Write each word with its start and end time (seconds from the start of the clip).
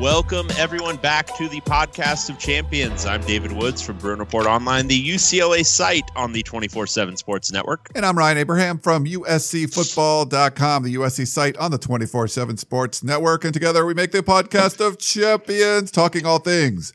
Welcome, 0.00 0.48
everyone, 0.58 0.96
back 0.96 1.34
to 1.38 1.48
the 1.48 1.62
podcast 1.62 2.28
of 2.28 2.38
champions. 2.38 3.06
I'm 3.06 3.22
David 3.22 3.50
Woods 3.50 3.80
from 3.80 3.96
Bruin 3.96 4.18
Report 4.18 4.44
Online, 4.44 4.86
the 4.86 5.08
UCLA 5.08 5.64
site 5.64 6.04
on 6.14 6.32
the 6.32 6.42
24 6.42 6.86
7 6.86 7.16
Sports 7.16 7.50
Network. 7.50 7.88
And 7.94 8.04
I'm 8.04 8.18
Ryan 8.18 8.36
Abraham 8.36 8.78
from 8.78 9.06
USCFootball.com, 9.06 10.82
the 10.82 10.96
USC 10.96 11.26
site 11.26 11.56
on 11.56 11.70
the 11.70 11.78
24 11.78 12.28
7 12.28 12.58
Sports 12.58 13.02
Network. 13.02 13.44
And 13.44 13.54
together 13.54 13.86
we 13.86 13.94
make 13.94 14.12
the 14.12 14.18
podcast 14.18 14.86
of 14.86 14.98
champions, 14.98 15.90
talking 15.90 16.26
all 16.26 16.40
things 16.40 16.92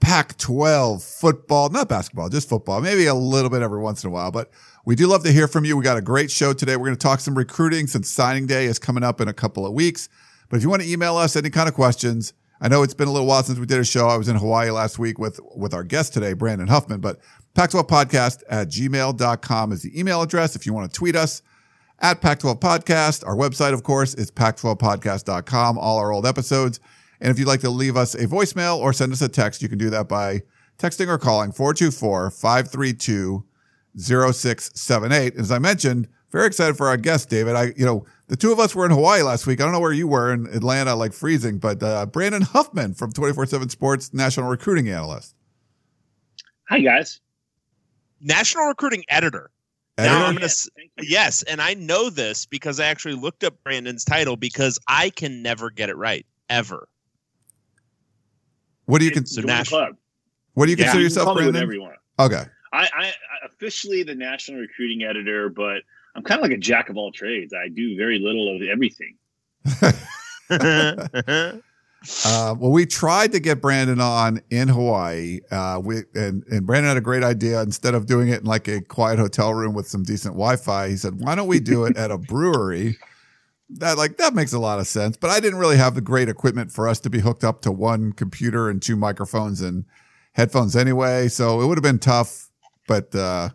Pac 0.00 0.36
12 0.36 1.02
football, 1.02 1.70
not 1.70 1.88
basketball, 1.88 2.28
just 2.28 2.46
football, 2.46 2.82
maybe 2.82 3.06
a 3.06 3.14
little 3.14 3.48
bit 3.48 3.62
every 3.62 3.80
once 3.80 4.04
in 4.04 4.08
a 4.08 4.12
while. 4.12 4.30
But 4.30 4.50
we 4.84 4.96
do 4.96 5.06
love 5.06 5.24
to 5.24 5.32
hear 5.32 5.48
from 5.48 5.64
you. 5.64 5.78
We 5.78 5.82
got 5.82 5.96
a 5.96 6.02
great 6.02 6.30
show 6.30 6.52
today. 6.52 6.76
We're 6.76 6.88
going 6.88 6.98
to 6.98 7.02
talk 7.02 7.20
some 7.20 7.38
recruiting 7.38 7.86
since 7.86 8.10
signing 8.10 8.46
day 8.46 8.66
is 8.66 8.78
coming 8.78 9.02
up 9.02 9.22
in 9.22 9.28
a 9.28 9.32
couple 9.32 9.64
of 9.64 9.72
weeks. 9.72 10.10
But 10.48 10.58
if 10.58 10.62
you 10.62 10.68
want 10.68 10.82
to 10.82 10.88
email 10.90 11.16
us 11.16 11.36
any 11.36 11.50
kind 11.50 11.68
of 11.68 11.74
questions, 11.74 12.32
I 12.60 12.68
know 12.68 12.82
it's 12.82 12.94
been 12.94 13.08
a 13.08 13.12
little 13.12 13.26
while 13.26 13.42
since 13.42 13.58
we 13.58 13.66
did 13.66 13.78
a 13.78 13.84
show. 13.84 14.08
I 14.08 14.16
was 14.16 14.28
in 14.28 14.36
Hawaii 14.36 14.70
last 14.70 14.98
week 14.98 15.18
with, 15.18 15.40
with 15.56 15.74
our 15.74 15.84
guest 15.84 16.14
today, 16.14 16.32
Brandon 16.32 16.68
Huffman, 16.68 17.00
but 17.00 17.18
Pac-12 17.54 17.86
podcast 17.88 18.42
at 18.48 18.68
gmail.com 18.68 19.72
is 19.72 19.82
the 19.82 19.98
email 19.98 20.22
address. 20.22 20.56
If 20.56 20.66
you 20.66 20.72
want 20.72 20.90
to 20.90 20.96
tweet 20.96 21.16
us 21.16 21.42
at 22.00 22.20
Pac-12 22.20 22.60
podcast, 22.60 23.26
our 23.26 23.36
website, 23.36 23.72
of 23.72 23.82
course, 23.82 24.14
is 24.14 24.30
pac12podcast.com, 24.30 25.78
all 25.78 25.98
our 25.98 26.12
old 26.12 26.26
episodes. 26.26 26.80
And 27.20 27.30
if 27.30 27.38
you'd 27.38 27.48
like 27.48 27.60
to 27.60 27.70
leave 27.70 27.96
us 27.96 28.14
a 28.14 28.26
voicemail 28.26 28.78
or 28.78 28.92
send 28.92 29.12
us 29.12 29.22
a 29.22 29.28
text, 29.28 29.62
you 29.62 29.68
can 29.68 29.78
do 29.78 29.90
that 29.90 30.08
by 30.08 30.42
texting 30.78 31.08
or 31.08 31.18
calling 31.18 31.52
424 31.52 32.30
532 32.30 33.44
0678. 33.96 35.36
As 35.36 35.52
I 35.52 35.58
mentioned, 35.58 36.08
very 36.30 36.46
excited 36.46 36.76
for 36.76 36.88
our 36.88 36.96
guest, 36.96 37.28
David. 37.28 37.54
I, 37.54 37.72
you 37.76 37.84
know, 37.84 38.04
the 38.28 38.36
two 38.36 38.52
of 38.52 38.58
us 38.58 38.74
were 38.74 38.84
in 38.86 38.90
Hawaii 38.90 39.22
last 39.22 39.46
week. 39.46 39.60
I 39.60 39.64
don't 39.64 39.72
know 39.72 39.80
where 39.80 39.92
you 39.92 40.08
were 40.08 40.32
in 40.32 40.46
Atlanta, 40.46 40.94
like 40.94 41.12
freezing, 41.12 41.58
but 41.58 41.82
uh, 41.82 42.06
Brandon 42.06 42.42
Huffman 42.42 42.94
from 42.94 43.12
24 43.12 43.46
7 43.46 43.68
Sports, 43.68 44.14
national 44.14 44.48
recruiting 44.48 44.88
analyst. 44.88 45.34
Hi, 46.68 46.80
guys. 46.80 47.20
National 48.20 48.64
recruiting 48.66 49.04
editor. 49.08 49.50
Editor? 49.98 50.14
Now 50.18 50.26
I'm 50.26 50.34
gonna 50.34 50.44
Yes, 50.46 50.66
s- 50.66 50.70
thank 50.76 50.90
you. 50.98 51.04
yes, 51.08 51.42
and 51.42 51.60
I 51.60 51.74
know 51.74 52.10
this 52.10 52.46
because 52.46 52.80
I 52.80 52.86
actually 52.86 53.14
looked 53.14 53.44
up 53.44 53.54
Brandon's 53.62 54.04
title 54.04 54.36
because 54.36 54.78
I 54.88 55.10
can 55.10 55.42
never 55.42 55.70
get 55.70 55.88
it 55.90 55.96
right 55.96 56.24
ever. 56.48 56.88
What 58.86 58.98
do 58.98 59.04
you 59.04 59.10
consider? 59.10 59.42
So 59.42 59.48
Join 59.48 59.56
national- 59.56 59.88
what 60.54 60.66
do 60.66 60.72
you 60.72 60.76
Yeah, 60.78 60.84
consider 60.84 61.00
you 61.02 61.08
can 61.08 61.10
yourself, 61.12 61.24
call 61.26 61.34
Brandon? 61.34 61.54
whatever 61.54 61.72
you 61.74 61.82
want. 61.82 61.96
Okay. 62.18 62.44
I, 62.72 62.78
I, 62.82 63.04
I 63.06 63.12
officially 63.46 64.02
the 64.02 64.14
national 64.14 64.60
recruiting 64.60 65.04
editor, 65.04 65.48
but 65.48 65.82
I'm 66.14 66.22
kind 66.22 66.38
of 66.38 66.42
like 66.42 66.56
a 66.56 66.60
jack 66.60 66.88
of 66.88 66.96
all 66.96 67.10
trades. 67.12 67.52
I 67.52 67.68
do 67.68 67.96
very 67.96 68.18
little 68.18 68.54
of 68.54 68.62
everything. 68.62 69.16
Uh, 72.24 72.54
well, 72.58 72.70
we 72.70 72.84
tried 72.84 73.32
to 73.32 73.40
get 73.40 73.60
Brandon 73.60 74.00
on 74.00 74.40
in 74.50 74.68
Hawaii. 74.68 75.40
Uh, 75.50 75.80
we 75.82 76.02
and, 76.14 76.44
and 76.50 76.66
Brandon 76.66 76.88
had 76.88 76.96
a 76.96 77.02
great 77.02 77.22
idea. 77.22 77.62
Instead 77.62 77.94
of 77.94 78.06
doing 78.06 78.28
it 78.28 78.40
in 78.40 78.46
like 78.46 78.68
a 78.68 78.82
quiet 78.82 79.18
hotel 79.18 79.54
room 79.54 79.74
with 79.74 79.88
some 79.88 80.02
decent 80.02 80.34
Wi-Fi, 80.34 80.88
he 80.88 80.96
said, 80.96 81.20
"Why 81.20 81.34
don't 81.34 81.48
we 81.48 81.60
do 81.60 81.84
it 81.84 81.96
at 81.96 82.10
a 82.10 82.18
brewery?" 82.18 82.98
That 83.70 83.96
like 83.96 84.18
that 84.18 84.34
makes 84.34 84.52
a 84.52 84.58
lot 84.58 84.80
of 84.80 84.86
sense. 84.86 85.16
But 85.16 85.30
I 85.30 85.40
didn't 85.40 85.58
really 85.58 85.78
have 85.78 85.94
the 85.94 86.02
great 86.02 86.28
equipment 86.28 86.70
for 86.70 86.88
us 86.88 87.00
to 87.00 87.10
be 87.10 87.20
hooked 87.20 87.44
up 87.44 87.62
to 87.62 87.72
one 87.72 88.12
computer 88.12 88.68
and 88.68 88.82
two 88.82 88.96
microphones 88.96 89.62
and 89.62 89.86
headphones 90.32 90.76
anyway. 90.76 91.28
So 91.28 91.62
it 91.62 91.66
would 91.66 91.78
have 91.78 91.82
been 91.82 91.98
tough. 91.98 92.50
But 92.86 93.14
uh, 93.14 93.50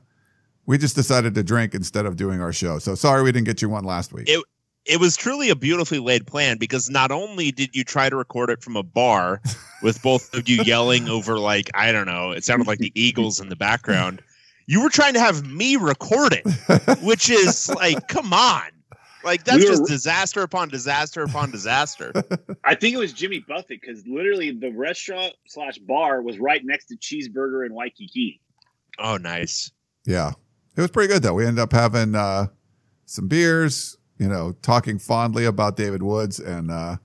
we 0.69 0.77
just 0.77 0.95
decided 0.95 1.33
to 1.33 1.41
drink 1.43 1.73
instead 1.73 2.05
of 2.05 2.15
doing 2.15 2.41
our 2.41 2.53
show. 2.53 2.77
So 2.77 2.93
sorry 2.93 3.23
we 3.23 3.31
didn't 3.31 3.47
get 3.47 3.59
you 3.61 3.69
one 3.69 3.83
last 3.83 4.13
week. 4.13 4.29
It- 4.29 4.45
it 4.85 4.99
was 4.99 5.15
truly 5.17 5.49
a 5.49 5.55
beautifully 5.55 5.99
laid 5.99 6.25
plan 6.25 6.57
because 6.57 6.89
not 6.89 7.11
only 7.11 7.51
did 7.51 7.75
you 7.75 7.83
try 7.83 8.09
to 8.09 8.15
record 8.15 8.49
it 8.49 8.63
from 8.63 8.75
a 8.75 8.81
bar 8.81 9.41
with 9.83 10.01
both 10.01 10.33
of 10.33 10.47
you 10.47 10.63
yelling 10.63 11.09
over 11.09 11.37
like 11.37 11.69
I 11.73 11.91
don't 11.91 12.05
know, 12.07 12.31
it 12.31 12.43
sounded 12.43 12.65
like 12.67 12.79
the 12.79 12.91
Eagles 12.95 13.39
in 13.39 13.49
the 13.49 13.55
background. 13.55 14.21
You 14.67 14.81
were 14.81 14.89
trying 14.89 15.13
to 15.15 15.19
have 15.19 15.45
me 15.45 15.75
record 15.75 16.33
it, 16.33 16.99
which 17.03 17.29
is 17.29 17.69
like, 17.69 18.07
come 18.07 18.31
on. 18.33 18.63
Like 19.23 19.43
that's 19.43 19.57
We 19.57 19.65
were- 19.65 19.71
just 19.71 19.85
disaster 19.87 20.41
upon 20.43 20.69
disaster 20.69 21.23
upon 21.23 21.51
disaster. 21.51 22.11
I 22.63 22.73
think 22.73 22.95
it 22.95 22.99
was 22.99 23.11
Jimmy 23.13 23.43
Buffett 23.47 23.81
because 23.81 24.07
literally 24.07 24.51
the 24.51 24.71
restaurant 24.71 25.33
slash 25.45 25.77
bar 25.79 26.21
was 26.21 26.39
right 26.39 26.61
next 26.63 26.85
to 26.87 26.95
Cheeseburger 26.95 27.65
in 27.65 27.73
Waikiki. 27.75 28.41
Oh, 28.97 29.17
nice. 29.17 29.71
Yeah. 30.05 30.31
It 30.75 30.81
was 30.81 30.91
pretty 30.91 31.11
good 31.11 31.23
though. 31.23 31.33
We 31.33 31.45
ended 31.45 31.61
up 31.61 31.73
having 31.73 32.15
uh 32.15 32.47
some 33.05 33.27
beers, 33.27 33.97
you 34.17 34.27
know, 34.27 34.53
talking 34.61 34.99
fondly 34.99 35.45
about 35.45 35.75
David 35.75 36.03
Woods 36.03 36.39
and 36.39 36.71
uh 36.71 36.97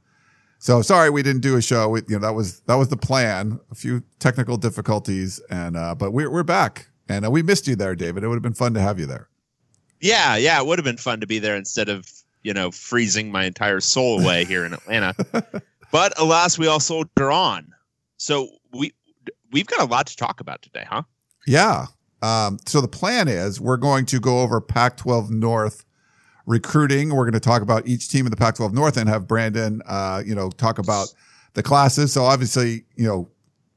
so 0.59 0.81
sorry 0.81 1.11
we 1.11 1.23
didn't 1.23 1.43
do 1.43 1.57
a 1.57 1.63
show. 1.63 1.89
We, 1.89 2.01
you 2.09 2.17
know, 2.17 2.21
that 2.21 2.35
was 2.35 2.61
that 2.61 2.77
was 2.77 2.89
the 2.89 2.97
plan. 2.97 3.61
A 3.71 3.75
few 3.75 4.03
technical 4.19 4.57
difficulties 4.57 5.41
and 5.51 5.77
uh 5.77 5.95
but 5.95 6.13
we're 6.13 6.31
we're 6.31 6.43
back. 6.43 6.89
And 7.09 7.27
uh, 7.27 7.31
we 7.31 7.43
missed 7.43 7.67
you 7.67 7.77
there, 7.77 7.95
David. 7.95 8.25
It 8.25 8.29
would 8.29 8.37
have 8.37 8.43
been 8.43 8.55
fun 8.55 8.75
to 8.75 8.81
have 8.81 8.99
you 8.99 9.07
there. 9.07 9.29
Yeah, 10.01 10.37
yeah, 10.37 10.61
it 10.61 10.67
would 10.67 10.79
have 10.79 10.85
been 10.85 10.97
fun 10.97 11.21
to 11.21 11.27
be 11.27 11.39
there 11.39 11.57
instead 11.57 11.89
of, 11.89 12.11
you 12.43 12.53
know, 12.53 12.71
freezing 12.71 13.31
my 13.31 13.45
entire 13.45 13.81
soul 13.81 14.21
away 14.21 14.45
here 14.45 14.65
in 14.65 14.73
Atlanta. 14.73 15.15
but 15.93 16.19
alas, 16.19 16.59
we 16.59 16.67
all 16.67 16.81
soldier 16.81 17.31
on. 17.31 17.73
So 18.17 18.49
we 18.73 18.93
we've 19.53 19.67
got 19.67 19.81
a 19.81 19.85
lot 19.85 20.07
to 20.09 20.17
talk 20.17 20.41
about 20.41 20.63
today, 20.63 20.85
huh? 20.89 21.03
Yeah. 21.47 21.87
Um, 22.25 22.59
so 22.65 22.81
the 22.81 22.89
plan 22.89 23.29
is 23.29 23.61
we're 23.61 23.77
going 23.77 24.07
to 24.07 24.19
go 24.19 24.41
over 24.41 24.59
Pac 24.59 24.97
12 24.97 25.31
North 25.31 25.85
recruiting. 26.47 27.15
We're 27.15 27.25
going 27.25 27.35
to 27.35 27.41
talk 27.41 27.61
about 27.61 27.87
each 27.87 28.09
team 28.09 28.25
in 28.25 28.31
the 28.31 28.37
Pac 28.37 28.55
12 28.55 28.73
North 28.73 28.97
and 28.97 29.11
have 29.11 29.29
Brandon, 29.29 29.83
uh, 29.85 30.23
you 30.25 30.35
know, 30.35 30.49
talk 30.49 30.79
about 30.79 31.13
the 31.53 31.63
classes. 31.63 32.15
So 32.15 32.25
obviously, 32.25 32.85
you 32.97 33.07
know, 33.07 33.29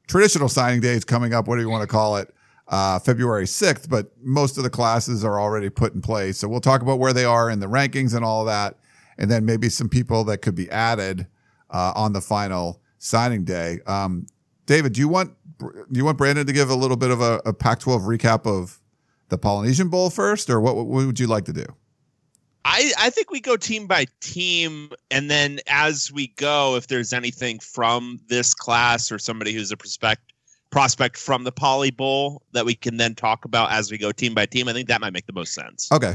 traditional 0.06 0.48
signing 0.48 0.80
day 0.80 0.94
is 0.94 1.04
coming 1.04 1.34
up. 1.34 1.46
What 1.46 1.56
do 1.56 1.60
you 1.60 1.68
want 1.68 1.82
to 1.82 1.86
call 1.86 2.16
it? 2.16 2.34
Uh, 2.68 2.98
February 2.98 3.44
6th, 3.44 3.88
but 3.88 4.12
most 4.22 4.58
of 4.58 4.62
the 4.62 4.70
classes 4.70 5.24
are 5.24 5.40
already 5.40 5.70
put 5.70 5.94
in 5.94 6.02
place. 6.02 6.38
So 6.38 6.48
we'll 6.48 6.60
talk 6.60 6.82
about 6.82 6.98
where 6.98 7.14
they 7.14 7.24
are 7.24 7.48
in 7.48 7.60
the 7.60 7.66
rankings 7.66 8.14
and 8.14 8.24
all 8.24 8.44
that. 8.46 8.78
And 9.16 9.30
then 9.30 9.44
maybe 9.46 9.68
some 9.68 9.88
people 9.88 10.24
that 10.24 10.38
could 10.38 10.54
be 10.54 10.70
added, 10.70 11.26
uh, 11.70 11.92
on 11.96 12.12
the 12.12 12.20
final 12.20 12.80
signing 12.98 13.44
day. 13.44 13.80
Um, 13.86 14.26
David, 14.68 14.92
do 14.92 15.00
you 15.00 15.08
want 15.08 15.34
do 15.58 15.84
you 15.90 16.04
want 16.04 16.18
Brandon 16.18 16.46
to 16.46 16.52
give 16.52 16.70
a 16.70 16.74
little 16.74 16.96
bit 16.96 17.10
of 17.10 17.20
a, 17.20 17.40
a 17.44 17.52
Pac-12 17.52 18.02
recap 18.02 18.46
of 18.46 18.78
the 19.28 19.38
Polynesian 19.38 19.88
Bowl 19.88 20.10
first, 20.10 20.48
or 20.48 20.60
what, 20.60 20.76
what 20.76 20.86
would 20.86 21.18
you 21.18 21.26
like 21.26 21.46
to 21.46 21.52
do? 21.52 21.64
I, 22.64 22.92
I 22.98 23.10
think 23.10 23.30
we 23.30 23.40
go 23.40 23.56
team 23.56 23.86
by 23.86 24.06
team, 24.20 24.90
and 25.10 25.30
then 25.30 25.58
as 25.66 26.12
we 26.12 26.28
go, 26.28 26.76
if 26.76 26.86
there's 26.86 27.12
anything 27.12 27.58
from 27.58 28.20
this 28.28 28.52
class 28.54 29.10
or 29.10 29.18
somebody 29.18 29.52
who's 29.52 29.72
a 29.72 29.76
prospect 29.76 30.32
prospect 30.70 31.16
from 31.16 31.44
the 31.44 31.52
Poly 31.52 31.90
Bowl 31.90 32.42
that 32.52 32.66
we 32.66 32.74
can 32.74 32.98
then 32.98 33.14
talk 33.14 33.46
about 33.46 33.72
as 33.72 33.90
we 33.90 33.96
go 33.96 34.12
team 34.12 34.34
by 34.34 34.44
team, 34.44 34.68
I 34.68 34.74
think 34.74 34.86
that 34.88 35.00
might 35.00 35.14
make 35.14 35.26
the 35.26 35.32
most 35.32 35.54
sense. 35.54 35.90
Okay, 35.90 36.14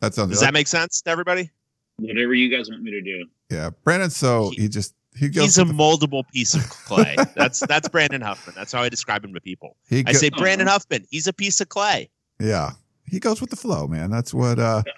that 0.00 0.14
sounds 0.14 0.28
Does 0.28 0.40
good. 0.40 0.46
that 0.46 0.52
make 0.52 0.66
sense 0.66 1.00
to 1.02 1.10
everybody? 1.10 1.50
Whatever 1.96 2.34
you 2.34 2.54
guys 2.54 2.68
want 2.68 2.82
me 2.82 2.90
to 2.90 3.00
do. 3.00 3.24
yeah, 3.50 3.70
Brandon. 3.82 4.10
So 4.10 4.50
he, 4.50 4.68
just 4.68 4.68
he 4.68 4.68
goes. 4.68 4.94
He's 5.16 5.58
a 5.58 5.64
the- 5.64 5.72
moldable 5.72 6.26
piece 6.32 6.54
of 6.54 6.68
clay. 6.68 7.16
that's 7.34 7.60
that's 7.60 7.88
Brandon 7.88 8.20
Huffman. 8.20 8.54
That's 8.56 8.72
how 8.72 8.82
I 8.82 8.88
describe 8.88 9.24
him 9.24 9.32
to 9.34 9.40
people. 9.40 9.76
he 9.88 10.02
I 10.06 10.12
say 10.12 10.30
Brandon 10.30 10.66
Huffman. 10.66 11.06
He's 11.10 11.26
a 11.26 11.32
piece 11.32 11.60
of 11.60 11.68
clay. 11.68 12.10
yeah, 12.40 12.72
he 13.06 13.20
goes 13.20 13.40
with 13.40 13.50
the 13.50 13.56
flow, 13.56 13.86
man. 13.86 14.10
That's 14.10 14.32
what. 14.34 14.58
uh 14.58 14.82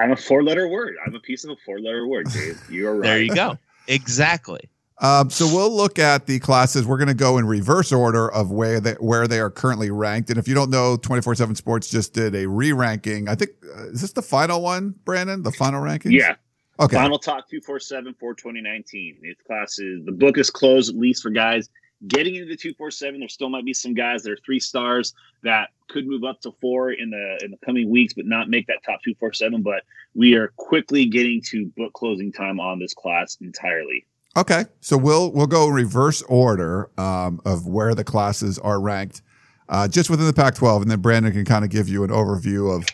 I'm 0.00 0.10
a 0.12 0.16
four 0.16 0.42
letter 0.42 0.66
word. 0.66 0.96
I'm 1.06 1.14
a 1.14 1.20
piece 1.20 1.44
of 1.44 1.50
a 1.50 1.56
four 1.64 1.78
letter 1.78 2.06
word, 2.08 2.26
Dave. 2.32 2.60
You 2.70 2.88
are 2.88 2.96
right. 2.96 3.02
There 3.06 3.22
you 3.22 3.34
go. 3.34 3.56
Exactly. 3.86 4.68
Um, 4.98 5.28
so 5.30 5.46
we'll 5.46 5.74
look 5.74 5.98
at 5.98 6.26
the 6.26 6.38
classes. 6.38 6.86
We're 6.86 6.96
going 6.98 7.08
to 7.08 7.14
go 7.14 7.36
in 7.38 7.46
reverse 7.46 7.92
order 7.92 8.30
of 8.32 8.50
where 8.50 8.80
they 8.80 8.92
where 8.94 9.26
they 9.28 9.38
are 9.40 9.50
currently 9.50 9.90
ranked. 9.90 10.30
And 10.30 10.38
if 10.38 10.48
you 10.48 10.54
don't 10.54 10.70
know, 10.70 10.96
twenty 10.96 11.20
four 11.22 11.34
seven 11.34 11.54
Sports 11.54 11.88
just 11.90 12.12
did 12.14 12.34
a 12.34 12.46
re 12.46 12.72
ranking. 12.72 13.28
I 13.28 13.34
think 13.34 13.50
uh, 13.76 13.88
is 13.88 14.00
this 14.00 14.12
the 14.12 14.22
final 14.22 14.62
one, 14.62 14.94
Brandon? 15.04 15.42
The 15.42 15.52
final 15.52 15.80
ranking? 15.80 16.12
Yeah. 16.12 16.36
Okay. 16.80 16.96
Final 16.96 17.18
Talk 17.18 17.48
247 17.48 18.14
for 18.18 18.34
2019. 18.34 19.18
class 19.46 19.78
is 19.78 20.04
the 20.04 20.12
book 20.12 20.38
is 20.38 20.50
closed 20.50 20.90
at 20.90 20.96
least 20.96 21.22
for 21.22 21.30
guys 21.30 21.68
getting 22.08 22.34
into 22.34 22.46
the 22.46 22.56
247, 22.56 23.20
there 23.20 23.28
still 23.28 23.48
might 23.48 23.64
be 23.64 23.72
some 23.72 23.94
guys 23.94 24.22
that 24.22 24.32
are 24.32 24.38
three 24.44 24.60
stars 24.60 25.14
that 25.42 25.70
could 25.88 26.06
move 26.06 26.24
up 26.24 26.40
to 26.40 26.52
four 26.60 26.92
in 26.92 27.10
the 27.10 27.38
in 27.44 27.50
the 27.50 27.56
coming 27.64 27.90
weeks, 27.90 28.14
but 28.14 28.26
not 28.26 28.48
make 28.48 28.66
that 28.66 28.82
top 28.84 29.00
247. 29.04 29.62
But 29.62 29.82
we 30.14 30.34
are 30.34 30.52
quickly 30.56 31.06
getting 31.06 31.42
to 31.50 31.66
book 31.76 31.92
closing 31.92 32.32
time 32.32 32.60
on 32.60 32.78
this 32.78 32.94
class 32.94 33.36
entirely. 33.40 34.04
Okay, 34.36 34.64
so 34.80 34.96
we'll 34.96 35.32
we'll 35.32 35.46
go 35.46 35.68
reverse 35.68 36.22
order 36.22 36.90
um, 36.98 37.40
of 37.44 37.66
where 37.66 37.94
the 37.94 38.04
classes 38.04 38.58
are 38.58 38.80
ranked, 38.80 39.22
uh, 39.68 39.86
just 39.86 40.10
within 40.10 40.26
the 40.26 40.32
Pac-12, 40.32 40.82
and 40.82 40.90
then 40.90 41.00
Brandon 41.00 41.32
can 41.32 41.44
kind 41.44 41.64
of 41.64 41.70
give 41.70 41.88
you 41.88 42.02
an 42.02 42.10
overview 42.10 42.74
of, 42.74 42.84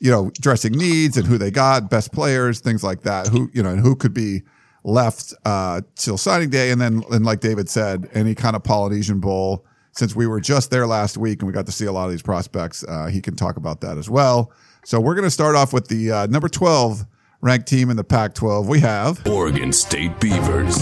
you 0.00 0.10
know, 0.10 0.30
dressing 0.40 0.72
needs 0.72 1.16
and 1.16 1.26
who 1.26 1.38
they 1.38 1.50
got, 1.50 1.90
best 1.90 2.12
players, 2.12 2.60
things 2.60 2.82
like 2.82 3.02
that. 3.02 3.28
Who 3.28 3.50
you 3.52 3.62
know, 3.62 3.70
and 3.70 3.80
who 3.80 3.96
could 3.96 4.14
be 4.14 4.42
left 4.84 5.34
uh, 5.44 5.80
till 5.96 6.16
signing 6.16 6.50
day, 6.50 6.70
and 6.70 6.80
then 6.80 7.02
and 7.10 7.24
like 7.24 7.40
David 7.40 7.68
said, 7.68 8.08
any 8.14 8.34
kind 8.34 8.56
of 8.56 8.62
Polynesian 8.62 9.20
Bowl. 9.20 9.66
Since 9.92 10.14
we 10.14 10.26
were 10.26 10.40
just 10.40 10.70
there 10.70 10.86
last 10.86 11.16
week 11.16 11.40
and 11.40 11.46
we 11.46 11.54
got 11.54 11.64
to 11.64 11.72
see 11.72 11.86
a 11.86 11.92
lot 11.92 12.04
of 12.04 12.10
these 12.10 12.20
prospects, 12.20 12.84
uh, 12.84 13.06
he 13.06 13.22
can 13.22 13.34
talk 13.34 13.56
about 13.56 13.80
that 13.80 13.96
as 13.96 14.10
well. 14.10 14.52
So 14.84 15.00
we're 15.00 15.14
going 15.14 15.24
to 15.24 15.30
start 15.30 15.56
off 15.56 15.72
with 15.72 15.88
the 15.88 16.12
uh, 16.12 16.26
number 16.26 16.48
twelve 16.48 17.06
ranked 17.40 17.66
team 17.66 17.88
in 17.88 17.96
the 17.96 18.04
Pac-12. 18.04 18.66
We 18.66 18.80
have 18.80 19.26
Oregon 19.26 19.72
State 19.72 20.20
Beavers. 20.20 20.76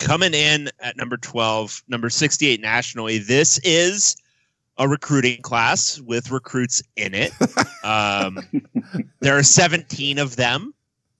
Coming 0.00 0.32
in 0.32 0.70
at 0.80 0.96
number 0.96 1.18
12, 1.18 1.84
number 1.86 2.08
68 2.08 2.60
nationally. 2.60 3.18
This 3.18 3.60
is 3.62 4.16
a 4.78 4.88
recruiting 4.88 5.42
class 5.42 6.00
with 6.00 6.30
recruits 6.30 6.82
in 6.96 7.14
it. 7.14 7.32
Um, 7.82 8.38
there 9.20 9.38
are 9.38 9.42
17 9.42 10.18
of 10.18 10.36
them 10.36 10.74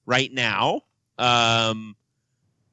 right 0.04 0.30
now. 0.30 0.82
Um, 1.16 1.96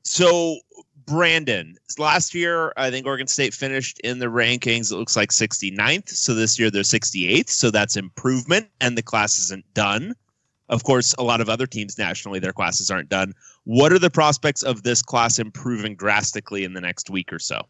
so, 0.04 0.58
Brandon, 1.06 1.78
last 1.98 2.36
year, 2.36 2.74
I 2.76 2.92
think 2.92 3.08
Oregon 3.08 3.28
State 3.28 3.54
finished 3.54 3.98
in 4.02 4.20
the 4.20 4.26
rankings. 4.26 4.92
It 4.92 4.98
looks 4.98 5.16
like 5.16 5.30
69th. 5.30 6.10
So 6.10 6.34
this 6.34 6.60
year 6.60 6.70
they're 6.70 6.82
68th. 6.82 7.48
So 7.48 7.72
that's 7.72 7.96
improvement, 7.96 8.68
and 8.82 8.98
the 8.98 9.02
class 9.02 9.40
isn't 9.40 9.64
done. 9.74 10.14
Of 10.68 10.84
course, 10.84 11.16
a 11.18 11.24
lot 11.24 11.40
of 11.40 11.48
other 11.48 11.66
teams 11.66 11.98
nationally, 11.98 12.40
their 12.40 12.52
classes 12.52 12.92
aren't 12.92 13.08
done. 13.08 13.34
What 13.68 13.92
are 13.92 14.00
the 14.00 14.10
prospects 14.10 14.64
of 14.64 14.84
this 14.84 15.02
class 15.02 15.40
improving 15.40 15.98
drastically 15.98 16.64
in 16.64 16.72
the 16.72 16.80
next 16.80 17.10
week 17.10 17.34
or 17.34 17.40
so? 17.40 17.64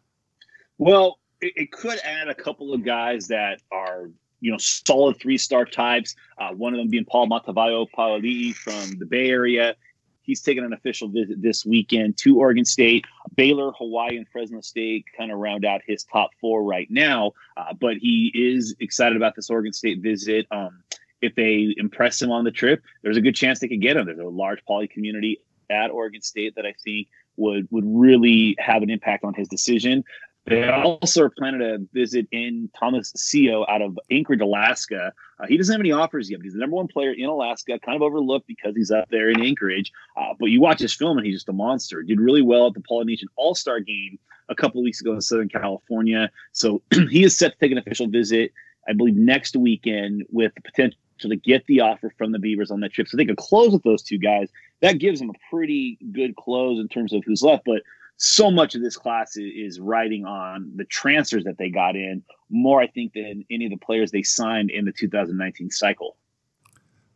Well, 0.77 1.17
it, 1.41 1.53
it 1.55 1.71
could 1.71 1.97
add 2.03 2.27
a 2.27 2.35
couple 2.35 2.71
of 2.71 2.85
guys 2.85 3.27
that 3.29 3.61
are 3.71 4.11
you 4.39 4.51
know 4.51 4.59
solid 4.59 5.19
three 5.19 5.39
star 5.39 5.65
types. 5.65 6.15
Uh, 6.37 6.49
one 6.49 6.75
of 6.75 6.77
them 6.77 6.89
being 6.89 7.03
Paul 7.03 7.27
Matavayo 7.27 7.87
Paoli'i 7.97 8.53
from 8.53 8.99
the 8.99 9.07
Bay 9.07 9.31
Area. 9.31 9.75
He's 10.21 10.39
taking 10.39 10.63
an 10.63 10.71
official 10.71 11.07
visit 11.07 11.41
this 11.41 11.65
weekend 11.65 12.17
to 12.17 12.37
Oregon 12.37 12.65
State. 12.65 13.05
Baylor, 13.35 13.71
Hawaii, 13.71 14.17
and 14.17 14.27
Fresno 14.27 14.61
State 14.61 15.05
kind 15.17 15.31
of 15.31 15.39
round 15.39 15.65
out 15.65 15.81
his 15.87 16.03
top 16.03 16.29
four 16.39 16.61
right 16.63 16.91
now. 16.91 17.31
Uh, 17.55 17.73
but 17.73 17.97
he 17.97 18.31
is 18.35 18.75
excited 18.79 19.15
about 19.15 19.35
this 19.35 19.49
Oregon 19.49 19.73
State 19.73 20.03
visit. 20.03 20.45
Um, 20.51 20.83
if 21.23 21.33
they 21.33 21.73
impress 21.77 22.21
him 22.21 22.31
on 22.31 22.43
the 22.43 22.51
trip, 22.51 22.83
there's 23.01 23.17
a 23.17 23.21
good 23.21 23.35
chance 23.35 23.57
they 23.57 23.67
could 23.67 23.81
get 23.81 23.97
him. 23.97 24.05
There's 24.05 24.19
a 24.19 24.25
large 24.25 24.63
poly 24.67 24.87
community 24.87 25.39
at 25.69 25.91
Oregon 25.91 26.21
State 26.21 26.55
that 26.55 26.65
I 26.65 26.73
think 26.83 27.07
would 27.35 27.67
would 27.71 27.85
really 27.85 28.55
have 28.59 28.81
an 28.83 28.89
impact 28.89 29.23
on 29.23 29.33
his 29.33 29.47
decision. 29.47 30.03
They 30.47 30.65
also 30.69 31.23
are 31.23 31.29
planning 31.29 31.59
to 31.59 31.85
visit 31.91 32.25
in 32.31 32.69
Thomas 32.79 33.11
Seo 33.17 33.65
out 33.67 33.81
of 33.81 33.99
Anchorage, 34.09 34.39
Alaska. 34.39 35.11
Uh, 35.39 35.45
he 35.45 35.57
doesn't 35.57 35.73
have 35.73 35.81
any 35.81 35.91
offers 35.91 36.29
yet, 36.29 36.39
but 36.39 36.45
he's 36.45 36.53
the 36.53 36.59
number 36.59 36.77
one 36.77 36.87
player 36.87 37.11
in 37.11 37.25
Alaska, 37.25 37.77
kind 37.79 37.97
of 37.97 38.01
overlooked 38.01 38.47
because 38.47 38.73
he's 38.73 38.89
up 38.89 39.09
there 39.09 39.29
in 39.29 39.41
Anchorage. 39.41 39.91
Uh, 40.15 40.33
but 40.39 40.45
you 40.45 40.61
watch 40.61 40.79
his 40.79 40.93
film 40.93 41.17
and 41.17 41.27
he's 41.27 41.35
just 41.35 41.49
a 41.49 41.53
monster. 41.53 42.01
Did 42.01 42.21
really 42.21 42.41
well 42.41 42.67
at 42.67 42.75
the 42.75 42.81
Polynesian 42.81 43.27
All 43.35 43.55
Star 43.55 43.81
game 43.81 44.17
a 44.47 44.55
couple 44.55 44.81
weeks 44.81 45.01
ago 45.01 45.13
in 45.13 45.21
Southern 45.21 45.49
California. 45.49 46.31
So 46.53 46.81
he 47.09 47.25
is 47.25 47.37
set 47.37 47.51
to 47.51 47.57
take 47.59 47.73
an 47.73 47.77
official 47.77 48.07
visit, 48.07 48.53
I 48.87 48.93
believe, 48.93 49.17
next 49.17 49.57
weekend 49.57 50.23
with 50.29 50.55
the 50.55 50.61
potential 50.61 50.97
to 51.19 51.35
get 51.35 51.65
the 51.65 51.81
offer 51.81 52.13
from 52.17 52.31
the 52.31 52.39
Beavers 52.39 52.71
on 52.71 52.79
that 52.81 52.93
trip. 52.93 53.07
So 53.07 53.17
they 53.17 53.25
could 53.25 53.37
close 53.37 53.73
with 53.73 53.83
those 53.83 54.01
two 54.03 54.17
guys. 54.17 54.49
That 54.81 54.99
gives 54.99 55.19
them 55.19 55.29
a 55.29 55.55
pretty 55.55 55.97
good 56.11 56.35
close 56.35 56.79
in 56.79 56.87
terms 56.87 57.13
of 57.13 57.23
who's 57.25 57.41
left. 57.41 57.63
But 57.65 57.81
so 58.17 58.49
much 58.49 58.75
of 58.75 58.81
this 58.81 58.97
class 58.97 59.37
is, 59.37 59.79
riding 59.79 60.25
on 60.25 60.71
the 60.75 60.85
transfers 60.85 61.43
that 61.43 61.57
they 61.57 61.69
got 61.69 61.95
in 61.95 62.23
more, 62.49 62.81
I 62.81 62.87
think, 62.87 63.13
than 63.13 63.45
any 63.51 63.65
of 63.65 63.71
the 63.71 63.77
players 63.77 64.11
they 64.11 64.23
signed 64.23 64.71
in 64.71 64.85
the 64.85 64.91
2019 64.91 65.69
cycle. 65.69 66.17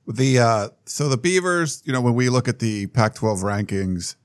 The 0.07 0.39
uh, 0.39 0.69
so 0.85 1.09
the 1.09 1.17
Beavers, 1.17 1.83
you 1.85 1.93
know, 1.93 2.01
when 2.01 2.15
we 2.15 2.29
look 2.29 2.47
at 2.47 2.59
the 2.59 2.87
Pac-12 2.87 3.43
rankings, 3.43 4.15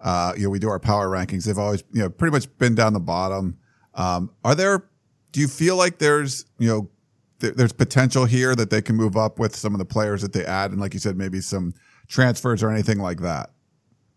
uh, 0.00 0.32
you 0.36 0.44
know, 0.44 0.50
we 0.50 0.58
do 0.58 0.68
our 0.68 0.78
power 0.78 1.08
rankings. 1.08 1.44
They've 1.44 1.58
always, 1.58 1.82
you 1.92 2.02
know, 2.02 2.10
pretty 2.10 2.32
much 2.32 2.46
been 2.58 2.74
down 2.74 2.92
the 2.92 3.00
bottom. 3.00 3.58
Um, 3.94 4.30
are 4.44 4.54
there? 4.54 4.88
Do 5.32 5.40
you 5.40 5.48
feel 5.48 5.76
like 5.76 5.98
there's, 5.98 6.46
you 6.58 6.68
know, 6.68 6.90
th- 7.40 7.54
there's 7.54 7.72
potential 7.72 8.24
here 8.24 8.54
that 8.54 8.70
they 8.70 8.80
can 8.80 8.96
move 8.96 9.16
up 9.16 9.38
with 9.38 9.56
some 9.56 9.74
of 9.74 9.78
the 9.78 9.84
players 9.84 10.22
that 10.22 10.32
they 10.32 10.44
add, 10.44 10.70
and 10.70 10.80
like 10.80 10.94
you 10.94 11.00
said, 11.00 11.16
maybe 11.16 11.40
some 11.40 11.74
transfers 12.08 12.62
or 12.62 12.70
anything 12.70 12.98
like 12.98 13.20
that? 13.20 13.50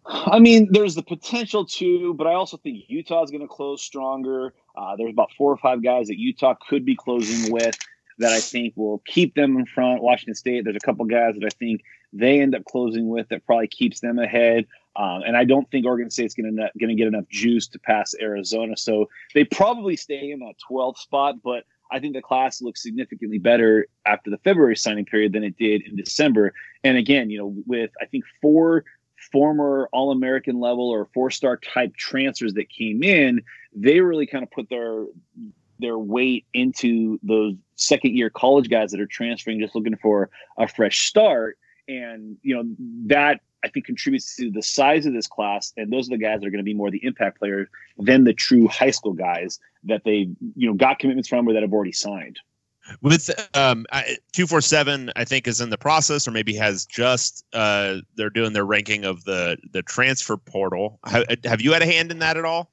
I 0.05 0.39
mean, 0.39 0.69
there's 0.71 0.95
the 0.95 1.03
potential 1.03 1.65
to, 1.65 2.13
but 2.13 2.27
I 2.27 2.33
also 2.33 2.57
think 2.57 2.85
Utah 2.87 3.23
is 3.23 3.31
going 3.31 3.41
to 3.41 3.47
close 3.47 3.83
stronger. 3.83 4.53
Uh, 4.75 4.95
there's 4.95 5.11
about 5.11 5.31
four 5.37 5.51
or 5.51 5.57
five 5.57 5.83
guys 5.83 6.07
that 6.07 6.17
Utah 6.17 6.55
could 6.69 6.85
be 6.85 6.95
closing 6.95 7.51
with 7.51 7.77
that 8.19 8.31
I 8.31 8.39
think 8.39 8.73
will 8.75 9.01
keep 9.05 9.35
them 9.35 9.57
in 9.57 9.65
front. 9.65 10.01
Washington 10.01 10.35
State, 10.35 10.63
there's 10.63 10.75
a 10.75 10.85
couple 10.85 11.05
guys 11.05 11.35
that 11.35 11.45
I 11.45 11.49
think 11.49 11.81
they 12.13 12.39
end 12.41 12.55
up 12.55 12.65
closing 12.65 13.09
with 13.09 13.29
that 13.29 13.45
probably 13.45 13.67
keeps 13.67 13.99
them 13.99 14.17
ahead. 14.17 14.65
Um, 14.95 15.21
and 15.25 15.37
I 15.37 15.43
don't 15.43 15.69
think 15.69 15.85
Oregon 15.85 16.09
State's 16.09 16.33
going 16.33 16.55
to 16.55 16.95
get 16.95 17.07
enough 17.07 17.27
juice 17.29 17.67
to 17.67 17.79
pass 17.79 18.15
Arizona, 18.19 18.75
so 18.75 19.09
they 19.35 19.43
probably 19.43 19.95
stay 19.95 20.31
in 20.31 20.39
that 20.39 20.55
12th 20.69 20.97
spot. 20.97 21.35
But 21.43 21.65
I 21.91 21.99
think 21.99 22.13
the 22.15 22.21
class 22.21 22.61
looks 22.61 22.83
significantly 22.83 23.37
better 23.37 23.87
after 24.05 24.29
the 24.29 24.37
February 24.39 24.75
signing 24.75 25.05
period 25.05 25.33
than 25.33 25.43
it 25.43 25.57
did 25.57 25.83
in 25.87 25.95
December. 25.95 26.53
And 26.83 26.97
again, 26.97 27.29
you 27.29 27.37
know, 27.37 27.55
with 27.65 27.91
I 28.01 28.05
think 28.05 28.23
four 28.41 28.83
former 29.31 29.89
All 29.91 30.11
American 30.11 30.59
level 30.59 30.89
or 30.89 31.07
four 31.13 31.31
star 31.31 31.57
type 31.57 31.95
transfers 31.95 32.53
that 32.53 32.69
came 32.69 33.03
in, 33.03 33.41
they 33.75 33.99
really 33.99 34.27
kind 34.27 34.43
of 34.43 34.51
put 34.51 34.69
their 34.69 35.05
their 35.79 35.97
weight 35.97 36.45
into 36.53 37.19
those 37.21 37.53
second 37.75 38.15
year 38.15 38.29
college 38.29 38.69
guys 38.69 38.91
that 38.91 38.99
are 38.99 39.07
transferring, 39.07 39.59
just 39.59 39.75
looking 39.75 39.97
for 39.97 40.29
a 40.57 40.67
fresh 40.67 41.07
start. 41.07 41.57
And 41.87 42.37
you 42.41 42.55
know 42.55 42.63
that 43.07 43.41
I 43.63 43.69
think 43.69 43.85
contributes 43.85 44.35
to 44.35 44.51
the 44.51 44.61
size 44.61 45.05
of 45.05 45.13
this 45.13 45.27
class, 45.27 45.73
and 45.77 45.91
those 45.91 46.07
are 46.07 46.11
the 46.11 46.17
guys 46.17 46.41
that 46.41 46.47
are 46.47 46.51
going 46.51 46.59
to 46.59 46.63
be 46.63 46.73
more 46.73 46.91
the 46.91 47.03
impact 47.03 47.39
players 47.39 47.67
than 47.97 48.23
the 48.23 48.33
true 48.33 48.67
high 48.67 48.91
school 48.91 49.13
guys 49.13 49.59
that 49.83 50.03
they 50.03 50.29
you 50.55 50.67
know 50.67 50.73
got 50.73 50.99
commitments 50.99 51.27
from 51.29 51.47
or 51.47 51.53
that 51.53 51.63
have 51.63 51.73
already 51.73 51.91
signed. 51.91 52.39
With 53.01 53.29
um, 53.53 53.85
two 54.31 54.47
four 54.47 54.61
seven, 54.61 55.11
I 55.15 55.25
think 55.25 55.47
is 55.47 55.59
in 55.59 55.69
the 55.69 55.77
process, 55.77 56.27
or 56.27 56.31
maybe 56.31 56.53
has 56.55 56.85
just 56.85 57.45
uh, 57.53 57.97
they're 58.15 58.29
doing 58.29 58.53
their 58.53 58.65
ranking 58.65 59.03
of 59.03 59.23
the 59.25 59.57
the 59.71 59.81
transfer 59.81 60.37
portal. 60.37 60.99
Have, 61.05 61.25
have 61.43 61.61
you 61.61 61.73
had 61.73 61.81
a 61.81 61.85
hand 61.85 62.11
in 62.11 62.19
that 62.19 62.37
at 62.37 62.45
all? 62.45 62.71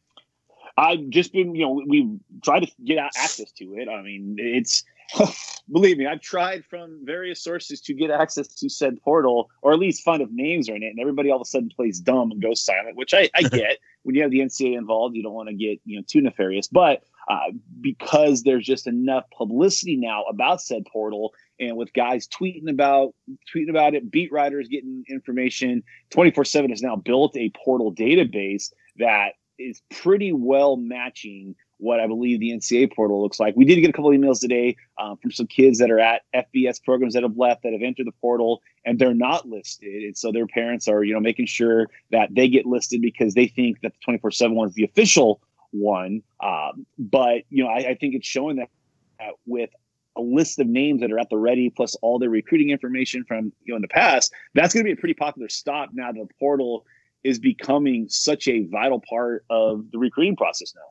I've 0.76 1.08
just 1.08 1.32
been, 1.32 1.54
you 1.54 1.62
know, 1.62 1.82
we've 1.86 2.18
tried 2.42 2.60
to 2.60 2.72
get 2.84 2.98
access 2.98 3.52
to 3.52 3.76
it. 3.76 3.88
I 3.88 4.02
mean, 4.02 4.36
it's 4.38 4.82
believe 5.72 5.98
me, 5.98 6.06
I've 6.06 6.20
tried 6.20 6.64
from 6.64 7.00
various 7.04 7.42
sources 7.42 7.80
to 7.82 7.94
get 7.94 8.10
access 8.10 8.48
to 8.48 8.68
said 8.68 9.00
portal, 9.02 9.50
or 9.62 9.72
at 9.72 9.78
least 9.78 10.02
find 10.02 10.22
if 10.22 10.30
names 10.30 10.68
are 10.68 10.76
in 10.76 10.82
it, 10.82 10.88
and 10.88 11.00
everybody 11.00 11.30
all 11.30 11.36
of 11.36 11.42
a 11.42 11.44
sudden 11.44 11.70
plays 11.74 12.00
dumb 12.00 12.30
and 12.30 12.42
goes 12.42 12.64
silent, 12.64 12.96
which 12.96 13.14
I, 13.14 13.30
I 13.34 13.42
get. 13.48 13.78
when 14.02 14.14
you 14.14 14.22
have 14.22 14.30
the 14.30 14.40
NCAA 14.40 14.76
involved, 14.76 15.16
you 15.16 15.22
don't 15.22 15.34
want 15.34 15.48
to 15.48 15.54
get 15.54 15.80
you 15.84 15.98
know 15.98 16.04
too 16.06 16.20
nefarious, 16.20 16.66
but 16.66 17.02
uh, 17.28 17.50
because 17.80 18.42
there's 18.42 18.66
just 18.66 18.86
enough 18.86 19.24
publicity 19.36 19.96
now 19.96 20.22
about 20.24 20.60
said 20.60 20.84
portal, 20.92 21.32
and 21.58 21.76
with 21.76 21.92
guys 21.92 22.28
tweeting 22.28 22.68
about 22.68 23.14
tweeting 23.54 23.70
about 23.70 23.94
it, 23.94 24.10
beat 24.10 24.32
writers 24.32 24.68
getting 24.68 25.04
information, 25.08 25.82
twenty 26.10 26.30
four 26.30 26.44
seven 26.44 26.70
has 26.70 26.82
now 26.82 26.96
built 26.96 27.36
a 27.36 27.50
portal 27.50 27.94
database 27.94 28.72
that 28.96 29.32
is 29.58 29.82
pretty 29.90 30.32
well 30.32 30.76
matching 30.76 31.54
what 31.84 32.00
I 32.00 32.06
believe 32.06 32.40
the 32.40 32.50
NCA 32.50 32.94
portal 32.94 33.22
looks 33.22 33.38
like. 33.38 33.54
We 33.56 33.66
did 33.66 33.78
get 33.80 33.90
a 33.90 33.92
couple 33.92 34.10
emails 34.10 34.40
today 34.40 34.76
um, 34.98 35.18
from 35.18 35.30
some 35.30 35.46
kids 35.46 35.78
that 35.78 35.90
are 35.90 36.00
at 36.00 36.22
FBS 36.34 36.82
programs 36.82 37.12
that 37.12 37.22
have 37.22 37.36
left 37.36 37.62
that 37.62 37.72
have 37.72 37.82
entered 37.82 38.06
the 38.06 38.12
portal 38.20 38.62
and 38.86 38.98
they're 38.98 39.14
not 39.14 39.46
listed. 39.46 40.02
And 40.02 40.16
so 40.16 40.32
their 40.32 40.46
parents 40.46 40.88
are, 40.88 41.04
you 41.04 41.12
know, 41.12 41.20
making 41.20 41.46
sure 41.46 41.88
that 42.10 42.34
they 42.34 42.48
get 42.48 42.64
listed 42.64 43.02
because 43.02 43.34
they 43.34 43.46
think 43.46 43.82
that 43.82 43.92
the 43.92 43.98
24 44.02 44.30
7 44.30 44.56
one 44.56 44.68
is 44.68 44.74
the 44.74 44.84
official 44.84 45.42
one. 45.72 46.22
Um, 46.42 46.86
but, 46.98 47.42
you 47.50 47.62
know, 47.62 47.68
I, 47.68 47.90
I, 47.90 47.94
think 47.94 48.14
it's 48.14 48.26
showing 48.26 48.56
that, 48.56 48.70
that 49.18 49.34
with 49.44 49.70
a 50.16 50.22
list 50.22 50.58
of 50.60 50.66
names 50.66 51.02
that 51.02 51.12
are 51.12 51.18
at 51.18 51.28
the 51.28 51.36
ready, 51.36 51.68
plus 51.68 51.96
all 51.96 52.18
their 52.18 52.30
recruiting 52.30 52.70
information 52.70 53.24
from, 53.24 53.52
you 53.64 53.72
know, 53.72 53.76
in 53.76 53.82
the 53.82 53.88
past, 53.88 54.32
that's 54.54 54.72
going 54.72 54.84
to 54.84 54.88
be 54.88 54.92
a 54.92 55.00
pretty 55.00 55.14
popular 55.14 55.48
stop 55.50 55.90
now 55.92 56.12
that 56.12 56.18
the 56.18 56.34
portal 56.40 56.86
is 57.24 57.38
becoming 57.38 58.06
such 58.08 58.48
a 58.48 58.64
vital 58.64 59.02
part 59.08 59.44
of 59.50 59.90
the 59.90 59.98
recruiting 59.98 60.36
process 60.36 60.72
now. 60.74 60.82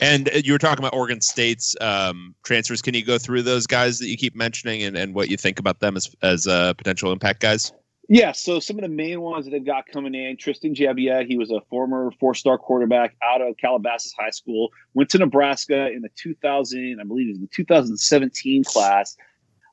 And 0.00 0.28
uh, 0.28 0.38
you 0.44 0.52
were 0.52 0.58
talking 0.58 0.84
about 0.84 0.94
Oregon 0.94 1.20
State's 1.20 1.74
um, 1.80 2.34
transfers. 2.44 2.82
Can 2.82 2.94
you 2.94 3.04
go 3.04 3.18
through 3.18 3.42
those 3.42 3.66
guys 3.66 3.98
that 3.98 4.08
you 4.08 4.16
keep 4.16 4.34
mentioning 4.34 4.82
and, 4.82 4.96
and 4.96 5.14
what 5.14 5.30
you 5.30 5.36
think 5.36 5.58
about 5.58 5.80
them 5.80 5.96
as 5.96 6.14
as 6.22 6.46
uh, 6.46 6.74
potential 6.74 7.12
impact 7.12 7.40
guys? 7.40 7.72
Yeah, 8.08 8.32
so 8.32 8.58
some 8.58 8.76
of 8.76 8.82
the 8.82 8.88
main 8.88 9.20
ones 9.20 9.44
that 9.44 9.52
they've 9.52 9.64
got 9.64 9.86
coming 9.86 10.14
in, 10.14 10.36
Tristan 10.36 10.74
Gebbia, 10.74 11.26
he 11.26 11.38
was 11.38 11.50
a 11.50 11.60
former 11.70 12.10
four-star 12.18 12.58
quarterback 12.58 13.14
out 13.22 13.40
of 13.40 13.56
Calabasas 13.56 14.12
High 14.12 14.30
School, 14.30 14.70
went 14.92 15.08
to 15.10 15.18
Nebraska 15.18 15.88
in 15.90 16.02
the 16.02 16.10
2000, 16.16 16.98
I 17.00 17.04
believe 17.04 17.28
it 17.28 17.30
was 17.30 17.40
the 17.40 17.46
2017 17.46 18.64
class 18.64 19.16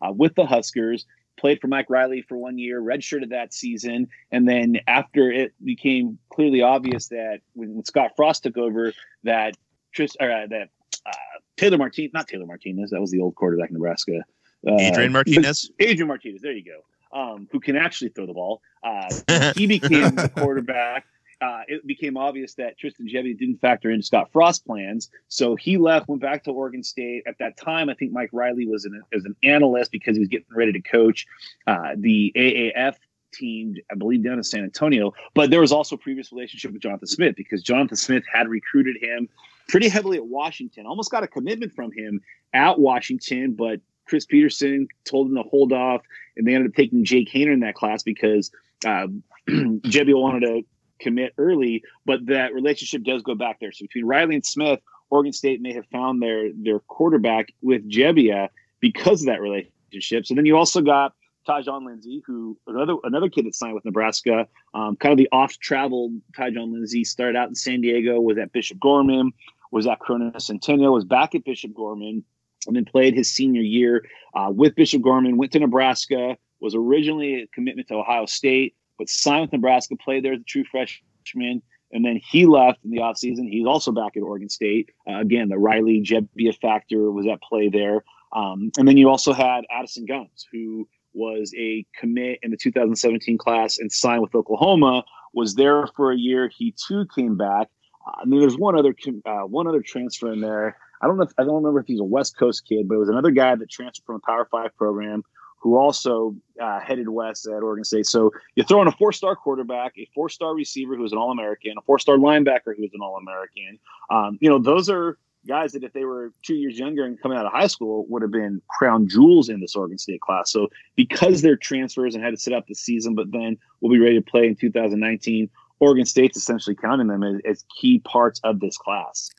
uh, 0.01 0.12
with 0.13 0.36
the 0.36 0.46
Huskers, 0.46 1.06
played 1.38 1.60
for 1.60 1.68
Mike 1.68 1.89
Riley 1.89 2.22
for 2.22 2.38
one 2.38 2.58
year, 2.58 2.82
redshirted 2.82 3.30
that 3.32 3.54
season, 3.54 4.08
and 4.32 4.48
then 4.48 4.78
after 4.88 5.32
it 5.32 5.54
became 5.63 6.20
clearly 6.32 6.62
obvious 6.62 7.08
that 7.08 7.39
when 7.54 7.84
Scott 7.84 8.12
Frost 8.16 8.44
took 8.44 8.58
over, 8.58 8.94
that 9.24 9.58
Tris, 9.93 10.15
or, 10.19 10.31
uh, 10.31 10.48
that 10.48 10.69
uh, 11.05 11.12
Taylor 11.58 11.77
Martinez, 11.77 12.12
not 12.13 12.27
Taylor 12.27 12.46
Martinez, 12.46 12.91
that 12.91 13.01
was 13.01 13.12
the 13.12 13.22
old 13.22 13.36
quarterback 13.36 13.69
in 13.69 13.74
Nebraska. 13.74 14.24
Uh, 14.67 14.75
Adrian 14.79 15.12
Martinez. 15.12 15.72
Adrian 15.79 16.08
Martinez, 16.08 16.41
there 16.41 16.51
you 16.51 16.63
go. 16.63 16.81
Um, 17.17 17.48
who 17.51 17.60
can 17.60 17.75
actually 17.75 18.10
throw 18.10 18.27
the 18.27 18.34
ball. 18.34 18.62
Uh, 18.84 19.53
he 19.55 19.65
became 19.65 20.15
the 20.15 20.29
quarterback. 20.29 21.05
Uh, 21.41 21.62
it 21.67 21.88
became 21.88 22.17
obvious 22.17 22.53
that 22.55 22.77
Tristan 22.77 23.08
Gebbia 23.08 23.38
didn't 23.38 23.62
factor 23.62 23.89
into 23.89 24.05
Scott 24.05 24.29
Frost's 24.34 24.60
plans. 24.60 25.10
So 25.29 25.55
he 25.55 25.77
left, 25.77 26.10
went 26.10 26.22
back 26.22 26.43
to 26.43 26.51
Oregon 26.51 26.84
State. 26.84 27.24
At 27.25 27.38
that 27.39 27.55
time, 27.55 27.89
I 27.89 27.93
think 27.93 28.12
Mike 28.12 28.29
Riley 28.34 28.67
was 28.67 28.84
an, 28.84 29.01
as 29.13 29.24
an 29.24 29.36
analyst 29.43 29.91
because 29.91 30.17
he 30.17 30.19
was 30.19 30.27
getting 30.27 30.48
ready 30.53 30.74
to 30.74 30.81
coach 30.81 31.25
uh, 31.65 31.96
the 31.96 32.34
AAF 32.36 32.96
team, 33.31 33.75
I 33.89 33.96
believe, 33.96 34.24
down 34.24 34.34
in 34.34 34.43
San 34.43 34.63
Antonio. 34.63 35.13
But 35.34 35.50
there 35.50 35.62
was 35.62 35.72
also 35.72 35.96
a 35.96 36.00
previous 36.00 36.31
relationship 36.34 36.74
with 36.74 36.81
Jonathan 36.81 37.08
Smith 37.08 37.36
because 37.38 37.63
Jonathan 37.63 37.96
Smith 37.96 38.24
had 38.31 38.50
recruited 38.50 38.98
him 39.01 39.29
pretty 39.69 39.88
heavily 39.88 40.17
at 40.17 40.25
Washington, 40.25 40.85
almost 40.85 41.11
got 41.11 41.23
a 41.23 41.27
commitment 41.27 41.71
from 41.73 41.91
him 41.91 42.19
at 42.53 42.79
Washington, 42.79 43.53
but 43.53 43.79
Chris 44.05 44.25
Petersen 44.25 44.88
told 45.05 45.27
him 45.27 45.35
to 45.35 45.43
hold 45.43 45.71
off, 45.71 46.01
and 46.35 46.45
they 46.45 46.55
ended 46.55 46.71
up 46.71 46.75
taking 46.75 47.05
Jake 47.05 47.29
Haener 47.31 47.53
in 47.53 47.59
that 47.61 47.75
class 47.75 48.03
because 48.03 48.51
uh, 48.85 49.07
Gebbia 49.47 50.19
wanted 50.19 50.47
to 50.47 50.63
commit 50.99 51.33
early, 51.38 51.83
but 52.05 52.25
that 52.25 52.53
relationship 52.53 53.03
does 53.03 53.21
go 53.21 53.35
back 53.35 53.59
there. 53.59 53.71
So 53.71 53.83
between 53.83 54.05
Riley 54.05 54.35
and 54.35 54.45
Smith, 54.45 54.79
Oregon 55.11 55.31
State 55.31 55.61
may 55.61 55.73
have 55.73 55.85
found 55.88 56.21
their 56.21 56.51
their 56.53 56.79
quarterback 56.79 57.53
with 57.61 57.89
Gebbia 57.89 58.49
because 58.79 59.21
of 59.21 59.27
that 59.27 59.41
relationship. 59.41 60.25
So 60.25 60.35
then 60.35 60.45
you 60.45 60.57
also 60.57 60.81
got 60.81 61.13
Tyjon 61.47 61.85
Lindsey, 61.85 62.21
who 62.25 62.57
another 62.67 62.95
another 63.03 63.29
kid 63.29 63.45
that 63.45 63.55
signed 63.55 63.73
with 63.73 63.85
Nebraska, 63.85 64.47
um, 64.73 64.95
kind 64.97 65.11
of 65.11 65.17
the 65.17 65.29
off 65.31 65.57
traveled 65.59 66.13
Tyjon 66.38 66.73
Lindsey, 66.73 67.03
started 67.03 67.38
out 67.38 67.49
in 67.49 67.55
San 67.55 67.81
Diego, 67.81 68.19
was 68.19 68.38
at 68.38 68.51
Bishop 68.51 68.79
Gorman, 68.79 69.31
was 69.71 69.88
at 69.88 69.99
Corona 69.99 70.39
Centennial, 70.39 70.93
was 70.93 71.05
back 71.05 71.35
at 71.35 71.43
Bishop 71.43 71.73
Gorman, 71.73 72.23
and 72.67 72.75
then 72.75 72.85
played 72.85 73.13
his 73.13 73.31
senior 73.31 73.61
year 73.61 74.03
uh, 74.33 74.49
with 74.53 74.75
Bishop 74.75 75.01
Gorman, 75.01 75.38
went 75.38 75.51
to 75.53 75.59
Nebraska, 75.59 76.38
was 76.59 76.75
originally 76.75 77.43
a 77.43 77.47
commitment 77.47 77.88
to 77.88 77.95
Ohio 77.95 78.25
State, 78.25 78.75
but 78.97 79.09
signed 79.09 79.41
with 79.41 79.53
Nebraska, 79.53 79.95
played 79.95 80.25
there 80.25 80.33
as 80.33 80.41
a 80.41 80.43
true 80.43 80.65
freshman, 80.65 81.61
and 81.91 82.05
then 82.05 82.19
he 82.23 82.45
left 82.45 82.79
in 82.83 82.91
the 82.91 82.97
offseason. 82.97 83.49
He's 83.49 83.65
also 83.65 83.91
back 83.91 84.15
at 84.17 84.23
Oregon 84.23 84.49
State. 84.49 84.89
Uh, 85.09 85.19
again, 85.19 85.49
the 85.49 85.57
Riley 85.57 86.01
Gebbia 86.01 86.55
factor 86.59 87.11
was 87.11 87.25
at 87.27 87.41
play 87.41 87.69
there. 87.69 88.03
Um, 88.35 88.71
and 88.77 88.88
then 88.88 88.97
you 88.97 89.09
also 89.09 89.33
had 89.33 89.61
Addison 89.71 90.05
Gumbs, 90.05 90.45
who 90.51 90.88
was 91.13 91.51
a 91.57 91.85
commit 91.99 92.39
in 92.43 92.51
the 92.51 92.57
2017 92.57 93.38
class 93.38 93.79
and 93.79 93.91
signed 93.91 94.21
with 94.21 94.35
Oklahoma, 94.35 95.03
was 95.33 95.55
there 95.55 95.88
for 95.95 96.11
a 96.11 96.17
year. 96.17 96.49
He 96.55 96.75
too 96.88 97.05
came 97.15 97.38
back. 97.38 97.69
Uh, 98.10 98.22
I 98.22 98.25
mean, 98.25 98.39
there's 98.39 98.58
one 98.58 98.78
other 98.78 98.96
uh, 99.25 99.42
one 99.42 99.68
other 99.68 99.82
transfer 99.82 100.32
in 100.32 100.42
there. 100.42 100.78
I 101.01 101.08
don't 101.08 101.18
know. 101.18 101.24
If, 101.24 101.32
I 101.38 101.44
don't 101.44 101.56
remember 101.56 101.80
if 101.80 101.88
he's 101.88 102.00
a 102.00 102.04
West 102.04 102.38
Coast 102.38 102.63
kid, 102.68 102.88
but 102.88 102.96
it 102.96 103.00
was 103.00 103.10
another 103.10 103.32
guy 103.32 103.56
that 103.56 103.70
transferred 103.70 104.06
from 104.06 104.16
a 104.16 104.20
Power 104.20 104.48
Five 104.51 104.75
program 104.78 105.24
who 105.62 105.78
also 105.78 106.36
uh, 106.62 106.80
headed 106.80 107.10
west 107.10 107.46
at 107.46 107.62
Oregon 107.63 107.84
State. 107.84 108.06
So 108.06 108.32
you 108.56 108.63
throw 108.63 108.82
in 108.82 108.88
a 108.88 108.94
four-star 108.94 109.36
quarterback, 109.36 109.92
a 109.98 110.08
four-star 110.16 110.56
receiver 110.56 110.96
who's 110.96 111.12
an 111.12 111.18
All-American, 111.18 111.74
a 111.78 111.82
four-star 111.82 112.16
linebacker 112.16 112.74
who's 112.78 112.92
an 112.94 113.01
All-American. 113.01 113.78
Um, 114.10 114.38
you 114.39 114.50
know, 114.50 114.58
those 114.58 114.89
are 114.89 115.18
guys 115.48 115.72
that 115.74 115.84
if 115.84 115.94
they 115.94 116.06
were 116.06 116.32
two 116.44 116.56
years 116.56 116.78
younger 116.78 117.06
and 117.06 117.22
coming 117.22 117.38
out 117.38 117.46
of 117.46 117.51
high 117.51 117.68
school 117.68 118.06
would 118.08 118.22
have 118.22 118.32
been 118.32 118.62
crown 118.70 119.08
jewels 119.08 119.50
in 119.50 119.60
this 119.60 119.75
Oregon 119.75 119.98
State 119.98 120.22
class. 120.22 120.51
So 120.51 120.70
because 120.96 121.42
they're 121.42 121.58
transfers 121.58 122.16
and 122.16 122.24
had 122.24 122.32
to 122.32 122.38
sit 122.38 122.54
out 122.54 122.66
the 122.68 122.75
season, 122.75 123.16
but 123.16 123.32
then 123.32 123.58
we'll 123.82 123.92
be 123.92 124.00
ready 124.00 124.16
to 124.16 124.22
play 124.22 124.48
in 124.48 124.56
2019, 124.56 125.50
Oregon 125.79 126.05
State's 126.05 126.38
essentially 126.38 126.75
counting 126.75 127.07
them 127.07 127.24
as, 127.24 127.41
as 127.45 127.65
key 127.79 128.00
parts 128.00 128.39
of 128.43 128.59
this 128.59 128.77
class. 128.77 129.29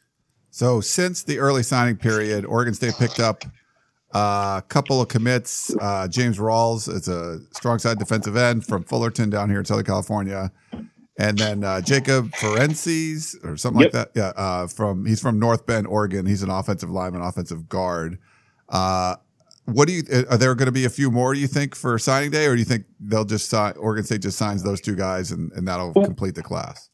So 0.50 0.80
since 0.80 1.22
the 1.22 1.38
early 1.38 1.62
signing 1.62 1.96
period, 1.96 2.44
Oregon 2.44 2.74
State 2.74 2.94
picked 2.98 3.20
up 3.20 3.44
a 4.12 4.62
couple 4.68 5.00
of 5.00 5.08
commits. 5.08 5.74
Uh, 5.80 6.08
James 6.08 6.38
Rawls 6.38 6.92
is 6.92 7.06
a 7.08 7.38
strong 7.52 7.78
side 7.78 7.98
defensive 7.98 8.36
end 8.36 8.66
from 8.66 8.82
Fullerton 8.84 9.30
down 9.30 9.48
here 9.50 9.60
in 9.60 9.64
Southern 9.64 9.84
California. 9.84 10.50
And 11.18 11.36
then 11.38 11.62
uh, 11.64 11.82
Jacob 11.82 12.34
Ferences 12.34 13.38
or 13.44 13.56
something 13.56 13.82
Yep. 13.82 13.94
like 13.94 14.12
that. 14.14 14.18
Yeah, 14.18 14.42
uh, 14.42 14.66
from 14.66 15.04
he's 15.04 15.20
from 15.20 15.38
North 15.38 15.66
Bend, 15.66 15.86
Oregon. 15.86 16.24
He's 16.24 16.42
an 16.42 16.48
offensive 16.50 16.90
lineman, 16.90 17.20
offensive 17.20 17.68
guard. 17.68 18.18
Uh, 19.68 19.72
what 19.72 19.88
do 19.88 19.94
you? 19.94 20.02
Are 20.30 20.36
there 20.36 20.54
going 20.54 20.66
to 20.66 20.72
be 20.72 20.84
a 20.84 20.90
few 20.90 21.10
more? 21.10 21.34
Do 21.34 21.40
you 21.40 21.46
think 21.46 21.74
for 21.74 21.98
signing 21.98 22.30
day, 22.30 22.46
or 22.46 22.54
do 22.54 22.58
you 22.58 22.64
think 22.64 22.84
they'll 23.00 23.24
just 23.24 23.48
sign? 23.48 23.74
Oregon 23.76 24.04
State 24.04 24.22
just 24.22 24.38
signs 24.38 24.62
those 24.62 24.80
two 24.80 24.96
guys, 24.96 25.30
and, 25.30 25.52
and 25.52 25.66
that'll 25.66 25.92
complete 25.92 26.34
the 26.34 26.42
class. 26.42 26.90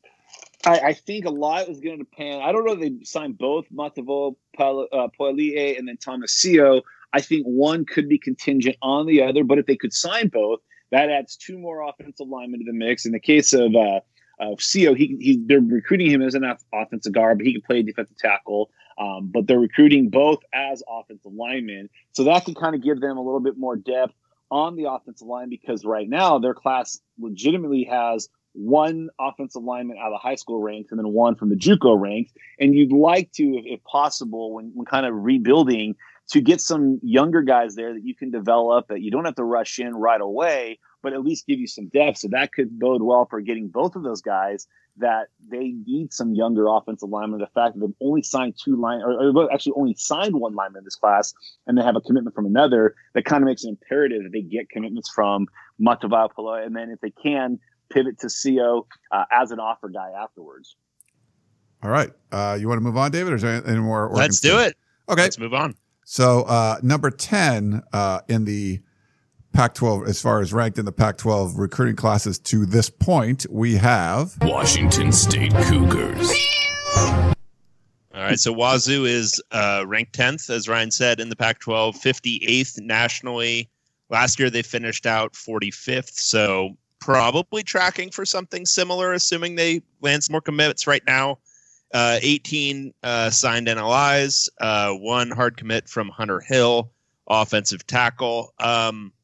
I, 0.64 0.78
I 0.78 0.92
think 0.94 1.24
a 1.24 1.30
lot 1.30 1.68
is 1.68 1.80
going 1.80 1.98
to 1.98 2.04
depend. 2.04 2.42
I 2.42 2.50
don't 2.52 2.64
know 2.64 2.72
if 2.72 2.80
they 2.80 3.04
sign 3.04 3.32
both 3.32 3.66
Matavo 3.72 4.34
uh, 4.58 5.08
and 5.20 5.88
then 5.88 5.96
Tomasio. 5.96 6.82
I 7.12 7.20
think 7.20 7.46
one 7.46 7.84
could 7.84 8.08
be 8.08 8.18
contingent 8.18 8.76
on 8.82 9.06
the 9.06 9.22
other, 9.22 9.44
but 9.44 9.58
if 9.58 9.66
they 9.66 9.76
could 9.76 9.92
sign 9.92 10.28
both, 10.28 10.60
that 10.90 11.08
adds 11.08 11.36
two 11.36 11.58
more 11.58 11.88
offensive 11.88 12.28
linemen 12.28 12.60
to 12.60 12.66
the 12.66 12.76
mix. 12.76 13.06
In 13.06 13.12
the 13.12 13.20
case 13.20 13.52
of 13.52 13.74
uh, 13.74 14.00
of 14.38 14.58
Co, 14.58 14.94
he, 14.94 15.16
he 15.20 15.42
they're 15.46 15.60
recruiting 15.60 16.10
him 16.10 16.22
as 16.22 16.34
an 16.34 16.44
offensive 16.74 17.12
guard, 17.12 17.38
but 17.38 17.46
he 17.46 17.52
can 17.52 17.62
play 17.62 17.82
defensive 17.82 18.18
tackle. 18.18 18.70
Um, 18.98 19.30
but 19.32 19.46
they're 19.46 19.58
recruiting 19.58 20.08
both 20.08 20.38
as 20.54 20.82
offensive 20.88 21.32
linemen, 21.34 21.90
so 22.12 22.24
that 22.24 22.44
can 22.44 22.54
kind 22.54 22.74
of 22.74 22.82
give 22.82 23.00
them 23.00 23.16
a 23.16 23.22
little 23.22 23.40
bit 23.40 23.58
more 23.58 23.76
depth 23.76 24.14
on 24.50 24.76
the 24.76 24.90
offensive 24.90 25.26
line 25.26 25.48
because 25.48 25.84
right 25.84 26.08
now 26.08 26.38
their 26.38 26.54
class 26.54 27.00
legitimately 27.18 27.84
has 27.84 28.28
one 28.56 29.10
offensive 29.20 29.62
lineman 29.62 29.98
out 29.98 30.12
of 30.12 30.20
high 30.20 30.34
school 30.34 30.62
ranks 30.62 30.90
and 30.90 30.98
then 30.98 31.08
one 31.12 31.34
from 31.34 31.50
the 31.50 31.56
JUCO 31.56 32.00
ranks. 32.00 32.32
And 32.58 32.74
you'd 32.74 32.92
like 32.92 33.30
to, 33.32 33.42
if, 33.42 33.64
if 33.66 33.84
possible, 33.84 34.54
when, 34.54 34.70
when 34.74 34.86
kind 34.86 35.04
of 35.04 35.14
rebuilding, 35.14 35.94
to 36.28 36.40
get 36.40 36.60
some 36.60 36.98
younger 37.02 37.42
guys 37.42 37.76
there 37.76 37.94
that 37.94 38.04
you 38.04 38.14
can 38.14 38.30
develop 38.30 38.88
that 38.88 39.00
you 39.00 39.10
don't 39.10 39.26
have 39.26 39.36
to 39.36 39.44
rush 39.44 39.78
in 39.78 39.94
right 39.94 40.20
away, 40.20 40.78
but 41.02 41.12
at 41.12 41.22
least 41.22 41.46
give 41.46 41.60
you 41.60 41.68
some 41.68 41.88
depth. 41.88 42.18
So 42.18 42.28
that 42.32 42.52
could 42.52 42.78
bode 42.78 43.02
well 43.02 43.26
for 43.26 43.40
getting 43.40 43.68
both 43.68 43.94
of 43.94 44.02
those 44.02 44.22
guys 44.22 44.66
that 44.98 45.28
they 45.50 45.74
need 45.86 46.12
some 46.12 46.34
younger 46.34 46.66
offensive 46.68 47.08
linemen. 47.08 47.40
The 47.40 47.46
fact 47.48 47.74
that 47.74 47.80
they've 47.80 47.96
only 48.00 48.22
signed 48.22 48.54
two 48.62 48.76
line 48.76 49.00
or, 49.02 49.36
or 49.36 49.52
actually 49.52 49.74
only 49.76 49.94
signed 49.94 50.34
one 50.34 50.54
lineman 50.54 50.80
in 50.80 50.84
this 50.84 50.96
class 50.96 51.34
and 51.66 51.76
they 51.76 51.82
have 51.82 51.96
a 51.96 52.00
commitment 52.00 52.34
from 52.34 52.46
another, 52.46 52.94
that 53.14 53.24
kind 53.24 53.42
of 53.42 53.46
makes 53.46 53.64
it 53.64 53.68
imperative 53.68 54.22
that 54.22 54.32
they 54.32 54.42
get 54.42 54.68
commitments 54.70 55.10
from 55.14 55.46
Matavao 55.80 56.30
Paloy. 56.36 56.64
And 56.64 56.74
then 56.74 56.90
if 56.90 57.00
they 57.00 57.10
can, 57.10 57.58
pivot 57.90 58.18
to 58.20 58.28
CO 58.28 58.86
uh, 59.12 59.24
as 59.30 59.50
an 59.50 59.60
offer 59.60 59.88
guy 59.88 60.10
afterwards. 60.18 60.76
All 61.82 61.90
right, 61.90 62.10
uh, 62.32 62.56
you 62.58 62.68
want 62.68 62.78
to 62.78 62.82
move 62.82 62.96
on, 62.96 63.10
David, 63.10 63.32
or 63.32 63.36
is 63.36 63.42
there 63.42 63.62
any 63.66 63.78
more? 63.78 64.04
Oregon 64.04 64.18
Let's 64.18 64.38
State? 64.38 64.48
do 64.48 64.58
it. 64.58 64.76
Okay, 65.08 65.22
Let's 65.22 65.38
move 65.38 65.54
on. 65.54 65.76
So 66.04 66.42
uh, 66.42 66.78
number 66.82 67.10
ten 67.10 67.82
uh, 67.92 68.20
in 68.28 68.44
the 68.44 68.80
Pac-12, 69.56 70.06
as 70.06 70.20
far 70.20 70.42
as 70.42 70.52
ranked 70.52 70.76
in 70.76 70.84
the 70.84 70.92
Pac-12 70.92 71.54
recruiting 71.56 71.96
classes 71.96 72.38
to 72.40 72.66
this 72.66 72.90
point, 72.90 73.46
we 73.48 73.74
have 73.76 74.36
Washington 74.42 75.10
State 75.10 75.54
Cougars. 75.54 76.30
All 76.94 77.34
right, 78.12 78.38
so 78.38 78.52
Wazoo 78.52 79.06
is 79.06 79.42
uh, 79.52 79.84
ranked 79.86 80.12
10th, 80.12 80.50
as 80.50 80.68
Ryan 80.68 80.90
said, 80.90 81.20
in 81.20 81.30
the 81.30 81.36
Pac 81.36 81.60
12, 81.60 81.96
58th 81.96 82.82
nationally. 82.82 83.70
Last 84.10 84.38
year 84.38 84.50
they 84.50 84.60
finished 84.60 85.06
out 85.06 85.32
45th, 85.32 86.12
so 86.12 86.76
probably 87.00 87.62
tracking 87.62 88.10
for 88.10 88.26
something 88.26 88.66
similar, 88.66 89.14
assuming 89.14 89.54
they 89.54 89.80
land 90.02 90.22
some 90.22 90.34
more 90.34 90.42
commits 90.42 90.86
right 90.86 91.02
now. 91.06 91.38
Uh, 91.94 92.18
18 92.20 92.92
uh, 93.02 93.30
signed 93.30 93.68
NLIs, 93.68 94.50
uh, 94.60 94.92
one 94.92 95.30
hard 95.30 95.56
commit 95.56 95.88
from 95.88 96.10
Hunter 96.10 96.40
Hill, 96.40 96.90
offensive 97.26 97.86
tackle. 97.86 98.52
Um, 98.58 99.14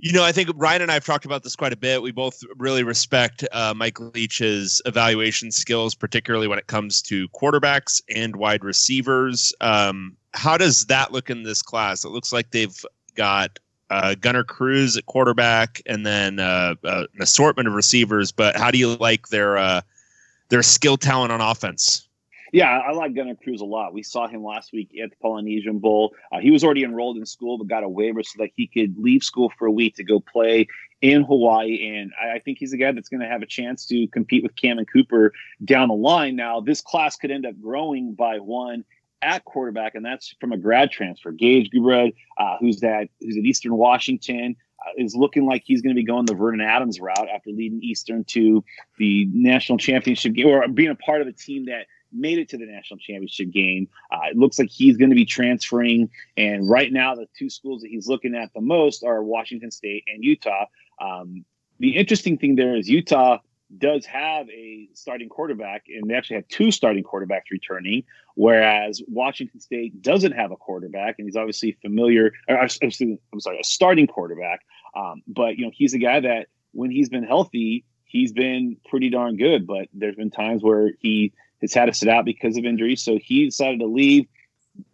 you 0.00 0.12
know, 0.12 0.22
I 0.22 0.30
think 0.30 0.48
Ryan 0.54 0.82
and 0.82 0.90
I 0.90 0.94
have 0.94 1.04
talked 1.04 1.24
about 1.24 1.42
this 1.42 1.56
quite 1.56 1.72
a 1.72 1.76
bit. 1.76 2.00
We 2.00 2.12
both 2.12 2.42
really 2.56 2.84
respect 2.84 3.44
uh, 3.50 3.74
Mike 3.76 3.98
Leach's 3.98 4.80
evaluation 4.86 5.50
skills, 5.50 5.94
particularly 5.94 6.46
when 6.46 6.58
it 6.58 6.68
comes 6.68 7.02
to 7.02 7.28
quarterbacks 7.30 8.00
and 8.14 8.36
wide 8.36 8.62
receivers. 8.62 9.52
Um, 9.60 10.16
how 10.34 10.56
does 10.56 10.86
that 10.86 11.12
look 11.12 11.30
in 11.30 11.42
this 11.42 11.62
class? 11.62 12.04
It 12.04 12.10
looks 12.10 12.32
like 12.32 12.52
they've 12.52 12.84
got 13.16 13.58
uh, 13.90 14.14
Gunnar 14.14 14.44
Cruz 14.44 14.96
at 14.96 15.06
quarterback, 15.06 15.82
and 15.86 16.06
then 16.06 16.38
uh, 16.38 16.76
uh, 16.84 17.06
an 17.14 17.22
assortment 17.22 17.66
of 17.66 17.74
receivers. 17.74 18.30
But 18.30 18.56
how 18.56 18.70
do 18.70 18.78
you 18.78 18.94
like 18.96 19.28
their 19.28 19.56
uh, 19.56 19.80
their 20.48 20.62
skill 20.62 20.96
talent 20.96 21.32
on 21.32 21.40
offense? 21.40 22.07
Yeah, 22.52 22.78
I 22.78 22.92
like 22.92 23.14
Gunnar 23.14 23.34
Cruz 23.34 23.60
a 23.60 23.64
lot. 23.64 23.92
We 23.92 24.02
saw 24.02 24.26
him 24.26 24.42
last 24.42 24.72
week 24.72 24.90
at 25.02 25.10
the 25.10 25.16
Polynesian 25.16 25.78
Bowl. 25.78 26.14
Uh, 26.32 26.38
he 26.38 26.50
was 26.50 26.64
already 26.64 26.84
enrolled 26.84 27.16
in 27.16 27.26
school, 27.26 27.58
but 27.58 27.66
got 27.66 27.82
a 27.82 27.88
waiver 27.88 28.22
so 28.22 28.36
that 28.38 28.50
he 28.56 28.66
could 28.66 28.96
leave 28.98 29.22
school 29.22 29.52
for 29.58 29.66
a 29.66 29.72
week 29.72 29.96
to 29.96 30.04
go 30.04 30.20
play 30.20 30.66
in 31.02 31.22
Hawaii. 31.22 31.96
And 31.96 32.12
I, 32.20 32.36
I 32.36 32.38
think 32.38 32.58
he's 32.58 32.72
a 32.72 32.76
guy 32.76 32.92
that's 32.92 33.08
going 33.08 33.20
to 33.20 33.28
have 33.28 33.42
a 33.42 33.46
chance 33.46 33.86
to 33.86 34.06
compete 34.08 34.42
with 34.42 34.54
Cammon 34.54 34.86
Cooper 34.90 35.32
down 35.64 35.88
the 35.88 35.94
line. 35.94 36.36
Now, 36.36 36.60
this 36.60 36.80
class 36.80 37.16
could 37.16 37.30
end 37.30 37.46
up 37.46 37.60
growing 37.60 38.14
by 38.14 38.38
one 38.38 38.84
at 39.22 39.44
quarterback, 39.44 39.94
and 39.94 40.04
that's 40.04 40.34
from 40.40 40.52
a 40.52 40.56
grad 40.56 40.90
transfer. 40.90 41.32
Gage 41.32 41.70
Gubrud, 41.70 42.14
uh, 42.38 42.56
who's 42.60 42.80
that 42.80 43.08
who's 43.20 43.36
at 43.36 43.44
Eastern 43.44 43.76
Washington, 43.76 44.56
uh, 44.80 44.90
is 44.96 45.14
looking 45.14 45.46
like 45.46 45.62
he's 45.64 45.82
going 45.82 45.94
to 45.94 46.00
be 46.00 46.06
going 46.06 46.24
the 46.24 46.34
Vernon 46.34 46.60
Adams 46.60 47.00
route 47.00 47.28
after 47.34 47.50
leading 47.50 47.82
Eastern 47.82 48.24
to 48.24 48.64
the 48.98 49.28
national 49.32 49.78
championship 49.78 50.34
game 50.34 50.46
or 50.46 50.66
being 50.68 50.90
a 50.90 50.94
part 50.94 51.20
of 51.20 51.26
a 51.26 51.32
team 51.32 51.66
that 51.66 51.86
made 52.12 52.38
it 52.38 52.48
to 52.50 52.58
the 52.58 52.66
national 52.66 52.98
championship 52.98 53.50
game. 53.50 53.88
Uh, 54.10 54.30
it 54.30 54.36
looks 54.36 54.58
like 54.58 54.68
he's 54.70 54.96
going 54.96 55.10
to 55.10 55.16
be 55.16 55.26
transferring, 55.26 56.10
and 56.36 56.68
right 56.68 56.92
now 56.92 57.14
the 57.14 57.26
two 57.38 57.50
schools 57.50 57.82
that 57.82 57.88
he's 57.88 58.08
looking 58.08 58.34
at 58.34 58.52
the 58.54 58.60
most 58.60 59.04
are 59.04 59.22
Washington 59.22 59.70
State 59.70 60.04
and 60.12 60.24
Utah. 60.24 60.66
Um, 61.00 61.44
the 61.78 61.96
interesting 61.96 62.38
thing 62.38 62.56
there 62.56 62.76
is 62.76 62.88
Utah 62.88 63.38
does 63.76 64.06
have 64.06 64.48
a 64.48 64.88
starting 64.94 65.28
quarterback, 65.28 65.84
and 65.88 66.08
they 66.08 66.14
actually 66.14 66.36
have 66.36 66.48
two 66.48 66.70
starting 66.70 67.04
quarterbacks 67.04 67.50
returning, 67.50 68.02
whereas 68.34 69.02
Washington 69.06 69.60
State 69.60 70.00
doesn't 70.00 70.32
have 70.32 70.50
a 70.50 70.56
quarterback, 70.56 71.16
and 71.18 71.26
he's 71.26 71.36
obviously 71.36 71.76
familiar. 71.82 72.32
Or, 72.48 72.58
I'm 72.58 72.70
sorry, 72.70 73.58
a 73.60 73.64
starting 73.64 74.06
quarterback. 74.06 74.60
Um, 74.96 75.22
but 75.26 75.58
you 75.58 75.66
know, 75.66 75.72
he's 75.74 75.94
a 75.94 75.98
guy 75.98 76.20
that 76.20 76.46
when 76.72 76.90
he's 76.90 77.08
been 77.08 77.24
healthy, 77.24 77.84
he's 78.04 78.32
been 78.32 78.78
pretty 78.88 79.10
darn 79.10 79.36
good. 79.36 79.66
But 79.66 79.88
there's 79.92 80.16
been 80.16 80.30
times 80.30 80.62
where 80.62 80.92
he 81.00 81.32
has 81.60 81.74
had 81.74 81.86
to 81.86 81.92
sit 81.92 82.08
out 82.08 82.24
because 82.24 82.56
of 82.56 82.64
injury, 82.64 82.96
so 82.96 83.18
he 83.22 83.46
decided 83.46 83.80
to 83.80 83.86
leave 83.86 84.26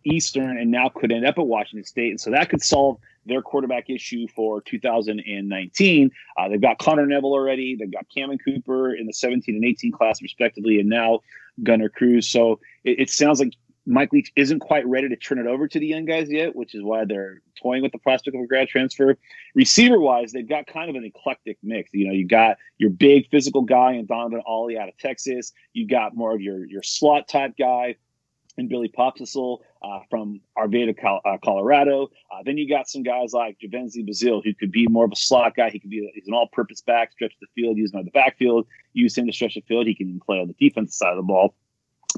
Eastern 0.05 0.57
and 0.59 0.71
now 0.71 0.89
could 0.89 1.13
end 1.13 1.27
up 1.27 1.39
at 1.39 1.47
Washington 1.47 1.85
State, 1.85 2.11
and 2.11 2.21
so 2.21 2.31
that 2.31 2.49
could 2.49 2.63
solve 2.63 2.99
their 3.27 3.43
quarterback 3.43 3.89
issue 3.89 4.27
for 4.29 4.61
2019. 4.63 6.11
Uh, 6.37 6.49
they've 6.49 6.61
got 6.61 6.79
Connor 6.79 7.07
Neville 7.07 7.33
already. 7.33 7.75
They've 7.75 7.91
got 7.91 8.07
Cammon 8.15 8.39
Cooper 8.45 8.95
in 8.95 9.07
the 9.07 9.13
17 9.13 9.55
and 9.55 9.65
18 9.65 9.93
class, 9.93 10.21
respectively, 10.21 10.79
and 10.79 10.89
now 10.89 11.21
Gunnar 11.63 11.89
Cruz. 11.89 12.29
So 12.29 12.61
it, 12.85 13.01
it, 13.01 13.11
sounds 13.11 13.41
like 13.41 13.55
Mike 13.87 14.13
Leach 14.13 14.33
isn't 14.35 14.61
quite 14.61 14.87
ready 14.87 15.09
to 15.09 15.17
turn 15.17 15.39
it 15.39 15.47
over 15.47 15.69
to 15.69 15.79
the 15.79 15.87
young 15.87 16.07
guys 16.07 16.31
yet, 16.31 16.57
which 16.57 16.75
is 16.75 16.83
why 16.83 17.05
they're 17.05 17.43
toying 17.63 17.83
with 17.83 17.93
the 17.93 17.99
prospect 17.99 18.35
of 18.35 18.43
a 18.43 18.47
grad 18.47 18.69
transfer. 18.69 19.17
Receiver 19.55 20.01
wise, 20.01 20.33
they've 20.33 20.49
got 20.49 20.67
kind 20.67 20.89
of 20.89 20.97
an 20.97 21.05
eclectic 21.05 21.59
mix. 21.63 21.91
You 21.93 22.07
know, 22.07 22.13
you 22.13 22.27
got 22.27 22.57
your 22.79 22.91
big 22.91 23.29
physical 23.31 23.63
guy 23.63 23.93
and 23.93 24.09
Donovan 24.09 24.43
Ollie 24.47 24.79
out 24.79 24.89
of 24.89 24.97
Texas. 24.97 25.53
You 25.75 25.87
got 25.87 26.17
more 26.17 26.35
of 26.35 26.41
your 26.41 26.65
your 26.65 26.83
slot 26.83 27.29
type 27.29 27.55
guy 27.59 27.97
and 28.57 28.69
Billy 28.69 28.89
Pospisil 28.89 29.59
uh, 29.83 30.01
from 30.09 30.41
Arvada, 30.57 30.95
uh, 31.25 31.39
Colorado. 31.45 32.11
Uh, 32.31 32.43
then 32.45 32.57
you 32.57 32.69
got 32.69 32.89
some 32.89 33.03
guys 33.03 33.33
like 33.33 33.59
Javenzi 33.59 34.09
Bazil, 34.09 34.43
who 34.45 34.55
could 34.55 34.71
be 34.71 34.87
more 34.87 35.05
of 35.05 35.13
a 35.13 35.17
slot 35.17 35.57
guy. 35.57 35.71
He 35.71 35.79
could 35.79 35.91
be 35.91 36.11
he's 36.15 36.29
an 36.29 36.35
all-purpose 36.35 36.81
back, 36.83 37.13
stretch 37.13 37.35
the 37.41 37.47
field, 37.55 37.77
use 37.77 37.93
him 37.93 37.99
on 37.99 38.05
the 38.05 38.11
backfield, 38.13 38.67
use 38.93 39.17
him 39.17 39.27
to 39.27 39.33
stretch 39.33 39.55
the 39.55 39.63
field. 39.63 39.87
He 39.87 39.95
can 39.95 40.21
play 40.21 40.39
on 40.39 40.49
the 40.49 40.55
defensive 40.69 40.95
side 40.95 41.11
of 41.11 41.17
the 41.17 41.23
ball. 41.23 41.55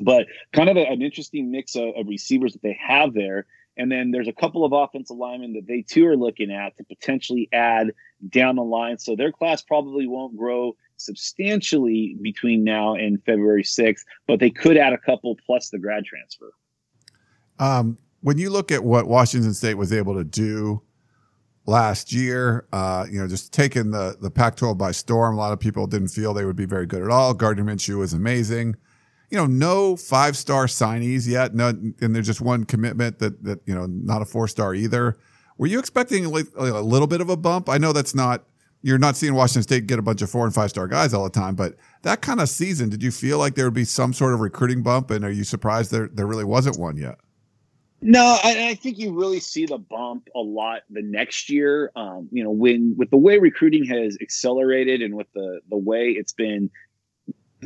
But 0.00 0.26
kind 0.52 0.68
of 0.68 0.76
a, 0.76 0.86
an 0.86 1.02
interesting 1.02 1.50
mix 1.50 1.74
of, 1.76 1.94
of 1.96 2.06
receivers 2.06 2.52
that 2.52 2.62
they 2.62 2.78
have 2.86 3.14
there. 3.14 3.46
And 3.78 3.92
then 3.92 4.10
there's 4.10 4.28
a 4.28 4.32
couple 4.32 4.64
of 4.64 4.72
offensive 4.72 5.16
linemen 5.16 5.52
that 5.52 5.66
they 5.66 5.82
too 5.82 6.06
are 6.06 6.16
looking 6.16 6.50
at 6.50 6.76
to 6.78 6.84
potentially 6.84 7.48
add 7.52 7.92
down 8.30 8.56
the 8.56 8.64
line. 8.64 8.98
So 8.98 9.14
their 9.14 9.32
class 9.32 9.60
probably 9.60 10.06
won't 10.06 10.36
grow 10.36 10.76
substantially 10.96 12.16
between 12.22 12.64
now 12.64 12.94
and 12.94 13.22
February 13.24 13.62
6th, 13.62 14.04
but 14.26 14.40
they 14.40 14.50
could 14.50 14.78
add 14.78 14.94
a 14.94 14.98
couple 14.98 15.36
plus 15.44 15.68
the 15.68 15.78
grad 15.78 16.04
transfer. 16.04 16.52
Um, 17.58 17.98
when 18.20 18.38
you 18.38 18.50
look 18.50 18.72
at 18.72 18.82
what 18.82 19.06
Washington 19.06 19.54
State 19.54 19.74
was 19.74 19.92
able 19.92 20.14
to 20.14 20.24
do 20.24 20.82
last 21.66 22.12
year, 22.12 22.66
uh, 22.72 23.06
you 23.10 23.18
know, 23.20 23.28
just 23.28 23.52
taking 23.52 23.90
the, 23.90 24.16
the 24.20 24.30
Pac 24.30 24.56
12 24.56 24.78
by 24.78 24.92
storm, 24.92 25.34
a 25.34 25.38
lot 25.38 25.52
of 25.52 25.60
people 25.60 25.86
didn't 25.86 26.08
feel 26.08 26.32
they 26.32 26.44
would 26.44 26.56
be 26.56 26.66
very 26.66 26.86
good 26.86 27.02
at 27.02 27.10
all. 27.10 27.34
Gardner 27.34 27.64
Minshew 27.64 27.98
was 27.98 28.12
amazing. 28.12 28.76
You 29.30 29.38
know, 29.38 29.46
no 29.46 29.96
five 29.96 30.36
star 30.36 30.66
signees 30.66 31.26
yet. 31.26 31.54
No, 31.54 31.68
and 31.68 32.14
there's 32.14 32.26
just 32.26 32.40
one 32.40 32.64
commitment 32.64 33.18
that, 33.18 33.42
that, 33.44 33.60
you 33.66 33.74
know, 33.74 33.86
not 33.86 34.22
a 34.22 34.24
four 34.24 34.46
star 34.48 34.74
either. 34.74 35.18
Were 35.58 35.66
you 35.66 35.78
expecting 35.78 36.28
like 36.30 36.46
a 36.56 36.80
little 36.80 37.08
bit 37.08 37.20
of 37.20 37.30
a 37.30 37.36
bump? 37.36 37.68
I 37.68 37.78
know 37.78 37.92
that's 37.92 38.14
not 38.14 38.44
you're 38.86 38.98
not 38.98 39.16
seeing 39.16 39.34
Washington 39.34 39.62
State 39.62 39.86
get 39.88 39.98
a 39.98 40.02
bunch 40.02 40.22
of 40.22 40.30
four 40.30 40.44
and 40.44 40.54
five 40.54 40.70
star 40.70 40.86
guys 40.86 41.12
all 41.12 41.24
the 41.24 41.30
time, 41.30 41.56
but 41.56 41.74
that 42.02 42.20
kind 42.20 42.40
of 42.40 42.48
season, 42.48 42.88
did 42.88 43.02
you 43.02 43.10
feel 43.10 43.36
like 43.36 43.56
there 43.56 43.64
would 43.64 43.74
be 43.74 43.84
some 43.84 44.12
sort 44.12 44.32
of 44.32 44.38
recruiting 44.38 44.82
bump? 44.82 45.10
And 45.10 45.24
are 45.24 45.30
you 45.30 45.42
surprised 45.42 45.90
there 45.90 46.08
there 46.12 46.26
really 46.26 46.44
wasn't 46.44 46.78
one 46.78 46.96
yet? 46.96 47.16
No, 48.02 48.38
I, 48.44 48.68
I 48.68 48.74
think 48.74 48.98
you 48.98 49.12
really 49.12 49.40
see 49.40 49.66
the 49.66 49.78
bump 49.78 50.28
a 50.36 50.40
lot 50.40 50.82
the 50.90 51.02
next 51.02 51.50
year. 51.50 51.90
Um, 51.96 52.28
you 52.30 52.44
know, 52.44 52.50
when 52.50 52.94
with 52.96 53.10
the 53.10 53.16
way 53.16 53.38
recruiting 53.38 53.84
has 53.86 54.16
accelerated 54.20 55.02
and 55.02 55.16
with 55.16 55.26
the 55.34 55.60
the 55.68 55.78
way 55.78 56.10
it's 56.10 56.32
been 56.32 56.70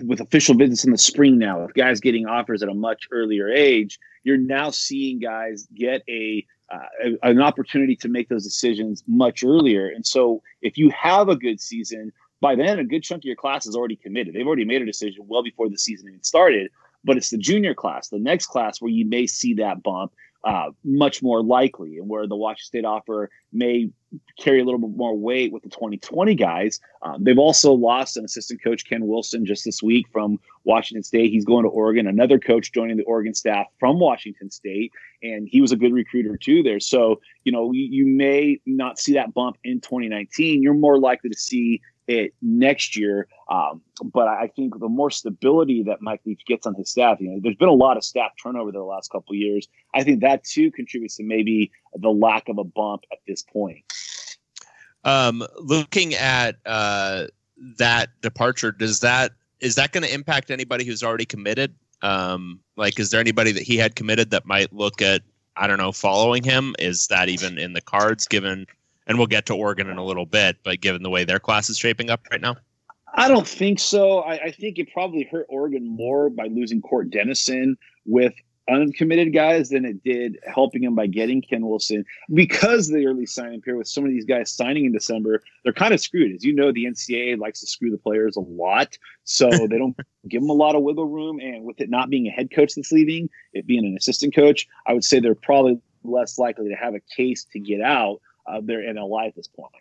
with 0.04 0.20
official 0.20 0.54
visits 0.54 0.84
in 0.84 0.92
the 0.92 0.98
spring 0.98 1.38
now, 1.38 1.62
with 1.62 1.74
guys 1.74 2.00
getting 2.00 2.26
offers 2.26 2.62
at 2.62 2.68
a 2.68 2.74
much 2.74 3.08
earlier 3.10 3.48
age, 3.48 3.98
you're 4.24 4.36
now 4.36 4.70
seeing 4.70 5.18
guys 5.18 5.66
get 5.74 6.02
a 6.08 6.46
uh, 6.72 7.10
an 7.24 7.40
opportunity 7.40 7.96
to 7.96 8.08
make 8.08 8.28
those 8.28 8.44
decisions 8.44 9.02
much 9.08 9.42
earlier. 9.42 9.88
And 9.88 10.06
so, 10.06 10.40
if 10.62 10.78
you 10.78 10.90
have 10.90 11.28
a 11.28 11.34
good 11.34 11.60
season, 11.60 12.12
by 12.40 12.54
then 12.54 12.78
a 12.78 12.84
good 12.84 13.02
chunk 13.02 13.20
of 13.20 13.24
your 13.24 13.36
class 13.36 13.66
is 13.66 13.74
already 13.74 13.96
committed. 13.96 14.34
They've 14.34 14.46
already 14.46 14.64
made 14.64 14.80
a 14.80 14.86
decision 14.86 15.24
well 15.26 15.42
before 15.42 15.68
the 15.68 15.78
season 15.78 16.08
even 16.08 16.22
started. 16.22 16.70
But 17.02 17.16
it's 17.16 17.30
the 17.30 17.38
junior 17.38 17.74
class, 17.74 18.08
the 18.08 18.18
next 18.18 18.46
class, 18.46 18.80
where 18.80 18.90
you 18.90 19.06
may 19.06 19.26
see 19.26 19.54
that 19.54 19.82
bump 19.82 20.12
uh, 20.44 20.70
much 20.84 21.22
more 21.22 21.42
likely, 21.42 21.98
and 21.98 22.08
where 22.08 22.26
the 22.26 22.36
Washington 22.36 22.66
State 22.66 22.84
offer 22.84 23.30
may 23.52 23.90
carry 24.38 24.60
a 24.60 24.64
little 24.64 24.80
bit 24.80 24.96
more 24.96 25.16
weight 25.16 25.52
with 25.52 25.62
the 25.62 25.68
2020 25.68 26.34
guys. 26.34 26.80
Um, 27.02 27.22
they've 27.22 27.38
also 27.38 27.72
lost 27.72 28.16
an 28.16 28.24
assistant 28.24 28.62
coach, 28.62 28.84
Ken 28.86 29.06
Wilson, 29.06 29.44
just 29.44 29.64
this 29.64 29.82
week 29.82 30.06
from 30.12 30.38
Washington 30.64 31.02
State. 31.02 31.30
He's 31.30 31.44
going 31.44 31.64
to 31.64 31.68
Oregon. 31.68 32.06
Another 32.06 32.38
coach 32.38 32.72
joining 32.72 32.96
the 32.96 33.04
Oregon 33.04 33.34
staff 33.34 33.66
from 33.78 34.00
Washington 34.00 34.50
State, 34.50 34.92
and 35.22 35.46
he 35.48 35.60
was 35.60 35.72
a 35.72 35.76
good 35.76 35.92
recruiter 35.92 36.36
too 36.36 36.62
there. 36.62 36.80
So, 36.80 37.20
you 37.44 37.52
know, 37.52 37.72
you, 37.72 37.88
you 37.90 38.06
may 38.06 38.60
not 38.66 38.98
see 38.98 39.14
that 39.14 39.34
bump 39.34 39.58
in 39.64 39.80
2019. 39.80 40.62
You're 40.62 40.74
more 40.74 40.98
likely 40.98 41.30
to 41.30 41.38
see 41.38 41.80
it 42.10 42.34
next 42.42 42.96
year. 42.96 43.28
Um, 43.50 43.82
but 44.02 44.28
I 44.28 44.50
think 44.54 44.78
the 44.78 44.88
more 44.88 45.10
stability 45.10 45.82
that 45.84 46.02
Mike 46.02 46.20
Leach 46.26 46.42
gets 46.46 46.66
on 46.66 46.74
his 46.74 46.90
staff, 46.90 47.20
you 47.20 47.30
know, 47.30 47.40
there's 47.42 47.56
been 47.56 47.68
a 47.68 47.72
lot 47.72 47.96
of 47.96 48.04
staff 48.04 48.32
turnover 48.42 48.72
the 48.72 48.82
last 48.82 49.10
couple 49.10 49.34
years. 49.34 49.68
I 49.94 50.02
think 50.02 50.20
that 50.20 50.44
too 50.44 50.70
contributes 50.70 51.16
to 51.16 51.24
maybe 51.24 51.70
the 51.94 52.10
lack 52.10 52.48
of 52.48 52.58
a 52.58 52.64
bump 52.64 53.04
at 53.12 53.18
this 53.26 53.42
point. 53.42 53.84
Um, 55.04 55.44
looking 55.58 56.14
at 56.14 56.56
uh, 56.66 57.26
that 57.78 58.10
departure, 58.20 58.72
does 58.72 59.00
that 59.00 59.32
is 59.60 59.74
that 59.74 59.92
going 59.92 60.04
to 60.04 60.12
impact 60.12 60.50
anybody 60.50 60.84
who's 60.84 61.02
already 61.02 61.26
committed? 61.26 61.74
Um, 62.02 62.60
like, 62.76 62.98
is 62.98 63.10
there 63.10 63.20
anybody 63.20 63.52
that 63.52 63.62
he 63.62 63.76
had 63.76 63.94
committed 63.94 64.30
that 64.30 64.46
might 64.46 64.72
look 64.72 65.02
at 65.02 65.22
I 65.56 65.66
don't 65.66 65.78
know 65.78 65.92
following 65.92 66.42
him? 66.42 66.74
Is 66.78 67.06
that 67.08 67.28
even 67.28 67.58
in 67.58 67.74
the 67.74 67.80
cards 67.80 68.26
given? 68.26 68.66
And 69.10 69.18
we'll 69.18 69.26
get 69.26 69.46
to 69.46 69.56
Oregon 69.56 69.90
in 69.90 69.98
a 69.98 70.04
little 70.04 70.24
bit, 70.24 70.58
but 70.62 70.80
given 70.80 71.02
the 71.02 71.10
way 71.10 71.24
their 71.24 71.40
class 71.40 71.68
is 71.68 71.76
shaping 71.76 72.10
up 72.10 72.20
right 72.30 72.40
now. 72.40 72.54
I 73.12 73.26
don't 73.26 73.46
think 73.46 73.80
so. 73.80 74.20
I, 74.20 74.34
I, 74.34 74.50
think 74.52 74.78
it 74.78 74.92
probably 74.92 75.24
hurt 75.24 75.46
Oregon 75.48 75.84
more 75.84 76.30
by 76.30 76.46
losing 76.46 76.80
Cort 76.80 77.10
Dennison 77.10 77.76
with 78.06 78.32
uncommitted 78.70 79.34
guys 79.34 79.70
than 79.70 79.84
it 79.84 80.04
did 80.04 80.38
helping 80.46 80.84
him 80.84 80.94
by 80.94 81.08
getting 81.08 81.42
Ken 81.42 81.66
Wilson. 81.66 82.04
Because 82.32 82.86
the 82.86 83.04
early 83.04 83.26
signing 83.26 83.60
period 83.60 83.78
with 83.78 83.88
some 83.88 84.04
of 84.04 84.10
these 84.10 84.24
guys 84.24 84.52
signing 84.52 84.84
in 84.84 84.92
December, 84.92 85.42
they're 85.64 85.72
kind 85.72 85.92
of 85.92 86.00
screwed. 86.00 86.32
As 86.32 86.44
you 86.44 86.54
know, 86.54 86.70
the 86.70 86.84
NCAA 86.84 87.36
likes 87.36 87.58
to 87.62 87.66
screw 87.66 87.90
the 87.90 87.98
players 87.98 88.36
a 88.36 88.40
lot. 88.40 88.96
So 89.24 89.50
they 89.68 89.76
don't 89.76 89.96
give 90.28 90.40
them 90.40 90.50
a 90.50 90.54
lot 90.54 90.76
of 90.76 90.82
wiggle 90.82 91.08
room. 91.08 91.40
And 91.40 91.64
with 91.64 91.80
it 91.80 91.90
not 91.90 92.10
being 92.10 92.28
a 92.28 92.30
head 92.30 92.52
coach 92.54 92.76
that's 92.76 92.92
leaving, 92.92 93.28
it 93.54 93.66
being 93.66 93.84
an 93.84 93.96
assistant 93.96 94.36
coach, 94.36 94.68
I 94.86 94.92
would 94.92 95.04
say 95.04 95.18
they're 95.18 95.34
probably 95.34 95.80
less 96.04 96.38
likely 96.38 96.68
to 96.68 96.76
have 96.76 96.94
a 96.94 97.00
case 97.16 97.44
to 97.52 97.58
get 97.58 97.80
out 97.80 98.20
of 98.46 98.66
their 98.66 98.80
NLI 98.80 99.28
at 99.28 99.36
this 99.36 99.48
point. 99.48 99.72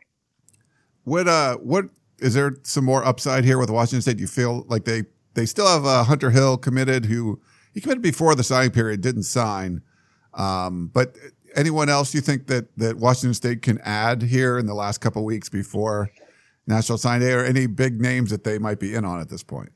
What 1.04 1.28
uh 1.28 1.56
what 1.58 1.86
is 2.20 2.34
there 2.34 2.58
some 2.64 2.86
more 2.86 3.06
upside 3.06 3.46
here 3.46 3.58
with 3.58 3.70
Washington 3.70 4.02
State? 4.02 4.18
Do 4.18 4.22
you 4.22 4.28
feel 4.28 4.66
like 4.68 4.86
they 4.86 5.04
they 5.34 5.46
still 5.46 5.68
have 5.68 5.86
uh, 5.86 6.04
Hunter 6.04 6.32
Hill 6.32 6.58
committed 6.58 7.06
who 7.06 7.40
he 7.74 7.82
committed 7.82 8.02
before 8.02 8.36
the 8.36 8.44
signing 8.44 8.72
period, 8.72 9.02
didn't 9.02 9.24
sign. 9.24 9.82
Um, 10.34 10.88
but 10.94 11.16
anyone 11.56 11.90
else 11.90 12.14
you 12.14 12.22
think 12.22 12.48
that 12.48 12.76
that 12.78 12.98
Washington 12.98 13.34
State 13.34 13.62
can 13.62 13.80
add 13.80 14.22
here 14.22 14.58
in 14.58 14.66
the 14.66 14.74
last 14.74 15.00
couple 15.00 15.24
weeks 15.24 15.50
before 15.50 16.10
national 16.68 16.98
sign 16.98 17.22
day, 17.22 17.34
or 17.34 17.44
any 17.44 17.68
big 17.68 18.02
names 18.02 18.30
that 18.32 18.44
they 18.44 18.60
might 18.60 18.80
be 18.80 18.94
in 18.94 19.06
on 19.06 19.20
at 19.20 19.30
this 19.30 19.44
point? 19.44 19.72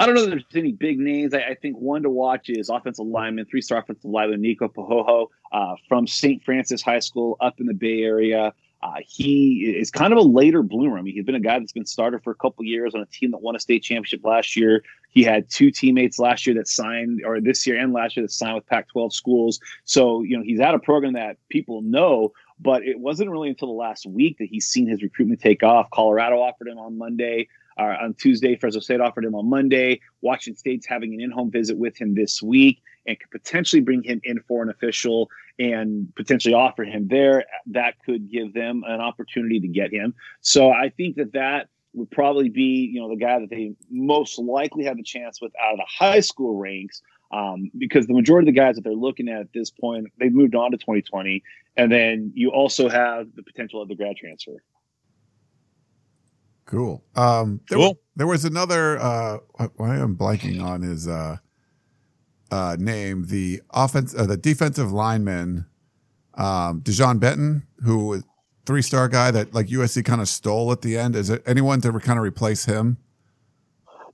I 0.00 0.06
don't 0.06 0.14
know 0.14 0.22
if 0.22 0.30
there's 0.30 0.44
any 0.54 0.72
big 0.72 0.98
names. 0.98 1.34
I, 1.34 1.40
I 1.40 1.54
think 1.54 1.76
one 1.76 2.02
to 2.04 2.10
watch 2.10 2.48
is 2.48 2.70
offensive 2.70 3.04
lineman, 3.04 3.44
three-star 3.44 3.80
offensive 3.80 4.10
lineman 4.10 4.40
Nico 4.40 4.66
Pahoho 4.66 5.26
uh, 5.52 5.74
from 5.88 6.06
St. 6.06 6.42
Francis 6.42 6.80
High 6.80 7.00
School 7.00 7.36
up 7.38 7.60
in 7.60 7.66
the 7.66 7.74
Bay 7.74 8.02
Area. 8.02 8.54
Uh, 8.82 8.94
he 9.06 9.76
is 9.78 9.90
kind 9.90 10.14
of 10.14 10.18
a 10.18 10.22
later 10.22 10.62
bloomer. 10.62 10.98
I 10.98 11.02
mean, 11.02 11.12
he's 11.12 11.26
been 11.26 11.34
a 11.34 11.40
guy 11.40 11.58
that's 11.58 11.72
been 11.72 11.84
starter 11.84 12.18
for 12.18 12.30
a 12.30 12.34
couple 12.34 12.64
years 12.64 12.94
on 12.94 13.02
a 13.02 13.06
team 13.06 13.30
that 13.32 13.42
won 13.42 13.54
a 13.54 13.60
state 13.60 13.82
championship 13.82 14.24
last 14.24 14.56
year. 14.56 14.82
He 15.10 15.22
had 15.22 15.50
two 15.50 15.70
teammates 15.70 16.18
last 16.18 16.46
year 16.46 16.56
that 16.56 16.66
signed, 16.66 17.20
or 17.22 17.38
this 17.42 17.66
year 17.66 17.78
and 17.78 17.92
last 17.92 18.16
year 18.16 18.24
that 18.24 18.32
signed 18.32 18.54
with 18.54 18.66
Pac-12 18.68 19.12
schools. 19.12 19.60
So 19.84 20.22
you 20.22 20.34
know 20.34 20.42
he's 20.42 20.60
at 20.60 20.74
a 20.74 20.78
program 20.78 21.12
that 21.12 21.36
people 21.50 21.82
know. 21.82 22.32
But 22.58 22.82
it 22.84 22.98
wasn't 22.98 23.30
really 23.30 23.48
until 23.48 23.68
the 23.68 23.74
last 23.74 24.06
week 24.06 24.38
that 24.38 24.48
he's 24.50 24.66
seen 24.66 24.86
his 24.86 25.02
recruitment 25.02 25.40
take 25.40 25.62
off. 25.62 25.90
Colorado 25.90 26.40
offered 26.40 26.68
him 26.68 26.78
on 26.78 26.96
Monday. 26.96 27.48
Uh, 27.80 27.96
on 28.02 28.14
Tuesday, 28.14 28.56
Fresno 28.56 28.80
State 28.80 29.00
offered 29.00 29.24
him 29.24 29.34
on 29.34 29.48
Monday. 29.48 30.00
Washington 30.20 30.58
State's 30.58 30.86
having 30.86 31.14
an 31.14 31.20
in-home 31.20 31.50
visit 31.50 31.78
with 31.78 31.96
him 31.96 32.14
this 32.14 32.42
week 32.42 32.82
and 33.06 33.18
could 33.18 33.30
potentially 33.30 33.80
bring 33.80 34.02
him 34.02 34.20
in 34.22 34.38
for 34.46 34.62
an 34.62 34.68
official 34.68 35.30
and 35.58 36.12
potentially 36.14 36.52
offer 36.52 36.84
him 36.84 37.08
there. 37.08 37.44
That 37.66 37.94
could 38.04 38.30
give 38.30 38.52
them 38.52 38.82
an 38.86 39.00
opportunity 39.00 39.60
to 39.60 39.68
get 39.68 39.90
him. 39.90 40.12
So 40.42 40.70
I 40.70 40.90
think 40.90 41.16
that 41.16 41.32
that 41.32 41.68
would 41.94 42.10
probably 42.10 42.50
be, 42.50 42.90
you 42.92 43.00
know, 43.00 43.08
the 43.08 43.16
guy 43.16 43.40
that 43.40 43.48
they 43.48 43.72
most 43.90 44.38
likely 44.38 44.84
have 44.84 44.98
a 44.98 45.02
chance 45.02 45.40
with 45.40 45.52
out 45.58 45.72
of 45.72 45.78
the 45.78 45.86
high 45.88 46.20
school 46.20 46.58
ranks. 46.58 47.00
Um, 47.32 47.70
because 47.78 48.08
the 48.08 48.12
majority 48.12 48.48
of 48.48 48.54
the 48.54 48.60
guys 48.60 48.74
that 48.74 48.82
they're 48.82 48.92
looking 48.92 49.28
at 49.28 49.40
at 49.40 49.52
this 49.54 49.70
point, 49.70 50.08
they've 50.18 50.32
moved 50.32 50.56
on 50.56 50.72
to 50.72 50.76
2020. 50.76 51.42
And 51.76 51.90
then 51.90 52.32
you 52.34 52.50
also 52.50 52.88
have 52.88 53.28
the 53.36 53.42
potential 53.44 53.80
of 53.80 53.88
the 53.88 53.94
grad 53.94 54.16
transfer. 54.16 54.62
Cool. 56.70 57.02
Um, 57.16 57.60
there, 57.68 57.78
Cool. 57.78 57.88
Was, 57.88 57.96
there 58.16 58.26
was 58.26 58.44
another. 58.44 58.98
Uh, 58.98 59.38
why 59.76 59.96
am 59.96 60.16
blanking 60.16 60.62
on 60.62 60.82
his 60.82 61.08
uh, 61.08 61.38
uh, 62.50 62.76
name? 62.78 63.26
The 63.26 63.60
offense, 63.70 64.14
uh, 64.16 64.26
the 64.26 64.36
defensive 64.36 64.92
lineman, 64.92 65.66
um, 66.34 66.80
Dejon 66.82 67.18
Benton, 67.18 67.66
who 67.82 68.06
was 68.06 68.24
three 68.66 68.82
star 68.82 69.08
guy 69.08 69.32
that 69.32 69.52
like 69.52 69.66
USC 69.66 70.04
kind 70.04 70.20
of 70.20 70.28
stole 70.28 70.70
at 70.70 70.82
the 70.82 70.96
end. 70.96 71.16
Is 71.16 71.28
it 71.28 71.42
anyone 71.44 71.80
to 71.80 71.92
kind 71.98 72.18
of 72.18 72.24
replace 72.24 72.66
him? 72.66 72.98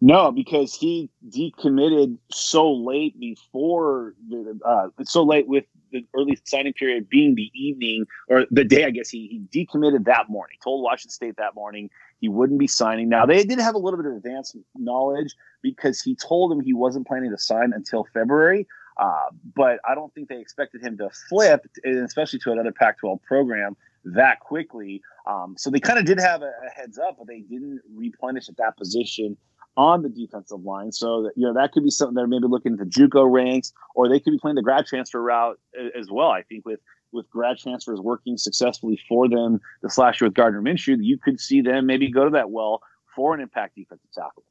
No, 0.01 0.31
because 0.31 0.75
he 0.75 1.11
decommitted 1.29 2.19
so 2.31 2.73
late 2.73 3.19
before 3.21 4.15
the 4.29 4.59
uh, 4.65 4.89
so 5.05 5.23
late 5.25 5.47
with 5.47 5.65
the 6.01 6.07
early 6.19 6.39
signing 6.45 6.73
period 6.73 7.09
being 7.09 7.35
the 7.35 7.51
evening 7.55 8.07
or 8.29 8.47
the 8.51 8.65
day. 8.65 8.85
I 8.85 8.91
guess 8.91 9.09
he 9.09 9.47
he 9.51 9.67
decommitted 9.67 10.05
that 10.07 10.29
morning. 10.29 10.59
Told 10.63 10.83
Washington 10.83 11.11
State 11.11 11.37
that 11.37 11.55
morning 11.55 11.91
he 12.21 12.29
wouldn't 12.29 12.59
be 12.59 12.67
signing. 12.67 13.09
Now 13.09 13.27
they 13.27 13.45
did 13.45 13.59
have 13.59 13.75
a 13.75 13.79
little 13.79 13.99
bit 13.99 14.07
of 14.07 14.17
advanced 14.17 14.57
knowledge 14.75 15.35
because 15.63 16.01
he 16.01 16.15
told 16.15 16.51
them 16.51 16.61
he 16.61 16.73
wasn't 16.73 17.07
planning 17.07 17.31
to 17.31 17.39
sign 17.39 17.73
until 17.75 18.07
February. 18.13 18.67
Uh, 18.99 19.29
but 19.55 19.79
I 19.87 19.95
don't 19.95 20.13
think 20.15 20.29
they 20.29 20.41
expected 20.41 20.83
him 20.83 20.97
to 20.99 21.11
flip, 21.29 21.67
especially 21.85 22.39
to 22.41 22.53
another 22.53 22.73
Pac-12 22.73 23.23
program 23.23 23.77
that 24.05 24.41
quickly. 24.41 25.03
Um, 25.27 25.55
so 25.59 25.69
they 25.71 25.81
kind 25.81 25.99
of 25.99 26.07
did 26.07 26.19
have 26.19 26.43
a, 26.43 26.47
a 26.67 26.71
heads 26.75 26.99
up, 26.99 27.17
but 27.19 27.27
they 27.27 27.41
didn't 27.41 27.81
replenish 27.95 28.49
at 28.49 28.57
that 28.57 28.77
position 28.79 29.37
on 29.77 30.03
the 30.03 30.09
defensive 30.09 30.63
line. 30.63 30.93
So 30.93 31.25
that, 31.25 31.33
you 31.37 31.47
know 31.47 31.55
that 31.55 31.73
could 31.73 31.85
be 31.85 31.91
something 31.91 32.15
they're 32.15 32.27
maybe 32.27 32.47
looking 32.47 32.73
at 32.73 32.79
the 32.79 32.85
JUCO 32.85 33.31
ranks, 33.31 33.73
or 33.95 34.09
they 34.09 34.21
could 34.21 34.33
be 34.33 34.39
playing 34.39 34.57
the 34.57 34.63
grad 34.63 34.87
transfer 34.87 35.23
route 35.23 35.59
as 35.99 36.11
well. 36.11 36.31
I 36.31 36.43
think 36.43 36.65
with 36.65 36.81
with 37.13 37.29
grad 37.31 37.59
transfers 37.59 38.01
working 38.01 38.37
successfully 38.37 39.01
for 39.09 39.29
them 39.29 39.61
this 39.83 39.99
last 39.99 40.21
year 40.21 40.29
with 40.29 40.35
Gardner 40.35 40.63
Minshew, 40.63 40.99
you 41.01 41.19
could 41.19 41.41
see 41.41 41.61
them 41.61 41.87
maybe 41.87 42.11
go 42.11 42.25
to 42.25 42.31
that 42.31 42.51
well 42.51 42.83
for 43.15 43.35
an 43.35 43.41
impact 43.41 43.77
defensive 43.77 44.11
tackle. 44.13 44.45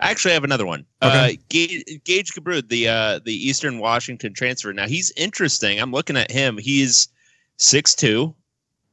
I 0.00 0.10
actually 0.10 0.34
have 0.34 0.44
another 0.44 0.66
one. 0.66 0.84
Okay. 1.02 1.34
Uh, 1.34 1.36
Gage, 1.48 1.84
Gage 2.04 2.32
Gubrud, 2.32 2.68
the 2.68 2.88
uh, 2.88 3.20
the 3.24 3.34
Eastern 3.34 3.78
Washington 3.78 4.34
transfer. 4.34 4.72
Now 4.72 4.86
he's 4.86 5.12
interesting. 5.16 5.80
I'm 5.80 5.92
looking 5.92 6.16
at 6.16 6.30
him. 6.30 6.58
He's 6.58 7.08
6'2", 7.58 8.34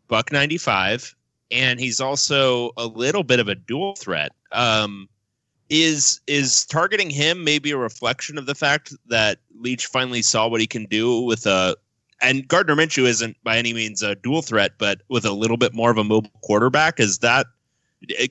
buck 0.08 0.32
ninety 0.32 0.58
five, 0.58 1.16
and 1.52 1.80
he's 1.80 2.00
also 2.00 2.72
a 2.78 2.86
little 2.86 3.24
bit 3.24 3.40
of 3.40 3.48
a 3.48 3.56
dual 3.56 3.96
threat. 3.96 4.32
Um, 4.52 5.10
is 5.74 6.22
is 6.28 6.66
targeting 6.66 7.10
him 7.10 7.44
maybe 7.44 7.72
a 7.72 7.78
reflection 7.78 8.38
of 8.38 8.46
the 8.46 8.56
fact 8.56 8.94
that 9.08 9.40
Leach 9.60 9.88
finally 9.88 10.22
saw 10.22 10.48
what 10.48 10.62
he 10.62 10.68
can 10.68 10.86
do 10.86 11.22
with 11.22 11.46
a 11.46 11.76
and 12.22 12.48
Gardner 12.48 12.76
Minshew 12.76 13.04
isn't 13.04 13.36
by 13.44 13.58
any 13.58 13.74
means 13.74 14.02
a 14.02 14.16
dual 14.16 14.42
threat, 14.42 14.74
but 14.78 15.02
with 15.10 15.26
a 15.26 15.32
little 15.32 15.58
bit 15.58 15.74
more 15.74 15.92
of 15.92 15.98
a 15.98 16.04
mobile 16.04 16.32
quarterback. 16.42 17.00
Is 17.00 17.20
that 17.20 17.48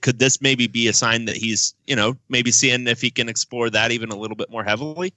could 0.00 0.18
this 0.18 0.40
maybe 0.40 0.66
be 0.66 0.86
a 0.86 0.92
sign 0.92 1.24
that 1.24 1.36
he's 1.36 1.74
you 1.86 1.96
know 1.96 2.16
maybe 2.28 2.50
seeing 2.52 2.86
if 2.86 3.00
he 3.00 3.10
can 3.10 3.28
explore 3.28 3.70
that 3.70 3.90
even 3.90 4.10
a 4.10 4.16
little 4.16 4.36
bit 4.36 4.50
more 4.50 4.64
heavily? 4.64 5.12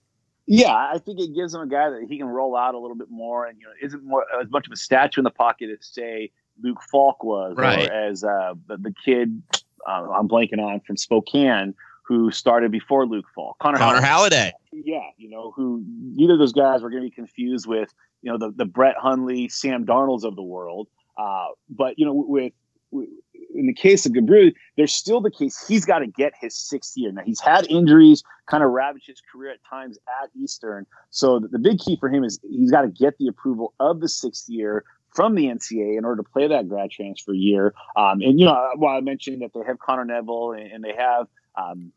Yeah, 0.48 0.74
I 0.74 1.00
think 1.04 1.20
it 1.20 1.34
gives 1.36 1.54
him 1.56 1.62
a 1.62 1.68
guy 1.68 1.90
that 1.90 2.06
he 2.08 2.18
can 2.18 2.28
roll 2.28 2.56
out 2.56 2.76
a 2.76 2.80
little 2.80 2.98
bit 2.98 3.10
more, 3.10 3.46
and 3.46 3.60
you 3.60 3.66
know, 3.66 3.74
isn't 3.82 4.04
more 4.04 4.26
as 4.42 4.50
much 4.50 4.68
of 4.68 4.74
a 4.74 4.78
statue 4.78 5.22
in 5.22 5.24
the 5.24 5.32
pocket 5.32 5.70
as 5.72 5.88
say 5.88 6.32
Luke 6.62 6.82
Falk 6.92 7.24
was, 7.24 7.56
Right. 7.58 7.90
or 7.90 7.94
as 7.94 8.24
uh, 8.24 8.54
the, 8.68 8.78
the 8.78 8.94
kid 9.04 9.42
uh, 9.88 10.08
I'm 10.12 10.28
blanking 10.28 10.60
on 10.60 10.80
from 10.82 10.98
Spokane 10.98 11.74
who 12.08 12.32
started 12.32 12.72
before 12.72 13.06
Luke 13.06 13.26
Falk, 13.34 13.58
Connor, 13.60 13.78
Connor 13.78 14.02
Halliday. 14.02 14.36
Halliday. 14.36 14.54
Yeah, 14.72 15.10
you 15.18 15.30
know, 15.30 15.52
who 15.56 15.84
neither 15.88 16.34
of 16.34 16.40
those 16.40 16.54
guys 16.54 16.82
were 16.82 16.90
going 16.90 17.04
to 17.04 17.10
be 17.10 17.16
confused 17.16 17.68
with, 17.68 17.94
you 18.22 18.32
know, 18.32 18.38
the 18.38 18.52
the 18.52 18.66
Brett 18.66 18.96
Hundley, 18.98 19.50
Sam 19.50 19.86
Darnolds 19.86 20.24
of 20.24 20.36
the 20.36 20.44
world. 20.44 20.88
Uh, 21.18 21.48
but 21.70 21.98
you 21.98 22.06
know, 22.06 22.14
with, 22.14 22.54
with 22.92 23.10
in 23.56 23.68
the 23.68 23.74
case 23.74 24.06
of 24.06 24.12
Gubrud, 24.12 24.54
there's 24.76 24.94
still 24.94 25.22
the 25.22 25.32
case 25.32 25.66
he's 25.68 25.86
got 25.86 26.00
to 26.00 26.08
get 26.08 26.34
his 26.40 26.56
sixth 26.56 26.96
year. 26.96 27.12
Now 27.12 27.24
he's 27.24 27.40
had 27.40 27.66
injuries, 27.70 28.24
kind 28.48 28.64
of 28.64 28.72
ravaged 28.72 29.08
his 29.08 29.22
career 29.32 29.52
at 29.52 29.64
times 29.64 29.98
at 30.22 30.30
Eastern. 30.36 30.86
So 31.10 31.40
the, 31.40 31.48
the 31.48 31.60
big 31.60 31.80
key 31.80 31.98
for 32.00 32.10
him 32.10 32.24
is 32.24 32.40
he's 32.50 32.72
got 32.72 32.82
to 32.82 32.90
get 32.90 33.18
the 33.18 33.28
approval 33.28 33.74
of 33.80 34.00
the 34.00 34.10
sixth 34.10 34.50
year 34.50 34.84
from 35.10 35.36
the 35.36 35.46
NCAA 35.46 35.98
in 35.98 36.04
order 36.04 36.22
to 36.22 36.30
play 36.30 36.48
that 36.48 36.68
grad 36.68 36.92
transfer 36.92 37.34
year. 37.34 37.74
Um, 37.96 38.22
and 38.22 38.40
you 38.40 38.46
know, 38.46 38.72
while 38.76 38.98
I 38.98 39.02
mentioned 39.02 39.42
that 39.42 39.52
they 39.54 39.62
have 39.66 39.80
Connor 39.80 40.06
Neville 40.06 40.52
and, 40.52 40.72
and 40.72 40.84
they 40.84 40.94
have 40.98 41.28
um, 41.58 41.92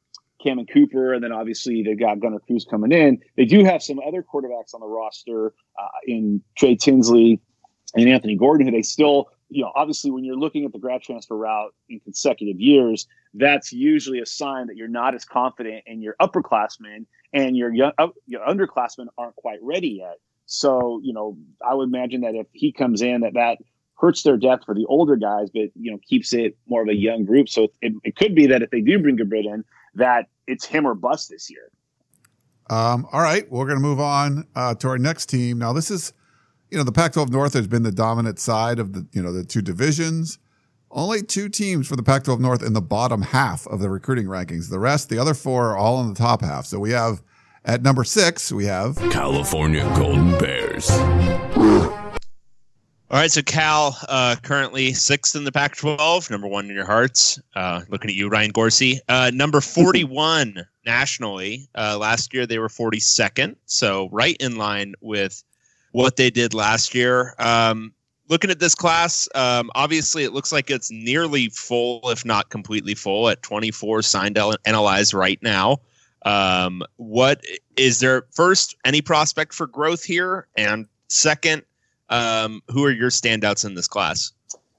and 0.45 0.71
Cooper, 0.73 1.15
and 1.15 1.23
then 1.23 1.33
obviously 1.33 1.83
they've 1.83 1.99
got 1.99 2.21
Gunnar 2.21 2.39
Cruz 2.41 2.65
coming 2.69 2.93
in. 2.93 3.19
They 3.37 3.45
do 3.45 3.65
have 3.65 3.83
some 3.83 3.99
other 4.07 4.23
quarterbacks 4.23 4.73
on 4.75 4.81
the 4.81 4.87
roster 4.87 5.53
uh, 5.79 5.89
in 6.07 6.43
Trey 6.57 6.77
Tinsley 6.77 7.41
and 7.95 8.09
Anthony 8.09 8.37
Gordon, 8.37 8.67
who 8.67 8.73
they 8.73 8.83
still, 8.83 9.29
you 9.49 9.63
know, 9.63 9.73
obviously 9.75 10.11
when 10.11 10.25
you're 10.25 10.37
looking 10.37 10.65
at 10.65 10.73
the 10.73 10.79
grad 10.79 11.03
transfer 11.03 11.37
route 11.37 11.75
in 11.89 12.01
consecutive 12.01 12.61
years, 12.61 13.07
that's 13.35 13.73
usually 13.73 14.21
a 14.21 14.27
sign 14.27 14.67
that 14.69 14.77
you're 14.77 14.89
not 14.89 15.15
as 15.15 15.25
confident 15.25 15.83
in 15.87 16.01
your 16.01 16.15
upperclassmen 16.21 17.07
and 17.33 17.57
your 17.57 17.73
young, 17.75 17.93
uh, 17.99 18.09
your 18.27 18.47
underclassmen 18.47 19.07
aren't 19.17 19.37
quite 19.37 19.59
ready 19.63 19.99
yet. 20.01 20.19
So, 20.47 21.01
you 21.03 21.13
know, 21.13 21.37
I 21.67 21.75
would 21.75 21.89
imagine 21.89 22.23
that 22.23 22.35
if 22.35 22.47
he 22.53 22.73
comes 22.73 23.03
in, 23.03 23.21
that 23.21 23.35
that 23.35 23.59
hurts 23.99 24.23
their 24.23 24.37
depth 24.37 24.65
for 24.65 24.75
the 24.75 24.87
older 24.87 25.17
guys, 25.17 25.51
but 25.53 25.71
you 25.75 25.91
know, 25.91 25.99
keeps 26.09 26.33
it 26.33 26.57
more 26.67 26.83
of 26.83 26.89
a 26.89 26.95
young 26.95 27.25
group. 27.25 27.49
So 27.49 27.69
it, 27.83 27.93
it 28.05 28.17
could 28.17 28.35
be 28.35 28.47
that 28.47 28.63
if 28.63 28.71
they 28.71 28.81
do 28.81 28.99
bring 28.99 29.19
Gubrud 29.19 29.45
in, 29.45 29.65
that 29.95 30.27
it's 30.47 30.65
him 30.65 30.87
or 30.87 30.95
bust 30.95 31.31
this 31.31 31.51
year. 31.51 31.71
Um, 32.71 33.07
all 33.13 33.21
right, 33.21 33.51
we're 33.51 33.65
going 33.65 33.79
to 33.79 33.83
move 33.83 34.01
on 34.01 34.47
uh, 34.55 34.75
to 34.77 34.89
our 34.89 34.99
next 34.99 35.27
team. 35.27 35.59
Now, 35.59 35.73
this 35.73 35.91
is, 35.91 36.13
you 36.71 36.77
know, 36.77 36.85
the 36.85 36.93
Pac-12 36.93 37.31
North 37.31 37.55
has 37.55 37.67
been 37.67 37.83
the 37.83 37.93
dominant 37.93 38.39
side 38.39 38.79
of 38.79 38.93
the, 38.93 39.07
you 39.13 39.23
know, 39.23 39.33
the 39.33 39.45
two 39.45 39.63
divisions. 39.63 40.39
Only 40.91 41.23
two 41.23 41.49
teams 41.49 41.89
for 41.89 41.97
the 41.97 42.03
Pac-12 42.03 42.41
North 42.41 42.63
in 42.63 42.75
the 42.75 42.83
bottom 42.83 43.23
half 43.23 43.67
of 43.67 43.81
the 43.81 43.91
recruiting 43.91 44.27
rankings. 44.27 44.71
The 44.71 44.79
rest, 44.79 45.09
the 45.09 45.19
other 45.19 45.35
four, 45.35 45.71
are 45.71 45.79
all 45.79 46.01
in 46.03 46.09
the 46.09 46.15
top 46.15 46.43
half. 46.43 46.67
So 46.67 46.79
we 46.79 46.91
have 46.93 47.23
at 47.65 47.83
number 47.83 48.05
six, 48.05 48.53
we 48.53 48.67
have 48.67 48.97
California 49.11 49.85
Golden 49.97 50.39
Bears. 50.39 50.89
All 53.11 53.19
right, 53.19 53.33
so 53.33 53.41
Cal 53.41 53.97
uh, 54.11 54.37
currently 54.43 54.93
sixth 54.93 55.35
in 55.35 55.45
the 55.45 55.53
Pac-12, 55.53 56.31
number 56.31 56.47
one 56.47 56.69
in 56.69 56.75
your 56.75 56.85
hearts. 56.85 57.41
Uh, 57.57 57.81
looking 57.89 58.11
at 58.11 58.17
you, 58.17 58.29
Ryan 58.29 58.53
Gorcey. 58.53 58.99
Uh, 59.09 59.31
number 59.33 59.63
forty-one 59.63 60.67
nationally. 60.85 61.71
Uh, 61.75 61.97
last 61.99 62.35
year 62.35 62.47
they 62.47 62.59
were 62.59 62.69
forty-second, 62.69 63.57
so 63.65 64.11
right 64.13 64.37
in 64.41 64.57
line 64.57 64.95
with 65.01 65.43
what 65.93 66.17
they 66.17 66.29
did 66.29 66.53
last 66.53 66.95
year. 66.95 67.35
Um, 67.39 67.95
looking 68.29 68.51
at 68.51 68.59
this 68.59 68.75
class, 68.75 69.27
um, 69.35 69.71
obviously 69.75 70.25
it 70.25 70.35
looks 70.35 70.53
like 70.53 70.71
it's 70.71 70.91
nearly 70.91 71.49
full, 71.49 72.11
if 72.11 72.27
not 72.27 72.51
completely 72.51 72.95
full, 72.95 73.31
at 73.31 73.41
twenty-four 73.41 74.03
signed 74.03 74.37
NLIs 74.37 75.15
right 75.15 75.43
now. 75.43 75.79
Um, 76.27 76.83
what 76.97 77.43
is 77.79 78.01
there? 78.01 78.27
First, 78.33 78.77
any 78.85 79.01
prospect 79.01 79.55
for 79.55 79.67
growth 79.67 80.05
here, 80.05 80.47
and 80.59 80.87
second 81.09 81.63
um, 82.09 82.63
who 82.69 82.85
are 82.85 82.91
your 82.91 83.11
standouts 83.11 83.65
in 83.65 83.75
this 83.75 83.89
class? 83.89 84.33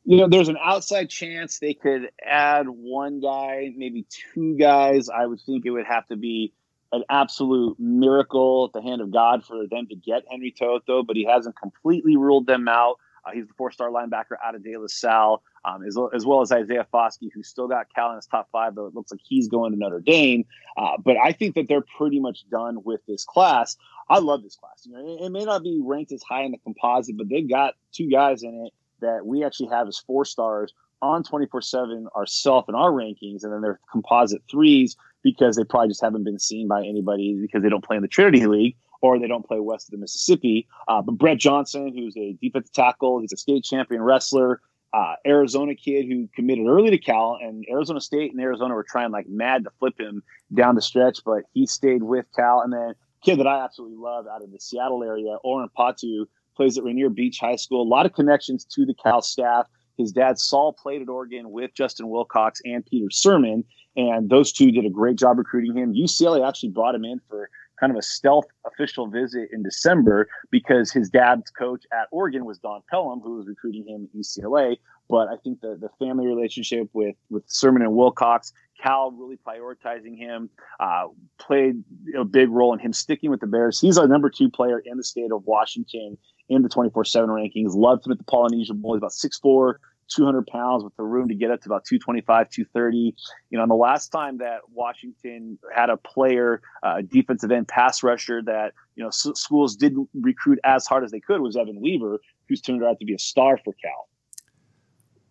You 0.06 0.18
know, 0.18 0.28
there's 0.28 0.50
an 0.50 0.58
outside 0.64 1.10
chance 1.10 1.60
they 1.60 1.74
could 1.74 2.10
add 2.26 2.68
one 2.68 3.20
guy, 3.20 3.74
maybe 3.76 4.06
two 4.34 4.58
guys. 4.58 5.10
I 5.10 5.26
would 5.26 5.40
think 5.42 5.66
it 5.66 5.72
would 5.72 5.86
have 5.86 6.08
to 6.08 6.16
be 6.16 6.54
an 6.92 7.04
absolute 7.10 7.80
miracle 7.80 8.66
at 8.66 8.74
the 8.74 8.82
hand 8.82 9.02
of 9.02 9.12
God 9.12 9.46
for 9.46 9.68
them 9.68 9.88
to 9.88 9.96
get 9.96 10.24
Henry 10.30 10.52
To'oTo'o, 10.60 11.06
but 11.06 11.16
he 11.16 11.26
hasn't 11.26 11.56
completely 11.56 12.18
ruled 12.18 12.48
them 12.48 12.68
out. 12.68 12.96
Uh, 13.24 13.32
he's 13.34 13.46
the 13.46 13.54
four-star 13.54 13.90
linebacker 13.90 14.36
out 14.44 14.56
of 14.56 14.64
De 14.64 14.76
La 14.76 14.88
Salle, 14.88 15.44
um, 15.66 15.84
as, 15.84 15.98
as 16.14 16.26
well 16.26 16.42
as 16.42 16.52
Isaiah 16.52 16.86
Foskey, 16.94 17.30
who's 17.34 17.48
still 17.48 17.68
got 17.68 17.88
Cal 17.94 18.12
in 18.12 18.16
his 18.18 18.26
top 18.26 18.50
five, 18.52 18.76
though 18.76 18.86
it 18.86 18.96
looks 18.96 19.12
like 19.12 19.22
he's 19.24 19.48
going 19.48 19.72
to 19.72 19.78
Notre 19.78 20.00
Dame. 20.00 20.46
Uh, 20.78 20.98
but 21.04 21.18
I 21.18 21.32
think 21.32 21.56
that 21.56 21.68
they're 21.68 21.86
pretty 21.98 22.20
much 22.20 22.50
done 22.50 22.84
with 22.84 23.02
this 23.08 23.26
class. 23.26 23.76
I 24.10 24.20
love 24.20 24.44
this 24.44 24.56
class. 24.56 24.86
You 24.86 24.94
know, 24.94 25.06
it, 25.06 25.26
it 25.26 25.30
may 25.30 25.46
not 25.46 25.64
be 25.64 25.82
ranked 25.84 26.12
as 26.12 26.24
high 26.24 26.44
in 26.44 26.52
the 26.52 26.58
composite, 26.60 27.18
but 27.18 27.30
they've 27.30 27.50
got 27.50 27.76
two 27.92 28.10
guys 28.10 28.44
in 28.44 28.66
it 28.66 28.74
that 29.02 29.26
we 29.26 29.44
actually 29.44 29.70
have 29.70 29.88
as 29.88 29.98
four 30.00 30.26
stars 30.26 30.74
on 31.02 31.24
24 31.24 31.62
7 31.62 32.08
ourselves 32.16 32.68
in 32.68 32.76
our 32.76 32.92
rankings, 32.92 33.44
and 33.44 33.54
then 33.54 33.62
they're 33.62 33.80
composite 33.92 34.42
threes 34.50 34.96
because 35.24 35.56
they 35.56 35.64
probably 35.64 35.90
just 35.90 36.02
haven't 36.02 36.24
been 36.24 36.40
seen 36.40 36.68
by 36.68 36.82
anybody 36.82 37.38
because 37.42 37.62
they 37.62 37.70
don't 37.70 37.84
play 37.84 37.96
in 37.96 38.02
the 38.02 38.08
Trinity 38.08 38.46
League 38.48 38.76
or 39.02 39.20
they 39.20 39.28
don't 39.28 39.46
play 39.46 39.60
west 39.60 39.88
of 39.88 39.92
the 39.92 39.98
Mississippi. 39.98 40.68
Uh, 40.88 41.02
but 41.02 41.14
Brett 41.14 41.38
Johnson, 41.38 41.94
who's 41.96 42.16
a 42.18 42.34
defensive 42.42 42.74
tackle, 42.74 43.20
he's 43.22 43.34
a 43.34 43.38
state 43.38 43.64
champion 43.64 44.02
wrestler, 44.02 44.62
uh, 44.94 45.16
Arizona 45.26 45.76
kid 45.76 46.06
who 46.08 46.28
committed 46.36 46.66
early 46.68 46.90
to 46.90 46.98
Cal, 46.98 47.38
and 47.42 47.66
Arizona 47.70 48.02
State 48.02 48.32
and 48.32 48.42
Arizona 48.42 48.74
were 48.74 48.86
trying 48.88 49.12
like 49.12 49.28
mad 49.28 49.64
to 49.64 49.70
flip 49.80 50.00
him 50.00 50.24
down 50.54 50.76
the 50.76 50.82
stretch, 50.82 51.20
but 51.24 51.44
he 51.54 51.66
stayed 51.66 52.04
with 52.04 52.26
Cal. 52.36 52.62
And 52.62 52.74
then 52.74 52.96
kid 53.24 53.40
that 53.40 53.48
I 53.48 53.64
absolutely 53.64 53.98
love 53.98 54.26
out 54.28 54.44
of 54.44 54.52
the 54.52 54.60
Seattle 54.60 55.04
area, 55.04 55.38
Oren 55.44 55.70
Patu, 55.78 56.26
plays 56.56 56.78
at 56.78 56.84
Rainier 56.84 57.10
Beach 57.10 57.40
High 57.40 57.56
School. 57.56 57.82
A 57.82 57.88
lot 57.88 58.06
of 58.06 58.14
connections 58.14 58.66
to 58.66 58.86
the 58.86 58.96
Cal 58.96 59.22
staff. 59.22 59.68
His 59.98 60.12
dad 60.12 60.40
Saul 60.40 60.74
played 60.74 61.02
at 61.02 61.10
Oregon 61.10 61.52
with 61.52 61.74
Justin 61.74 62.10
Wilcox 62.10 62.62
and 62.66 62.86
Peter 62.86 63.08
Sirmon, 63.12 63.66
and 63.96 64.30
those 64.30 64.52
two 64.52 64.72
did 64.72 64.86
a 64.86 64.90
great 64.90 65.18
job 65.18 65.38
recruiting 65.38 65.76
him. 65.76 65.94
UCLA 65.94 66.48
actually 66.48 66.70
brought 66.70 66.96
him 66.96 67.04
in 67.04 67.20
for 67.30 67.50
kind 67.80 67.92
of 67.92 67.98
a 67.98 68.02
stealth 68.02 68.46
official 68.66 69.08
visit 69.08 69.50
in 69.52 69.64
December 69.64 70.28
because 70.52 70.92
his 70.92 71.10
dad's 71.10 71.50
coach 71.52 71.84
at 71.92 72.08
Oregon 72.12 72.46
was 72.46 72.60
Don 72.60 72.82
Pellum, 72.90 73.20
who 73.22 73.38
was 73.38 73.48
recruiting 73.48 73.86
him 73.88 74.08
at 74.12 74.20
UCLA. 74.20 74.78
But 75.10 75.28
I 75.30 75.38
think 75.44 75.62
the, 75.62 75.78
the 75.80 75.90
family 75.98 76.28
relationship 76.28 76.90
with 76.94 77.16
with 77.30 77.48
Sirmon 77.48 77.82
and 77.82 77.96
Wilcox, 77.96 78.54
Cal 78.82 79.12
really 79.12 79.38
prioritizing 79.38 80.18
him, 80.18 80.50
uh, 80.80 81.08
played 81.40 81.84
a 82.16 82.24
big 82.24 82.50
role 82.50 82.74
in 82.74 82.80
him 82.80 82.94
sticking 82.94 83.32
with 83.32 83.40
the 83.40 83.48
Bears. 83.48 83.80
He's 83.80 83.98
our 83.98 84.08
number 84.08 84.30
two 84.30 84.50
player 84.50 84.80
in 84.86 84.98
the 84.98 85.04
state 85.04 85.32
of 85.32 85.46
Washington 85.46 86.18
in 86.50 86.64
the 86.64 86.70
24 86.70 87.06
7 87.06 87.30
rankings. 87.30 87.76
Loved 87.76 88.06
him 88.06 88.12
at 88.12 88.18
the 88.18 88.24
Polynesian 88.24 88.78
Bowl. 88.78 88.94
He's 88.94 89.00
about 89.00 89.12
6'4, 89.12 89.76
200 90.10 90.48
pounds 90.48 90.84
with 90.84 90.96
the 90.96 91.04
room 91.04 91.28
to 91.30 91.36
get 91.36 91.52
up 91.52 91.62
to 91.62 91.70
about 91.70 91.86
225, 91.86 92.50
230. 92.50 93.16
You 93.50 93.58
know, 93.58 93.62
and 93.62 93.72
the 93.72 93.76
last 93.76 94.10
time 94.10 94.38
that 94.40 94.60
Washington 94.72 95.58
had 95.74 95.90
a 95.90 95.98
player, 95.98 96.62
uh, 96.84 97.02
defensive 97.02 97.52
end 97.52 97.68
pass 97.68 98.04
rusher 98.04 98.42
that, 98.44 98.74
you 98.96 99.04
know, 99.04 99.10
s- 99.10 99.32
schools 99.36 99.76
didn't 99.76 100.10
recruit 100.14 100.60
as 100.64 100.88
hard 100.88 101.04
as 101.04 101.12
they 101.12 101.20
could 101.20 101.42
was 101.42 101.56
Evan 101.56 101.80
Weaver, 101.82 102.20
who's 102.48 102.62
turned 102.62 102.84
out 102.84 103.00
to 103.00 103.06
be 103.06 103.14
a 103.14 103.20
star 103.20 103.58
for 103.58 103.74
Cal. 103.82 104.10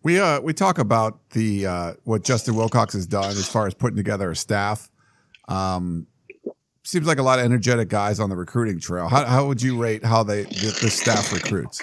We 0.01 0.19
uh 0.19 0.39
we 0.39 0.53
talk 0.53 0.79
about 0.79 1.29
the 1.31 1.65
uh 1.65 1.93
what 2.05 2.23
Justin 2.23 2.55
Wilcox 2.55 2.93
has 2.93 3.05
done 3.05 3.31
as 3.31 3.49
far 3.49 3.67
as 3.67 3.73
putting 3.73 3.97
together 3.97 4.31
a 4.31 4.35
staff. 4.35 4.89
Um 5.49 6.07
seems 6.83 7.05
like 7.05 7.19
a 7.19 7.23
lot 7.23 7.39
of 7.39 7.45
energetic 7.45 7.89
guys 7.89 8.19
on 8.19 8.29
the 8.29 8.35
recruiting 8.35 8.79
trail. 8.79 9.09
How 9.09 9.25
how 9.25 9.47
would 9.47 9.61
you 9.61 9.77
rate 9.77 10.05
how 10.05 10.23
they 10.23 10.43
the, 10.43 10.77
the 10.81 10.89
staff 10.89 11.33
recruits? 11.33 11.81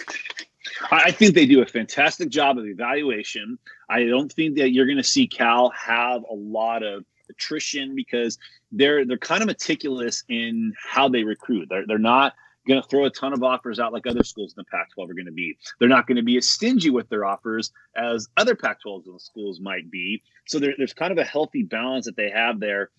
I 0.90 1.10
think 1.10 1.34
they 1.34 1.46
do 1.46 1.62
a 1.62 1.66
fantastic 1.66 2.28
job 2.28 2.58
of 2.58 2.66
evaluation. 2.66 3.58
I 3.88 4.04
don't 4.04 4.32
think 4.32 4.56
that 4.56 4.70
you're 4.70 4.86
going 4.86 4.98
to 4.98 5.04
see 5.04 5.26
Cal 5.26 5.70
have 5.70 6.24
a 6.30 6.34
lot 6.34 6.82
of 6.82 7.04
attrition 7.28 7.94
because 7.94 8.38
they're 8.72 9.04
they're 9.04 9.18
kind 9.18 9.42
of 9.42 9.46
meticulous 9.46 10.24
in 10.28 10.72
how 10.82 11.08
they 11.08 11.24
recruit. 11.24 11.68
They're 11.68 11.86
they're 11.86 11.98
not 11.98 12.34
going 12.66 12.82
to 12.82 12.88
throw 12.88 13.04
a 13.04 13.10
ton 13.10 13.32
of 13.32 13.42
offers 13.42 13.78
out 13.78 13.92
like 13.92 14.06
other 14.06 14.24
schools 14.24 14.52
in 14.56 14.60
the 14.62 14.76
Pac-12 14.76 15.08
are 15.08 15.14
going 15.14 15.26
to 15.26 15.32
be. 15.32 15.56
They're 15.78 15.88
not 15.88 16.06
going 16.06 16.16
to 16.16 16.22
be 16.22 16.36
as 16.36 16.48
stingy 16.48 16.90
with 16.90 17.08
their 17.08 17.24
offers 17.24 17.72
as 17.96 18.26
other 18.36 18.56
Pac-12 18.56 19.20
schools 19.20 19.60
might 19.60 19.88
be. 19.88 20.22
So 20.46 20.58
there, 20.58 20.74
there's 20.76 20.92
kind 20.92 21.12
of 21.12 21.18
a 21.18 21.24
healthy 21.24 21.62
balance 21.62 22.06
that 22.06 22.16
they 22.16 22.28
have 22.30 22.58
there 22.58 22.90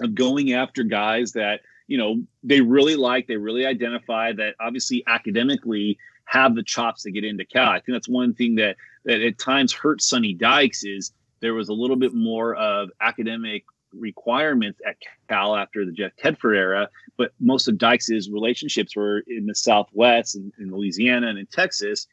of 0.00 0.14
going 0.14 0.52
after 0.52 0.82
guys 0.82 1.32
that 1.32 1.60
you 1.86 1.96
know 1.96 2.22
they 2.42 2.60
really 2.60 2.96
like, 2.96 3.26
they 3.26 3.36
really 3.36 3.64
identify 3.64 4.32
that 4.32 4.54
obviously 4.60 5.02
academically 5.06 5.98
have 6.26 6.54
the 6.54 6.62
chops 6.62 7.02
to 7.02 7.10
get 7.10 7.24
into 7.24 7.44
Cal. 7.44 7.70
I 7.70 7.80
think 7.80 7.94
that's 7.94 8.08
one 8.08 8.34
thing 8.34 8.56
that 8.56 8.76
that 9.04 9.20
at 9.20 9.38
times 9.38 9.72
hurt 9.72 10.02
Sonny 10.02 10.34
Dykes 10.34 10.84
is 10.84 11.12
there 11.40 11.54
was 11.54 11.68
a 11.68 11.72
little 11.72 11.96
bit 11.96 12.14
more 12.14 12.54
of 12.56 12.90
academic 13.00 13.64
requirements 13.92 14.80
at 14.86 14.96
Cal 15.28 15.56
after 15.56 15.84
the 15.84 15.92
Jeff 15.92 16.12
Tedford 16.16 16.56
era, 16.56 16.88
but 17.16 17.32
most 17.40 17.68
of 17.68 17.78
Dykes' 17.78 18.28
relationships 18.28 18.96
were 18.96 19.22
in 19.26 19.46
the 19.46 19.54
Southwest 19.54 20.36
and 20.36 20.52
in 20.58 20.70
Louisiana 20.70 21.28
and 21.28 21.38
in 21.38 21.46
Texas. 21.46 22.06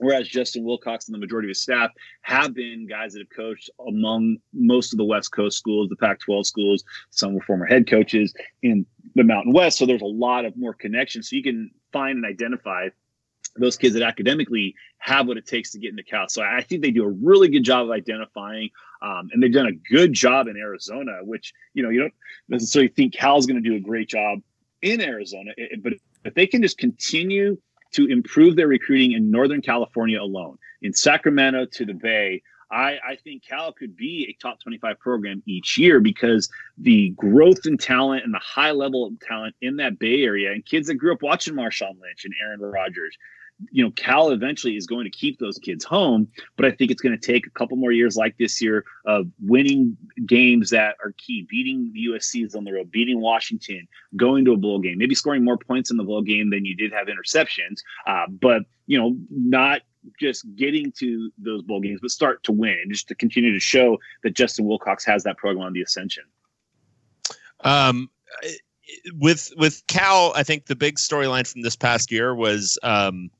Whereas 0.00 0.28
Justin 0.28 0.64
Wilcox 0.64 1.06
and 1.06 1.14
the 1.14 1.20
majority 1.20 1.46
of 1.46 1.50
his 1.50 1.62
staff 1.62 1.90
have 2.22 2.52
been 2.52 2.86
guys 2.88 3.12
that 3.12 3.20
have 3.20 3.30
coached 3.30 3.70
among 3.86 4.38
most 4.52 4.92
of 4.92 4.96
the 4.96 5.04
West 5.04 5.30
Coast 5.30 5.56
schools, 5.56 5.88
the 5.88 5.96
Pac 5.96 6.18
12 6.20 6.46
schools. 6.46 6.84
Some 7.10 7.34
were 7.34 7.40
former 7.42 7.64
head 7.64 7.88
coaches 7.88 8.34
in 8.62 8.84
the 9.14 9.22
Mountain 9.22 9.52
West. 9.52 9.78
So 9.78 9.86
there's 9.86 10.02
a 10.02 10.06
lot 10.06 10.44
of 10.44 10.56
more 10.56 10.74
connections. 10.74 11.30
So 11.30 11.36
you 11.36 11.44
can 11.44 11.70
find 11.92 12.16
and 12.16 12.26
identify 12.26 12.88
those 13.56 13.76
kids 13.76 13.94
that 13.94 14.02
academically 14.02 14.74
have 14.98 15.26
what 15.26 15.36
it 15.36 15.46
takes 15.46 15.72
to 15.72 15.78
get 15.78 15.90
into 15.90 16.02
Cal. 16.02 16.28
So 16.28 16.42
I 16.42 16.62
think 16.62 16.82
they 16.82 16.90
do 16.90 17.04
a 17.04 17.10
really 17.10 17.48
good 17.48 17.62
job 17.64 17.86
of 17.86 17.90
identifying, 17.92 18.70
um, 19.02 19.28
and 19.32 19.42
they've 19.42 19.52
done 19.52 19.66
a 19.66 19.72
good 19.72 20.12
job 20.12 20.48
in 20.48 20.56
Arizona, 20.56 21.18
which 21.22 21.52
you 21.74 21.82
know 21.82 21.90
you 21.90 22.00
don't 22.00 22.14
necessarily 22.48 22.88
think 22.88 23.14
Cal's 23.14 23.46
going 23.46 23.62
to 23.62 23.68
do 23.68 23.76
a 23.76 23.80
great 23.80 24.08
job 24.08 24.40
in 24.82 25.00
Arizona, 25.00 25.52
it- 25.56 25.82
but 25.82 25.94
if 26.24 26.34
they 26.34 26.46
can 26.46 26.62
just 26.62 26.78
continue 26.78 27.56
to 27.92 28.06
improve 28.06 28.56
their 28.56 28.66
recruiting 28.68 29.12
in 29.12 29.30
Northern 29.30 29.62
California 29.62 30.20
alone, 30.20 30.58
in 30.82 30.92
Sacramento 30.92 31.66
to 31.72 31.84
the 31.86 31.94
Bay. 31.94 32.42
I, 32.70 32.98
I 33.08 33.16
think 33.22 33.44
Cal 33.44 33.72
could 33.72 33.94
be 33.96 34.26
a 34.28 34.42
top 34.42 34.58
25 34.60 34.98
program 34.98 35.42
each 35.46 35.78
year 35.78 36.00
because 36.00 36.48
the 36.78 37.10
growth 37.10 37.66
in 37.66 37.76
talent 37.78 38.24
and 38.24 38.34
the 38.34 38.40
high 38.40 38.72
level 38.72 39.06
of 39.06 39.20
talent 39.20 39.54
in 39.60 39.76
that 39.76 39.98
Bay 39.98 40.24
Area 40.24 40.50
and 40.50 40.64
kids 40.64 40.88
that 40.88 40.94
grew 40.96 41.12
up 41.12 41.22
watching 41.22 41.54
Marshawn 41.54 42.00
Lynch 42.00 42.24
and 42.24 42.34
Aaron 42.42 42.60
Rodgers, 42.60 43.16
you 43.70 43.84
know, 43.84 43.90
Cal 43.92 44.30
eventually 44.30 44.76
is 44.76 44.86
going 44.86 45.04
to 45.04 45.10
keep 45.10 45.38
those 45.38 45.58
kids 45.58 45.84
home. 45.84 46.28
But 46.56 46.66
I 46.66 46.70
think 46.70 46.90
it's 46.90 47.00
going 47.00 47.18
to 47.18 47.26
take 47.26 47.46
a 47.46 47.50
couple 47.50 47.76
more 47.76 47.92
years 47.92 48.16
like 48.16 48.36
this 48.38 48.60
year 48.60 48.84
of 49.04 49.26
winning 49.40 49.96
games 50.26 50.70
that 50.70 50.96
are 51.04 51.14
key, 51.18 51.46
beating 51.48 51.92
the 51.92 52.06
USC's 52.06 52.54
on 52.54 52.64
the 52.64 52.72
road, 52.72 52.90
beating 52.90 53.20
Washington, 53.20 53.86
going 54.16 54.44
to 54.44 54.52
a 54.52 54.56
bowl 54.56 54.80
game, 54.80 54.98
maybe 54.98 55.14
scoring 55.14 55.44
more 55.44 55.58
points 55.58 55.90
in 55.90 55.96
the 55.96 56.04
bowl 56.04 56.22
game 56.22 56.50
than 56.50 56.64
you 56.64 56.76
did 56.76 56.92
have 56.92 57.06
interceptions. 57.06 57.78
Uh, 58.06 58.26
but, 58.28 58.62
you 58.86 58.98
know, 58.98 59.16
not 59.30 59.82
just 60.20 60.44
getting 60.56 60.92
to 60.92 61.30
those 61.38 61.62
bowl 61.62 61.80
games, 61.80 62.00
but 62.00 62.10
start 62.10 62.42
to 62.44 62.52
win 62.52 62.76
and 62.82 62.92
just 62.92 63.08
to 63.08 63.14
continue 63.14 63.52
to 63.52 63.60
show 63.60 63.98
that 64.22 64.34
Justin 64.34 64.66
Wilcox 64.66 65.04
has 65.04 65.22
that 65.24 65.36
program 65.36 65.64
on 65.64 65.72
the 65.72 65.82
ascension. 65.82 66.24
Um, 67.60 68.10
with 69.14 69.50
with 69.56 69.82
Cal, 69.86 70.32
I 70.36 70.42
think 70.42 70.66
the 70.66 70.76
big 70.76 70.96
storyline 70.96 71.50
from 71.50 71.62
this 71.62 71.76
past 71.76 72.12
year 72.12 72.34
was 72.34 72.78
um, 72.82 73.30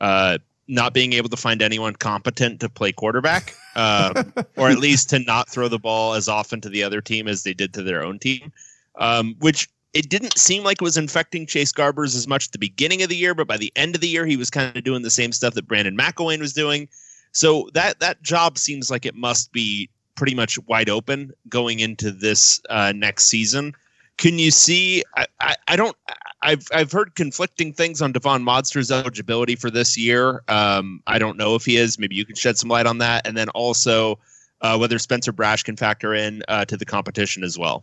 uh, 0.00 0.38
not 0.68 0.94
being 0.94 1.12
able 1.12 1.28
to 1.28 1.36
find 1.36 1.62
anyone 1.62 1.94
competent 1.94 2.60
to 2.60 2.68
play 2.68 2.92
quarterback, 2.92 3.54
um, 3.74 4.32
or 4.56 4.68
at 4.68 4.78
least 4.78 5.10
to 5.10 5.18
not 5.18 5.48
throw 5.48 5.68
the 5.68 5.78
ball 5.78 6.14
as 6.14 6.28
often 6.28 6.60
to 6.60 6.68
the 6.68 6.82
other 6.82 7.00
team 7.00 7.26
as 7.26 7.42
they 7.42 7.52
did 7.52 7.74
to 7.74 7.82
their 7.82 8.02
own 8.02 8.18
team. 8.18 8.52
Um, 8.96 9.34
which 9.40 9.68
it 9.92 10.08
didn't 10.08 10.38
seem 10.38 10.62
like 10.62 10.80
it 10.80 10.84
was 10.84 10.96
infecting 10.96 11.46
Chase 11.46 11.72
Garbers 11.72 12.14
as 12.14 12.28
much 12.28 12.46
at 12.46 12.52
the 12.52 12.58
beginning 12.58 13.02
of 13.02 13.08
the 13.08 13.16
year, 13.16 13.34
but 13.34 13.48
by 13.48 13.56
the 13.56 13.72
end 13.76 13.94
of 13.94 14.00
the 14.00 14.08
year, 14.08 14.26
he 14.26 14.36
was 14.36 14.50
kind 14.50 14.76
of 14.76 14.84
doing 14.84 15.02
the 15.02 15.10
same 15.10 15.32
stuff 15.32 15.54
that 15.54 15.66
Brandon 15.66 15.96
McIlwain 15.96 16.38
was 16.38 16.52
doing. 16.52 16.88
So 17.32 17.68
that 17.74 18.00
that 18.00 18.22
job 18.22 18.58
seems 18.58 18.90
like 18.90 19.06
it 19.06 19.14
must 19.14 19.52
be 19.52 19.88
pretty 20.14 20.34
much 20.34 20.58
wide 20.66 20.90
open 20.90 21.32
going 21.48 21.80
into 21.80 22.10
this 22.10 22.60
uh, 22.68 22.92
next 22.94 23.24
season. 23.24 23.74
Can 24.20 24.38
you 24.38 24.50
see? 24.50 25.02
I, 25.16 25.26
I, 25.40 25.54
I 25.68 25.76
don't. 25.76 25.96
I've 26.42 26.66
I've 26.72 26.92
heard 26.92 27.14
conflicting 27.14 27.72
things 27.72 28.02
on 28.02 28.12
Devon 28.12 28.44
Modster's 28.44 28.90
eligibility 28.90 29.56
for 29.56 29.70
this 29.70 29.96
year. 29.96 30.42
Um, 30.46 31.02
I 31.06 31.18
don't 31.18 31.38
know 31.38 31.54
if 31.54 31.64
he 31.64 31.78
is. 31.78 31.98
Maybe 31.98 32.16
you 32.16 32.26
can 32.26 32.36
shed 32.36 32.58
some 32.58 32.68
light 32.68 32.84
on 32.84 32.98
that, 32.98 33.26
and 33.26 33.34
then 33.34 33.48
also 33.48 34.18
uh, 34.60 34.76
whether 34.76 34.98
Spencer 34.98 35.32
Brasch 35.32 35.64
can 35.64 35.74
factor 35.74 36.14
in 36.14 36.42
uh, 36.48 36.66
to 36.66 36.76
the 36.76 36.84
competition 36.84 37.42
as 37.42 37.58
well. 37.58 37.82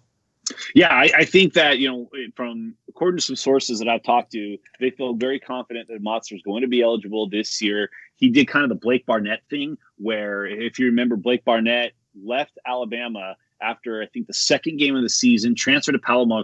Yeah, 0.75 0.89
I, 0.93 1.09
I 1.17 1.25
think 1.25 1.53
that 1.53 1.79
you 1.79 1.89
know, 1.89 2.09
from 2.35 2.75
according 2.87 3.17
to 3.17 3.25
some 3.25 3.35
sources 3.35 3.79
that 3.79 3.89
I've 3.89 4.03
talked 4.03 4.31
to, 4.33 4.59
they 4.79 4.91
feel 4.91 5.15
very 5.15 5.39
confident 5.39 5.87
that 5.87 6.03
Modster 6.03 6.35
is 6.35 6.43
going 6.43 6.61
to 6.61 6.67
be 6.67 6.83
eligible 6.83 7.27
this 7.27 7.59
year. 7.63 7.89
He 8.15 8.29
did 8.29 8.47
kind 8.47 8.63
of 8.63 8.69
the 8.69 8.75
Blake 8.75 9.07
Barnett 9.07 9.41
thing, 9.49 9.75
where 9.97 10.45
if 10.45 10.77
you 10.77 10.85
remember, 10.85 11.15
Blake 11.15 11.43
Barnett 11.43 11.93
left 12.23 12.59
Alabama 12.63 13.35
after 13.61 14.01
I 14.01 14.07
think 14.07 14.27
the 14.27 14.33
second 14.33 14.77
game 14.77 14.95
of 14.95 15.03
the 15.03 15.09
season, 15.09 15.55
transferred 15.55 15.93
to 15.93 15.99
Palomar 15.99 16.43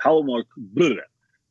Palomar 0.00 0.44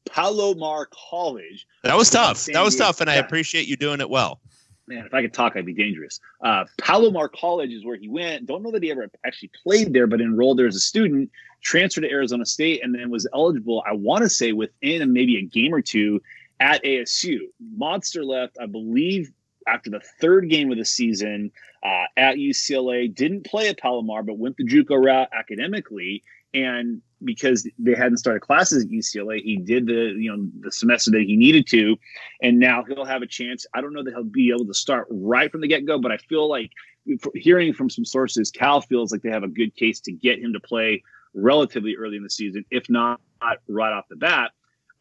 Palomar 0.10 0.88
College. 1.10 1.68
That 1.84 1.96
was 1.96 2.10
tough. 2.10 2.46
That 2.46 2.64
was 2.64 2.76
tough, 2.76 3.02
and 3.02 3.10
I 3.10 3.16
appreciate 3.16 3.68
you 3.68 3.76
doing 3.76 4.02
it 4.02 4.10
well. 4.10 4.40
man, 4.88 5.06
if 5.06 5.14
I 5.14 5.22
could 5.22 5.34
talk, 5.34 5.56
I'd 5.56 5.66
be 5.66 5.74
dangerous. 5.74 6.20
Uh, 6.42 6.66
Palomar 6.80 7.30
College 7.30 7.72
is 7.72 7.86
where 7.86 7.98
he 7.98 8.10
went. 8.10 8.46
Don't 8.46 8.64
know 8.64 8.72
that 8.72 8.84
he 8.84 8.92
ever 8.92 9.10
actually 9.26 9.52
played 9.64 9.94
there, 9.94 10.08
but 10.08 10.22
enrolled 10.22 10.60
there 10.60 10.68
as 10.68 10.76
a 10.76 10.80
student, 10.80 11.30
transferred 11.62 12.02
to 12.02 12.10
Arizona 12.10 12.46
State, 12.46 12.84
and 12.84 12.94
then 12.94 13.10
was 13.10 13.28
eligible, 13.34 13.84
I 13.88 13.94
want 13.94 14.24
to 14.24 14.30
say, 14.30 14.52
within 14.52 15.14
maybe 15.14 15.38
a 15.38 15.44
game 15.44 15.74
or 15.74 15.82
two 15.82 16.22
at 16.60 16.84
ASU. 16.84 17.40
Modster 17.78 18.26
left, 18.26 18.58
I 18.62 18.66
believe, 18.66 19.32
after 19.68 19.90
the 19.90 20.02
third 20.20 20.50
game 20.50 20.72
of 20.72 20.78
the 20.78 20.86
season 20.86 21.52
uh, 21.84 22.06
at 22.18 22.36
UCLA. 22.36 23.14
Didn't 23.14 23.46
play 23.46 23.70
at 23.70 23.80
Palomar, 23.80 24.24
but 24.24 24.38
went 24.38 24.58
the 24.58 24.66
JUCO 24.66 25.04
route 25.04 25.30
academically. 25.34 26.24
And 26.54 27.02
because 27.24 27.68
they 27.80 27.96
hadn't 27.96 28.18
started 28.18 28.42
classes 28.42 28.84
at 28.84 28.90
UCLA, 28.90 29.42
he 29.42 29.58
did 29.58 29.88
the 29.88 30.14
you 30.18 30.36
know 30.36 30.48
the 30.60 30.72
semester 30.72 31.12
that 31.12 31.22
he 31.22 31.38
needed 31.38 31.66
to, 31.68 31.96
and 32.42 32.60
now 32.60 32.84
he'll 32.84 33.06
have 33.06 33.22
a 33.22 33.28
chance. 33.28 33.66
I 33.74 33.80
don't 33.80 33.94
know 33.94 34.04
that 34.04 34.14
he'll 34.14 34.24
be 34.24 34.50
able 34.50 34.66
to 34.66 34.74
start 34.74 35.08
right 35.10 35.50
from 35.52 35.62
the 35.62 35.68
get 35.68 35.86
go, 35.86 35.98
but 35.98 36.12
I 36.12 36.18
feel 36.18 36.50
like 36.50 36.72
hearing 37.36 37.74
from 37.74 37.90
some 37.90 38.06
sources, 38.06 38.52
Cal 38.52 38.82
feels 38.82 39.12
like 39.12 39.22
they 39.22 39.30
have 39.30 39.44
a 39.44 39.48
good 39.48 39.76
case 39.76 40.00
to 40.02 40.12
get 40.12 40.40
him 40.40 40.54
to 40.54 40.60
play 40.60 41.04
relatively 41.34 41.96
early 41.96 42.18
in 42.18 42.24
the 42.24 42.30
season, 42.30 42.66
if 42.70 42.90
not 42.90 43.22
right 43.68 43.94
off 43.94 44.06
the 44.10 44.16
bat. 44.18 44.52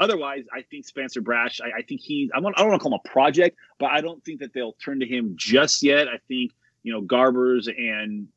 Otherwise, 0.00 0.44
I 0.52 0.62
think 0.62 0.86
Spencer 0.86 1.20
Brasch. 1.20 1.60
I, 1.60 1.78
I 1.78 1.82
think 1.82 2.00
he's. 2.00 2.30
I, 2.34 2.40
want, 2.40 2.58
I 2.58 2.62
don't 2.62 2.70
want 2.70 2.80
to 2.80 2.82
call 2.82 2.94
him 2.94 3.00
a 3.04 3.08
project, 3.08 3.56
but 3.78 3.90
I 3.90 4.00
don't 4.00 4.24
think 4.24 4.40
that 4.40 4.52
they'll 4.54 4.72
turn 4.84 5.00
to 5.00 5.06
him 5.06 5.34
just 5.36 5.82
yet. 5.82 6.08
I 6.08 6.18
think 6.26 6.52
you 6.82 6.92
know 6.92 7.02
Garbers 7.02 7.68
and 7.68 8.28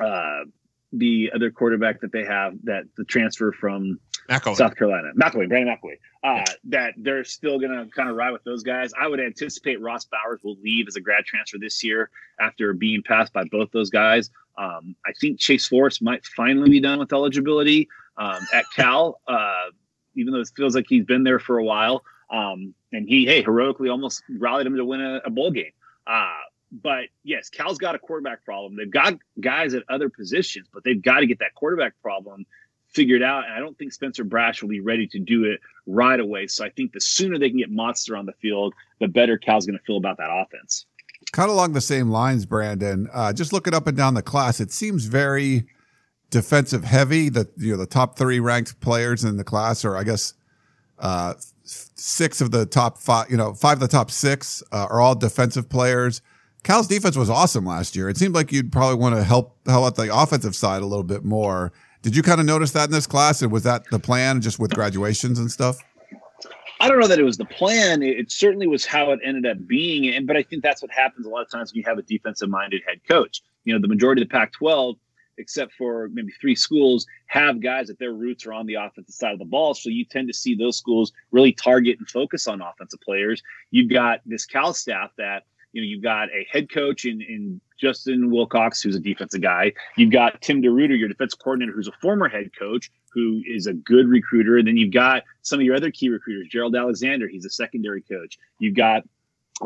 uh, 0.00 0.44
the 0.92 1.30
other 1.34 1.50
quarterback 1.50 2.00
that 2.00 2.12
they 2.12 2.24
have 2.24 2.54
that 2.64 2.84
the 2.96 3.04
transfer 3.04 3.52
from 3.52 4.00
McIlwain. 4.30 4.56
South 4.56 4.76
Carolina, 4.76 5.10
McIlwain, 5.20 5.48
Brandon 5.48 5.76
McIlwain, 5.76 5.98
uh, 6.22 6.44
that 6.64 6.94
they're 6.96 7.24
still 7.24 7.58
going 7.58 7.72
to 7.72 7.86
kind 7.94 8.08
of 8.08 8.16
ride 8.16 8.30
with 8.30 8.44
those 8.44 8.62
guys. 8.62 8.92
I 8.98 9.06
would 9.06 9.20
anticipate 9.20 9.80
Ross 9.80 10.06
Bowers 10.06 10.40
will 10.42 10.56
leave 10.62 10.88
as 10.88 10.96
a 10.96 11.00
grad 11.00 11.24
transfer 11.24 11.58
this 11.58 11.84
year 11.84 12.10
after 12.40 12.72
being 12.72 13.02
passed 13.02 13.32
by 13.32 13.44
both 13.44 13.70
those 13.72 13.90
guys. 13.90 14.30
Um, 14.56 14.94
I 15.04 15.12
think 15.20 15.38
Chase 15.38 15.66
Forrest 15.66 16.00
might 16.00 16.24
finally 16.24 16.70
be 16.70 16.80
done 16.80 16.98
with 16.98 17.12
eligibility 17.12 17.88
um, 18.16 18.46
at 18.52 18.64
Cal, 18.74 19.20
uh, 19.26 19.70
even 20.14 20.32
though 20.32 20.40
it 20.40 20.50
feels 20.56 20.74
like 20.74 20.86
he's 20.88 21.04
been 21.04 21.24
there 21.24 21.38
for 21.38 21.58
a 21.58 21.64
while. 21.64 22.04
Um, 22.30 22.74
and 22.92 23.08
he, 23.08 23.26
hey, 23.26 23.42
heroically 23.42 23.88
almost 23.88 24.22
rallied 24.38 24.66
him 24.66 24.76
to 24.76 24.84
win 24.84 25.00
a, 25.00 25.20
a 25.24 25.30
bowl 25.30 25.50
game. 25.50 25.72
Uh, 26.06 26.32
but 26.72 27.04
yes, 27.22 27.48
Cal's 27.50 27.78
got 27.78 27.94
a 27.94 27.98
quarterback 27.98 28.44
problem. 28.44 28.76
They've 28.76 28.90
got 28.90 29.14
guys 29.40 29.74
at 29.74 29.84
other 29.88 30.08
positions, 30.08 30.68
but 30.72 30.82
they've 30.84 31.00
got 31.00 31.20
to 31.20 31.26
get 31.26 31.38
that 31.38 31.54
quarterback 31.54 31.94
problem 32.02 32.46
figured 32.88 33.22
out. 33.22 33.44
And 33.44 33.54
I 33.54 33.58
don't 33.58 33.76
think 33.76 33.92
Spencer 33.92 34.24
Brasch 34.24 34.62
will 34.62 34.68
be 34.68 34.80
ready 34.80 35.06
to 35.08 35.18
do 35.18 35.44
it 35.44 35.60
right 35.86 36.18
away. 36.18 36.46
So 36.46 36.64
I 36.64 36.70
think 36.70 36.92
the 36.92 37.00
sooner 37.00 37.38
they 37.38 37.48
can 37.48 37.58
get 37.58 37.70
Modster 37.70 38.18
on 38.18 38.26
the 38.26 38.32
field, 38.32 38.74
the 39.00 39.08
better 39.08 39.36
Cal's 39.36 39.66
going 39.66 39.78
to 39.78 39.84
feel 39.84 39.96
about 39.96 40.16
that 40.18 40.30
offense. 40.30 40.86
Kind 41.32 41.50
of 41.50 41.56
along 41.56 41.72
the 41.72 41.80
same 41.80 42.10
lines, 42.10 42.46
Brandon. 42.46 43.08
Uh, 43.12 43.32
just 43.32 43.52
looking 43.52 43.74
up 43.74 43.86
and 43.86 43.96
down 43.96 44.14
the 44.14 44.22
class, 44.22 44.60
it 44.60 44.72
seems 44.72 45.06
very 45.06 45.66
defensive 46.30 46.84
heavy. 46.84 47.28
The 47.28 47.48
you 47.56 47.72
know 47.72 47.76
the 47.76 47.86
top 47.86 48.18
three 48.18 48.40
ranked 48.40 48.80
players 48.80 49.24
in 49.24 49.36
the 49.36 49.44
class, 49.44 49.84
or 49.84 49.96
I 49.96 50.04
guess 50.04 50.34
uh, 50.98 51.34
six 51.64 52.40
of 52.40 52.50
the 52.50 52.66
top 52.66 52.98
five, 52.98 53.30
you 53.30 53.36
know, 53.36 53.54
five 53.54 53.74
of 53.74 53.80
the 53.80 53.88
top 53.88 54.10
six 54.10 54.62
uh, 54.72 54.86
are 54.90 55.00
all 55.00 55.14
defensive 55.14 55.68
players. 55.68 56.20
Cal's 56.62 56.86
defense 56.86 57.16
was 57.16 57.28
awesome 57.28 57.66
last 57.66 57.94
year. 57.94 58.08
It 58.08 58.16
seemed 58.16 58.34
like 58.34 58.50
you'd 58.50 58.72
probably 58.72 58.96
want 58.96 59.14
to 59.16 59.22
help 59.22 59.58
help 59.66 59.86
out 59.86 59.96
the 59.96 60.14
offensive 60.14 60.56
side 60.56 60.82
a 60.82 60.86
little 60.86 61.04
bit 61.04 61.24
more. 61.24 61.72
Did 62.02 62.16
you 62.16 62.22
kind 62.22 62.40
of 62.40 62.46
notice 62.46 62.72
that 62.72 62.84
in 62.84 62.92
this 62.92 63.06
class? 63.06 63.42
And 63.42 63.50
was 63.50 63.62
that 63.62 63.84
the 63.90 63.98
plan 63.98 64.40
just 64.40 64.58
with 64.58 64.74
graduations 64.74 65.38
and 65.38 65.50
stuff? 65.50 65.78
I 66.80 66.88
don't 66.88 67.00
know 67.00 67.06
that 67.06 67.18
it 67.18 67.24
was 67.24 67.38
the 67.38 67.46
plan. 67.46 68.02
It, 68.02 68.30
certainly 68.30 68.66
was 68.66 68.84
how 68.84 69.12
it 69.12 69.20
ended 69.24 69.46
up 69.46 69.66
being. 69.66 70.14
And 70.14 70.26
but 70.26 70.36
I 70.36 70.42
think 70.42 70.62
that's 70.62 70.82
what 70.82 70.90
happens 70.90 71.26
a 71.26 71.30
lot 71.30 71.42
of 71.42 71.50
times 71.50 71.72
when 71.72 71.78
you 71.78 71.84
have 71.86 71.98
a 71.98 72.02
defensive 72.02 72.48
minded 72.50 72.82
head 72.86 73.00
coach. 73.08 73.42
You 73.64 73.72
know, 73.72 73.80
the 73.80 73.88
majority 73.88 74.22
of 74.22 74.28
the 74.28 74.32
Pac 74.32 74.52
12, 74.52 74.96
except 75.38 75.72
for 75.74 76.08
maybe 76.12 76.32
three 76.40 76.54
schools, 76.54 77.06
have 77.26 77.60
guys 77.60 77.88
that 77.88 77.98
their 77.98 78.12
roots 78.12 78.46
are 78.46 78.52
on 78.52 78.66
the 78.66 78.74
offensive 78.74 79.14
side 79.14 79.32
of 79.32 79.38
the 79.38 79.44
ball. 79.44 79.74
So 79.74 79.90
you 79.90 80.04
tend 80.04 80.28
to 80.28 80.34
see 80.34 80.54
those 80.54 80.78
schools 80.78 81.12
really 81.30 81.52
target 81.52 81.98
and 81.98 82.08
focus 82.08 82.46
on 82.46 82.60
offensive 82.60 83.00
players. 83.00 83.42
You've 83.70 83.90
got 83.90 84.20
this 84.26 84.46
Cal 84.46 84.72
staff 84.72 85.10
that 85.18 85.44
you 85.74 85.82
know, 85.82 85.86
you've 85.86 86.02
got 86.02 86.28
a 86.30 86.46
head 86.50 86.70
coach 86.70 87.04
in, 87.04 87.20
in 87.20 87.60
Justin 87.78 88.30
Wilcox, 88.30 88.80
who's 88.80 88.94
a 88.94 89.00
defensive 89.00 89.42
guy. 89.42 89.72
You've 89.96 90.12
got 90.12 90.40
Tim 90.40 90.62
DeRuyter, 90.62 90.96
your 90.96 91.08
defense 91.08 91.34
coordinator, 91.34 91.72
who's 91.72 91.88
a 91.88 91.92
former 92.00 92.28
head 92.28 92.50
coach, 92.56 92.92
who 93.12 93.42
is 93.44 93.66
a 93.66 93.74
good 93.74 94.08
recruiter. 94.08 94.56
And 94.56 94.68
then 94.68 94.76
you've 94.76 94.92
got 94.92 95.24
some 95.42 95.58
of 95.58 95.66
your 95.66 95.74
other 95.74 95.90
key 95.90 96.08
recruiters, 96.08 96.48
Gerald 96.48 96.76
Alexander, 96.76 97.26
he's 97.26 97.44
a 97.44 97.50
secondary 97.50 98.02
coach. 98.02 98.38
You've 98.60 98.76
got 98.76 99.02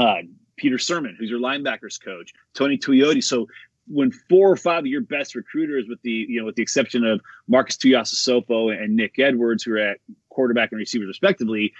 uh, 0.00 0.22
Peter 0.56 0.76
Sirmon, 0.76 1.14
who's 1.18 1.30
your 1.30 1.40
linebackers 1.40 2.02
coach, 2.02 2.32
Tony 2.54 2.78
Tuioti. 2.78 3.22
So 3.22 3.46
when 3.90 4.12
four 4.12 4.50
or 4.50 4.56
five 4.56 4.80
of 4.80 4.86
your 4.86 5.00
best 5.00 5.34
recruiters, 5.34 5.86
with 5.88 6.00
the 6.02 6.26
you 6.28 6.40
know, 6.40 6.46
with 6.46 6.56
the 6.56 6.62
exception 6.62 7.04
of 7.04 7.20
Marcus 7.46 7.76
Tuiasosopo 7.76 8.72
and 8.72 8.96
Nick 8.96 9.18
Edwards, 9.18 9.62
who 9.62 9.74
are 9.74 9.78
at 9.78 9.98
quarterback 10.30 10.72
and 10.72 10.78
receivers 10.78 11.08
respectively, 11.08 11.72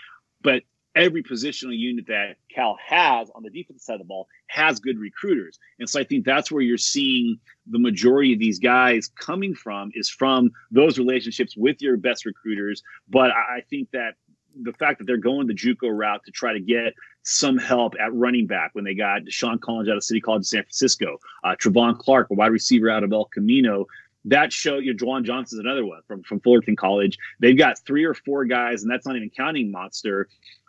but 0.42 0.62
every 0.94 1.22
positional 1.22 1.76
unit 1.76 2.06
that 2.08 2.36
Cal 2.52 2.76
has 2.84 3.30
on 3.34 3.42
the 3.44 3.50
defensive 3.50 3.82
side 3.82 3.94
of 3.94 4.00
the 4.00 4.04
ball 4.04 4.26
has 4.48 4.80
good 4.80 4.98
recruiters. 4.98 5.58
And 5.78 5.88
so 5.88 6.00
I 6.00 6.04
think 6.04 6.24
that's 6.24 6.50
where 6.50 6.62
you're 6.62 6.76
seeing 6.76 7.38
the 7.70 7.78
majority 7.78 8.32
of 8.32 8.40
these 8.40 8.58
guys 8.58 9.08
coming 9.16 9.54
from 9.54 9.90
is 9.94 10.10
from 10.10 10.50
those 10.72 10.98
relationships 10.98 11.56
with 11.56 11.80
your 11.80 11.96
best 11.96 12.24
recruiters. 12.26 12.82
But 13.08 13.30
I 13.30 13.62
think 13.70 13.90
that 13.92 14.14
the 14.62 14.72
fact 14.72 14.98
that 14.98 15.06
they're 15.06 15.16
going 15.16 15.46
the 15.46 15.54
JUCO 15.54 15.90
route 15.90 16.24
to 16.24 16.30
try 16.30 16.52
to 16.52 16.60
get 16.60 16.94
some 17.22 17.58
help 17.58 17.94
at 18.00 18.12
running 18.14 18.46
back 18.46 18.70
when 18.74 18.84
they 18.84 18.94
got 18.94 19.22
Deshaun 19.22 19.60
Collins 19.60 19.88
out 19.88 19.96
of 19.96 20.04
City 20.04 20.20
College 20.20 20.40
of 20.40 20.46
San 20.46 20.62
Francisco, 20.62 21.18
uh, 21.44 21.54
Travon 21.56 21.98
Clark, 21.98 22.30
a 22.30 22.34
wide 22.34 22.52
receiver 22.52 22.90
out 22.90 23.04
of 23.04 23.12
El 23.12 23.26
Camino, 23.26 23.86
that 24.24 24.52
show 24.52 24.78
you 24.78 24.94
know, 24.94 24.98
Juwan 24.98 25.24
Johnson's 25.24 25.60
another 25.60 25.86
one 25.86 26.00
from, 26.06 26.22
from 26.22 26.40
Fullerton 26.40 26.76
College. 26.76 27.18
They've 27.40 27.56
got 27.56 27.78
three 27.78 28.04
or 28.04 28.14
four 28.14 28.44
guys, 28.44 28.82
and 28.82 28.90
that's 28.90 29.06
not 29.06 29.16
even 29.16 29.30
counting 29.30 29.72
Modster, 29.72 30.24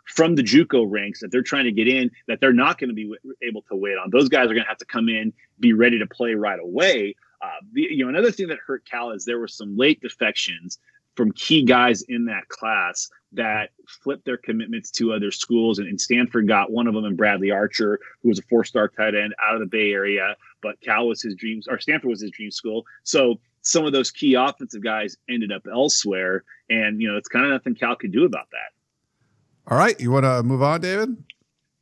from 0.06 0.34
the 0.34 0.42
JUCO 0.42 0.86
ranks 0.88 1.20
that 1.20 1.30
they're 1.30 1.42
trying 1.42 1.64
to 1.64 1.72
get 1.72 1.88
in 1.88 2.10
that 2.26 2.40
they're 2.40 2.52
not 2.52 2.78
going 2.78 2.88
to 2.88 2.94
be 2.94 3.04
w- 3.04 3.34
able 3.42 3.62
to 3.62 3.76
wait 3.76 3.96
on. 3.96 4.10
Those 4.10 4.28
guys 4.28 4.46
are 4.46 4.54
going 4.54 4.64
to 4.64 4.68
have 4.68 4.78
to 4.78 4.84
come 4.84 5.08
in, 5.08 5.32
be 5.60 5.72
ready 5.72 5.98
to 5.98 6.06
play 6.06 6.34
right 6.34 6.58
away. 6.58 7.14
Uh, 7.40 7.48
the, 7.72 7.82
you 7.82 8.04
know, 8.04 8.08
another 8.08 8.32
thing 8.32 8.48
that 8.48 8.58
hurt 8.66 8.84
Cal 8.84 9.12
is 9.12 9.24
there 9.24 9.38
were 9.38 9.48
some 9.48 9.76
late 9.76 10.00
defections 10.00 10.78
from 11.20 11.32
key 11.32 11.62
guys 11.62 12.00
in 12.08 12.24
that 12.24 12.48
class 12.48 13.10
that 13.32 13.72
flipped 13.86 14.24
their 14.24 14.38
commitments 14.38 14.90
to 14.90 15.12
other 15.12 15.30
schools. 15.30 15.78
And, 15.78 15.86
and 15.86 16.00
Stanford 16.00 16.48
got 16.48 16.72
one 16.72 16.86
of 16.86 16.94
them 16.94 17.04
in 17.04 17.14
Bradley 17.14 17.50
Archer, 17.50 18.00
who 18.22 18.30
was 18.30 18.38
a 18.38 18.42
four-star 18.48 18.88
tight 18.88 19.14
end 19.14 19.34
out 19.42 19.52
of 19.52 19.60
the 19.60 19.66
Bay 19.66 19.92
Area, 19.92 20.34
but 20.62 20.80
Cal 20.80 21.08
was 21.08 21.20
his 21.20 21.34
dreams, 21.34 21.66
or 21.68 21.78
Stanford 21.78 22.08
was 22.08 22.22
his 22.22 22.30
dream 22.30 22.50
school. 22.50 22.86
So 23.02 23.38
some 23.60 23.84
of 23.84 23.92
those 23.92 24.10
key 24.10 24.32
offensive 24.32 24.82
guys 24.82 25.18
ended 25.28 25.52
up 25.52 25.66
elsewhere, 25.70 26.42
and 26.70 27.02
you 27.02 27.06
know 27.12 27.18
it's 27.18 27.28
kind 27.28 27.44
of 27.44 27.50
nothing 27.50 27.74
Cal 27.74 27.96
could 27.96 28.12
do 28.12 28.24
about 28.24 28.46
that. 28.52 29.70
All 29.70 29.76
right. 29.76 30.00
You 30.00 30.10
want 30.10 30.24
to 30.24 30.42
move 30.42 30.62
on, 30.62 30.80
David? 30.80 31.22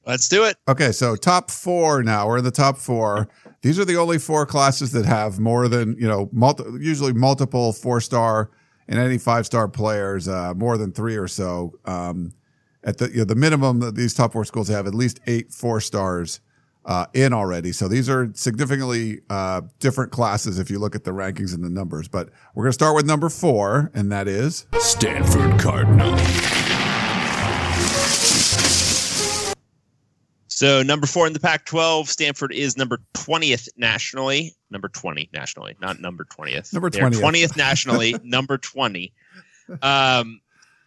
Let's 0.05 0.29
do 0.29 0.43
it. 0.43 0.57
Okay. 0.67 0.91
So, 0.91 1.15
top 1.15 1.53
four 1.53 2.03
now. 2.03 2.27
We're 2.27 2.39
in 2.39 2.45
the 2.45 2.51
top 2.51 2.77
four. 2.77 3.29
These 3.63 3.79
are 3.79 3.85
the 3.85 3.97
only 3.97 4.19
four 4.19 4.47
classes 4.47 4.91
that 4.93 5.07
have 5.07 5.39
more 5.39 5.69
than, 5.69 5.97
you 5.97 6.09
know, 6.09 6.29
multi- 6.33 6.65
usually 6.81 7.13
multiple 7.13 7.73
four 7.73 8.01
star 8.01 8.51
and 8.89 8.99
any 8.99 9.19
five 9.19 9.47
star 9.47 9.69
players, 9.69 10.29
uh, 10.29 10.55
more 10.55 10.79
than 10.79 10.93
three 10.93 11.17
or 11.17 11.29
so. 11.29 11.75
Um, 11.85 12.33
at 12.85 12.99
the, 12.99 13.11
you 13.11 13.19
know, 13.19 13.25
the 13.25 13.35
minimum 13.35 13.81
that 13.81 13.95
these 13.97 14.15
top 14.15 14.33
four 14.33 14.45
schools 14.45 14.69
have 14.69 14.87
at 14.87 14.95
least 14.95 15.21
eight 15.27 15.53
four 15.53 15.81
stars 15.81 16.41
uh, 16.87 17.07
in 17.13 17.33
already. 17.33 17.73
So 17.73 17.87
these 17.87 18.09
are 18.09 18.31
significantly 18.35 19.21
uh, 19.29 19.63
different 19.79 20.11
classes 20.11 20.59
if 20.59 20.71
you 20.71 20.79
look 20.79 20.95
at 20.95 21.05
the 21.05 21.11
rankings 21.11 21.55
and 21.55 21.63
the 21.63 21.71
numbers. 21.71 22.09
But 22.09 22.31
we're 22.55 22.65
going 22.65 22.71
to 22.71 22.75
start 22.75 22.97
with 22.97 23.05
number 23.05 23.29
four, 23.29 23.91
and 23.95 24.11
that 24.11 24.27
is 24.27 24.67
Stanford 24.79 25.61
Cardinal. 25.61 26.17
So 30.59 30.83
number 30.83 31.07
four 31.07 31.25
in 31.29 31.33
the 31.33 31.39
Pac-12, 31.39 32.09
Stanford 32.09 32.53
is 32.53 32.77
number 32.77 32.99
20th 33.15 33.69
nationally. 33.77 34.57
Number 34.73 34.89
20 34.89 35.31
nationally, 35.33 35.77
not 35.81 36.01
number 36.01 36.25
20th. 36.25 36.73
Number 36.73 36.91
They're 36.91 37.09
20th. 37.09 37.21
20th 37.21 37.57
nationally, 37.57 38.17
number 38.25 38.59
20. 38.59 39.13
Um, 39.83 40.41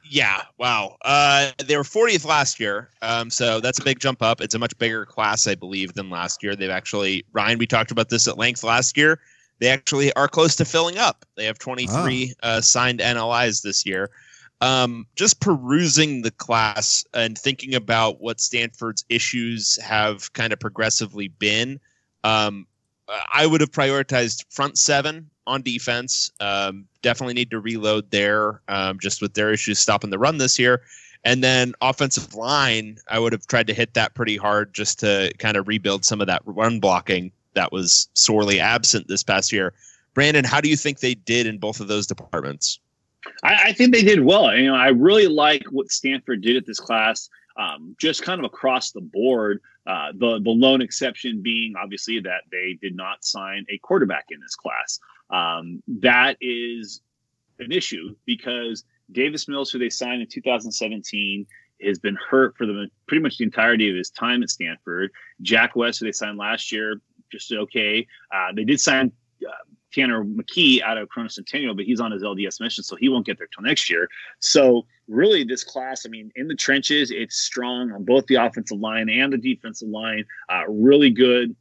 yeah, 0.04 0.42
wow. 0.58 0.98
Uh, 1.06 1.52
they 1.66 1.78
were 1.78 1.84
40th 1.84 2.26
last 2.26 2.60
year, 2.60 2.90
um, 3.02 3.30
so 3.30 3.62
that's 3.62 3.80
a 3.80 3.84
big 3.86 4.02
jump 4.02 4.22
up. 4.22 4.42
It's 4.42 4.56
a 4.56 4.60
much 4.60 4.78
bigger 4.78 5.06
class, 5.06 5.48
I 5.48 5.56
believe, 5.56 5.94
than 5.94 6.10
last 6.10 6.44
year. 6.44 6.54
They've 6.54 6.70
actually, 6.70 7.24
Ryan, 7.32 7.58
we 7.58 7.66
talked 7.66 7.92
about 7.92 8.10
this 8.10 8.28
at 8.28 8.38
length 8.38 8.66
last 8.66 8.98
year. 8.98 9.22
They 9.60 9.70
actually 9.70 10.12
are 10.16 10.28
close 10.28 10.58
to 10.58 10.66
filling 10.66 10.98
up. 10.98 11.24
They 11.38 11.46
have 11.46 11.60
23 11.60 12.34
uh, 12.44 12.60
signed 12.60 13.00
NLIs 13.00 13.62
this 13.62 13.86
year 13.86 14.10
um, 14.62 15.08
just 15.16 15.40
perusing 15.40 16.22
the 16.22 16.32
class 16.32 17.04
and 17.14 17.38
thinking 17.38 17.76
about 17.76 18.22
what 18.22 18.40
Stanford's 18.40 19.04
issues 19.10 19.80
have 19.82 20.32
kind 20.34 20.54
of 20.54 20.60
progressively 20.60 21.28
been, 21.28 21.80
um, 22.24 22.68
I 23.34 23.46
would 23.46 23.62
have 23.62 23.72
prioritized 23.72 24.46
front 24.50 24.78
seven 24.78 25.30
on 25.48 25.64
defense. 25.64 26.32
Um, 26.40 26.86
definitely 27.02 27.34
need 27.34 27.50
to 27.52 27.60
reload 27.60 28.10
there, 28.12 28.62
um, 28.68 29.00
just 29.00 29.22
with 29.22 29.34
their 29.34 29.52
issues 29.52 29.80
stopping 29.80 30.12
the 30.12 30.20
run 30.20 30.38
this 30.38 30.58
year. 30.58 30.82
And 31.24 31.44
then 31.44 31.74
offensive 31.82 32.34
line, 32.36 32.98
I 33.08 33.20
would 33.20 33.34
have 33.34 33.46
tried 33.48 33.68
to 33.68 33.74
hit 33.74 33.94
that 33.96 34.14
pretty 34.14 34.38
hard 34.38 34.74
just 34.74 35.00
to 35.02 35.32
kind 35.40 35.58
of 35.58 35.68
rebuild 35.68 36.06
some 36.06 36.22
of 36.22 36.28
that 36.28 36.42
run 36.46 36.80
blocking 36.80 37.32
that 37.54 37.72
was 37.72 38.08
sorely 38.14 38.60
absent 38.60 39.08
this 39.08 39.24
past 39.24 39.52
year. 39.52 39.74
Brandon, 40.14 40.44
how 40.44 40.62
do 40.62 40.70
you 40.70 40.78
think 40.78 41.00
they 41.00 41.14
did 41.14 41.48
in 41.48 41.58
both 41.58 41.80
of 41.80 41.88
those 41.88 42.08
departments? 42.08 42.80
I, 43.44 43.70
I, 43.70 43.74
think 43.74 43.94
they 43.94 44.04
did 44.04 44.20
well. 44.20 44.56
You 44.56 44.68
know, 44.68 44.76
I 44.76 44.90
really 44.90 45.28
like 45.28 45.64
what 45.72 45.92
Stanford 45.92 46.42
did 46.42 46.58
at 46.58 46.66
this 46.66 46.80
class, 46.80 47.30
um, 47.58 47.96
just 48.00 48.24
kind 48.24 48.40
of 48.40 48.46
across 48.46 48.92
the 48.92 49.02
board. 49.02 49.62
Uh, 49.88 50.12
the 50.14 50.40
the 50.44 50.52
lone 50.52 50.82
exception 50.82 51.42
being 51.42 51.74
obviously 51.76 52.20
that 52.20 52.44
they 52.52 52.78
did 52.82 52.96
not 52.96 53.24
sign 53.26 53.66
a 53.70 53.78
quarterback 53.80 54.26
in 54.30 54.40
this 54.40 54.56
class. 54.56 55.00
Um, 55.32 55.82
that 55.88 56.38
is 56.40 57.02
an 57.60 57.72
issue 57.72 58.16
because 58.26 58.84
Davis 59.12 59.48
Mills, 59.48 59.72
who 59.72 59.80
they 59.80 59.90
signed 59.90 60.22
in 60.22 60.28
2017, 60.28 61.48
has 61.84 62.00
been 62.00 62.18
hurt 62.30 62.56
for 62.58 62.66
the 62.66 62.88
pretty 63.08 63.24
much 63.24 63.38
the 63.38 63.44
entirety 63.44 63.90
of 63.90 63.96
his 63.96 64.12
time 64.12 64.44
at 64.44 64.50
Stanford. 64.50 65.12
Jack 65.42 65.76
West, 65.76 66.00
who 66.00 66.06
they 66.06 66.12
signed 66.12 66.38
last 66.38 66.72
year, 66.72 67.02
just 67.32 67.52
okay. 67.52 68.06
Uh, 68.34 68.52
they 68.56 68.64
did 68.64 68.80
sign 68.80 69.12
uh, 69.48 69.52
Tanner 69.94 70.24
McKee 70.24 70.82
out 70.82 70.98
of 70.98 71.10
Corona 71.10 71.30
Centennial, 71.30 71.76
but 71.76 71.86
he's 71.86 72.00
on 72.00 72.12
his 72.12 72.24
LDS 72.24 72.60
mission, 72.60 72.84
so 72.84 72.96
he 72.96 73.10
won't 73.10 73.26
get 73.26 73.38
there 73.38 73.48
till 73.48 73.64
next 73.64 73.90
year. 73.90 74.08
So 74.40 74.86
really, 75.08 75.44
this 75.44 75.64
class, 75.64 76.06
I 76.06 76.10
mean, 76.10 76.32
in 76.36 76.48
the 76.48 76.56
trenches, 76.56 77.12
it's 77.12 77.38
strong 77.38 77.92
on 77.92 78.04
both 78.04 78.26
the 78.28 78.36
offensive 78.36 78.80
line 78.80 79.10
and 79.10 79.34
the 79.34 79.38
defensive 79.38 79.90
line. 79.90 80.26
Uh, 80.50 80.64
really 80.68 81.10
good 81.10 81.56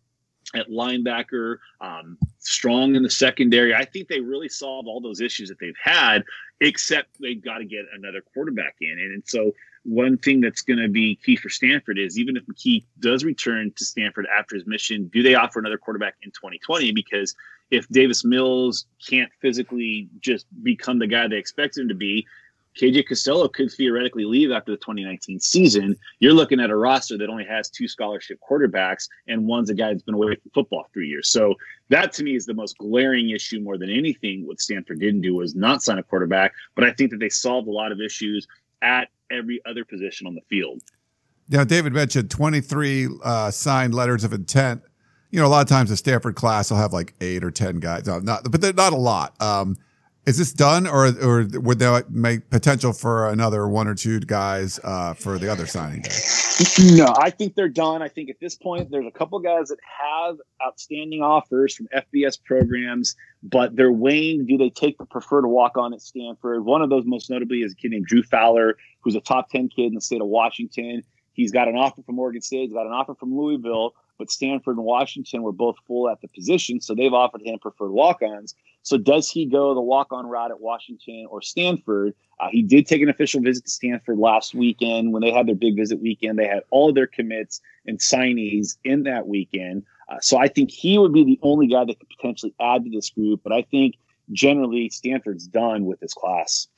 at 0.55 0.69
linebacker, 0.69 1.59
um, 1.81 2.19
strong 2.39 2.97
in 2.97 3.03
the 3.03 3.11
secondary. 3.11 3.75
I 3.75 3.85
think 3.85 4.09
they 4.09 4.21
really 4.21 4.49
solved 4.49 4.89
all 4.89 5.01
those 5.01 5.21
issues 5.21 5.49
that 5.49 5.59
they've 5.61 5.75
had, 5.83 6.25
except 6.61 7.21
they've 7.21 7.43
got 7.43 7.59
to 7.59 7.65
get 7.65 7.85
another 7.95 8.21
quarterback 8.35 8.77
in. 8.81 8.91
And, 8.91 9.15
and 9.15 9.23
so 9.27 9.53
one 9.85 10.19
thing 10.19 10.41
that's 10.41 10.63
going 10.63 10.79
to 10.79 10.89
be 10.89 11.17
key 11.17 11.37
for 11.37 11.49
Stanford 11.49 11.99
is 11.99 12.19
even 12.19 12.37
if 12.37 12.45
McKee 12.47 12.85
does 12.99 13.25
return 13.25 13.73
to 13.77 13.85
Stanford 13.85 14.27
after 14.27 14.57
his 14.57 14.67
mission, 14.67 15.09
do 15.13 15.23
they 15.23 15.35
offer 15.35 15.59
another 15.59 15.79
quarterback 15.79 16.17
in 16.23 16.31
2020? 16.31 16.93
Because 16.93 17.35
if 17.71 17.89
Davis 17.89 18.25
Mills 18.25 18.87
can't 19.07 19.31
physically 19.41 20.09
just 20.21 20.47
become 20.63 20.99
the 20.99 21.07
guy 21.07 21.29
they 21.29 21.37
expect 21.37 21.79
him 21.79 21.89
to 21.89 21.95
be, 21.95 22.27
KJ 22.79 23.09
Costello 23.09 23.49
could 23.49 23.71
theoretically 23.73 24.25
leave 24.25 24.51
after 24.53 24.71
the 24.73 24.79
2019 24.79 25.41
season. 25.41 25.97
You're 26.21 26.33
looking 26.33 26.61
at 26.61 26.71
a 26.71 26.77
roster 26.77 27.19
that 27.19 27.29
only 27.29 27.45
has 27.45 27.69
two 27.69 27.89
scholarship 27.89 28.39
quarterbacks, 28.49 29.09
and 29.27 29.47
one's 29.47 29.71
a 29.71 29.75
guy 29.75 29.93
that's 29.93 30.03
been 30.03 30.15
away 30.15 30.37
from 30.37 30.51
football 30.55 30.87
three 30.93 31.09
years. 31.09 31.29
So 31.29 31.55
that 31.89 32.13
to 32.15 32.25
me 32.25 32.37
is 32.37 32.47
the 32.47 32.55
most 32.55 32.79
glaring 32.79 33.31
issue 33.31 33.61
more 33.61 33.77
than 33.77 33.91
anything. 33.91 34.47
What 34.47 34.61
Stanford 34.61 35.01
didn't 35.01 35.23
do 35.23 35.35
was 35.35 35.55
not 35.55 35.83
sign 35.83 35.99
a 35.99 36.03
quarterback, 36.03 36.53
but 36.75 36.85
I 36.85 36.93
think 36.93 37.11
that 37.11 37.19
they 37.19 37.29
solved 37.29 37.67
a 37.67 37.73
lot 37.73 37.93
of 37.93 38.01
issues 38.01 38.47
at 38.83 39.09
every 39.31 39.61
other 39.67 39.85
position 39.85 40.27
on 40.27 40.35
the 40.35 40.43
field. 40.49 40.81
Now, 41.49 41.65
David 41.65 41.93
mentioned 41.93 42.31
23 42.31 43.09
uh, 43.25 43.51
signed 43.51 43.95
letters 43.95 44.23
of 44.23 44.33
intent. 44.33 44.83
You 45.31 45.41
know, 45.41 45.47
a 45.47 45.49
lot 45.49 45.63
of 45.63 45.69
times 45.69 45.91
the 45.91 45.97
Stanford 45.97 46.35
class 46.35 46.71
will 46.71 46.79
have 46.79 46.93
like 46.93 47.15
eight 47.21 47.45
or 47.45 47.51
10 47.51 47.77
guys, 47.77 48.07
no, 48.07 48.19
not, 48.19 48.51
but 48.51 48.61
they're 48.61 48.73
not 48.73 48.93
a 48.93 48.97
lot. 48.97 49.41
Um, 49.41 49.77
is 50.27 50.37
this 50.37 50.53
done, 50.53 50.87
or 50.87 51.07
or 51.23 51.47
would 51.55 51.79
there 51.79 52.05
make 52.11 52.51
potential 52.51 52.93
for 52.93 53.31
another 53.31 53.67
one 53.67 53.89
or 53.89 53.95
two 53.95 54.21
guys 54.21 54.79
uh, 54.85 55.15
for 55.15 55.39
the 55.39 55.51
other 55.51 55.67
signing? 55.67 56.05
No, 56.95 57.15
I 57.19 57.31
think 57.31 57.55
they're 57.55 57.71
done. 57.71 58.03
I 58.03 58.09
think 58.09 58.29
at 58.29 58.39
this 58.39 58.55
point, 58.55 58.91
there's 58.91 59.07
a 59.07 59.11
couple 59.11 59.39
guys 59.39 59.69
that 59.69 59.79
have 59.99 60.37
outstanding 60.65 61.23
offers 61.23 61.75
from 61.75 61.89
FBS 61.95 62.39
programs, 62.45 63.17
but 63.43 63.75
they're 63.77 63.91
weighing 63.91 64.45
do 64.45 64.59
they 64.59 64.69
take 64.69 64.99
the 64.99 65.07
preferred 65.07 65.47
walk 65.47 65.79
on 65.79 65.95
at 65.95 66.03
Stanford? 66.03 66.67
One 66.67 66.83
of 66.83 66.91
those, 66.91 67.05
most 67.07 67.31
notably, 67.31 67.63
is 67.63 67.73
a 67.73 67.77
kid 67.77 67.93
named 67.93 68.05
Drew 68.05 68.23
Fowler, 68.23 68.77
who's 69.01 69.15
a 69.15 69.21
top 69.21 69.49
10 69.49 69.71
kid 69.71 69.87
in 69.87 69.95
the 69.95 70.03
state 70.03 70.21
of 70.21 70.27
Washington. 70.27 71.03
He's 71.33 71.51
got 71.51 71.67
an 71.67 71.77
offer 71.77 72.03
from 72.03 72.19
Oregon 72.19 72.43
State, 72.43 72.65
he's 72.65 72.75
got 72.75 72.87
an 72.87 72.93
offer 72.93 73.15
from 73.15 73.35
Louisville, 73.35 73.95
but 74.21 74.31
Stanford 74.31 74.77
and 74.77 74.85
Washington 74.85 75.43
were 75.43 75.51
both 75.51 75.77
full 75.87 76.11
at 76.11 76.21
the 76.21 76.29
position, 76.29 76.79
so 76.79 76.95
they've 76.95 77.13
offered 77.13 77.41
him 77.41 77.59
preferred 77.59 77.91
walk 77.91 78.21
ons. 78.21 78.55
So 78.83 78.99
does 78.99 79.31
he 79.31 79.47
go 79.47 79.75
the 79.75 79.81
walk 79.81 80.09
on 80.13 80.27
route 80.27 80.51
at 80.51 80.61
Washington 80.61 81.27
or 81.31 81.41
Stanford? 81.41 82.15
Uh, 82.39 82.49
he 82.51 82.63
did 82.63 82.87
take 82.87 83.01
an 83.01 83.09
official 83.09 83.41
visit 83.41 83.65
to 83.65 83.71
Stanford 83.71 84.19
last 84.19 84.55
weekend 84.55 85.15
when 85.15 85.23
they 85.23 85.31
had 85.31 85.47
their 85.49 85.55
big 85.55 85.75
visit 85.75 86.03
weekend. 86.03 86.39
They 86.39 86.47
had 86.47 86.65
all 86.71 86.93
their 86.93 87.07
commits 87.07 87.63
and 87.87 87.99
signees 87.99 88.77
in 88.85 89.05
that 89.05 89.27
weekend. 89.27 89.85
Uh, 90.11 90.17
so 90.21 90.37
I 90.37 90.49
think 90.49 90.71
he 90.71 90.99
would 90.99 91.15
be 91.15 91.25
the 91.25 91.39
only 91.43 91.67
guy 91.67 91.87
that 91.87 91.99
could 91.99 92.09
potentially 92.15 92.55
add 92.61 92.85
to 92.85 92.91
this 92.91 93.09
group. 93.09 93.41
But 93.43 93.55
I 93.55 93.63
think 93.63 93.95
generally 94.33 94.91
Stanford's 94.91 95.47
done 95.47 95.87
with 95.87 95.99
this 96.01 96.13
class. 96.13 96.69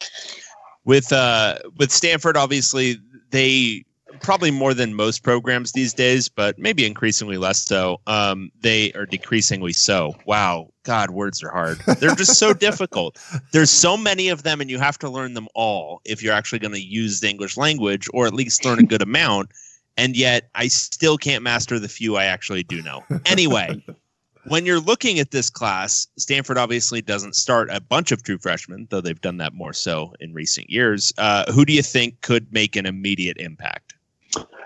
With 0.84 1.12
uh, 1.12 1.58
with 1.76 1.90
Stanford, 1.90 2.36
obviously 2.36 2.98
they 3.30 3.84
probably 4.20 4.50
more 4.50 4.74
than 4.74 4.94
most 4.94 5.22
programs 5.22 5.72
these 5.72 5.94
days, 5.94 6.28
but 6.28 6.58
maybe 6.58 6.86
increasingly 6.86 7.38
less 7.38 7.58
so. 7.58 8.00
Um, 8.06 8.50
they 8.60 8.92
are 8.92 9.06
decreasingly 9.06 9.72
so. 9.72 10.14
Wow, 10.26 10.72
God, 10.84 11.10
words 11.10 11.42
are 11.42 11.50
hard. 11.50 11.78
They're 11.98 12.14
just 12.14 12.38
so 12.38 12.52
difficult. 12.68 13.18
There's 13.52 13.70
so 13.70 13.96
many 13.96 14.28
of 14.28 14.42
them, 14.42 14.60
and 14.60 14.70
you 14.70 14.78
have 14.78 14.98
to 15.00 15.08
learn 15.08 15.34
them 15.34 15.48
all 15.54 16.00
if 16.04 16.22
you're 16.22 16.34
actually 16.34 16.60
going 16.60 16.74
to 16.74 16.82
use 16.82 17.20
the 17.20 17.28
English 17.28 17.56
language, 17.56 18.08
or 18.12 18.26
at 18.26 18.34
least 18.34 18.64
learn 18.64 18.78
a 18.78 18.84
good 18.84 19.02
amount. 19.02 19.50
And 19.96 20.16
yet, 20.16 20.48
I 20.54 20.68
still 20.68 21.18
can't 21.18 21.42
master 21.42 21.78
the 21.78 21.88
few 21.88 22.16
I 22.16 22.24
actually 22.24 22.62
do 22.62 22.82
know. 22.82 23.04
Anyway. 23.26 23.82
When 24.48 24.66
you're 24.66 24.80
looking 24.80 25.20
at 25.20 25.30
this 25.30 25.48
class, 25.48 26.08
Stanford 26.18 26.58
obviously 26.58 27.00
doesn't 27.00 27.36
start 27.36 27.70
a 27.70 27.80
bunch 27.80 28.10
of 28.10 28.24
true 28.24 28.38
freshmen, 28.38 28.88
though 28.90 29.00
they've 29.00 29.20
done 29.20 29.36
that 29.36 29.54
more 29.54 29.72
so 29.72 30.14
in 30.18 30.32
recent 30.34 30.68
years. 30.68 31.12
Uh, 31.16 31.50
who 31.52 31.64
do 31.64 31.72
you 31.72 31.82
think 31.82 32.20
could 32.22 32.52
make 32.52 32.74
an 32.74 32.84
immediate 32.84 33.36
impact? 33.36 33.91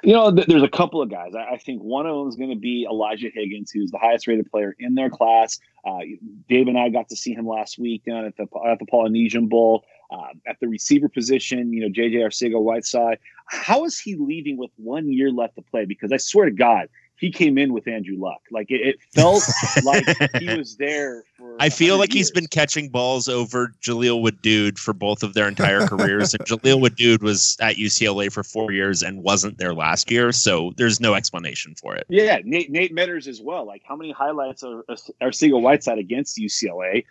You 0.03 0.13
know, 0.13 0.35
th- 0.35 0.47
there's 0.47 0.63
a 0.63 0.69
couple 0.69 1.03
of 1.03 1.11
guys. 1.11 1.35
I, 1.35 1.55
I 1.55 1.59
think 1.59 1.83
one 1.83 2.07
of 2.07 2.17
them 2.17 2.29
is 2.29 2.37
going 2.37 2.51
to 2.51 2.57
be 2.57 2.87
Elijah 2.89 3.29
Higgins, 3.33 3.71
who's 3.71 3.91
the 3.91 3.99
highest 3.99 4.27
rated 4.27 4.51
player 4.51 4.75
in 4.79 4.95
their 4.95 5.11
class. 5.11 5.59
Uh, 5.85 6.01
Dave 6.49 6.69
and 6.69 6.79
I 6.79 6.89
got 6.89 7.09
to 7.11 7.17
see 7.17 7.33
him 7.33 7.47
last 7.47 7.79
week 7.79 8.05
down 8.05 8.25
at 8.25 8.37
the 8.37 8.47
at 8.67 8.79
the 8.79 8.87
Polynesian 8.87 9.49
Bowl. 9.49 9.85
Uh, 10.09 10.29
at 10.47 10.57
the 10.61 10.69
receiver 10.69 11.09
position, 11.09 11.73
you 11.73 11.81
know, 11.81 11.89
JJ 11.89 12.15
Arcega 12.19 12.63
Whiteside. 12.63 13.19
How 13.47 13.85
is 13.85 13.99
he 13.99 14.15
leaving 14.15 14.57
with 14.57 14.71
one 14.77 15.13
year 15.13 15.33
left 15.33 15.57
to 15.57 15.63
play? 15.63 15.85
Because 15.85 16.13
I 16.13 16.17
swear 16.17 16.47
to 16.47 16.53
God, 16.53 16.89
he 17.19 17.31
came 17.31 17.57
in 17.57 17.73
with 17.73 17.89
Andrew 17.89 18.17
Luck. 18.19 18.41
Like 18.51 18.71
it, 18.71 18.81
it 18.81 18.97
felt 19.15 19.43
like 19.85 20.05
he 20.39 20.55
was 20.57 20.77
there 20.77 21.25
for. 21.37 21.57
I 21.59 21.69
feel 21.69 21.99
like 21.99 22.11
years. 22.11 22.29
he's 22.29 22.31
been 22.31 22.47
catching 22.47 22.89
balls 22.89 23.29
over 23.29 23.73
Jaleel 23.81 24.23
Wadood 24.23 24.79
for 24.79 24.93
both 24.93 25.23
of 25.23 25.35
their 25.35 25.49
entire 25.49 25.87
careers. 25.87 26.35
and 26.35 26.45
Jaleel 26.45 26.81
Wadood 26.87 27.23
was 27.23 27.57
at 27.61 27.77
UCLA 27.77 28.31
for 28.31 28.43
four 28.43 28.71
years 28.73 29.03
and 29.03 29.23
wasn't 29.23 29.59
there 29.59 29.75
last 29.75 30.11
year, 30.11 30.33
so 30.33 30.73
there's 30.77 31.01
no 31.01 31.15
explanation 31.15 31.75
for 31.75 31.95
it. 31.97 32.07
Yeah, 32.09 32.41
Nate 32.45 32.71
Nate 32.71 32.93
Meadors 32.93 33.27
as 33.29 33.41
well. 33.41 33.67
Like 33.67 33.83
how 33.87 33.97
many 33.97 34.13
highlights 34.13 34.63
are 34.63 34.85
Arcega 35.23 35.61
Whiteside 35.61 35.99
against 35.99 36.37
UCLA? 36.39 37.05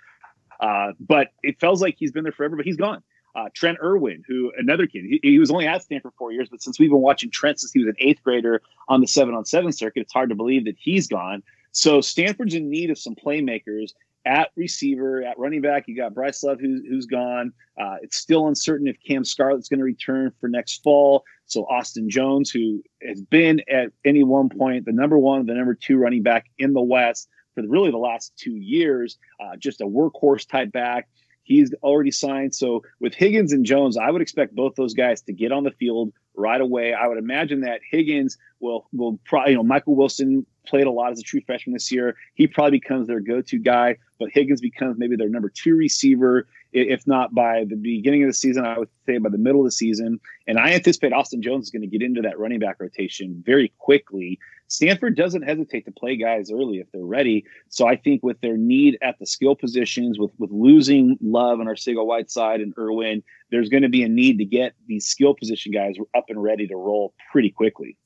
Uh, 0.60 0.94
but 1.00 1.30
it 1.44 1.60
feels 1.60 1.82
like 1.82 1.96
he's 1.98 2.12
been 2.12 2.24
there 2.24 2.32
forever, 2.32 2.56
but 2.56 2.66
he's 2.66 2.78
gone. 2.78 3.04
Uh, 3.36 3.50
Trent 3.54 3.78
Irwin, 3.84 4.24
who 4.28 4.52
another 4.58 4.88
kid, 4.88 5.04
he, 5.04 5.20
he, 5.22 5.40
was 5.40 5.52
only 5.52 5.68
at 5.68 5.84
Stanford 5.84 6.14
four 6.18 6.32
years, 6.32 6.48
but 6.50 6.62
since 6.62 6.80
we've 6.80 6.90
been 6.90 7.02
watching 7.02 7.30
Trent 7.30 7.60
since 7.60 7.74
he 7.74 7.80
was 7.80 7.90
an 7.90 7.96
eighth 8.00 8.24
grader 8.24 8.62
on 8.88 9.02
the 9.02 9.08
seven 9.08 9.36
on 9.36 9.44
seven 9.44 9.74
circuit, 9.74 10.02
it's 10.02 10.14
hard 10.14 10.30
to 10.30 10.36
believe 10.36 10.66
that 10.66 10.76
he's 10.80 11.08
gone. 11.08 11.44
So 11.72 12.00
Stanford's 12.00 12.54
in 12.54 12.70
need 12.70 12.92
of 12.92 12.98
some 12.98 13.16
playmakers 13.16 13.92
at 14.26 14.52
receiver, 14.56 15.24
at 15.24 15.38
running 15.38 15.62
back. 15.62 15.88
You 15.88 15.96
got 15.96 16.14
Bryce 16.14 16.44
Love, 16.44 16.60
who's, 16.60 16.82
who's 16.88 17.06
gone. 17.06 17.54
Uh, 17.80 17.98
it's 18.02 18.18
still 18.18 18.48
uncertain 18.48 18.88
if 18.88 18.98
Cam 19.06 19.24
Scarlett's 19.24 19.70
going 19.70 19.80
to 19.80 19.86
return 19.86 20.32
for 20.40 20.48
next 20.48 20.82
fall. 20.84 21.24
So 21.46 21.66
Austin 21.66 22.10
Jones, 22.10 22.50
who 22.50 22.82
has 23.04 23.22
been 23.22 23.62
at 23.70 23.92
any 24.04 24.24
one 24.24 24.50
point 24.50 24.86
the 24.86 24.92
number 24.92 25.18
one, 25.18 25.46
the 25.46 25.54
number 25.54 25.76
two 25.76 25.98
running 25.98 26.24
back 26.24 26.46
in 26.58 26.74
the 26.74 26.82
West 26.82 27.30
for 27.54 27.66
really 27.68 27.92
the 27.92 27.98
last 27.98 28.34
two 28.38 28.56
years, 28.56 29.18
uh, 29.40 29.56
just 29.58 29.82
a 29.82 29.86
workhorse 29.86 30.48
type 30.48 30.72
back. 30.72 31.08
He's 31.46 31.74
already 31.84 32.12
signed. 32.12 32.56
So 32.56 32.82
with 33.00 33.14
Higgins 33.14 33.54
and 33.54 33.66
Jones, 33.66 33.98
I 33.98 34.10
would 34.10 34.22
expect 34.22 34.56
both 34.56 34.76
those 34.76 34.96
guys 34.96 35.22
to 35.22 35.32
get 35.32 35.52
on 35.52 35.64
the 35.64 35.72
field 35.72 36.12
right 36.34 36.60
away. 36.60 36.94
I 36.94 37.08
would 37.08 37.20
imagine 37.20 37.62
that 37.62 37.82
Higgins 37.90 38.38
will 38.60 38.88
will 38.92 39.20
probably 39.26 39.52
you 39.52 39.58
know 39.58 39.64
Michael 39.64 39.96
Wilson 39.96 40.46
played 40.66 40.88
a 40.88 40.92
lot 40.92 41.12
as 41.12 41.20
a 41.20 41.24
true 41.24 41.42
freshman 41.46 41.74
this 41.74 41.92
year. 41.92 42.16
He 42.34 42.48
probably 42.48 42.80
becomes 42.80 43.08
their 43.08 43.20
go-to 43.20 43.60
guy, 43.60 43.98
but 44.20 44.30
Higgins 44.32 44.60
becomes 44.60 44.98
maybe 44.98 45.16
their 45.16 45.30
number 45.30 45.50
two 45.50 45.76
receiver, 45.76 46.48
if 46.74 47.06
not 47.06 47.36
by 47.36 47.66
the 47.66 47.76
beginning 47.76 48.24
of 48.24 48.30
the 48.30 48.34
season. 48.34 48.66
I 48.66 48.80
would 48.80 48.90
say 49.06 49.20
by 49.20 49.30
the 49.30 49.38
middle 49.38 49.62
of 49.62 49.66
the 49.66 49.72
season. 49.72 50.20
And 50.48 50.58
I 50.58 50.74
anticipate 50.74 51.14
Austin 51.14 51.44
Jones 51.44 51.66
is 51.66 51.72
going 51.72 51.84
to 51.84 51.88
get 51.88 52.02
into 52.02 52.22
that 52.22 52.40
running 52.40 52.60
back 52.60 52.78
rotation 52.80 53.44
very 53.46 53.72
quickly. 53.78 54.40
Stanford 54.76 55.16
doesn't 55.16 55.44
hesitate 55.44 55.86
to 55.86 55.92
play 55.92 56.18
guys 56.18 56.52
early 56.52 56.80
if 56.80 56.92
they're 56.92 57.06
ready. 57.06 57.46
So 57.70 57.88
I 57.88 57.96
think 57.96 58.22
with 58.24 58.40
their 58.42 58.58
need 58.58 58.98
at 59.02 59.18
the 59.20 59.26
skill 59.26 59.56
positions, 59.56 60.20
with 60.20 60.32
with 60.38 60.52
losing 60.52 61.18
Love 61.22 61.60
and 61.60 61.70
Arcega 61.70 62.06
Whiteside 62.06 62.60
and 62.60 62.74
Irwin, 62.78 63.24
there's 63.52 63.70
going 63.70 63.84
to 63.84 63.90
be 63.90 64.04
a 64.04 64.10
need 64.10 64.38
to 64.40 64.46
get 64.46 64.74
these 64.88 65.08
skill 65.08 65.34
position 65.34 65.72
guys 65.72 65.96
up 66.16 66.26
and 66.28 66.44
ready 66.44 66.68
to 66.68 66.76
roll 66.76 67.14
pretty 67.32 67.50
quickly. 67.50 67.98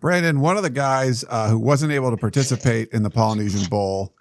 Brandon, 0.00 0.40
one 0.40 0.56
of 0.56 0.62
the 0.62 0.70
guys 0.70 1.24
uh, 1.28 1.50
who 1.50 1.58
wasn't 1.58 1.92
able 1.92 2.10
to 2.10 2.16
participate 2.16 2.88
in 2.92 3.02
the 3.02 3.10
Polynesian 3.10 3.68
Bowl, 3.68 4.14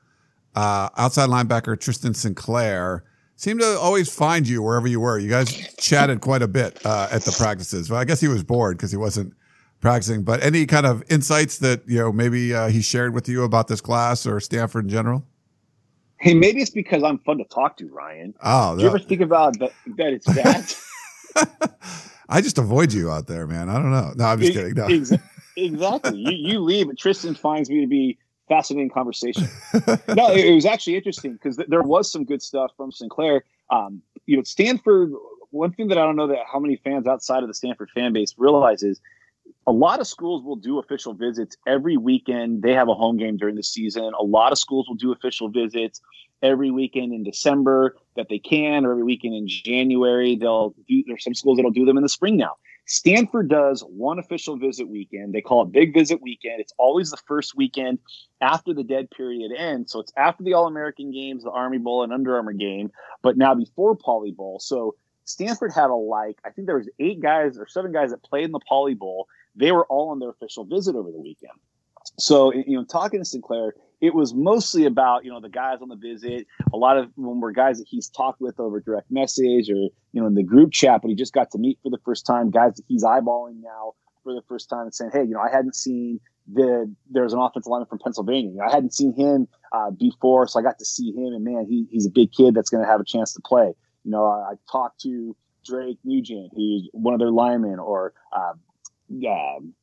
uh, 0.55 0.89
outside 0.97 1.30
linebacker 1.30 1.80
Tristan 1.80 2.13
Sinclair, 2.13 3.05
seemed 3.38 3.61
to 3.61 3.80
always 3.80 4.13
find 4.13 4.45
you 4.45 4.61
wherever 4.61 4.88
you 4.88 4.99
were. 4.99 5.17
You 5.17 5.30
guys 5.30 5.73
chatted 5.77 6.19
quite 6.19 6.41
a 6.41 6.47
bit 6.49 6.86
uh, 6.86 7.07
at 7.09 7.21
the 7.21 7.32
practices. 7.32 7.89
Well, 7.89 8.01
I 8.01 8.03
guess 8.03 8.19
he 8.19 8.27
was 8.27 8.43
bored 8.43 8.75
because 8.75 8.91
he 8.91 8.97
wasn't 8.97 9.34
practicing. 9.80 10.23
But 10.23 10.43
any 10.43 10.65
kind 10.65 10.86
of 10.86 11.03
insights 11.09 11.57
that 11.59 11.82
you 11.88 11.99
know 11.99 12.11
maybe 12.11 12.53
uh, 12.53 12.69
he 12.69 12.82
shared 12.82 13.13
with 13.13 13.27
you 13.27 13.43
about 13.43 13.67
this 13.67 13.82
class 13.82 14.25
or 14.25 14.39
Stanford 14.39 14.86
in 14.86 14.89
general? 14.89 15.25
Hey, 16.17 16.34
maybe 16.34 16.61
it's 16.61 16.69
because 16.69 17.01
I'm 17.01 17.17
fun 17.19 17.38
to 17.38 17.45
talk 17.45 17.77
to, 17.77 17.88
Ryan. 17.88 18.34
Oh, 18.43 18.75
Do 18.75 18.82
you 18.82 18.89
ever 18.89 18.99
think 18.99 19.21
about 19.21 19.57
that? 19.59 19.71
That 19.97 20.13
it's 20.13 20.25
that. 20.25 20.75
I 22.30 22.41
just 22.41 22.57
avoid 22.57 22.91
you 22.93 23.09
out 23.09 23.27
there, 23.27 23.47
man. 23.47 23.69
I 23.69 23.75
don't 23.75 23.91
know. 23.91 24.13
No, 24.15 24.25
I'm 24.25 24.39
just 24.39 24.53
kidding. 24.53 24.73
No. 24.73 24.88
exactly. 25.57 26.17
You, 26.17 26.32
you 26.32 26.59
leave, 26.59 26.88
but 26.88 26.97
Tristan 26.97 27.36
finds 27.36 27.69
me 27.69 27.82
to 27.82 27.88
be 27.88 28.17
fascinating 28.49 28.89
conversation. 28.89 29.47
no, 30.09 30.32
it, 30.32 30.45
it 30.45 30.55
was 30.55 30.65
actually 30.65 30.97
interesting 30.97 31.34
because 31.34 31.55
th- 31.55 31.69
there 31.69 31.82
was 31.82 32.11
some 32.11 32.25
good 32.25 32.41
stuff 32.41 32.71
from 32.75 32.91
Sinclair. 32.91 33.43
Um, 33.69 34.01
you 34.25 34.36
know, 34.36 34.43
Stanford. 34.43 35.11
One 35.51 35.71
thing 35.71 35.88
that 35.88 35.97
I 35.97 36.01
don't 36.01 36.15
know 36.15 36.27
that 36.27 36.38
how 36.51 36.59
many 36.59 36.75
fans 36.75 37.07
outside 37.07 37.41
of 37.41 37.47
the 37.47 37.55
Stanford 37.55 37.89
fan 37.89 38.13
base 38.13 38.36
realize 38.38 38.84
is 38.84 38.99
a 39.68 39.72
lot 39.72 40.00
of 40.00 40.08
schools 40.08 40.43
will 40.43 40.56
do 40.56 40.80
official 40.80 41.14
visits 41.14 41.58
every 41.68 41.97
weekend. 41.97 42.62
They 42.62 42.74
have 42.74 42.89
a 42.89 42.93
home 42.93 43.18
game 43.18 43.38
during 43.38 43.56
the 43.56 43.64
season. 43.64 44.12
A 44.20 44.24
lot 44.24 44.52
of 44.52 44.58
schools 44.58 44.88
will 44.88 44.95
do 44.95 45.12
official 45.12 45.50
visits 45.50 46.02
every 46.41 46.72
weekend 46.72 47.14
in 47.14 47.24
December 47.24 47.95
that 48.16 48.28
they 48.30 48.39
can, 48.39 48.86
or 48.86 48.91
every 48.91 49.04
weekend 49.04 49.36
in 49.36 49.47
January. 49.47 50.36
They'll 50.36 50.74
do. 50.88 51.04
There's 51.06 51.24
some 51.24 51.36
schools 51.36 51.58
that'll 51.58 51.72
do 51.72 51.86
them 51.86 51.97
in 51.97 52.04
the 52.04 52.10
spring 52.10 52.38
now. 52.38 52.56
Stanford 52.86 53.50
does 53.50 53.82
one 53.82 54.18
official 54.18 54.58
visit 54.58 54.89
weekend. 54.89 55.32
They 55.32 55.41
call 55.41 55.62
it 55.62 55.72
Big 55.72 55.93
Visit 55.93 56.24
Weekend. 56.24 56.60
It's 56.60 56.74
always 56.80 57.12
the 57.12 57.22
first 57.28 57.56
weekend 57.56 58.00
after 58.41 58.74
the 58.74 58.84
dead 58.84 59.12
period 59.12 59.52
ends. 59.56 59.91
So 59.91 60.00
it's 60.00 60.12
after 60.18 60.43
the 60.43 60.56
All 60.56 60.66
American 60.66 61.12
games, 61.12 61.43
the 61.43 61.52
Army 61.52 61.78
Bowl, 61.78 62.02
and 62.02 62.12
Under 62.12 62.36
Armour 62.36 62.54
game, 62.54 62.91
but 63.22 63.38
now 63.38 63.54
before 63.54 63.95
Poly 63.95 64.32
Bowl. 64.32 64.60
So 64.60 64.95
Stanford 65.26 65.72
had 65.72 65.91
a 65.91 65.95
like, 65.95 66.39
I 66.43 66.50
think 66.50 66.66
there 66.66 66.80
was 66.80 66.89
eight 66.97 67.22
guys 67.22 67.60
or 67.60 67.68
seven 67.68 67.91
guys 67.91 68.10
that 68.10 68.24
played 68.24 68.45
in 68.45 68.52
the 68.52 68.60
Poly 68.68 68.95
Bowl. 68.95 69.28
They 69.60 69.72
were 69.72 69.86
all 69.86 70.10
on 70.10 70.20
their 70.20 70.30
official 70.30 70.66
visit 70.66 70.95
over 70.95 71.12
the 71.12 71.20
weekend. 71.20 71.53
So, 72.18 72.53
you 72.53 72.78
know, 72.78 72.86
talking 72.86 73.20
to 73.20 73.26
Sinclair, 73.26 73.74
it 74.01 74.16
was 74.16 74.34
mostly 74.34 74.86
about, 74.86 75.26
you 75.26 75.32
know, 75.32 75.41
the 75.41 75.49
guys 75.49 75.80
on 75.82 75.89
the 75.89 75.95
visit. 75.95 76.47
A 76.74 76.78
lot 76.78 76.97
of 76.97 77.14
them 77.16 77.41
were 77.41 77.51
guys 77.51 77.78
that 77.80 77.88
he's 77.88 78.07
talked 78.07 78.39
with 78.39 78.60
over 78.60 78.80
direct 78.80 79.12
message 79.12 79.70
or, 79.70 79.76
you 79.76 80.22
know, 80.22 80.26
in 80.26 80.36
the 80.36 80.43
group 80.43 80.72
chat, 80.72 81.01
but 81.01 81.10
he 81.10 81.16
just 81.16 81.34
got 81.34 81.51
to 81.51 81.57
meet 81.57 81.78
for 81.84 81.89
the 81.89 81.99
first 82.05 82.26
time, 82.26 82.49
guys 82.49 82.76
that 82.76 82.84
he's 82.88 83.03
eyeballing 83.03 83.62
now 83.62 83.93
for 84.24 84.34
the 84.34 84.41
first 84.47 84.70
time 84.70 84.84
and 84.84 84.95
saying, 84.95 85.12
hey, 85.14 85.24
you 85.24 85.32
know, 85.32 85.41
I 85.41 85.51
hadn't 85.51 85.76
seen 85.76 86.20
the 86.51 86.91
there's 87.10 87.34
an 87.34 87.39
offensive 87.39 87.70
lineman 87.70 87.88
from 87.88 87.99
Pennsylvania. 87.99 88.51
You 88.51 88.57
know, 88.57 88.64
I 88.64 88.72
hadn't 88.72 88.93
seen 88.93 89.14
him 89.14 89.47
uh, 89.72 89.91
before, 89.91 90.47
so 90.47 90.60
I 90.60 90.64
got 90.64 90.80
to 90.80 90.86
see 90.86 91.12
him, 91.12 91.34
and 91.34 91.43
man, 91.43 91.66
he, 91.70 91.86
he's 91.91 92.05
a 92.05 92.10
big 92.10 92.32
kid 92.32 92.55
that's 92.55 92.70
going 92.70 92.84
to 92.84 92.89
have 92.89 92.99
a 92.99 93.05
chance 93.05 93.34
to 93.34 93.41
play. 93.41 93.74
You 94.03 94.12
know, 94.12 94.26
I, 94.26 94.51
I 94.51 94.53
talked 94.72 95.01
to 95.01 95.36
Drake 95.66 95.99
Nugent, 96.03 96.51
who's 96.55 96.89
one 96.93 97.14
of 97.14 97.20
their 97.20 97.32
linemen, 97.32 97.80
or 97.80 98.14
uh, 98.36 98.53
um, 99.12 99.74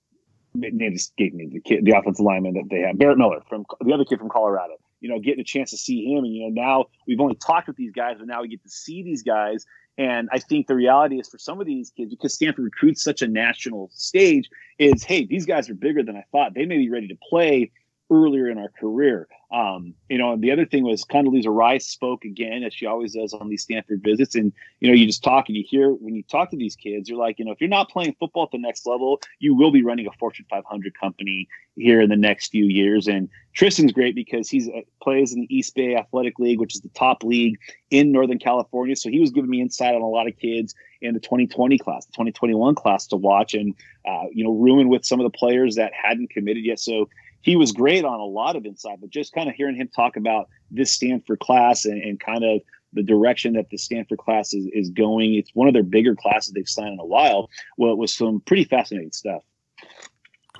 name 0.54 0.94
escaped 0.94 1.34
me, 1.34 1.48
the 1.52 1.60
kid, 1.60 1.84
the 1.84 1.96
offensive 1.96 2.24
lineman 2.24 2.54
that 2.54 2.68
they 2.70 2.80
have, 2.80 2.98
Barrett 2.98 3.18
Miller 3.18 3.42
from 3.48 3.64
the 3.80 3.92
other 3.92 4.04
kid 4.04 4.18
from 4.18 4.28
Colorado. 4.28 4.74
You 5.00 5.10
know, 5.10 5.20
getting 5.20 5.40
a 5.40 5.44
chance 5.44 5.70
to 5.70 5.76
see 5.76 6.06
him, 6.06 6.24
and 6.24 6.34
you 6.34 6.48
know, 6.48 6.62
now 6.62 6.84
we've 7.06 7.20
only 7.20 7.34
talked 7.34 7.68
with 7.68 7.76
these 7.76 7.92
guys, 7.92 8.16
but 8.18 8.26
now 8.26 8.42
we 8.42 8.48
get 8.48 8.62
to 8.62 8.70
see 8.70 9.02
these 9.02 9.22
guys. 9.22 9.66
And 9.98 10.28
I 10.32 10.38
think 10.38 10.66
the 10.66 10.74
reality 10.74 11.18
is 11.18 11.28
for 11.28 11.38
some 11.38 11.60
of 11.60 11.66
these 11.66 11.90
kids, 11.90 12.10
because 12.10 12.34
Stanford 12.34 12.64
recruits 12.64 13.02
such 13.02 13.22
a 13.22 13.28
national 13.28 13.90
stage, 13.92 14.48
is 14.78 15.04
hey, 15.04 15.24
these 15.26 15.46
guys 15.46 15.68
are 15.68 15.74
bigger 15.74 16.02
than 16.02 16.16
I 16.16 16.24
thought. 16.32 16.54
They 16.54 16.66
may 16.66 16.78
be 16.78 16.90
ready 16.90 17.08
to 17.08 17.16
play 17.28 17.70
earlier 18.10 18.48
in 18.48 18.58
our 18.58 18.68
career. 18.68 19.28
Um, 19.52 19.94
you 20.08 20.18
know, 20.18 20.32
and 20.32 20.42
the 20.42 20.50
other 20.50 20.66
thing 20.66 20.82
was 20.82 21.04
Condoleezza 21.04 21.54
Rice 21.54 21.86
spoke 21.86 22.24
again, 22.24 22.64
as 22.64 22.74
she 22.74 22.86
always 22.86 23.14
does 23.14 23.32
on 23.32 23.48
these 23.48 23.62
Stanford 23.62 24.02
visits. 24.02 24.34
And, 24.34 24.52
you 24.80 24.88
know, 24.88 24.94
you 24.94 25.06
just 25.06 25.22
talk 25.22 25.48
and 25.48 25.56
you 25.56 25.64
hear 25.66 25.90
when 25.90 26.16
you 26.16 26.24
talk 26.24 26.50
to 26.50 26.56
these 26.56 26.74
kids, 26.74 27.08
you're 27.08 27.18
like, 27.18 27.38
you 27.38 27.44
know, 27.44 27.52
if 27.52 27.60
you're 27.60 27.68
not 27.68 27.88
playing 27.88 28.16
football 28.18 28.44
at 28.44 28.50
the 28.50 28.58
next 28.58 28.86
level, 28.86 29.20
you 29.38 29.54
will 29.54 29.70
be 29.70 29.84
running 29.84 30.06
a 30.06 30.12
Fortune 30.18 30.46
500 30.50 30.98
company 30.98 31.48
here 31.76 32.00
in 32.00 32.08
the 32.08 32.16
next 32.16 32.48
few 32.48 32.64
years. 32.64 33.06
And 33.06 33.28
Tristan's 33.54 33.92
great 33.92 34.14
because 34.14 34.50
he's 34.50 34.68
uh, 34.68 34.80
plays 35.00 35.32
in 35.32 35.42
the 35.42 35.56
East 35.56 35.74
Bay 35.74 35.94
Athletic 35.94 36.38
League, 36.38 36.58
which 36.58 36.74
is 36.74 36.80
the 36.80 36.88
top 36.90 37.22
league 37.22 37.56
in 37.90 38.10
Northern 38.10 38.38
California. 38.38 38.96
So 38.96 39.10
he 39.10 39.20
was 39.20 39.30
giving 39.30 39.50
me 39.50 39.60
insight 39.60 39.94
on 39.94 40.02
a 40.02 40.08
lot 40.08 40.26
of 40.26 40.36
kids 40.38 40.74
in 41.00 41.14
the 41.14 41.20
2020 41.20 41.78
class, 41.78 42.06
the 42.06 42.12
2021 42.12 42.74
class 42.74 43.06
to 43.08 43.16
watch 43.16 43.54
and, 43.54 43.74
uh, 44.08 44.24
you 44.32 44.42
know, 44.42 44.52
ruin 44.52 44.88
with 44.88 45.04
some 45.04 45.20
of 45.20 45.24
the 45.24 45.38
players 45.38 45.76
that 45.76 45.92
hadn't 45.94 46.30
committed 46.30 46.64
yet. 46.64 46.80
So 46.80 47.08
he 47.46 47.54
was 47.54 47.70
great 47.70 48.04
on 48.04 48.18
a 48.18 48.24
lot 48.24 48.56
of 48.56 48.66
insight, 48.66 49.00
but 49.00 49.08
just 49.08 49.32
kind 49.32 49.48
of 49.48 49.54
hearing 49.54 49.76
him 49.76 49.88
talk 49.94 50.16
about 50.16 50.48
this 50.72 50.90
Stanford 50.90 51.38
class 51.38 51.84
and, 51.84 52.02
and 52.02 52.18
kind 52.18 52.42
of 52.42 52.60
the 52.92 53.04
direction 53.04 53.52
that 53.52 53.70
the 53.70 53.78
Stanford 53.78 54.18
class 54.18 54.52
is, 54.52 54.66
is 54.72 54.90
going. 54.90 55.34
It's 55.34 55.52
one 55.54 55.68
of 55.68 55.72
their 55.72 55.84
bigger 55.84 56.16
classes 56.16 56.52
they've 56.52 56.68
signed 56.68 56.94
in 56.94 56.98
a 56.98 57.06
while. 57.06 57.48
Well, 57.78 57.92
it 57.92 57.98
was 57.98 58.12
some 58.12 58.40
pretty 58.40 58.64
fascinating 58.64 59.12
stuff. 59.12 59.44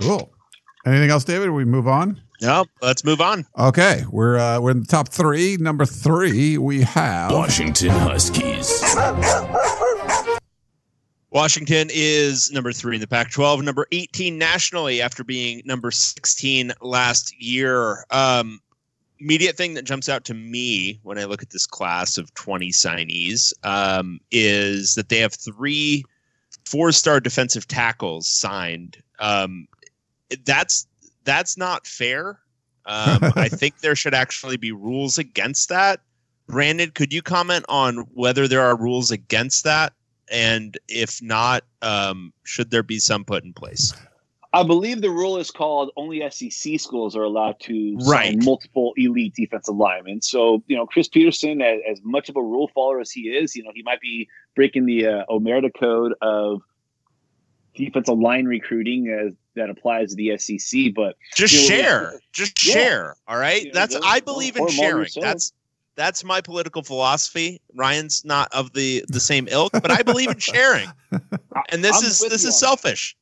Cool. 0.01 0.33
Anything 0.87 1.11
else, 1.11 1.25
David? 1.25 1.51
We 1.51 1.65
move 1.65 1.89
on. 1.89 2.23
No, 2.41 2.67
let's 2.81 3.05
move 3.05 3.21
on. 3.21 3.47
Okay, 3.59 4.05
we're 4.09 4.39
uh, 4.39 4.61
we're 4.61 4.71
in 4.71 4.81
the 4.81 4.87
top 4.87 5.09
three. 5.09 5.57
Number 5.57 5.87
three, 5.87 6.57
we 6.57 6.83
have 6.83 7.33
Washington 7.33 7.91
Huskies. 7.91 8.95
Washington 11.37 11.91
is 11.93 12.51
number 12.51 12.73
three 12.73 12.95
in 12.95 13.01
the 13.03 13.07
Pac 13.07 13.31
12, 13.31 13.63
number 13.63 13.87
18 13.93 14.39
nationally 14.39 15.03
after 15.03 15.23
being 15.23 15.61
number 15.67 15.91
16 15.91 16.73
last 16.81 17.39
year. 17.39 18.07
Um, 18.11 18.59
immediate 19.21 19.55
thing 19.55 19.75
that 19.75 19.85
jumps 19.85 20.09
out 20.09 20.25
to 20.25 20.33
me 20.33 20.99
when 21.03 21.19
I 21.19 21.25
look 21.25 21.43
at 21.43 21.51
this 21.51 21.67
class 21.67 22.17
of 22.17 22.33
20 22.33 22.71
signees 22.71 23.53
um, 23.65 24.19
is 24.31 24.95
that 24.95 25.11
they 25.11 25.19
have 25.19 25.35
three 25.35 26.07
four 26.65 26.91
star 26.91 27.21
defensive 27.21 27.69
tackles 27.69 28.27
signed. 28.27 28.97
Um, 29.19 29.69
that's 30.47 30.87
that's 31.25 31.59
not 31.59 31.87
fair. 31.87 32.41
Um, 32.87 33.19
I 33.37 33.51
think 33.51 33.81
there 33.81 33.95
should 33.95 34.15
actually 34.15 34.57
be 34.57 34.73
rules 34.73 35.19
against 35.19 35.69
that. 35.69 36.01
Brandon, 36.47 36.93
could 36.93 37.13
you 37.13 37.21
comment 37.21 37.67
on 37.69 38.07
whether 38.15 38.49
there 38.49 38.63
are 38.63 38.75
rules 38.75 39.11
against 39.11 39.65
that? 39.65 39.93
And 40.31 40.77
if 40.89 41.23
not, 41.23 41.65
um, 41.83 42.33
should 42.45 42.71
there 42.71 42.83
be 42.83 42.99
some 42.99 43.25
put 43.25 43.45
in 43.45 43.53
place? 43.53 43.95
I 44.53 44.63
believe 44.63 45.03
the 45.03 45.11
rule 45.11 45.37
is 45.37 45.51
called 45.51 45.91
only 45.97 46.23
SEC 46.31 46.81
schools 46.81 47.15
are 47.15 47.23
allowed 47.25 47.61
to 47.61 48.01
sign 48.01 48.11
Right. 48.11 48.43
multiple 48.43 48.95
elite 48.97 49.35
defensive 49.35 49.77
linemen. 49.77 50.23
So, 50.23 50.63
you 50.67 50.77
know, 50.77 50.87
Chris 50.87 51.09
Petersen, 51.09 51.61
as, 51.61 51.81
as 51.91 52.01
much 52.03 52.29
of 52.31 52.37
a 52.37 52.43
rule 52.43 52.69
follower 52.75 53.01
as 53.01 53.11
he 53.11 53.23
is, 53.29 53.55
you 53.55 53.63
know, 53.63 53.71
he 53.75 53.83
might 53.83 54.01
be 54.01 54.29
breaking 54.55 54.87
the 54.87 55.07
uh, 55.07 55.25
Omerta 55.29 55.71
code 55.79 56.15
of 56.23 56.63
defensive 57.75 58.19
line 58.19 58.47
recruiting 58.47 59.09
as 59.09 59.35
that 59.57 59.69
applies 59.69 60.11
to 60.11 60.17
the 60.17 60.37
SEC. 60.39 60.95
But 60.95 61.17
Just 61.35 61.53
Yeah, 61.53 61.61
well, 61.61 61.69
share. 61.69 62.21
Just 62.33 62.67
Yeah. 62.67 62.73
share. 62.73 63.17
All 63.29 63.37
right. 63.39 63.67
Yeah, 63.67 63.71
That's 63.75 63.95
don't- 63.95 64.05
I 64.07 64.21
believe 64.21 64.57
in 64.57 64.69
sharing. 64.69 65.09
That's 65.21 65.53
that's 65.97 66.23
my 66.25 66.41
political 66.41 66.83
philosophy. 66.83 67.61
Ryan's 67.75 68.25
not 68.25 68.53
of 68.53 68.73
the 68.75 69.05
the 69.09 69.21
same 69.21 69.49
ilk, 69.51 69.73
but 69.73 69.91
I 69.91 70.03
believe 70.03 70.31
in 70.31 70.39
sharing. 70.39 70.89
And 71.71 71.83
this 71.83 71.97
I'm 71.97 72.05
is 72.05 72.21
this 72.21 72.45
is 72.45 72.59
selfish. 72.59 73.17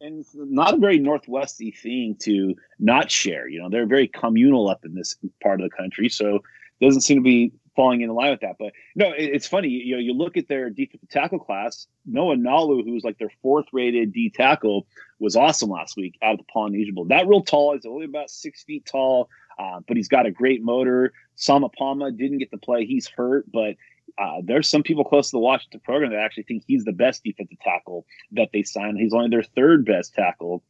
and 0.00 0.20
it's 0.20 0.30
not 0.34 0.74
a 0.74 0.76
very 0.76 0.98
northwesty 0.98 1.70
thing 1.70 2.14
to 2.20 2.54
not 2.78 3.10
share. 3.10 3.48
You 3.48 3.60
know, 3.62 3.68
they're 3.70 3.86
very 3.86 4.06
communal 4.06 4.68
up 4.68 4.84
in 4.84 4.94
this 4.94 5.16
part 5.42 5.60
of 5.60 5.70
the 5.70 5.76
country, 5.76 6.08
so 6.08 6.36
it 6.36 6.84
doesn't 6.84 7.00
seem 7.00 7.16
to 7.18 7.22
be 7.22 7.52
falling 7.74 8.02
in 8.02 8.10
line 8.10 8.30
with 8.32 8.40
that. 8.40 8.56
But 8.58 8.72
no, 8.96 9.12
it, 9.12 9.30
it's 9.34 9.46
funny. 9.46 9.68
You 9.68 9.94
know, 9.94 10.00
you 10.00 10.12
look 10.12 10.36
at 10.36 10.48
their 10.48 10.68
defensive 10.68 11.08
tackle 11.08 11.38
class. 11.38 11.86
Noah 12.04 12.36
Nalu, 12.36 12.84
who's 12.84 13.02
like 13.04 13.18
their 13.18 13.32
fourth 13.40 13.66
rated 13.72 14.12
D 14.12 14.30
tackle, 14.30 14.86
was 15.18 15.36
awesome 15.36 15.70
last 15.70 15.96
week 15.96 16.18
out 16.22 16.32
of 16.32 16.38
the 16.38 16.44
Polynesian 16.52 16.94
Bowl. 16.94 17.06
That 17.06 17.26
real 17.26 17.42
tall. 17.42 17.74
He's 17.74 17.86
only 17.86 18.04
about 18.04 18.30
six 18.30 18.62
feet 18.64 18.84
tall, 18.84 19.30
uh, 19.58 19.80
but 19.86 19.96
he's 19.96 20.08
got 20.08 20.26
a 20.26 20.30
great 20.30 20.62
motor. 20.62 21.12
Sama 21.34 21.68
Paama 21.68 22.16
didn't 22.16 22.38
get 22.38 22.50
to 22.50 22.58
play. 22.58 22.86
He's 22.86 23.08
hurt, 23.08 23.50
but 23.52 23.76
uh, 24.16 24.40
there's 24.42 24.68
some 24.68 24.82
people 24.82 25.04
close 25.04 25.30
to 25.30 25.36
the 25.36 25.40
Washington 25.40 25.80
program 25.80 26.12
that 26.12 26.20
actually 26.20 26.42
think 26.44 26.64
he's 26.66 26.84
the 26.84 26.92
best 26.92 27.22
defensive 27.24 27.58
tackle 27.60 28.06
that 28.32 28.50
they 28.52 28.62
signed. 28.62 28.98
He's 28.98 29.12
only 29.12 29.28
their 29.28 29.42
third 29.42 29.84
best 29.84 30.14
tackle. 30.14 30.62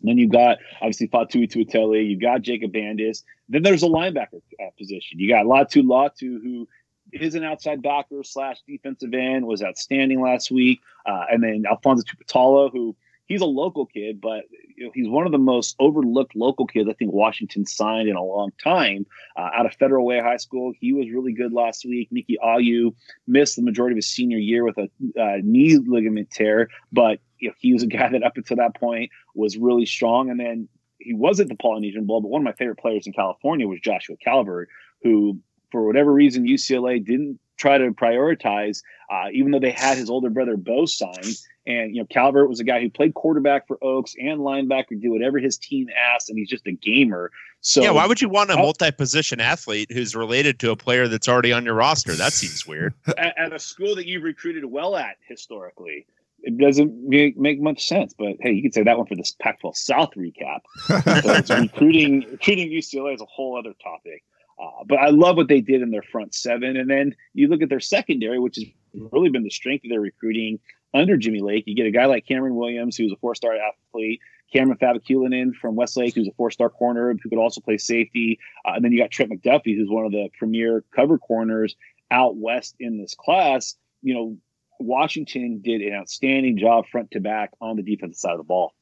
And 0.00 0.08
then 0.08 0.18
you've 0.18 0.32
got 0.32 0.58
obviously 0.80 1.06
Fatu 1.08 1.46
Tuatele, 1.46 2.08
you've 2.08 2.20
got 2.20 2.42
Jacob 2.42 2.72
Bandes. 2.72 3.22
Then 3.48 3.62
there's 3.62 3.82
a 3.82 3.88
linebacker 3.88 4.40
uh, 4.60 4.70
position. 4.78 5.18
You 5.18 5.28
got 5.28 5.46
Latu 5.46 5.82
Latu, 5.82 6.42
who 6.42 6.68
is 7.12 7.34
an 7.34 7.44
outside 7.44 7.82
backer 7.82 8.22
slash 8.24 8.58
defensive 8.66 9.14
end, 9.14 9.46
was 9.46 9.62
outstanding 9.62 10.20
last 10.20 10.50
week. 10.50 10.80
Uh, 11.06 11.24
and 11.30 11.42
then 11.42 11.64
Alphonzo 11.70 12.04
Tuputala, 12.04 12.70
who 12.72 12.96
he's 13.32 13.40
a 13.40 13.46
local 13.46 13.86
kid, 13.86 14.20
but 14.20 14.44
you 14.76 14.84
know, 14.84 14.90
he's 14.94 15.08
one 15.08 15.24
of 15.24 15.32
the 15.32 15.38
most 15.38 15.74
overlooked 15.78 16.36
local 16.36 16.66
kids 16.66 16.86
I 16.88 16.92
think 16.92 17.12
Washington 17.12 17.64
signed 17.64 18.08
in 18.08 18.14
a 18.16 18.22
long 18.22 18.50
time. 18.62 19.06
Uh, 19.36 19.48
out 19.54 19.64
of 19.64 19.72
Federal 19.74 20.04
Way 20.04 20.20
High 20.20 20.36
School, 20.36 20.74
he 20.78 20.92
was 20.92 21.10
really 21.10 21.32
good 21.32 21.52
last 21.52 21.86
week. 21.86 22.08
Nikki 22.10 22.36
Ayu 22.44 22.94
missed 23.26 23.56
the 23.56 23.62
majority 23.62 23.94
of 23.94 23.96
his 23.96 24.10
senior 24.10 24.36
year 24.36 24.64
with 24.64 24.76
a 24.76 24.90
uh, 25.18 25.38
knee 25.42 25.78
ligament 25.78 26.30
tear, 26.30 26.68
but 26.92 27.20
you 27.38 27.48
know, 27.48 27.54
he 27.58 27.72
was 27.72 27.82
a 27.82 27.86
guy 27.86 28.10
that 28.10 28.22
up 28.22 28.36
until 28.36 28.58
that 28.58 28.74
point 28.76 29.10
was 29.34 29.56
really 29.56 29.86
strong. 29.86 30.28
And 30.28 30.38
then 30.38 30.68
he 30.98 31.14
was 31.14 31.40
at 31.40 31.48
the 31.48 31.56
Polynesian 31.56 32.04
Bowl, 32.04 32.20
but 32.20 32.28
one 32.28 32.42
of 32.42 32.44
my 32.44 32.52
favorite 32.52 32.78
players 32.78 33.06
in 33.06 33.14
California 33.14 33.66
was 33.66 33.80
Joshua 33.80 34.16
Calvert, 34.22 34.68
who, 35.02 35.40
for 35.70 35.86
whatever 35.86 36.12
reason, 36.12 36.46
UCLA 36.46 37.04
didn't 37.04 37.40
try 37.62 37.78
to 37.78 37.92
prioritize, 37.92 38.82
uh, 39.10 39.28
even 39.32 39.52
though 39.52 39.60
they 39.60 39.70
had 39.70 39.96
his 39.96 40.10
older 40.10 40.28
brother 40.28 40.56
Bo 40.56 40.84
signed. 40.84 41.38
And 41.64 41.94
you 41.94 42.02
know, 42.02 42.06
Calvert 42.10 42.48
was 42.48 42.58
a 42.58 42.64
guy 42.64 42.80
who 42.80 42.90
played 42.90 43.14
quarterback 43.14 43.68
for 43.68 43.78
Oaks 43.82 44.16
and 44.20 44.40
linebacker, 44.40 45.00
do 45.00 45.12
whatever 45.12 45.38
his 45.38 45.56
team 45.56 45.86
asked, 45.96 46.28
and 46.28 46.36
he's 46.36 46.48
just 46.48 46.66
a 46.66 46.72
gamer. 46.72 47.30
So 47.60 47.82
yeah, 47.82 47.92
why 47.92 48.06
would 48.06 48.20
you 48.20 48.28
want 48.28 48.50
a 48.50 48.56
multi-position 48.56 49.40
athlete 49.40 49.92
who's 49.92 50.16
related 50.16 50.58
to 50.60 50.72
a 50.72 50.76
player 50.76 51.06
that's 51.06 51.28
already 51.28 51.52
on 51.52 51.64
your 51.64 51.74
roster? 51.74 52.16
That 52.16 52.32
seems 52.32 52.66
weird. 52.66 52.94
at, 53.16 53.38
at 53.38 53.52
a 53.52 53.60
school 53.60 53.94
that 53.94 54.06
you've 54.06 54.24
recruited 54.24 54.64
well 54.64 54.96
at 54.96 55.16
historically. 55.28 56.04
It 56.44 56.58
doesn't 56.58 57.08
make, 57.08 57.38
make 57.38 57.60
much 57.60 57.86
sense, 57.86 58.12
but 58.18 58.34
hey, 58.40 58.50
you 58.50 58.62
could 58.62 58.74
say 58.74 58.82
that 58.82 58.98
one 58.98 59.06
for 59.06 59.14
this 59.14 59.36
Pac-12 59.38 59.76
South 59.76 60.10
recap. 60.16 60.62
But 60.88 61.38
it's 61.38 61.50
recruiting 61.50 62.26
recruiting 62.28 62.70
UCLA 62.70 63.14
is 63.14 63.20
a 63.20 63.26
whole 63.26 63.56
other 63.56 63.74
topic. 63.80 64.24
Uh, 64.62 64.84
but 64.86 64.98
I 64.98 65.08
love 65.08 65.36
what 65.36 65.48
they 65.48 65.60
did 65.60 65.82
in 65.82 65.90
their 65.90 66.02
front 66.02 66.34
seven. 66.34 66.76
And 66.76 66.88
then 66.88 67.16
you 67.34 67.48
look 67.48 67.62
at 67.62 67.68
their 67.68 67.80
secondary, 67.80 68.38
which 68.38 68.56
has 68.56 68.64
really 69.10 69.30
been 69.30 69.42
the 69.42 69.50
strength 69.50 69.84
of 69.84 69.90
their 69.90 70.00
recruiting 70.00 70.60
under 70.94 71.16
Jimmy 71.16 71.40
Lake. 71.40 71.64
You 71.66 71.74
get 71.74 71.86
a 71.86 71.90
guy 71.90 72.06
like 72.06 72.26
Cameron 72.26 72.54
Williams, 72.54 72.96
who's 72.96 73.12
a 73.12 73.16
four 73.16 73.34
star 73.34 73.54
athlete, 73.54 74.20
Kamren 74.54 74.78
Fabiculanan 74.78 75.54
from 75.54 75.74
Westlake, 75.74 76.14
who's 76.14 76.28
a 76.28 76.34
four 76.36 76.50
star 76.50 76.68
corner 76.70 77.14
who 77.22 77.28
could 77.28 77.38
also 77.38 77.60
play 77.60 77.78
safety. 77.78 78.38
Uh, 78.64 78.72
and 78.74 78.84
then 78.84 78.92
you 78.92 78.98
got 78.98 79.10
Trent 79.10 79.32
McDuffie, 79.32 79.76
who's 79.76 79.90
one 79.90 80.04
of 80.04 80.12
the 80.12 80.28
premier 80.38 80.84
cover 80.94 81.18
corners 81.18 81.74
out 82.10 82.36
west 82.36 82.76
in 82.78 82.98
this 82.98 83.14
class. 83.14 83.74
You 84.02 84.14
know, 84.14 84.36
Washington 84.78 85.60
did 85.62 85.80
an 85.80 85.94
outstanding 85.94 86.58
job 86.58 86.86
front 86.90 87.10
to 87.12 87.20
back 87.20 87.50
on 87.60 87.76
the 87.76 87.82
defensive 87.82 88.18
side 88.18 88.32
of 88.32 88.38
the 88.38 88.44
ball. 88.44 88.74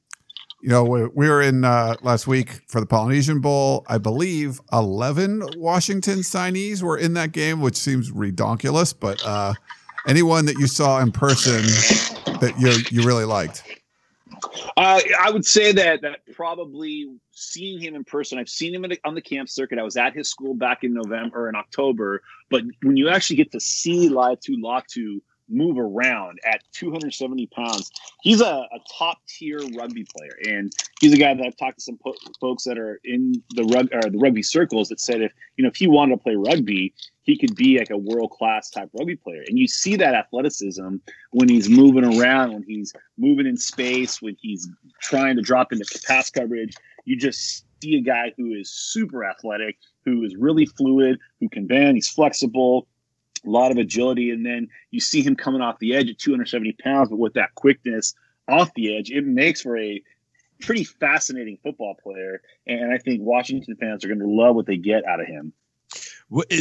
You 0.63 0.69
know, 0.69 0.85
we, 0.85 1.07
we 1.07 1.29
were 1.29 1.41
in 1.41 1.65
uh, 1.65 1.97
last 2.03 2.27
week 2.27 2.61
for 2.69 2.81
the 2.81 2.87
Polynesian 2.87 3.41
Bowl. 3.41 3.85
I 3.89 3.97
believe 3.97 4.61
11 4.73 5.43
Washington 5.57 6.19
signees 6.19 6.83
were 6.83 6.99
in 6.99 7.15
that 7.15 7.33
game, 7.33 7.61
which 7.61 7.77
seems 7.77 8.11
redonkulous, 8.11 8.95
but 8.99 9.25
uh, 9.25 9.55
anyone 10.07 10.45
that 10.47 10.59
you 10.59 10.67
saw 10.67 11.01
in 11.01 11.13
person 11.13 11.63
that 12.41 12.55
you 12.59 12.73
you 12.91 13.07
really 13.07 13.25
liked? 13.25 13.63
Uh, 14.77 15.01
I 15.19 15.31
would 15.31 15.45
say 15.45 15.73
that 15.73 16.03
that 16.03 16.21
probably 16.35 17.11
seeing 17.31 17.81
him 17.81 17.95
in 17.95 18.05
person. 18.05 18.39
I've 18.39 18.49
seen 18.49 18.75
him 18.75 18.85
on 19.05 19.15
the 19.15 19.23
camp 19.23 19.49
circuit. 19.49 19.79
I 19.79 19.83
was 19.83 19.97
at 19.97 20.15
his 20.15 20.29
school 20.29 20.55
back 20.55 20.85
in 20.85 20.93
November 20.93 21.45
or 21.45 21.49
in 21.49 21.57
October. 21.57 22.23
But 22.51 22.65
when 22.83 22.97
you 22.97 23.09
actually 23.09 23.37
get 23.37 23.53
to 23.53 23.61
see 23.61 24.09
Laiatu 24.09 24.57
Latu 24.63 25.21
move 25.51 25.79
around 25.79 26.39
at 26.45 26.63
270 26.73 27.47
pounds. 27.49 27.91
He's 28.23 28.41
a, 28.41 28.45
a 28.45 28.79
top 28.99 29.19
tier 29.29 29.61
rugby 29.77 30.07
player, 30.17 30.37
and 30.47 30.73
he's 31.01 31.13
a 31.13 31.17
guy 31.17 31.35
that 31.35 31.45
I've 31.45 31.57
talked 31.57 31.79
to 31.79 31.85
some 31.85 31.99
po- 31.99 32.15
folks 32.41 32.65
that 32.65 32.79
are 32.79 33.01
in 33.05 33.43
the 33.51 33.65
rug 33.65 33.89
or 33.93 34.11
the 34.11 34.19
rugby 34.19 34.43
circles 34.43 34.89
that 34.89 35.01
said 35.01 35.23
if 35.23 35.33
you 35.57 35.65
know 35.65 35.69
if 35.69 35.77
he 35.77 35.87
wanted 35.87 36.17
to 36.17 36.23
play 36.23 36.37
rugby, 36.37 36.95
he 37.23 37.39
could 37.39 37.55
be 37.55 37.79
like 37.79 37.91
a 37.91 37.97
world 37.97 38.31
class 38.31 38.71
type 38.71 38.91
rugby 38.99 39.17
player. 39.17 39.43
And 39.47 39.59
you 39.59 39.69
see 39.69 39.97
that 39.97 40.15
athleticism 40.15 40.97
when 41.33 41.49
he's 41.49 41.69
moving 41.69 42.05
around, 42.05 42.53
when 42.53 42.65
he's 42.65 42.93
moving 43.19 43.47
in 43.47 43.57
space, 43.57 44.21
when 44.21 44.37
he's 44.41 44.69
trying 45.01 45.37
to 45.37 45.43
drop 45.43 45.73
into 45.73 45.85
pass 46.07 46.31
coverage. 46.31 46.75
You 47.05 47.17
just 47.17 47.65
see 47.83 47.97
a 47.97 48.01
guy 48.01 48.33
who 48.37 48.53
is 48.53 48.71
super 48.71 49.25
athletic, 49.25 49.77
who 50.05 50.23
is 50.25 50.37
really 50.37 50.67
fluid, 50.67 51.19
who 51.41 51.49
can 51.49 51.67
bend, 51.67 51.97
he's 51.97 52.09
flexible, 52.09 52.87
a 53.45 53.51
lot 53.51 53.70
of 53.70 53.78
agility, 53.78 54.30
and 54.30 54.45
then 54.45 54.68
you 54.91 55.01
see 55.01 55.22
him 55.22 55.36
coming 55.36 55.61
off 55.61 55.78
the 55.78 55.95
edge 55.95 56.11
at 56.11 56.18
270 56.18 56.76
pounds, 56.82 57.09
but 57.11 57.18
with 57.18 57.34
that 57.34 57.55
quickness 57.55 58.14
off 58.49 58.72
the 58.74 58.97
edge, 58.97 59.11
it 59.11 59.24
makes 59.24 59.62
for 59.62 59.78
a 59.78 60.03
pretty 60.61 60.84
fascinating 60.84 61.59
football 61.62 61.95
player. 62.03 62.43
And 62.66 62.93
I 62.93 62.99
think 62.99 63.22
Washington 63.22 63.76
fans 63.76 64.05
are 64.05 64.09
going 64.09 64.20
to 64.20 64.28
love 64.28 64.55
what 64.55 64.66
they 64.66 64.76
get 64.76 65.05
out 65.07 65.20
of 65.20 65.26
him. 65.26 65.53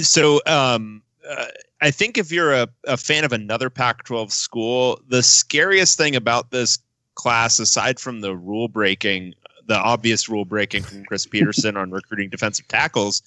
So, 0.02 0.42
um, 0.46 1.04
uh, 1.30 1.46
I 1.82 1.92
think 1.92 2.18
if 2.18 2.32
you're 2.32 2.54
a, 2.54 2.68
a 2.86 2.98
fan 2.98 3.24
of 3.24 3.34
another 3.34 3.70
Pac 3.70 4.04
12 4.04 4.32
school, 4.32 5.02
the 5.08 5.22
scariest 5.22 5.98
thing 5.98 6.16
about 6.16 6.52
this 6.52 6.80
class, 7.16 7.60
aside 7.60 8.00
from 8.00 8.22
the 8.22 8.36
rule 8.36 8.68
breaking, 8.68 9.36
the 9.68 9.78
obvious 9.78 10.28
rule 10.30 10.46
breaking 10.46 10.84
from 10.84 11.04
Chris 11.06 11.26
Petersen 11.26 11.78
on 11.78 11.92
recruiting 11.92 12.30
defensive 12.30 12.68
tackles, 12.68 13.22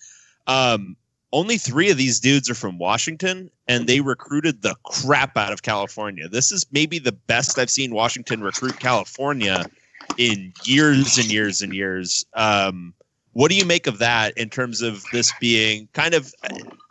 um, 0.46 0.96
only 1.32 1.56
three 1.56 1.90
of 1.90 1.96
these 1.96 2.20
dudes 2.20 2.50
are 2.50 2.54
from 2.54 2.78
Washington, 2.78 3.50
and 3.66 3.86
they 3.86 4.00
recruited 4.00 4.62
the 4.62 4.74
crap 4.84 5.36
out 5.36 5.52
of 5.52 5.62
California. 5.62 6.28
This 6.28 6.52
is 6.52 6.66
maybe 6.72 6.98
the 6.98 7.12
best 7.12 7.58
I've 7.58 7.70
seen 7.70 7.94
Washington 7.94 8.42
recruit 8.42 8.78
California 8.78 9.64
in 10.18 10.52
years 10.64 11.16
and 11.16 11.30
years 11.30 11.62
and 11.62 11.74
years. 11.74 12.26
Um, 12.34 12.92
what 13.32 13.50
do 13.50 13.56
you 13.56 13.64
make 13.64 13.86
of 13.86 13.98
that 13.98 14.36
in 14.36 14.50
terms 14.50 14.82
of 14.82 15.04
this 15.12 15.32
being 15.40 15.88
kind 15.94 16.12
of? 16.12 16.34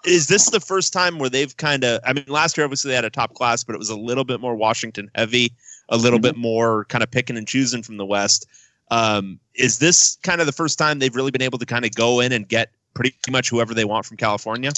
Is 0.06 0.28
this 0.28 0.50
the 0.50 0.60
first 0.60 0.92
time 0.92 1.20
where 1.20 1.30
they've 1.30 1.56
kind 1.58 1.84
of? 1.84 2.02
I 2.04 2.14
mean, 2.14 2.26
last 2.28 2.58
year 2.58 2.66
obviously 2.66 2.89
they 2.89 2.96
had 2.96 3.06
a 3.06 3.12
top 3.12 3.36
class, 3.36 3.64
but 3.64 3.76
it 3.76 3.78
was 3.78 3.92
a 3.92 3.98
little 3.98 4.24
bit 4.24 4.39
more 4.39 4.56
Washington 4.56 5.12
heavy, 5.14 5.54
a 5.89 5.98
little 5.98 6.18
mm-hmm. 6.18 6.24
bit 6.24 6.38
more 6.38 6.86
kind 6.86 7.04
of 7.04 7.12
picking 7.12 7.38
and 7.38 7.48
choosing 7.48 7.84
from 7.84 7.98
the 7.98 8.06
West. 8.06 8.48
Um, 8.89 9.39
is 9.54 9.78
this 9.78 10.18
kind 10.24 10.42
of 10.42 10.48
the 10.48 10.54
first 10.54 10.80
time 10.80 10.98
they've 10.98 11.16
really 11.16 11.32
been 11.32 11.44
able 11.44 11.60
to 11.60 11.66
kind 11.66 11.86
of 11.86 11.92
go 11.92 12.20
in 12.20 12.32
and 12.32 12.48
get 12.48 12.72
pretty 12.94 13.16
much 13.30 13.50
whoever 13.50 13.74
they 13.74 13.86
want 13.86 14.06
from 14.06 14.18
California? 14.18 14.72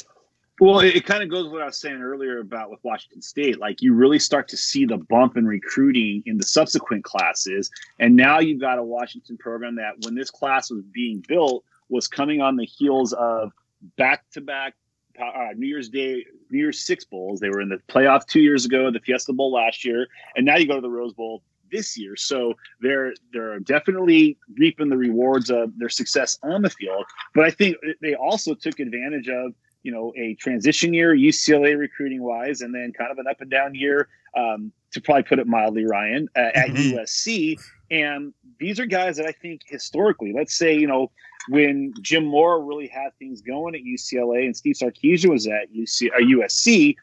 Well, 0.59 0.79
it, 0.81 0.95
it 0.95 1.05
kind 1.05 1.23
of 1.23 1.29
goes 1.29 1.45
with 1.45 1.53
what 1.53 1.61
I 1.63 1.65
was 1.65 1.79
saying 1.79 2.01
earlier 2.01 2.39
about 2.39 2.69
with 2.69 2.79
Washington 2.83 3.21
State. 3.21 3.59
Like 3.59 3.81
you 3.81 3.93
really 3.93 4.19
start 4.19 4.47
to 4.49 4.57
see 4.57 4.85
the 4.85 4.97
bump 4.97 5.35
in 5.35 5.47
recruiting 5.47 6.21
in 6.27 6.37
the 6.37 6.43
subsequent 6.43 7.03
classes, 7.03 7.71
and 7.99 8.15
now 8.15 8.39
you've 8.39 8.61
got 8.61 8.77
a 8.77 8.83
Washington 8.83 9.37
program 9.37 9.75
that, 9.77 9.95
when 10.03 10.13
this 10.13 10.29
class 10.29 10.69
was 10.69 10.83
being 10.93 11.23
built, 11.27 11.63
was 11.89 12.07
coming 12.07 12.39
on 12.39 12.55
the 12.55 12.65
heels 12.65 13.13
of 13.13 13.51
back-to-back 13.97 14.75
uh, 15.19 15.49
New 15.55 15.67
Year's 15.67 15.89
Day, 15.89 16.23
New 16.51 16.59
Year's 16.59 16.79
Six 16.79 17.03
bowls. 17.03 17.39
They 17.39 17.49
were 17.49 17.61
in 17.61 17.69
the 17.69 17.79
playoff 17.89 18.27
two 18.27 18.39
years 18.39 18.63
ago, 18.63 18.91
the 18.91 18.99
Fiesta 18.99 19.33
Bowl 19.33 19.51
last 19.51 19.83
year, 19.83 20.07
and 20.35 20.45
now 20.45 20.57
you 20.57 20.67
go 20.67 20.75
to 20.75 20.81
the 20.81 20.89
Rose 20.89 21.13
Bowl 21.13 21.41
this 21.73 21.97
year. 21.97 22.15
So 22.15 22.53
they're 22.79 23.13
they're 23.33 23.59
definitely 23.59 24.37
reaping 24.57 24.89
the 24.89 24.97
rewards 24.97 25.49
of 25.49 25.77
their 25.77 25.89
success 25.89 26.37
on 26.43 26.61
the 26.61 26.69
field. 26.69 27.03
But 27.35 27.45
I 27.45 27.51
think 27.51 27.75
they 28.01 28.15
also 28.15 28.53
took 28.53 28.79
advantage 28.79 29.27
of 29.27 29.53
you 29.81 29.91
know 29.91 30.13
a 30.17 30.35
transition 30.35 30.93
year 30.93 31.13
UCLA 31.13 31.77
recruiting 31.77 32.23
wise, 32.23 32.61
and 32.61 32.73
then 32.73 32.93
kind 32.93 33.11
of 33.11 33.17
an 33.17 33.25
up 33.27 33.41
and 33.41 33.51
down 33.51 33.75
year 33.75 34.07
um, 34.37 34.71
to 34.91 35.01
probably 35.01 35.23
put 35.23 35.39
it 35.39 35.47
mildly, 35.47 35.85
Ryan 35.85 36.29
uh, 36.37 36.51
at 36.53 36.69
mm-hmm. 36.69 36.97
USC. 36.97 37.59
And 37.91 38.33
these 38.59 38.79
are 38.79 38.85
guys 38.85 39.17
that 39.17 39.25
I 39.25 39.31
think 39.31 39.61
historically, 39.65 40.31
let's 40.33 40.57
say 40.57 40.77
you 40.77 40.87
know 40.87 41.11
when 41.49 41.93
Jim 42.01 42.25
Mora 42.25 42.59
really 42.59 42.87
had 42.87 43.09
things 43.19 43.41
going 43.41 43.75
at 43.75 43.81
UCLA 43.81 44.45
and 44.45 44.55
Steve 44.55 44.75
Sarkisian 44.75 45.29
was 45.29 45.47
at 45.47 45.73
UC, 45.75 46.09
uh, 46.13 46.19
USC 46.19 46.95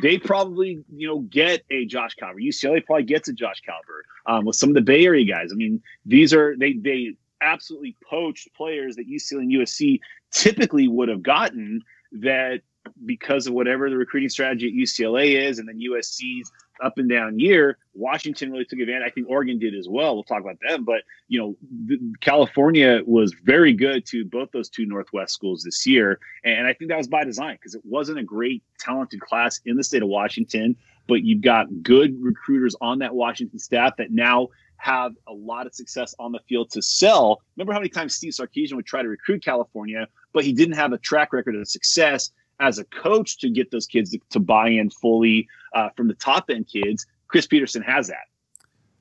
they 0.00 0.18
probably 0.18 0.82
you 0.94 1.06
know 1.06 1.20
get 1.20 1.62
a 1.70 1.84
Josh 1.84 2.14
Calvert. 2.14 2.42
UCLA 2.42 2.84
probably 2.84 3.04
gets 3.04 3.28
a 3.28 3.32
Josh 3.32 3.60
Calvert 3.60 4.06
um, 4.26 4.44
with 4.44 4.56
some 4.56 4.70
of 4.70 4.74
the 4.74 4.80
Bay 4.80 5.04
Area 5.04 5.24
guys. 5.24 5.50
I 5.52 5.56
mean, 5.56 5.82
these 6.06 6.32
are 6.32 6.56
they 6.56 6.74
they 6.74 7.14
absolutely 7.42 7.96
poached 8.08 8.54
players 8.54 8.96
that 8.96 9.08
UCLA 9.08 9.40
and 9.40 9.52
USC 9.52 10.00
typically 10.30 10.88
would 10.88 11.08
have 11.08 11.22
gotten 11.22 11.82
that 12.12 12.60
because 13.04 13.46
of 13.46 13.54
whatever 13.54 13.90
the 13.90 13.96
recruiting 13.96 14.28
strategy 14.28 14.68
at 14.68 14.74
UCLA 14.74 15.40
is, 15.40 15.58
and 15.58 15.68
then 15.68 15.78
USC's 15.78 16.50
up 16.82 16.98
and 16.98 17.08
down 17.08 17.38
year. 17.38 17.78
Washington 17.94 18.50
really 18.50 18.64
took 18.64 18.78
advantage. 18.78 19.06
I 19.06 19.10
think 19.10 19.28
Oregon 19.28 19.58
did 19.58 19.74
as 19.74 19.88
well. 19.88 20.14
We'll 20.14 20.24
talk 20.24 20.40
about 20.40 20.56
them, 20.66 20.84
but 20.84 21.02
you 21.28 21.38
know, 21.38 22.08
California 22.20 23.00
was 23.06 23.34
very 23.44 23.72
good 23.72 24.06
to 24.06 24.24
both 24.24 24.50
those 24.52 24.68
two 24.68 24.86
Northwest 24.86 25.34
schools 25.34 25.62
this 25.62 25.86
year, 25.86 26.18
and 26.44 26.66
I 26.66 26.72
think 26.72 26.90
that 26.90 26.98
was 26.98 27.08
by 27.08 27.24
design 27.24 27.56
because 27.56 27.74
it 27.74 27.82
wasn't 27.84 28.18
a 28.18 28.24
great 28.24 28.62
talented 28.78 29.20
class 29.20 29.60
in 29.64 29.76
the 29.76 29.84
state 29.84 30.02
of 30.02 30.08
Washington, 30.08 30.76
but 31.08 31.22
you've 31.22 31.42
got 31.42 31.66
good 31.82 32.16
recruiters 32.20 32.74
on 32.80 32.98
that 33.00 33.14
Washington 33.14 33.58
staff 33.58 33.96
that 33.98 34.10
now 34.10 34.48
have 34.82 35.12
a 35.28 35.32
lot 35.32 35.66
of 35.66 35.74
success 35.74 36.12
on 36.18 36.32
the 36.32 36.40
field 36.48 36.68
to 36.68 36.82
sell. 36.82 37.40
Remember 37.56 37.72
how 37.72 37.78
many 37.78 37.88
times 37.88 38.16
Steve 38.16 38.32
Sarkisian 38.32 38.74
would 38.74 38.86
try 38.86 39.00
to 39.00 39.08
recruit 39.08 39.44
California, 39.44 40.08
but 40.32 40.44
he 40.44 40.52
didn't 40.52 40.74
have 40.74 40.92
a 40.92 40.98
track 40.98 41.32
record 41.32 41.54
of 41.54 41.68
success 41.68 42.32
as 42.62 42.78
a 42.78 42.84
coach 42.84 43.38
to 43.38 43.50
get 43.50 43.70
those 43.70 43.86
kids 43.86 44.10
to, 44.12 44.20
to 44.30 44.40
buy 44.40 44.68
in 44.68 44.88
fully 44.88 45.48
uh, 45.74 45.90
from 45.96 46.08
the 46.08 46.14
top 46.14 46.48
end 46.48 46.68
kids. 46.72 47.06
Chris 47.28 47.46
Petersen 47.46 47.82
has 47.82 48.08
that. 48.08 48.28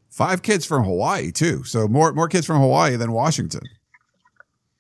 Five 0.09 0.41
kids 0.41 0.65
from 0.65 0.83
Hawaii 0.83 1.31
too, 1.31 1.63
so 1.63 1.87
more 1.87 2.11
more 2.11 2.27
kids 2.27 2.45
from 2.45 2.59
Hawaii 2.59 2.97
than 2.97 3.13
Washington. 3.13 3.61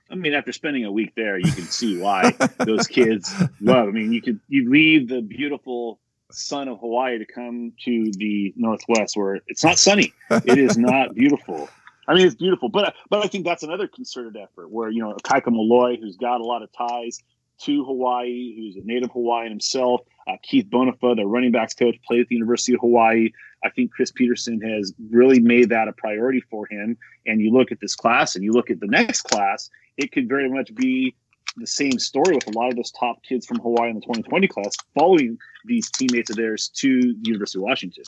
I 0.09 0.15
mean, 0.15 0.33
after 0.33 0.51
spending 0.51 0.83
a 0.83 0.91
week 0.91 1.13
there, 1.15 1.37
you 1.37 1.49
can 1.51 1.63
see 1.63 2.01
why 2.01 2.31
those 2.57 2.85
kids 2.87 3.33
love. 3.61 3.87
I 3.87 3.91
mean, 3.91 4.11
you 4.11 4.21
could 4.21 4.41
you 4.49 4.69
leave 4.69 5.07
the 5.07 5.21
beautiful 5.21 5.99
sun 6.31 6.67
of 6.67 6.79
Hawaii 6.79 7.17
to 7.17 7.25
come 7.25 7.71
to 7.85 8.11
the 8.17 8.53
Northwest, 8.57 9.15
where 9.15 9.39
it's 9.47 9.63
not 9.63 9.79
sunny. 9.79 10.13
It 10.29 10.57
is 10.57 10.77
not 10.77 11.15
beautiful. 11.15 11.69
I 12.07 12.13
mean, 12.13 12.25
it's 12.25 12.35
beautiful, 12.35 12.67
but 12.67 12.93
but 13.09 13.23
I 13.23 13.27
think 13.27 13.45
that's 13.45 13.63
another 13.63 13.87
concerted 13.87 14.35
effort 14.35 14.69
where 14.69 14.89
you 14.89 15.01
know 15.01 15.15
Kaika 15.23 15.49
Malloy, 15.49 15.95
who's 15.97 16.17
got 16.17 16.41
a 16.41 16.43
lot 16.43 16.61
of 16.61 16.69
ties, 16.73 17.23
to 17.63 17.85
Hawaii, 17.85 18.55
who's 18.55 18.75
a 18.75 18.85
native 18.85 19.11
Hawaiian 19.11 19.51
himself. 19.51 20.01
Uh, 20.27 20.33
Keith 20.43 20.67
Bhonapha, 20.69 21.15
the 21.15 21.25
running 21.25 21.51
backs 21.51 21.73
coach, 21.73 21.95
played 22.07 22.21
at 22.21 22.27
the 22.27 22.35
University 22.35 22.73
of 22.73 22.79
Hawaii. 22.81 23.29
I 23.63 23.69
think 23.69 23.91
Chris 23.91 24.11
Petersen 24.11 24.59
has 24.61 24.93
really 25.11 25.39
made 25.39 25.69
that 25.69 25.87
a 25.87 25.93
priority 25.93 26.41
for 26.49 26.67
him. 26.67 26.97
And 27.25 27.41
you 27.41 27.51
look 27.51 27.71
at 27.71 27.79
this 27.79 27.95
class 27.95 28.35
and 28.35 28.43
you 28.43 28.51
look 28.51 28.69
at 28.69 28.79
the 28.79 28.87
next 28.87 29.23
class, 29.23 29.69
it 29.97 30.11
could 30.11 30.27
very 30.27 30.49
much 30.49 30.73
be 30.75 31.15
the 31.57 31.67
same 31.67 31.99
story 31.99 32.33
with 32.33 32.47
a 32.47 32.57
lot 32.57 32.69
of 32.69 32.75
those 32.75 32.91
top 32.91 33.23
kids 33.23 33.45
from 33.45 33.59
Hawaii 33.59 33.89
in 33.89 33.95
the 33.95 34.01
2020 34.01 34.47
class 34.47 34.75
following 34.97 35.37
these 35.65 35.89
teammates 35.91 36.29
of 36.29 36.37
theirs 36.37 36.69
to 36.75 37.01
the 37.01 37.19
University 37.23 37.59
of 37.59 37.63
Washington. 37.63 38.03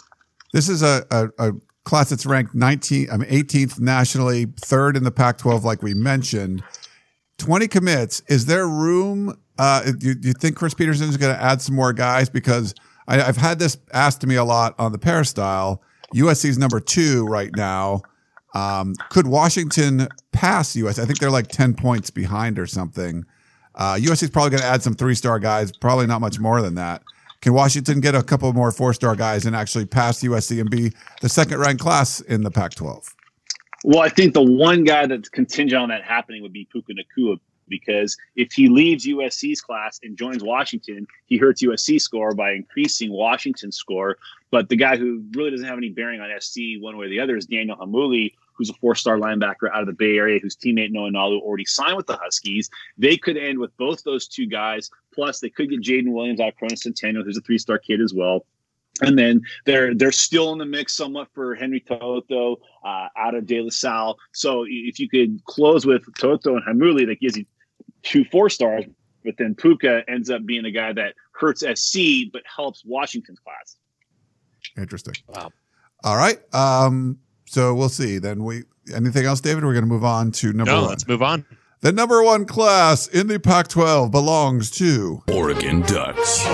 This 0.54 0.70
is 0.70 0.82
a, 0.82 1.06
a, 1.12 1.30
a 1.40 1.52
class 1.84 2.10
that's 2.10 2.26
ranked 2.26 2.56
19, 2.56 3.10
I 3.12 3.18
mean, 3.18 3.30
18th 3.30 3.80
nationally, 3.80 4.46
third 4.62 4.96
in 4.96 5.04
the 5.04 5.12
Pac 5.12 5.38
12, 5.40 5.66
like 5.66 5.82
we 5.82 5.94
mentioned. 5.94 6.64
20 7.40 7.68
commits. 7.68 8.22
Is 8.28 8.46
there 8.46 8.68
room 8.68 9.38
uh, 9.58 9.84
do, 9.84 10.16
do 10.16 10.28
you 10.28 10.34
think 10.34 10.56
Chris 10.56 10.74
Petersen 10.74 11.10
is 11.10 11.18
going 11.18 11.34
to 11.34 11.42
add 11.42 11.62
some 11.62 11.76
more 11.76 11.94
guys? 11.94 12.30
Because 12.30 12.74
I, 13.08 13.18
have 13.18 13.38
had 13.38 13.60
this 13.60 13.78
asked 13.94 14.22
to 14.22 14.28
me 14.28 14.36
a 14.36 14.44
lot 14.44 14.76
on 14.80 14.92
the 14.92 14.98
peristyle. 14.98 15.82
USC's 16.16 16.58
number 16.58 16.80
two 16.80 17.26
right 17.26 17.52
now. 17.56 18.02
Um, 18.54 18.94
could 19.10 19.28
Washington 19.28 20.08
pass 20.32 20.76
US? 20.76 21.00
I 21.00 21.06
think 21.06 21.20
they're 21.20 21.32
like 21.32 21.48
10 21.48 21.74
points 21.74 22.10
behind 22.10 22.60
or 22.60 22.68
something. 22.68 23.26
Uh, 23.76 23.96
USC 23.96 24.24
is 24.24 24.30
probably 24.30 24.52
going 24.52 24.62
to 24.62 24.68
add 24.68 24.84
some 24.84 24.94
three 24.94 25.16
star 25.16 25.40
guys, 25.40 25.72
probably 25.72 26.06
not 26.06 26.22
much 26.22 26.40
more 26.40 26.62
than 26.62 26.76
that. 26.76 27.02
Can 27.42 27.54
Washington 27.54 28.00
get 28.00 28.16
a 28.16 28.24
couple 28.24 28.52
more 28.54 28.72
four 28.72 28.94
star 28.94 29.16
guys 29.16 29.46
and 29.46 29.56
actually 29.56 29.86
pass 29.86 30.22
USC 30.22 30.62
and 30.62 30.70
be 30.70 30.94
the 31.22 31.30
second 31.30 31.60
ranked 31.60 31.82
class 31.82 32.22
in 32.22 32.44
the 32.44 32.52
Pac 32.52 32.76
12? 32.76 33.16
Well, 33.84 34.00
I 34.00 34.10
think 34.10 34.34
the 34.34 34.44
one 34.44 34.86
guy 34.86 35.08
that's 35.08 35.28
contingent 35.28 35.82
on 35.82 35.90
that 35.90 36.04
happening 36.04 36.42
would 36.42 36.54
be 36.54 36.68
Puka 36.72 36.94
Nacua 36.94 37.38
because 37.68 38.18
if 38.36 38.52
he 38.54 38.70
leaves 38.70 39.06
USC's 39.06 39.62
class 39.62 40.00
and 40.04 40.18
joins 40.18 40.44
Washington, 40.44 41.08
he 41.26 41.38
hurts 41.38 41.64
USC 41.64 42.00
score 42.00 42.34
by 42.34 42.52
increasing 42.52 43.12
Washington's 43.12 43.78
score. 43.78 44.18
But 44.52 44.70
the 44.70 44.76
guy 44.76 44.98
who 44.98 45.24
really 45.32 45.52
doesn't 45.52 45.68
have 45.68 45.78
any 45.78 45.90
bearing 45.90 46.22
on 46.22 46.30
SC 46.40 46.80
one 46.80 46.98
way 46.98 47.08
or 47.08 47.10
the 47.10 47.20
other 47.20 47.36
is 47.36 47.46
Daniel 47.46 47.78
Heimuli, 47.78 48.34
who's 48.54 48.70
a 48.70 48.74
four-star 48.74 49.18
linebacker 49.18 49.72
out 49.74 49.82
of 49.82 49.88
the 49.88 49.94
Bay 49.94 50.18
Area, 50.18 50.40
whose 50.40 50.56
teammate 50.56 50.92
Noah 50.92 51.10
Nalu 51.10 51.42
already 51.42 51.66
signed 51.66 51.98
with 51.98 52.08
the 52.08 52.18
Huskies. 52.18 52.70
They 52.98 53.18
could 53.18 53.38
end 53.38 53.60
with 53.60 53.76
both 53.78 54.04
those 54.04 54.28
two 54.28 54.46
guys. 54.46 54.90
Plus, 55.14 55.40
they 55.40 55.50
could 55.50 55.70
get 55.70 55.82
Jaden 55.82 56.12
Williams 56.12 56.40
out 56.40 56.50
of 56.50 56.58
Corona 56.58 56.78
Centennial, 56.78 57.24
who's 57.24 57.38
a 57.38 57.42
three-star 57.42 57.80
kid 57.80 58.00
as 58.00 58.14
well. 58.14 58.46
And 59.02 59.18
then 59.18 59.42
they're 59.66 59.96
they're 59.96 60.12
still 60.12 60.52
in 60.52 60.60
the 60.60 60.66
mix 60.66 60.94
somewhat 60.94 61.28
for 61.34 61.56
Henry 61.56 61.82
To'oTo'o 61.82 62.58
uh, 62.86 63.08
out 63.18 63.34
of 63.34 63.48
De 63.48 63.60
La 63.60 63.72
Salle. 63.72 64.18
So 64.34 64.66
if 64.68 65.00
you 65.00 65.10
could 65.10 65.44
close 65.46 65.86
with 65.86 66.06
To'oTo'o 66.14 66.58
and 66.58 66.64
Heimuli, 66.64 67.08
that 67.08 67.20
gives 67.20 67.36
you 67.36 67.46
two 68.04 68.24
four 68.26 68.50
stars. 68.50 68.86
But 69.26 69.36
then 69.38 69.56
Puka 69.56 70.04
ends 70.10 70.30
up 70.30 70.46
being 70.46 70.66
a 70.66 70.72
guy 70.72 70.92
that 70.94 71.14
hurts 71.32 71.62
SC 71.62 72.30
but 72.32 72.42
helps 72.46 72.84
Washington's 72.86 73.40
class. 73.40 73.78
Interesting. 74.78 75.14
Wow. 75.28 75.52
All 76.04 76.18
right. 76.18 76.40
Um, 76.54 77.20
so 77.46 77.74
we'll 77.74 77.88
see. 77.90 78.18
Then 78.20 78.44
we 78.44 78.64
anything 78.94 79.26
else, 79.26 79.40
David? 79.40 79.64
We're 79.64 79.74
going 79.74 79.86
to 79.86 79.90
move 79.90 80.04
on 80.04 80.32
to 80.34 80.52
number 80.52 80.72
No, 80.72 80.82
one. 80.82 80.90
let's 80.90 81.08
move 81.08 81.22
on. 81.22 81.46
The 81.82 81.92
number 81.92 82.22
one 82.24 82.46
class 82.46 83.08
in 83.08 83.28
the 83.28 83.40
Pac 83.40 83.68
12 83.70 84.10
belongs 84.12 84.72
to. 84.72 85.22
Oregon 85.32 85.82
Ducks. 85.82 86.46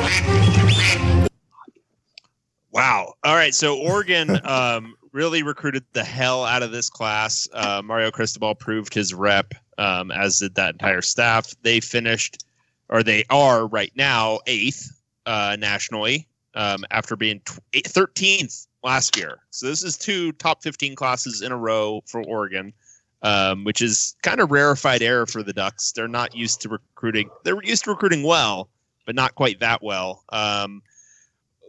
Wow. 2.71 3.13
All 3.23 3.35
right. 3.35 3.53
So 3.53 3.77
Oregon 3.79 4.39
um, 4.45 4.95
really 5.11 5.43
recruited 5.43 5.83
the 5.93 6.03
hell 6.03 6.43
out 6.45 6.63
of 6.63 6.71
this 6.71 6.89
class. 6.89 7.47
Uh, 7.53 7.81
Mario 7.83 8.11
Cristobal 8.11 8.55
proved 8.55 8.93
his 8.93 9.13
rep, 9.13 9.53
um, 9.79 10.11
as 10.11 10.39
did 10.39 10.55
that 10.55 10.73
entire 10.73 11.01
staff. 11.01 11.55
They 11.63 11.79
finished, 11.79 12.45
or 12.89 13.01
they 13.01 13.23
are 13.29 13.65
right 13.65 13.91
now, 13.95 14.39
eighth 14.45 14.91
uh, 15.25 15.57
nationally 15.59 16.27
um, 16.53 16.85
after 16.91 17.15
being 17.15 17.39
tw- 17.45 17.59
eight- 17.73 17.85
13th 17.85 18.67
last 18.83 19.17
year. 19.17 19.39
So 19.49 19.65
this 19.65 19.83
is 19.83 19.97
two 19.97 20.33
top 20.33 20.61
15 20.61 20.95
classes 20.95 21.41
in 21.41 21.51
a 21.51 21.57
row 21.57 22.03
for 22.05 22.21
Oregon. 22.23 22.73
Um, 23.21 23.65
which 23.65 23.81
is 23.81 24.15
kind 24.23 24.39
of 24.39 24.49
rarefied 24.49 25.01
air 25.01 25.25
for 25.25 25.43
the 25.43 25.51
Ducks. 25.51 25.91
They're 25.91 26.07
not 26.07 26.33
used 26.33 26.61
to 26.61 26.69
recruiting. 26.69 27.29
They're 27.43 27.61
used 27.61 27.83
to 27.83 27.89
recruiting 27.89 28.23
well, 28.23 28.69
but 29.05 29.13
not 29.13 29.35
quite 29.35 29.59
that 29.59 29.83
well. 29.83 30.23
Um, 30.29 30.81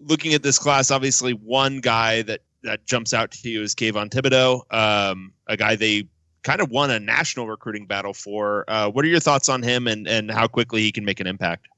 looking 0.01 0.33
at 0.33 0.45
this 0.45 0.61
class, 0.61 0.93
obviously 0.93 1.33
one 1.33 1.81
guy 1.81 2.23
that 2.23 2.43
that 2.63 2.87
jumps 2.87 3.13
out 3.13 3.33
to 3.33 3.51
you 3.51 3.63
is 3.63 3.75
Kayvon 3.75 4.11
Thibodeaux, 4.11 4.63
um, 4.73 5.33
a 5.49 5.57
guy 5.57 5.75
they 5.75 6.07
kind 6.43 6.61
of 6.61 6.71
won 6.71 6.91
a 6.91 6.99
national 7.01 7.47
recruiting 7.49 7.87
battle 7.87 8.15
for. 8.15 8.65
Uh, 8.69 8.91
what 8.91 9.05
are 9.05 9.09
your 9.09 9.21
thoughts 9.21 9.49
on 9.49 9.63
him 9.63 9.87
and 9.87 10.09
and 10.09 10.31
how 10.31 10.47
quickly 10.47 10.83
he 10.83 10.93
can 10.93 11.05
make 11.05 11.21
an 11.21 11.27
impact? 11.27 11.69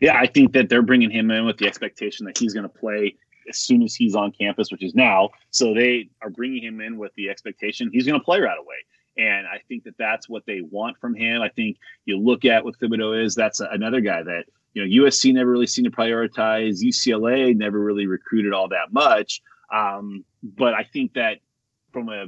Yeah, 0.00 0.18
I 0.18 0.26
think 0.26 0.52
that 0.52 0.68
they're 0.68 0.82
bringing 0.82 1.10
him 1.10 1.30
in 1.30 1.46
with 1.46 1.58
the 1.58 1.66
expectation 1.66 2.26
that 2.26 2.36
he's 2.36 2.52
going 2.52 2.64
to 2.64 2.68
play 2.68 3.16
as 3.48 3.58
soon 3.58 3.82
as 3.82 3.94
he's 3.94 4.14
on 4.14 4.32
campus, 4.32 4.70
which 4.72 4.82
is 4.82 4.94
now. 4.94 5.30
So 5.50 5.74
they 5.74 6.08
are 6.22 6.30
bringing 6.30 6.62
him 6.62 6.80
in 6.80 6.98
with 6.98 7.12
the 7.14 7.28
expectation 7.28 7.90
he's 7.92 8.06
going 8.06 8.18
to 8.18 8.24
play 8.24 8.40
right 8.40 8.58
away. 8.58 8.76
And 9.16 9.46
I 9.46 9.60
think 9.68 9.84
that 9.84 9.96
that's 9.98 10.28
what 10.28 10.44
they 10.46 10.60
want 10.60 10.98
from 10.98 11.14
him. 11.14 11.40
I 11.40 11.48
think 11.48 11.76
you 12.04 12.18
look 12.18 12.44
at 12.44 12.64
what 12.64 12.78
Thibodeaux 12.78 13.24
is, 13.24 13.34
that's 13.34 13.60
another 13.60 14.00
guy 14.00 14.22
that, 14.22 14.44
you 14.72 14.82
know, 14.84 15.04
USC 15.04 15.32
never 15.32 15.50
really 15.50 15.68
seemed 15.68 15.84
to 15.84 15.96
prioritize. 15.96 16.82
UCLA 16.82 17.54
never 17.54 17.78
really 17.78 18.06
recruited 18.06 18.52
all 18.52 18.68
that 18.68 18.92
much. 18.92 19.40
Um, 19.72 20.24
but 20.42 20.74
I 20.74 20.82
think 20.82 21.14
that 21.14 21.38
from 21.92 22.08
a 22.08 22.26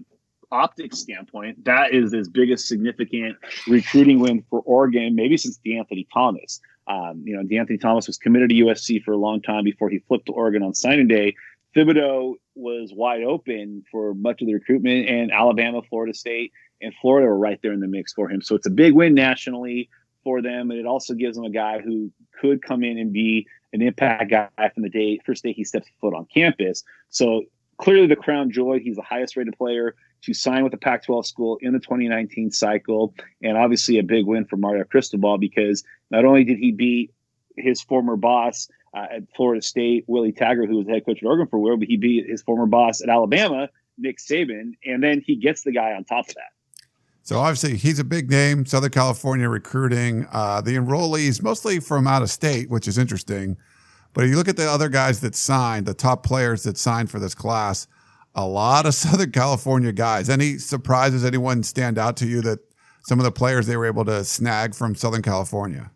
optics 0.50 0.98
standpoint, 0.98 1.64
that 1.64 1.92
is 1.92 2.12
his 2.12 2.28
biggest 2.28 2.68
significant 2.68 3.36
recruiting 3.66 4.20
win 4.20 4.44
for 4.48 4.60
Oregon, 4.60 5.14
maybe 5.14 5.36
since 5.36 5.58
DeAnthony 5.64 6.06
Thomas. 6.12 6.60
Um, 6.88 7.22
you 7.24 7.36
know, 7.36 7.42
DeAnthony 7.42 7.80
Thomas 7.80 8.06
was 8.06 8.16
committed 8.16 8.50
to 8.50 8.56
USC 8.56 9.02
for 9.02 9.12
a 9.12 9.16
long 9.16 9.42
time 9.42 9.64
before 9.64 9.90
he 9.90 9.98
flipped 10.06 10.26
to 10.26 10.32
Oregon 10.32 10.62
on 10.62 10.74
signing 10.74 11.08
day. 11.08 11.34
Thibodeaux 11.76 12.34
was 12.54 12.92
wide 12.94 13.22
open 13.22 13.84
for 13.90 14.14
much 14.14 14.40
of 14.40 14.46
the 14.46 14.54
recruitment, 14.54 15.08
and 15.08 15.30
Alabama, 15.30 15.82
Florida 15.88 16.14
State, 16.14 16.52
and 16.80 16.94
Florida 17.00 17.26
were 17.26 17.38
right 17.38 17.58
there 17.62 17.72
in 17.72 17.80
the 17.80 17.88
mix 17.88 18.12
for 18.12 18.30
him. 18.30 18.40
So 18.40 18.54
it's 18.54 18.66
a 18.66 18.70
big 18.70 18.94
win 18.94 19.14
nationally 19.14 19.90
for 20.24 20.40
them, 20.40 20.70
and 20.70 20.80
it 20.80 20.86
also 20.86 21.14
gives 21.14 21.36
them 21.36 21.44
a 21.44 21.50
guy 21.50 21.80
who 21.80 22.10
could 22.40 22.62
come 22.62 22.82
in 22.82 22.98
and 22.98 23.12
be 23.12 23.46
an 23.72 23.82
impact 23.82 24.30
guy 24.30 24.48
from 24.74 24.82
the 24.82 24.88
day 24.88 25.18
first 25.26 25.42
day 25.42 25.52
he 25.52 25.64
steps 25.64 25.86
foot 26.00 26.14
on 26.14 26.26
campus. 26.32 26.82
So 27.10 27.42
clearly 27.78 28.06
the 28.06 28.16
crown 28.16 28.50
joy. 28.50 28.80
He's 28.80 28.96
the 28.96 29.02
highest 29.02 29.36
rated 29.36 29.56
player 29.56 29.94
to 30.22 30.34
sign 30.34 30.62
with 30.62 30.72
the 30.72 30.78
Pac-12 30.78 31.26
school 31.26 31.58
in 31.60 31.72
the 31.72 31.78
2019 31.78 32.50
cycle, 32.50 33.14
and 33.42 33.56
obviously 33.56 33.98
a 33.98 34.02
big 34.02 34.26
win 34.26 34.44
for 34.44 34.56
Mario 34.56 34.84
Cristobal 34.84 35.38
because 35.38 35.84
not 36.10 36.24
only 36.24 36.44
did 36.44 36.58
he 36.58 36.72
beat 36.72 37.12
his 37.56 37.80
former 37.82 38.16
boss 38.16 38.68
uh, 38.94 39.06
at 39.16 39.22
Florida 39.34 39.62
State, 39.62 40.04
Willie 40.06 40.32
Taggart, 40.32 40.68
who 40.68 40.76
was 40.76 40.86
the 40.86 40.92
head 40.92 41.06
coach 41.06 41.22
at 41.22 41.26
Oregon 41.26 41.46
for 41.46 41.56
a 41.56 41.60
while, 41.60 41.76
but 41.76 41.88
he 41.88 41.96
beat 41.96 42.26
his 42.28 42.42
former 42.42 42.66
boss 42.66 43.02
at 43.02 43.08
Alabama, 43.08 43.68
Nick 43.98 44.18
Saban, 44.18 44.72
and 44.84 45.02
then 45.02 45.22
he 45.24 45.36
gets 45.36 45.62
the 45.62 45.72
guy 45.72 45.92
on 45.92 46.04
top 46.04 46.28
of 46.28 46.34
that. 46.34 46.50
So 47.22 47.38
obviously 47.38 47.76
he's 47.76 47.98
a 47.98 48.04
big 48.04 48.30
name, 48.30 48.64
Southern 48.66 48.92
California 48.92 49.48
recruiting. 49.48 50.28
Uh, 50.30 50.60
the 50.60 50.76
enrollees 50.76 51.42
mostly 51.42 51.80
from 51.80 52.06
out 52.06 52.22
of 52.22 52.30
state, 52.30 52.70
which 52.70 52.86
is 52.86 52.98
interesting. 52.98 53.56
But 54.16 54.24
if 54.24 54.30
you 54.30 54.36
look 54.36 54.48
at 54.48 54.56
the 54.56 54.66
other 54.66 54.88
guys 54.88 55.20
that 55.20 55.34
signed, 55.34 55.84
the 55.84 55.92
top 55.92 56.24
players 56.24 56.62
that 56.62 56.78
signed 56.78 57.10
for 57.10 57.18
this 57.18 57.34
class, 57.34 57.86
a 58.34 58.46
lot 58.46 58.86
of 58.86 58.94
Southern 58.94 59.30
California 59.30 59.92
guys. 59.92 60.30
Any 60.30 60.56
surprises? 60.56 61.22
Anyone 61.22 61.62
stand 61.62 61.98
out 61.98 62.16
to 62.16 62.26
you 62.26 62.40
that 62.40 62.60
some 63.04 63.20
of 63.20 63.24
the 63.24 63.30
players 63.30 63.66
they 63.66 63.76
were 63.76 63.84
able 63.84 64.06
to 64.06 64.24
snag 64.24 64.74
from 64.74 64.94
Southern 64.94 65.20
California? 65.20 65.90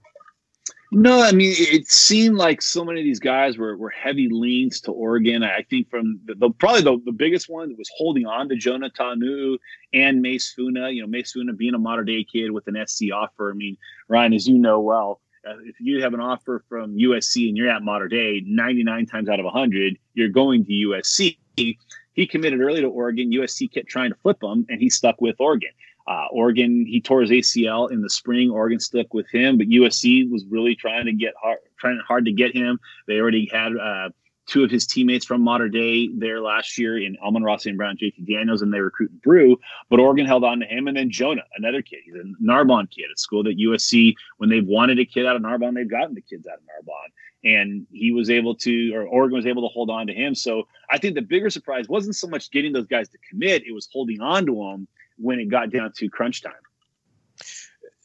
No, 0.92 1.22
I 1.22 1.32
mean 1.32 1.54
it 1.56 1.86
seemed 1.86 2.36
like 2.36 2.60
so 2.60 2.84
many 2.84 3.00
of 3.00 3.04
these 3.04 3.20
guys 3.20 3.56
were, 3.56 3.74
were 3.78 3.88
heavy 3.88 4.28
leans 4.30 4.82
to 4.82 4.92
Oregon. 4.92 5.42
I 5.42 5.64
think 5.70 5.88
from 5.88 6.20
the, 6.26 6.34
the 6.34 6.50
probably 6.50 6.82
the, 6.82 7.00
the 7.06 7.12
biggest 7.12 7.48
one 7.48 7.74
was 7.78 7.88
holding 7.96 8.26
on 8.26 8.50
to 8.50 8.56
Jonah 8.56 8.90
Tanu 8.90 9.56
and 9.94 10.20
Mase 10.20 10.52
Funa. 10.54 10.90
You 10.90 11.00
know, 11.00 11.08
Mase 11.08 11.32
Funa 11.32 11.54
being 11.54 11.72
a 11.72 11.78
Mater 11.78 12.04
Dei 12.04 12.24
kid 12.24 12.50
with 12.50 12.66
an 12.66 12.76
SC 12.86 13.04
offer. 13.14 13.50
I 13.50 13.54
mean, 13.54 13.78
Ryan, 14.08 14.34
as 14.34 14.46
you 14.46 14.58
know 14.58 14.78
well, 14.78 15.22
if 15.44 15.76
you 15.80 16.02
have 16.02 16.14
an 16.14 16.20
offer 16.20 16.64
from 16.68 16.96
USC 16.96 17.48
and 17.48 17.56
you're 17.56 17.68
at 17.68 17.82
Mater 17.82 18.08
Dei, 18.08 18.42
99 18.46 19.06
times 19.06 19.28
out 19.28 19.38
of 19.38 19.44
100, 19.44 19.98
you're 20.14 20.28
going 20.28 20.64
to 20.64 20.72
USC. 20.72 21.36
He 21.56 22.26
committed 22.26 22.60
early 22.60 22.80
to 22.80 22.88
Oregon. 22.88 23.30
USC 23.30 23.72
kept 23.72 23.88
trying 23.88 24.10
to 24.10 24.16
flip 24.16 24.42
him, 24.42 24.66
and 24.68 24.80
he 24.80 24.90
stuck 24.90 25.20
with 25.20 25.36
Oregon. 25.38 25.70
Uh, 26.06 26.26
Oregon, 26.32 26.84
he 26.86 27.00
tore 27.00 27.20
his 27.20 27.30
ACL 27.30 27.90
in 27.90 28.02
the 28.02 28.10
spring. 28.10 28.50
Oregon 28.50 28.80
stuck 28.80 29.14
with 29.14 29.28
him, 29.30 29.58
but 29.58 29.68
USC 29.68 30.28
was 30.30 30.44
really 30.46 30.74
trying 30.74 31.06
to 31.06 31.12
get 31.12 31.34
hard, 31.40 31.58
trying 31.78 32.00
hard 32.06 32.24
to 32.24 32.32
get 32.32 32.54
him. 32.54 32.80
They 33.06 33.18
already 33.18 33.48
had 33.52 33.76
uh, 33.76 34.08
two 34.50 34.64
of 34.64 34.70
his 34.70 34.86
teammates 34.86 35.24
from 35.24 35.42
Mater 35.42 35.68
Dei 35.68 36.08
there 36.08 36.40
last 36.40 36.76
year 36.76 36.98
in 36.98 37.16
Amon-Ra 37.22 37.56
St. 37.56 37.76
Brown, 37.76 37.96
JT 37.96 38.26
Daniels, 38.26 38.62
and 38.62 38.74
they 38.74 38.80
recruited 38.80 39.22
Bru. 39.22 39.56
But 39.88 40.00
Oregon 40.00 40.26
held 40.26 40.42
on 40.42 40.58
to 40.58 40.66
him, 40.66 40.88
and 40.88 40.96
then 40.96 41.10
Jonah, 41.10 41.44
another 41.56 41.82
kid. 41.82 42.00
He's 42.04 42.14
a 42.14 42.24
Narbonne 42.40 42.88
kid 42.88 43.06
at 43.10 43.18
school 43.18 43.44
that 43.44 43.58
USC, 43.58 44.16
when 44.38 44.50
they've 44.50 44.66
wanted 44.66 44.98
a 44.98 45.04
kid 45.04 45.24
out 45.24 45.36
of 45.36 45.42
Narbonne, 45.42 45.74
they've 45.74 45.88
gotten 45.88 46.14
the 46.14 46.20
kids 46.20 46.46
out 46.48 46.58
of 46.58 46.64
Narbonne. 46.66 47.10
And 47.42 47.86
he 47.92 48.12
was 48.12 48.28
able 48.28 48.54
to, 48.56 48.92
or 48.92 49.06
Oregon 49.06 49.36
was 49.36 49.46
able 49.46 49.62
to 49.62 49.72
hold 49.72 49.88
on 49.88 50.08
to 50.08 50.12
him. 50.12 50.34
So 50.34 50.66
I 50.90 50.98
think 50.98 51.14
the 51.14 51.22
bigger 51.22 51.48
surprise 51.48 51.88
wasn't 51.88 52.16
so 52.16 52.26
much 52.26 52.50
getting 52.50 52.72
those 52.72 52.86
guys 52.86 53.08
to 53.10 53.18
commit; 53.30 53.62
it 53.66 53.72
was 53.72 53.88
holding 53.90 54.20
on 54.20 54.44
to 54.46 54.54
them 54.54 54.88
when 55.16 55.38
it 55.38 55.48
got 55.48 55.70
down 55.70 55.92
to 55.96 56.10
crunch 56.10 56.42
time. 56.42 56.52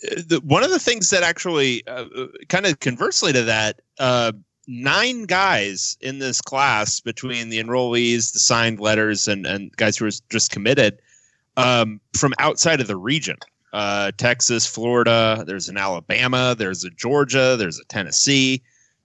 the, 0.01 0.39
one 0.43 0.63
of 0.63 0.69
the 0.69 0.79
things 0.79 1.09
that 1.09 1.23
actually 1.23 1.85
uh, 1.87 2.05
kind 2.47 2.65
of 2.65 2.79
conversely 2.79 3.33
to 3.33 3.43
that, 3.43 3.81
uh, 3.99 4.31
nine 4.67 5.23
guys 5.23 5.97
in 6.01 6.19
this 6.19 6.41
class 6.41 6.99
between 6.99 7.49
the 7.49 7.61
enrollees, 7.61 8.33
the 8.33 8.39
signed 8.39 8.79
letters, 8.79 9.27
and, 9.27 9.45
and 9.45 9.75
guys 9.77 9.97
who 9.97 10.05
are 10.05 10.11
just 10.29 10.51
committed 10.51 10.99
um, 11.57 11.99
from 12.17 12.33
outside 12.39 12.81
of 12.81 12.87
the 12.87 12.97
region. 12.97 13.37
Uh, 13.73 14.11
Texas, 14.17 14.65
Florida, 14.65 15.43
there's 15.45 15.67
an 15.67 15.77
Alabama, 15.77 16.55
there's 16.57 16.83
a 16.83 16.89
Georgia, 16.91 17.55
there's 17.57 17.79
a 17.79 17.85
Tennessee. 17.85 18.61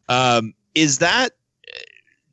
Um, 0.09 0.55
is 0.75 0.99
that, 0.99 1.31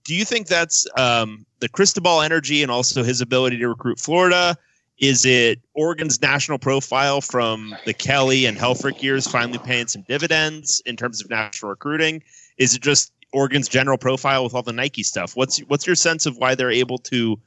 do 0.04 0.16
you 0.16 0.24
think 0.24 0.48
that's 0.48 0.86
um, 0.98 1.46
the 1.60 1.70
Cristobal 1.70 2.22
energy 2.22 2.62
and 2.62 2.72
also 2.72 3.04
his 3.04 3.22
ability 3.22 3.58
to 3.58 3.68
recruit 3.68 4.00
Florida? 4.00 4.56
Is 5.00 5.26
it 5.26 5.60
Oregon's 5.74 6.22
national 6.22 6.58
profile 6.58 7.22
from 7.22 7.76
the 7.86 7.94
Kelly 7.94 8.46
and 8.46 8.58
Helfrich 8.58 9.02
years 9.02 9.28
finally 9.28 9.60
paying 9.60 9.88
some 9.88 10.04
dividends 10.04 10.82
in 10.86 10.96
terms 10.96 11.22
of 11.22 11.30
national 11.30 11.70
recruiting? 11.70 12.24
Is 12.58 12.76
it 12.76 12.82
just 12.82 13.12
Oregon's 13.34 13.68
general 13.68 13.98
profile 13.98 14.44
with 14.44 14.54
all 14.54 14.64
the 14.64 14.74
Nike 14.74 15.04
stuff? 15.04 15.36
What's 15.36 15.60
what's 15.60 15.86
your 15.86 15.96
sense 15.96 16.26
of 16.26 16.38
why 16.38 16.56
they're 16.56 16.72
able 16.72 16.98
to? 17.00 17.40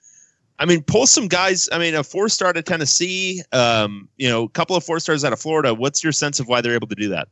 I 0.59 0.66
mean, 0.66 0.83
pull 0.83 1.07
some 1.07 1.26
guys. 1.26 1.68
I 1.72 1.78
mean, 1.78 1.95
a 1.95 2.05
four 2.05 2.28
star 2.28 2.53
to 2.53 2.62
Tennessee, 2.62 3.43
um, 3.53 4.09
you 4.18 4.28
know, 4.28 4.45
a 4.45 4.49
couple 4.51 4.76
of 4.76 4.85
four 4.85 5.01
stars 5.01 5.24
out 5.24 5.33
of 5.33 5.41
Florida. 5.41 5.72
What's 5.72 6.05
your 6.05 6.12
sense 6.12 6.39
of 6.39 6.49
why 6.49 6.61
they're 6.61 6.74
able 6.74 6.89
to 6.89 6.95
do 6.95 7.09
that? 7.09 7.28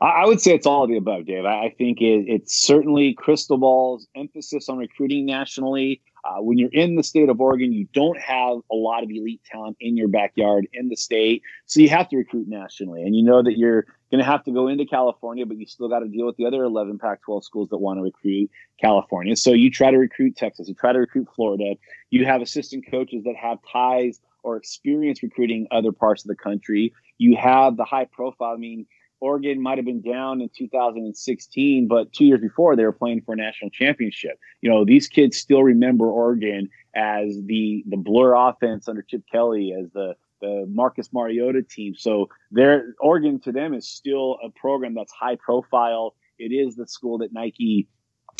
I, 0.00 0.26
would 0.26 0.40
say 0.40 0.54
it's 0.54 0.66
all 0.66 0.84
of 0.84 0.90
the 0.90 0.96
above, 0.96 1.26
Dave. 1.26 1.44
I, 1.44 1.74
think 1.78 2.00
it, 2.00 2.26
it's 2.28 2.54
certainly 2.54 3.14
Cristobal's 3.14 4.06
emphasis 4.14 4.68
on 4.68 4.76
recruiting 4.78 5.24
nationally. 5.24 6.02
Uh, 6.24 6.40
when 6.40 6.56
you're 6.56 6.72
in 6.72 6.96
the 6.96 7.02
state 7.02 7.28
of 7.28 7.40
Oregon, 7.40 7.72
you 7.72 7.86
don't 7.92 8.18
have 8.18 8.58
a 8.70 8.74
lot 8.74 9.02
of 9.02 9.10
elite 9.10 9.42
talent 9.44 9.76
in 9.78 9.96
your 9.96 10.08
backyard 10.08 10.66
in 10.72 10.88
the 10.88 10.96
state, 10.96 11.42
so 11.66 11.80
you 11.80 11.88
have 11.90 12.08
to 12.08 12.16
recruit 12.16 12.48
nationally. 12.48 13.02
And 13.02 13.14
you 13.14 13.22
know 13.22 13.42
that 13.42 13.58
you're 13.58 13.84
going 14.10 14.24
to 14.24 14.24
have 14.24 14.42
to 14.44 14.50
go 14.52 14.68
into 14.68 14.86
California, 14.86 15.44
but 15.44 15.58
you 15.58 15.66
still 15.66 15.88
got 15.88 15.98
to 15.98 16.08
deal 16.08 16.24
with 16.24 16.36
the 16.36 16.46
other 16.46 16.64
11 16.64 16.98
Pac-12 16.98 17.44
schools 17.44 17.68
that 17.70 17.78
want 17.78 17.98
to 17.98 18.02
recruit 18.02 18.50
California. 18.80 19.36
So 19.36 19.52
you 19.52 19.70
try 19.70 19.90
to 19.90 19.98
recruit 19.98 20.36
Texas, 20.36 20.68
you 20.68 20.74
try 20.74 20.92
to 20.92 21.00
recruit 21.00 21.28
Florida. 21.36 21.74
You 22.10 22.24
have 22.24 22.40
assistant 22.40 22.86
coaches 22.90 23.24
that 23.24 23.36
have 23.36 23.58
ties 23.70 24.20
or 24.42 24.56
experience 24.56 25.22
recruiting 25.22 25.66
other 25.70 25.92
parts 25.92 26.24
of 26.24 26.28
the 26.28 26.36
country. 26.36 26.94
You 27.18 27.36
have 27.36 27.76
the 27.76 27.84
high 27.84 28.04
profile. 28.04 28.54
I 28.54 28.56
mean, 28.56 28.86
Oregon 29.24 29.62
might 29.62 29.78
have 29.78 29.86
been 29.86 30.02
down 30.02 30.42
in 30.42 30.50
2016, 30.54 31.88
but 31.88 32.12
two 32.12 32.26
years 32.26 32.42
before 32.42 32.76
they 32.76 32.84
were 32.84 32.92
playing 32.92 33.22
for 33.22 33.32
a 33.32 33.36
national 33.36 33.70
championship. 33.70 34.38
You 34.60 34.68
know, 34.68 34.84
these 34.84 35.08
kids 35.08 35.38
still 35.38 35.62
remember 35.62 36.10
Oregon 36.10 36.68
as 36.94 37.34
the 37.46 37.82
the 37.88 37.96
blur 37.96 38.34
offense 38.34 38.86
under 38.86 39.00
Chip 39.00 39.22
Kelly, 39.32 39.72
as 39.72 39.90
the 39.92 40.14
the 40.42 40.66
Marcus 40.68 41.08
Mariota 41.10 41.62
team. 41.62 41.94
So 41.96 42.28
their 42.50 42.94
Oregon 43.00 43.40
to 43.40 43.52
them 43.52 43.72
is 43.72 43.88
still 43.88 44.36
a 44.44 44.50
program 44.50 44.94
that's 44.94 45.12
high 45.12 45.36
profile. 45.36 46.14
It 46.38 46.52
is 46.52 46.76
the 46.76 46.86
school 46.86 47.16
that 47.18 47.32
Nike 47.32 47.88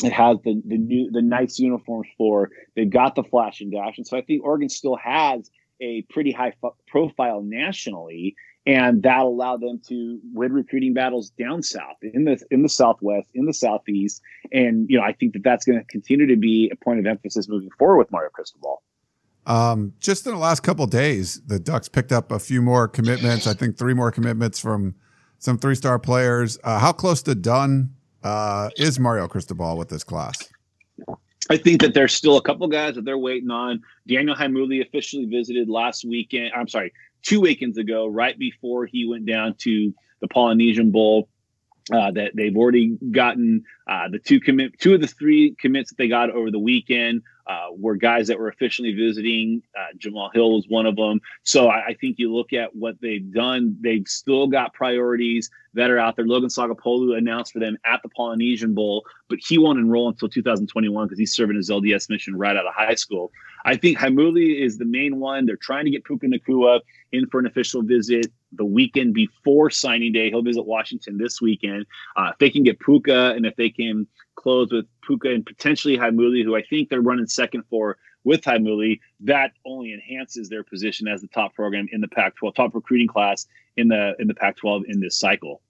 it 0.03 0.13
has 0.13 0.37
the 0.43 0.61
the 0.67 0.77
new 0.77 1.09
the 1.09 1.23
nice 1.23 1.57
uniforms 1.57 2.09
for. 2.15 2.51
They've 2.75 2.87
got 2.87 3.15
the 3.15 3.23
flash 3.23 3.59
and 3.59 3.71
dash, 3.71 3.97
and 3.97 4.05
so 4.05 4.17
I 4.17 4.21
think 4.21 4.43
Oregon 4.43 4.69
still 4.69 4.97
has 4.97 5.49
a 5.81 6.03
pretty 6.11 6.31
high 6.31 6.53
f- 6.63 6.73
profile 6.87 7.41
nationally 7.41 8.35
and 8.65 9.03
that 9.03 9.19
allowed 9.19 9.61
them 9.61 9.79
to 9.87 10.19
win 10.33 10.51
recruiting 10.51 10.93
battles 10.93 11.29
down 11.31 11.61
south 11.61 11.97
in 12.01 12.25
the 12.25 12.39
in 12.51 12.61
the 12.63 12.69
southwest 12.69 13.27
in 13.33 13.45
the 13.45 13.53
southeast 13.53 14.21
and 14.51 14.89
you 14.89 14.97
know 14.97 15.03
i 15.03 15.13
think 15.13 15.33
that 15.33 15.43
that's 15.43 15.65
going 15.65 15.77
to 15.77 15.85
continue 15.85 16.25
to 16.25 16.35
be 16.35 16.69
a 16.71 16.75
point 16.83 16.99
of 16.99 17.05
emphasis 17.05 17.47
moving 17.47 17.69
forward 17.77 17.97
with 17.97 18.11
mario 18.11 18.29
cristobal 18.29 18.81
um, 19.47 19.93
just 19.99 20.25
in 20.25 20.33
the 20.33 20.39
last 20.39 20.61
couple 20.61 20.87
days 20.87 21.41
the 21.45 21.59
ducks 21.59 21.87
picked 21.87 22.11
up 22.11 22.31
a 22.31 22.39
few 22.39 22.61
more 22.61 22.87
commitments 22.87 23.45
i 23.47 23.53
think 23.53 23.77
three 23.77 23.93
more 23.93 24.11
commitments 24.11 24.59
from 24.59 24.95
some 25.37 25.57
three 25.57 25.75
star 25.75 25.99
players 25.99 26.57
uh, 26.63 26.79
how 26.79 26.91
close 26.91 27.21
to 27.21 27.35
done 27.35 27.91
uh, 28.23 28.69
is 28.77 28.99
mario 28.99 29.27
cristobal 29.27 29.77
with 29.77 29.89
this 29.89 30.03
class 30.03 30.49
I 31.47 31.57
think 31.57 31.81
that 31.81 31.93
there's 31.93 32.13
still 32.13 32.37
a 32.37 32.41
couple 32.41 32.67
guys 32.67 32.95
that 32.95 33.05
they're 33.05 33.19
waiting 33.19 33.51
on. 33.51 33.83
Daniel 34.07 34.35
Heimuli 34.35 34.83
officially 34.83 35.25
visited 35.25 35.69
last 35.69 36.03
weekend. 36.03 36.51
I'm 36.55 36.67
sorry, 36.67 36.91
two 37.25 37.41
weekends 37.41 37.77
ago, 37.77 38.07
right 38.07 38.37
before 38.37 38.85
he 38.85 39.07
went 39.07 39.25
down 39.25 39.55
to 39.59 39.93
the 40.21 40.27
Polynesian 40.27 40.91
Bowl. 40.91 41.29
Uh, 41.93 42.09
that 42.09 42.31
they've 42.33 42.57
already 42.57 42.97
gotten 43.11 43.63
uh, 43.87 44.09
the 44.09 44.17
two 44.17 44.39
commit, 44.39 44.71
two 44.79 44.95
of 44.95 45.01
the 45.01 45.05
three 45.05 45.55
commits 45.59 45.91
that 45.91 45.97
they 45.99 46.07
got 46.07 46.31
over 46.31 46.49
the 46.49 46.57
weekend 46.57 47.21
uh, 47.47 47.67
were 47.71 47.95
guys 47.95 48.27
that 48.27 48.39
were 48.39 48.47
officially 48.47 48.93
visiting. 48.93 49.61
Uh, 49.77 49.93
Jamal 49.97 50.31
Hill 50.33 50.53
was 50.53 50.67
one 50.67 50.85
of 50.85 50.95
them. 50.95 51.21
So 51.43 51.67
I, 51.67 51.87
I, 51.87 51.93
think 51.93 52.17
you 52.17 52.33
look 52.33 52.53
at 52.53 52.75
what 52.75 52.99
they've 53.01 53.31
done; 53.31 53.77
they've 53.81 54.07
still 54.07 54.47
got 54.47 54.73
priorities 54.73 55.49
that 55.75 55.91
are 55.91 55.99
out 55.99 56.15
there. 56.15 56.25
Logan 56.25 56.49
Sagapolu 56.49 57.17
announced 57.17 57.53
for 57.53 57.59
them 57.59 57.77
at 57.85 58.01
the 58.01 58.09
Polynesian 58.09 58.73
Bowl, 58.73 59.05
but 59.29 59.39
he 59.45 59.57
won't 59.57 59.77
enroll 59.77 60.09
until 60.09 60.29
2021 60.29 61.05
because 61.05 61.19
he's 61.19 61.33
serving 61.33 61.55
his 61.55 61.69
LDS 61.69 62.09
mission 62.09 62.35
right 62.35 62.55
out 62.55 62.65
of 62.65 62.73
high 62.73 62.95
school. 62.95 63.31
I 63.65 63.75
think 63.75 63.97
Heimuli 63.97 64.63
is 64.63 64.77
the 64.77 64.85
main 64.85 65.19
one. 65.19 65.45
They're 65.45 65.55
trying 65.55 65.85
to 65.85 65.91
get 65.91 66.03
Puka 66.03 66.27
Nacua 66.27 66.81
in 67.11 67.27
for 67.27 67.39
an 67.39 67.45
official 67.45 67.81
visit 67.81 68.27
the 68.57 68.65
weekend 68.65 69.13
before 69.13 69.69
signing 69.69 70.13
day. 70.13 70.29
He'll 70.29 70.41
visit 70.41 70.65
Washington 70.65 71.17
this 71.17 71.41
weekend. 71.41 71.85
Uh, 72.15 72.31
if 72.33 72.37
they 72.39 72.49
can 72.49 72.63
get 72.63 72.79
Puka 72.79 73.31
and 73.31 73.45
if 73.45 73.55
they 73.55 73.69
can 73.69 74.07
close 74.35 74.71
with 74.71 74.85
Puka 75.05 75.29
and 75.29 75.45
potentially 75.45 75.97
Heimuli, 75.97 76.43
who 76.43 76.55
I 76.55 76.63
think 76.63 76.89
they're 76.89 77.01
running 77.01 77.27
second 77.27 77.63
for 77.69 77.97
with 78.23 78.41
Heimuli, 78.41 78.99
that 79.21 79.51
only 79.65 79.93
enhances 79.93 80.49
their 80.49 80.63
position 80.63 81.07
as 81.07 81.21
the 81.21 81.27
top 81.27 81.53
program 81.53 81.87
in 81.91 82.01
the 82.01 82.07
Pac-12, 82.07 82.55
top 82.55 82.75
recruiting 82.75 83.07
class 83.07 83.47
in 83.77 83.87
the 83.87 84.15
in 84.19 84.27
the 84.27 84.33
Pac-12 84.33 84.83
in 84.87 84.99
this 84.99 85.17
cycle. 85.17 85.61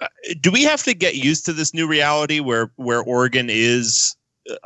Uh, 0.00 0.08
do 0.40 0.50
we 0.50 0.62
have 0.62 0.82
to 0.82 0.94
get 0.94 1.16
used 1.16 1.44
to 1.46 1.52
this 1.52 1.74
new 1.74 1.86
reality 1.86 2.40
where 2.40 2.70
where 2.76 3.02
Oregon 3.02 3.48
is 3.50 4.16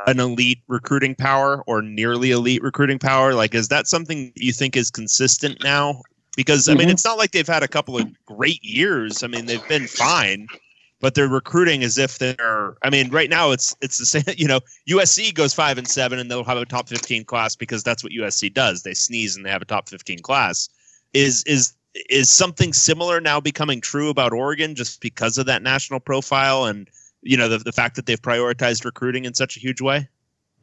an 0.07 0.21
elite 0.21 0.61
recruiting 0.69 1.15
power 1.15 1.63
or 1.67 1.83
nearly 1.83 2.31
elite 2.31 2.63
recruiting 2.63 2.99
power? 2.99 3.35
Like, 3.35 3.55
is 3.55 3.69
that 3.69 3.87
something 3.87 4.33
you 4.37 4.53
think 4.53 4.77
is 4.77 4.91
consistent 4.91 5.63
now? 5.63 6.03
Because 6.37 6.69
I 6.69 6.73
mean, 6.73 6.83
mm-hmm. 6.83 6.91
it's 6.91 7.05
not 7.05 7.19
like 7.19 7.31
they've 7.31 7.47
had 7.47 7.63
a 7.63 7.69
couple 7.69 7.97
of 7.97 8.09
great 8.25 8.63
years. 8.63 9.23
I 9.23 9.29
mean, 9.29 9.47
they've 9.47 9.67
been 9.69 9.87
fine, 9.87 10.49
but 11.01 11.15
they're 11.15 11.29
recruiting 11.29 11.85
as 11.85 11.97
if 11.97 12.19
they're. 12.19 12.77
I 12.83 12.91
mean, 12.91 13.11
right 13.11 13.31
now 13.31 13.53
it's 13.53 13.75
it's 13.81 13.99
the 13.99 14.07
same. 14.07 14.25
You 14.37 14.49
know, 14.49 14.61
USC 14.89 15.33
goes 15.33 15.55
five 15.55 15.79
and 15.79 15.87
seven, 15.87 16.19
and 16.19 16.31
they'll 16.31 16.45
have 16.45 16.59
a 16.59 16.65
top 16.65 16.89
fifteen 16.89 17.25
class 17.25 17.55
because 17.55 17.83
that's 17.83 18.03
what 18.03 18.13
USC 18.13 18.53
does. 18.53 18.83
They 18.83 18.95
sneeze 18.95 19.37
and 19.37 19.47
they 19.47 19.51
have 19.51 19.63
a 19.63 19.67
top 19.67 19.89
fifteen 19.89 20.19
class. 20.19 20.69
Is 21.13 21.45
is 21.45 21.75
is 22.11 22.29
something 22.29 22.73
similar 22.73 23.21
now 23.21 23.41
becoming 23.41 23.81
true 23.81 24.09
about 24.09 24.33
Oregon 24.33 24.75
just 24.75 25.01
because 25.01 25.39
of 25.39 25.47
that 25.47 25.63
national 25.63 26.01
profile 26.01 26.65
and 26.65 26.89
you 27.23 27.37
know 27.37 27.49
the, 27.49 27.59
the 27.59 27.73
fact 27.73 27.97
that 27.97 28.07
they've 28.07 28.21
prioritized 28.21 28.85
recruiting 28.85 29.25
in 29.25 29.35
such 29.35 29.57
a 29.57 29.61
huge 29.61 29.81
way 29.81 30.09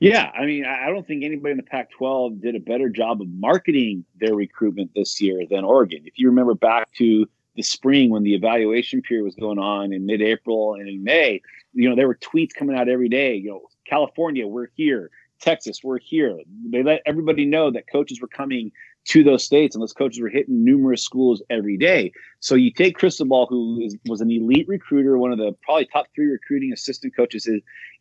yeah 0.01 0.29
i 0.35 0.45
mean 0.45 0.65
i 0.65 0.87
don't 0.87 1.07
think 1.07 1.23
anybody 1.23 1.51
in 1.51 1.57
the 1.57 1.63
pac 1.63 1.89
12 1.91 2.41
did 2.41 2.55
a 2.55 2.59
better 2.59 2.89
job 2.89 3.21
of 3.21 3.27
marketing 3.29 4.03
their 4.19 4.35
recruitment 4.35 4.91
this 4.93 5.21
year 5.21 5.45
than 5.49 5.63
oregon. 5.63 6.01
If 6.05 6.19
you 6.19 6.27
remember 6.27 6.55
back 6.55 6.91
to 6.95 7.25
the 7.55 7.63
spring 7.63 8.09
when 8.09 8.23
the 8.23 8.33
evaluation 8.33 9.01
period 9.01 9.23
was 9.23 9.35
going 9.35 9.59
on 9.59 9.93
in 9.93 10.05
mid-april 10.05 10.73
and 10.73 10.89
in 10.89 11.03
may 11.03 11.41
you 11.73 11.89
know 11.89 11.95
there 11.95 12.07
were 12.07 12.15
tweets 12.15 12.53
coming 12.53 12.75
out 12.75 12.89
every 12.89 13.07
day 13.07 13.35
you 13.35 13.49
know 13.49 13.61
california 13.85 14.45
we're 14.45 14.67
here. 14.75 15.09
Texas 15.39 15.79
we're 15.83 15.97
here. 15.97 16.37
They 16.69 16.83
let 16.83 17.01
everybody 17.05 17.45
know 17.45 17.71
that 17.71 17.89
coaches 17.91 18.21
were 18.21 18.27
coming 18.27 18.71
to 19.03 19.23
those 19.23 19.43
states, 19.43 19.75
and 19.75 19.81
those 19.81 19.93
coaches 19.93 20.21
were 20.21 20.29
hitting 20.29 20.63
numerous 20.63 21.03
schools 21.03 21.41
every 21.49 21.77
day. 21.77 22.11
So 22.39 22.55
you 22.55 22.71
take 22.71 22.97
Cristobal, 22.97 23.47
who 23.47 23.81
is, 23.81 23.97
was 24.05 24.21
an 24.21 24.29
elite 24.29 24.67
recruiter, 24.67 25.17
one 25.17 25.31
of 25.31 25.39
the 25.39 25.55
probably 25.63 25.85
top 25.85 26.07
three 26.13 26.27
recruiting 26.27 26.71
assistant 26.71 27.15
coaches 27.15 27.49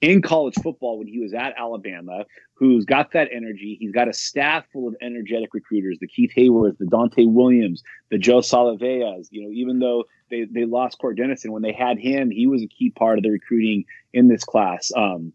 in 0.01 0.23
college 0.23 0.55
football 0.63 0.99
when 0.99 1.07
he 1.07 1.19
was 1.19 1.33
at 1.33 1.55
Alabama, 1.57 2.25
who's 2.55 2.85
got 2.85 3.13
that 3.13 3.29
energy. 3.33 3.77
He's 3.81 3.93
got 3.93 4.09
a 4.09 4.13
staff 4.13 4.65
full 4.73 4.89
of 4.89 4.95
energetic 5.01 5.55
recruiters, 5.55 5.99
the 6.01 6.07
Keith 6.07 6.33
Heywards, 6.35 6.79
the 6.79 6.87
Dante 6.87 7.25
Williams, 7.25 7.83
the 8.11 8.19
Joe 8.19 8.41
Salaveas. 8.41 9.29
You 9.31 9.45
know, 9.45 9.51
even 9.53 9.79
though 9.79 10.05
they, 10.31 10.45
they 10.45 10.67
lost 10.67 10.99
Cort 10.99 11.17
Dennison, 11.17 11.53
when 11.53 11.63
they 11.63 11.73
had 11.73 11.99
him, 11.99 12.31
he 12.31 12.47
was 12.47 12.63
a 12.63 12.69
key 12.69 12.91
part 12.91 13.19
of 13.19 13.25
the 13.25 13.31
recruiting 13.31 13.85
in 14.13 14.29
this 14.29 14.45
class. 14.45 14.93
Um, 14.95 15.33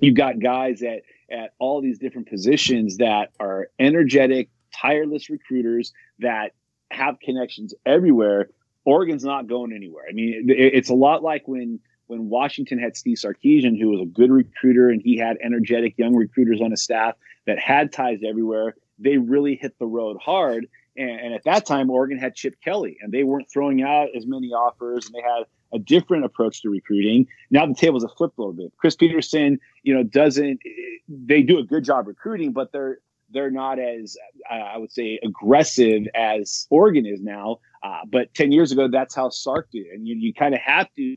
you've 0.00 0.16
got 0.16 0.40
guys 0.40 0.82
at 0.82 1.02
at 1.30 1.54
all 1.58 1.80
these 1.80 1.98
different 1.98 2.28
positions 2.28 2.98
that 2.98 3.30
are 3.40 3.68
energetic, 3.78 4.48
tireless 4.80 5.30
recruiters 5.30 5.92
that 6.18 6.52
have 6.90 7.18
connections 7.20 7.74
everywhere. 7.86 8.48
Oregon's 8.84 9.24
not 9.24 9.46
going 9.46 9.72
anywhere. 9.72 10.04
I 10.08 10.12
mean, 10.12 10.46
it's 10.48 10.90
a 10.90 10.94
lot 10.94 11.22
like 11.22 11.48
when 11.48 11.80
when 12.06 12.28
Washington 12.28 12.78
had 12.78 12.96
Steve 12.96 13.16
Sarkisian, 13.16 13.80
who 13.80 13.88
was 13.88 14.00
a 14.02 14.04
good 14.04 14.30
recruiter, 14.30 14.90
and 14.90 15.00
he 15.00 15.16
had 15.16 15.38
energetic 15.42 15.96
young 15.96 16.14
recruiters 16.14 16.60
on 16.60 16.70
his 16.70 16.82
staff 16.82 17.14
that 17.46 17.58
had 17.58 17.92
ties 17.92 18.18
everywhere. 18.26 18.74
They 18.98 19.16
really 19.16 19.56
hit 19.56 19.78
the 19.78 19.86
road 19.86 20.18
hard. 20.22 20.66
And, 20.96 21.10
and, 21.10 21.34
at 21.34 21.44
that 21.44 21.66
time, 21.66 21.90
Oregon 21.90 22.18
had 22.18 22.34
Chip 22.34 22.56
Kelly, 22.62 22.98
and 23.00 23.10
they 23.10 23.24
weren't 23.24 23.50
throwing 23.50 23.82
out 23.82 24.08
as 24.14 24.26
many 24.26 24.48
offers, 24.48 25.06
and 25.06 25.14
they 25.14 25.22
had 25.22 25.44
a 25.72 25.78
different 25.78 26.24
approach 26.24 26.62
to 26.62 26.68
recruiting. 26.68 27.26
Now 27.50 27.66
the 27.66 27.74
tables 27.74 28.04
have 28.04 28.12
flipped 28.16 28.38
a 28.38 28.40
little 28.40 28.52
bit. 28.52 28.72
Chris 28.76 28.94
Petersen, 28.94 29.58
you 29.82 29.94
know, 29.94 30.04
doesn't. 30.04 30.60
They 31.08 31.42
do 31.42 31.58
a 31.58 31.64
good 31.64 31.84
job 31.84 32.06
recruiting, 32.06 32.52
but 32.52 32.70
they're 32.70 32.98
they're 33.34 33.50
not 33.50 33.78
as 33.78 34.16
uh, 34.50 34.54
I 34.54 34.78
would 34.78 34.92
say 34.92 35.18
aggressive 35.22 36.04
as 36.14 36.66
Oregon 36.70 37.04
is 37.04 37.20
now. 37.20 37.58
Uh, 37.82 38.00
but 38.10 38.32
ten 38.32 38.52
years 38.52 38.72
ago, 38.72 38.88
that's 38.90 39.14
how 39.14 39.28
Sark 39.28 39.68
did, 39.70 39.86
and 39.88 40.08
you, 40.08 40.16
you 40.16 40.32
kind 40.32 40.54
of 40.54 40.60
have 40.60 40.86
to 40.96 41.16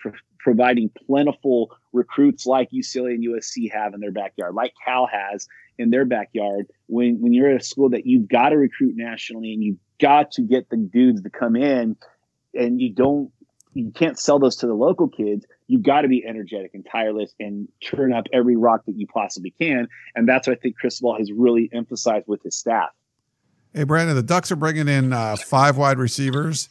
pro- 0.00 0.12
providing 0.40 0.90
plentiful 1.06 1.70
recruits 1.92 2.46
like 2.46 2.70
UCLA 2.70 3.14
and 3.14 3.24
USC 3.24 3.72
have 3.72 3.94
in 3.94 4.00
their 4.00 4.10
backyard, 4.10 4.54
like 4.54 4.72
Cal 4.84 5.06
has 5.06 5.46
in 5.78 5.90
their 5.90 6.04
backyard. 6.04 6.66
When 6.86 7.20
when 7.20 7.32
you're 7.32 7.50
at 7.50 7.60
a 7.60 7.64
school 7.64 7.90
that 7.90 8.06
you've 8.06 8.28
got 8.28 8.48
to 8.48 8.56
recruit 8.56 8.94
nationally 8.96 9.52
and 9.52 9.62
you've 9.62 9.78
got 10.00 10.32
to 10.32 10.42
get 10.42 10.68
the 10.70 10.76
dudes 10.76 11.22
to 11.22 11.30
come 11.30 11.54
in, 11.54 11.96
and 12.54 12.80
you 12.80 12.92
don't 12.92 13.30
you 13.74 13.92
can't 13.92 14.18
sell 14.18 14.38
those 14.38 14.56
to 14.56 14.66
the 14.66 14.74
local 14.74 15.08
kids 15.08 15.46
you've 15.66 15.82
got 15.82 16.02
to 16.02 16.08
be 16.08 16.24
energetic 16.26 16.72
and 16.74 16.86
tireless 16.90 17.34
and 17.40 17.68
turn 17.82 18.12
up 18.12 18.24
every 18.32 18.56
rock 18.56 18.84
that 18.86 18.96
you 18.96 19.06
possibly 19.06 19.50
can. 19.50 19.88
And 20.14 20.28
that's 20.28 20.46
what 20.46 20.58
I 20.58 20.60
think 20.60 20.76
Cristobal 20.76 21.16
has 21.18 21.32
really 21.32 21.70
emphasized 21.72 22.26
with 22.26 22.42
his 22.42 22.56
staff. 22.56 22.90
Hey, 23.72 23.84
Brandon, 23.84 24.14
the 24.14 24.22
Ducks 24.22 24.52
are 24.52 24.56
bringing 24.56 24.88
in 24.88 25.12
uh, 25.12 25.36
five 25.36 25.76
wide 25.76 25.98
receivers. 25.98 26.68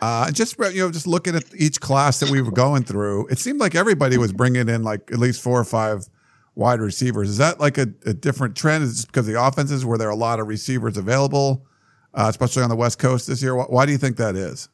Uh, 0.00 0.30
just 0.30 0.58
you 0.58 0.80
know, 0.82 0.90
just 0.90 1.06
looking 1.06 1.34
at 1.34 1.44
each 1.54 1.80
class 1.80 2.20
that 2.20 2.30
we 2.30 2.40
were 2.40 2.52
going 2.52 2.84
through, 2.84 3.26
it 3.26 3.38
seemed 3.38 3.60
like 3.60 3.74
everybody 3.74 4.16
was 4.16 4.32
bringing 4.32 4.68
in 4.68 4.82
like 4.82 5.10
at 5.12 5.18
least 5.18 5.42
four 5.42 5.60
or 5.60 5.64
five 5.64 6.06
wide 6.54 6.80
receivers. 6.80 7.28
Is 7.28 7.36
that 7.38 7.60
like 7.60 7.76
a, 7.76 7.86
a 8.06 8.14
different 8.14 8.56
trend? 8.56 8.84
Is 8.84 9.02
it 9.02 9.06
because 9.08 9.26
the 9.26 9.42
offenses 9.42 9.84
were 9.84 9.98
there 9.98 10.08
are 10.08 10.12
a 10.12 10.16
lot 10.16 10.40
of 10.40 10.46
receivers 10.46 10.96
available? 10.96 11.66
uh, 12.14 12.26
especially 12.28 12.62
on 12.62 12.68
the 12.68 12.76
West 12.76 12.98
Coast 12.98 13.26
this 13.26 13.42
year. 13.42 13.54
Why, 13.54 13.64
why 13.64 13.86
do 13.86 13.92
you 13.92 13.98
think 13.98 14.16
that 14.16 14.36
is? 14.36 14.68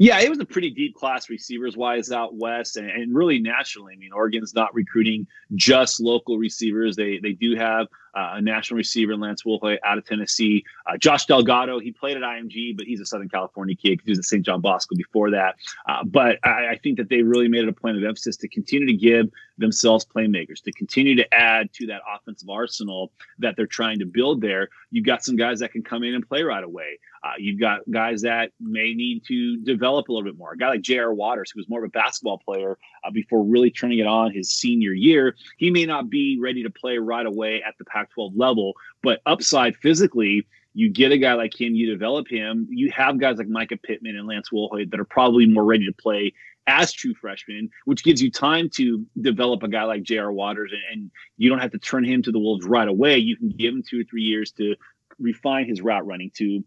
Yeah, 0.00 0.20
it 0.20 0.30
was 0.30 0.38
a 0.38 0.44
pretty 0.44 0.70
deep 0.70 0.94
class 0.94 1.28
receivers 1.28 1.76
wise 1.76 2.12
out 2.12 2.36
west, 2.36 2.76
and, 2.76 2.88
and 2.88 3.14
really 3.14 3.40
nationally. 3.40 3.94
I 3.94 3.98
mean, 3.98 4.12
Oregon's 4.12 4.54
not 4.54 4.72
recruiting 4.72 5.26
just 5.56 6.00
local 6.00 6.38
receivers. 6.38 6.94
They 6.94 7.18
they 7.20 7.32
do 7.32 7.56
have 7.56 7.88
uh, 8.18 8.34
a 8.34 8.42
national 8.42 8.76
receiver, 8.76 9.16
Lance 9.16 9.44
Wolfe, 9.44 9.78
out 9.84 9.96
of 9.96 10.04
Tennessee. 10.04 10.64
Uh, 10.86 10.96
Josh 10.96 11.26
Delgado, 11.26 11.78
he 11.78 11.92
played 11.92 12.16
at 12.16 12.22
IMG, 12.24 12.76
but 12.76 12.84
he's 12.84 13.00
a 13.00 13.06
Southern 13.06 13.28
California 13.28 13.76
kid 13.76 14.00
he 14.04 14.10
was 14.10 14.18
at 14.18 14.24
St. 14.24 14.44
John 14.44 14.60
Bosco 14.60 14.96
before 14.96 15.30
that. 15.30 15.54
Uh, 15.88 16.02
but 16.04 16.38
I, 16.42 16.70
I 16.70 16.80
think 16.82 16.98
that 16.98 17.08
they 17.08 17.22
really 17.22 17.46
made 17.46 17.62
it 17.62 17.68
a 17.68 17.72
point 17.72 17.96
of 17.96 18.02
emphasis 18.02 18.36
to 18.38 18.48
continue 18.48 18.86
to 18.86 18.94
give 18.94 19.30
themselves 19.56 20.04
playmakers, 20.04 20.62
to 20.62 20.72
continue 20.72 21.14
to 21.14 21.34
add 21.34 21.72
to 21.74 21.86
that 21.86 22.00
offensive 22.12 22.48
arsenal 22.48 23.12
that 23.38 23.54
they're 23.56 23.66
trying 23.66 24.00
to 24.00 24.06
build 24.06 24.40
there. 24.40 24.68
You've 24.90 25.06
got 25.06 25.24
some 25.24 25.36
guys 25.36 25.60
that 25.60 25.72
can 25.72 25.82
come 25.82 26.02
in 26.02 26.14
and 26.14 26.26
play 26.26 26.42
right 26.42 26.64
away. 26.64 26.98
Uh, 27.22 27.32
you've 27.38 27.60
got 27.60 27.80
guys 27.90 28.22
that 28.22 28.52
may 28.60 28.94
need 28.94 29.24
to 29.26 29.56
develop 29.58 30.08
a 30.08 30.12
little 30.12 30.24
bit 30.24 30.38
more. 30.38 30.52
A 30.52 30.56
guy 30.56 30.68
like 30.68 30.82
J.R. 30.82 31.12
Waters, 31.12 31.50
who 31.50 31.58
was 31.58 31.68
more 31.68 31.84
of 31.84 31.88
a 31.88 31.90
basketball 31.90 32.38
player 32.38 32.78
uh, 33.04 33.10
before 33.10 33.44
really 33.44 33.70
turning 33.70 33.98
it 33.98 34.06
on 34.06 34.32
his 34.32 34.50
senior 34.50 34.92
year, 34.92 35.34
he 35.56 35.70
may 35.70 35.84
not 35.84 36.08
be 36.08 36.38
ready 36.40 36.62
to 36.62 36.70
play 36.70 36.98
right 36.98 37.26
away 37.26 37.62
at 37.66 37.76
the 37.78 37.84
Pac 37.84 38.07
12 38.14 38.32
level, 38.36 38.74
but 39.02 39.20
upside 39.26 39.76
physically, 39.76 40.46
you 40.74 40.88
get 40.88 41.12
a 41.12 41.18
guy 41.18 41.34
like 41.34 41.58
him, 41.58 41.74
you 41.74 41.90
develop 41.90 42.28
him. 42.28 42.68
You 42.70 42.90
have 42.92 43.18
guys 43.18 43.38
like 43.38 43.48
Mycah 43.48 43.82
Pittman 43.82 44.16
and 44.16 44.28
Lance 44.28 44.50
Woolhoy 44.52 44.90
that 44.90 45.00
are 45.00 45.04
probably 45.04 45.46
more 45.46 45.64
ready 45.64 45.86
to 45.86 45.92
play 45.92 46.32
as 46.68 46.92
true 46.92 47.14
freshmen, 47.14 47.70
which 47.86 48.04
gives 48.04 48.22
you 48.22 48.30
time 48.30 48.68
to 48.74 49.04
develop 49.20 49.62
a 49.62 49.68
guy 49.68 49.84
like 49.84 50.02
J.R. 50.02 50.30
Waters, 50.30 50.72
and, 50.72 50.82
and 50.92 51.10
you 51.38 51.48
don't 51.48 51.58
have 51.58 51.72
to 51.72 51.78
turn 51.78 52.04
him 52.04 52.22
to 52.22 52.30
the 52.30 52.38
Wolves 52.38 52.66
right 52.66 52.86
away. 52.86 53.18
You 53.18 53.36
can 53.36 53.48
give 53.48 53.72
him 53.74 53.82
two 53.82 54.02
or 54.02 54.04
three 54.04 54.22
years 54.22 54.52
to 54.52 54.76
refine 55.18 55.66
his 55.66 55.80
route 55.80 56.06
running, 56.06 56.30
to 56.36 56.62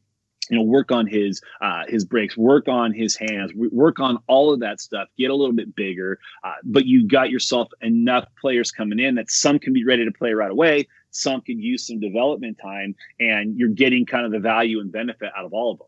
you 0.50 0.58
know 0.58 0.64
work 0.64 0.92
on 0.92 1.08
his 1.08 1.42
uh, 1.62 1.84
his 1.88 2.04
breaks 2.04 2.36
work 2.36 2.68
on 2.68 2.94
his 2.94 3.16
hands 3.16 3.52
work 3.56 4.00
on 4.00 4.18
all 4.28 4.52
of 4.52 4.60
that 4.60 4.82
stuff 4.82 5.08
get 5.18 5.30
a 5.30 5.36
little 5.36 5.56
bit 5.56 5.76
bigger 5.76 6.20
uh, 6.44 6.56
but 6.64 6.86
you 6.86 7.08
got 7.08 7.30
yourself 7.30 7.70
enough 7.82 8.26
players 8.40 8.72
coming 8.72 9.00
in 9.00 9.16
that 9.16 9.30
some 9.30 9.60
can 9.60 9.72
be 9.72 9.86
ready 9.86 10.04
to 10.04 10.12
play 10.12 10.34
right 10.34 10.52
away 10.52 10.88
some 11.12 11.42
can 11.42 11.60
use 11.60 11.88
some 11.88 12.00
development 12.00 12.58
time 12.62 12.96
and 13.20 13.58
you're 13.58 13.70
getting 13.70 14.06
kind 14.06 14.26
of 14.26 14.32
the 14.32 14.40
value 14.40 14.80
and 14.80 14.92
benefit 14.92 15.30
out 15.38 15.46
of 15.46 15.54
all 15.54 15.72
of 15.74 15.80
them 15.80 15.88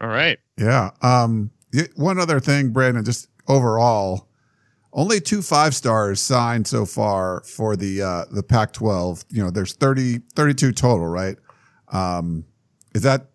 All 0.00 0.08
right. 0.08 0.38
Yeah. 0.58 0.90
Um, 1.02 1.50
one 1.96 2.18
other 2.18 2.40
thing, 2.40 2.70
Brandon, 2.70 3.04
just 3.04 3.28
overall, 3.48 4.28
only 4.92 5.20
two 5.20 5.42
five 5.42 5.74
stars 5.74 6.20
signed 6.20 6.66
so 6.66 6.86
far 6.86 7.42
for 7.44 7.76
the 7.76 8.02
uh, 8.02 8.24
the 8.30 8.42
Pac-12. 8.42 9.24
You 9.30 9.42
know, 9.42 9.50
there's 9.50 9.74
30, 9.74 10.20
32 10.34 10.72
total, 10.72 11.06
right? 11.06 11.36
Um, 11.88 12.44
is 12.94 13.02
that 13.02 13.30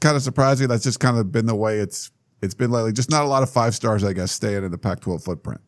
kind 0.00 0.16
of 0.16 0.22
surprising? 0.22 0.68
That's 0.68 0.84
just 0.84 1.00
kind 1.00 1.16
of 1.16 1.32
been 1.32 1.46
the 1.46 1.54
way 1.54 1.78
it's 1.78 2.10
it's 2.42 2.54
been 2.54 2.70
lately. 2.70 2.92
Just 2.92 3.10
not 3.10 3.24
a 3.24 3.28
lot 3.28 3.42
of 3.42 3.50
five 3.50 3.74
stars, 3.74 4.04
I 4.04 4.12
guess, 4.12 4.32
staying 4.32 4.64
in 4.64 4.70
the 4.70 4.78
Pac-12 4.78 5.24
footprint. 5.24 5.60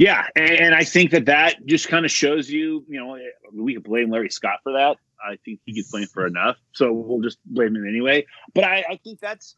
Yeah, 0.00 0.24
and, 0.34 0.50
and 0.50 0.74
I 0.74 0.82
think 0.82 1.10
that 1.10 1.26
that 1.26 1.66
just 1.66 1.88
kind 1.88 2.06
of 2.06 2.10
shows 2.10 2.48
you, 2.48 2.86
you 2.88 2.98
know, 2.98 3.18
we 3.52 3.74
could 3.74 3.84
blame 3.84 4.10
Larry 4.10 4.30
Scott 4.30 4.60
for 4.62 4.72
that. 4.72 4.96
I 5.22 5.36
think 5.44 5.60
he 5.66 5.74
gets 5.74 5.90
blamed 5.90 6.08
for 6.08 6.26
enough, 6.26 6.56
so 6.72 6.90
we'll 6.90 7.20
just 7.20 7.36
blame 7.44 7.76
him 7.76 7.86
anyway. 7.86 8.24
But 8.54 8.64
I, 8.64 8.82
I 8.92 9.00
think 9.04 9.20
that's 9.20 9.56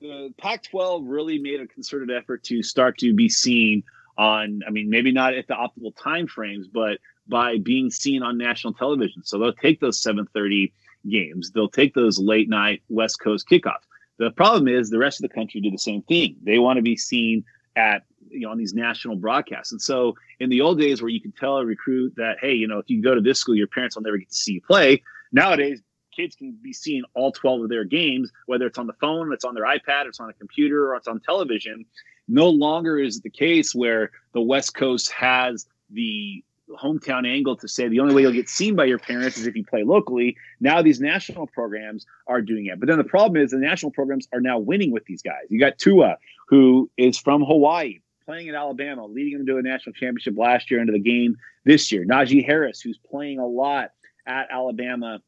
the 0.00 0.32
Pac-12 0.38 1.02
really 1.06 1.40
made 1.40 1.60
a 1.60 1.66
concerted 1.66 2.16
effort 2.16 2.44
to 2.44 2.62
start 2.62 2.98
to 2.98 3.12
be 3.12 3.28
seen 3.28 3.82
on. 4.16 4.60
I 4.64 4.70
mean, 4.70 4.90
maybe 4.90 5.10
not 5.10 5.34
at 5.34 5.48
the 5.48 5.54
optimal 5.54 5.92
time 6.00 6.28
frames, 6.28 6.68
but 6.68 6.98
by 7.26 7.58
being 7.58 7.90
seen 7.90 8.22
on 8.22 8.38
national 8.38 8.74
television. 8.74 9.24
So 9.24 9.40
they'll 9.40 9.54
take 9.54 9.80
those 9.80 10.00
7:30 10.00 10.72
games. 11.10 11.50
They'll 11.50 11.68
take 11.68 11.94
those 11.94 12.20
late 12.20 12.48
night 12.48 12.82
West 12.88 13.18
Coast 13.18 13.48
kickoffs. 13.50 13.88
The 14.20 14.30
problem 14.30 14.68
is 14.68 14.88
the 14.88 14.98
rest 14.98 15.18
of 15.18 15.28
the 15.28 15.34
country 15.34 15.60
do 15.60 15.72
the 15.72 15.78
same 15.78 16.02
thing. 16.02 16.36
They 16.44 16.60
want 16.60 16.76
to 16.76 16.82
be 16.82 16.96
seen 16.96 17.44
at 17.74 18.04
you 18.34 18.40
know 18.40 18.50
on 18.50 18.58
these 18.58 18.74
national 18.74 19.16
broadcasts. 19.16 19.72
And 19.72 19.80
so 19.80 20.14
in 20.40 20.50
the 20.50 20.60
old 20.60 20.78
days 20.78 21.00
where 21.00 21.08
you 21.08 21.20
could 21.20 21.36
tell 21.36 21.56
a 21.58 21.64
recruit 21.64 22.14
that 22.16 22.36
hey, 22.40 22.52
you 22.52 22.66
know, 22.66 22.78
if 22.78 22.90
you 22.90 23.02
go 23.02 23.14
to 23.14 23.20
this 23.20 23.38
school, 23.38 23.54
your 23.54 23.66
parents 23.66 23.96
will 23.96 24.02
never 24.02 24.18
get 24.18 24.28
to 24.28 24.34
see 24.34 24.52
you 24.52 24.60
play. 24.60 25.02
Nowadays, 25.32 25.80
kids 26.14 26.36
can 26.36 26.56
be 26.62 26.72
seeing 26.72 27.02
all 27.14 27.32
12 27.32 27.62
of 27.62 27.68
their 27.68 27.84
games, 27.84 28.30
whether 28.46 28.66
it's 28.66 28.78
on 28.78 28.86
the 28.86 28.92
phone, 28.94 29.32
it's 29.32 29.44
on 29.44 29.54
their 29.54 29.64
iPad, 29.64 30.06
it's 30.06 30.20
on 30.20 30.30
a 30.30 30.32
computer, 30.34 30.92
or 30.92 30.96
it's 30.96 31.08
on 31.08 31.20
television. 31.20 31.84
No 32.28 32.48
longer 32.48 32.98
is 32.98 33.20
the 33.20 33.30
case 33.30 33.74
where 33.74 34.10
the 34.32 34.40
West 34.40 34.74
Coast 34.74 35.10
has 35.12 35.66
the 35.90 36.42
hometown 36.70 37.26
angle 37.26 37.56
to 37.56 37.68
say 37.68 37.88
the 37.88 38.00
only 38.00 38.14
way 38.14 38.22
you'll 38.22 38.32
get 38.32 38.48
seen 38.48 38.74
by 38.74 38.84
your 38.84 38.98
parents 38.98 39.36
is 39.36 39.46
if 39.46 39.54
you 39.54 39.64
play 39.64 39.84
locally. 39.84 40.36
Now 40.60 40.82
these 40.82 41.00
national 41.00 41.46
programs 41.48 42.06
are 42.26 42.40
doing 42.40 42.66
it. 42.66 42.80
But 42.80 42.88
then 42.88 42.98
the 42.98 43.04
problem 43.04 43.42
is 43.42 43.50
the 43.50 43.58
national 43.58 43.92
programs 43.92 44.28
are 44.32 44.40
now 44.40 44.58
winning 44.58 44.90
with 44.90 45.04
these 45.04 45.22
guys. 45.22 45.44
You 45.50 45.60
got 45.60 45.78
Tua, 45.78 46.16
who 46.48 46.90
is 46.96 47.18
from 47.18 47.42
Hawaii, 47.42 48.00
playing 48.24 48.48
at 48.48 48.54
Alabama, 48.54 49.06
leading 49.06 49.38
them 49.38 49.46
to 49.46 49.58
a 49.58 49.62
national 49.62 49.92
championship 49.94 50.34
last 50.36 50.70
year 50.70 50.80
into 50.80 50.92
the 50.92 50.98
game 50.98 51.36
this 51.64 51.90
year. 51.92 52.04
Najee 52.04 52.44
Harris, 52.44 52.80
who's 52.80 52.98
playing 52.98 53.38
a 53.38 53.46
lot 53.46 53.90
at 54.26 54.48
Alabama 54.50 55.20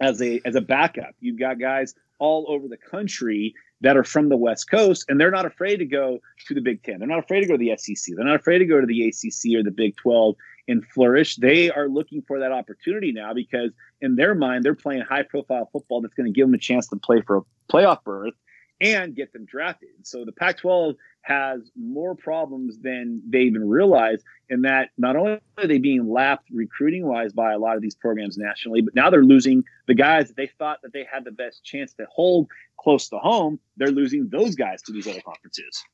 as 0.00 0.20
a 0.22 0.40
as 0.44 0.54
a 0.54 0.60
backup. 0.60 1.14
You've 1.20 1.38
got 1.38 1.58
guys 1.58 1.94
all 2.18 2.46
over 2.48 2.68
the 2.68 2.76
country 2.76 3.54
that 3.80 3.96
are 3.96 4.04
from 4.04 4.28
the 4.28 4.36
West 4.36 4.70
Coast, 4.70 5.06
and 5.08 5.18
they're 5.18 5.30
not 5.30 5.46
afraid 5.46 5.78
to 5.78 5.86
go 5.86 6.18
to 6.46 6.54
the 6.54 6.60
Big 6.60 6.82
Ten. 6.82 6.98
They're 6.98 7.08
not 7.08 7.24
afraid 7.24 7.40
to 7.40 7.46
go 7.46 7.56
to 7.56 7.58
the 7.58 7.76
SEC. 7.76 8.14
They're 8.14 8.26
not 8.26 8.40
afraid 8.40 8.58
to 8.58 8.66
go 8.66 8.80
to 8.80 8.86
the 8.86 9.08
ACC 9.08 9.58
or 9.58 9.62
the 9.62 9.70
Big 9.70 9.96
Twelve 9.96 10.36
and 10.68 10.84
flourish. 10.86 11.36
They 11.36 11.70
are 11.70 11.88
looking 11.88 12.22
for 12.22 12.38
that 12.40 12.52
opportunity 12.52 13.12
now 13.12 13.32
because 13.34 13.70
in 14.00 14.16
their 14.16 14.34
mind, 14.34 14.64
they're 14.64 14.74
playing 14.74 15.02
high 15.02 15.22
profile 15.22 15.68
football 15.72 16.00
that's 16.00 16.14
going 16.14 16.26
to 16.26 16.32
give 16.32 16.46
them 16.46 16.54
a 16.54 16.58
chance 16.58 16.88
to 16.88 16.96
play 16.96 17.22
for 17.22 17.38
a 17.38 17.42
playoff 17.72 18.02
berth 18.04 18.34
and 18.80 19.14
get 19.14 19.32
them 19.32 19.44
drafted. 19.44 19.90
So 20.02 20.24
the 20.24 20.32
Pac 20.32 20.58
12 20.58 20.94
has 21.22 21.60
more 21.76 22.14
problems 22.14 22.78
than 22.80 23.22
they 23.28 23.40
even 23.40 23.68
realize 23.68 24.22
in 24.48 24.62
that 24.62 24.90
not 24.96 25.16
only 25.16 25.38
are 25.58 25.66
they 25.66 25.78
being 25.78 26.10
lapped 26.10 26.48
recruiting 26.50 27.06
wise 27.06 27.32
by 27.32 27.52
a 27.52 27.58
lot 27.58 27.76
of 27.76 27.82
these 27.82 27.94
programs 27.94 28.38
nationally, 28.38 28.80
but 28.80 28.94
now 28.94 29.10
they're 29.10 29.22
losing 29.22 29.62
the 29.86 29.94
guys 29.94 30.28
that 30.28 30.36
they 30.36 30.50
thought 30.58 30.78
that 30.82 30.92
they 30.92 31.06
had 31.10 31.24
the 31.24 31.30
best 31.30 31.62
chance 31.62 31.92
to 31.94 32.06
hold 32.10 32.48
close 32.78 33.08
to 33.10 33.18
home. 33.18 33.60
They're 33.76 33.90
losing 33.90 34.28
those 34.30 34.54
guys 34.54 34.80
to 34.82 34.92
these 34.92 35.06
other 35.06 35.20
conferences. 35.20 35.84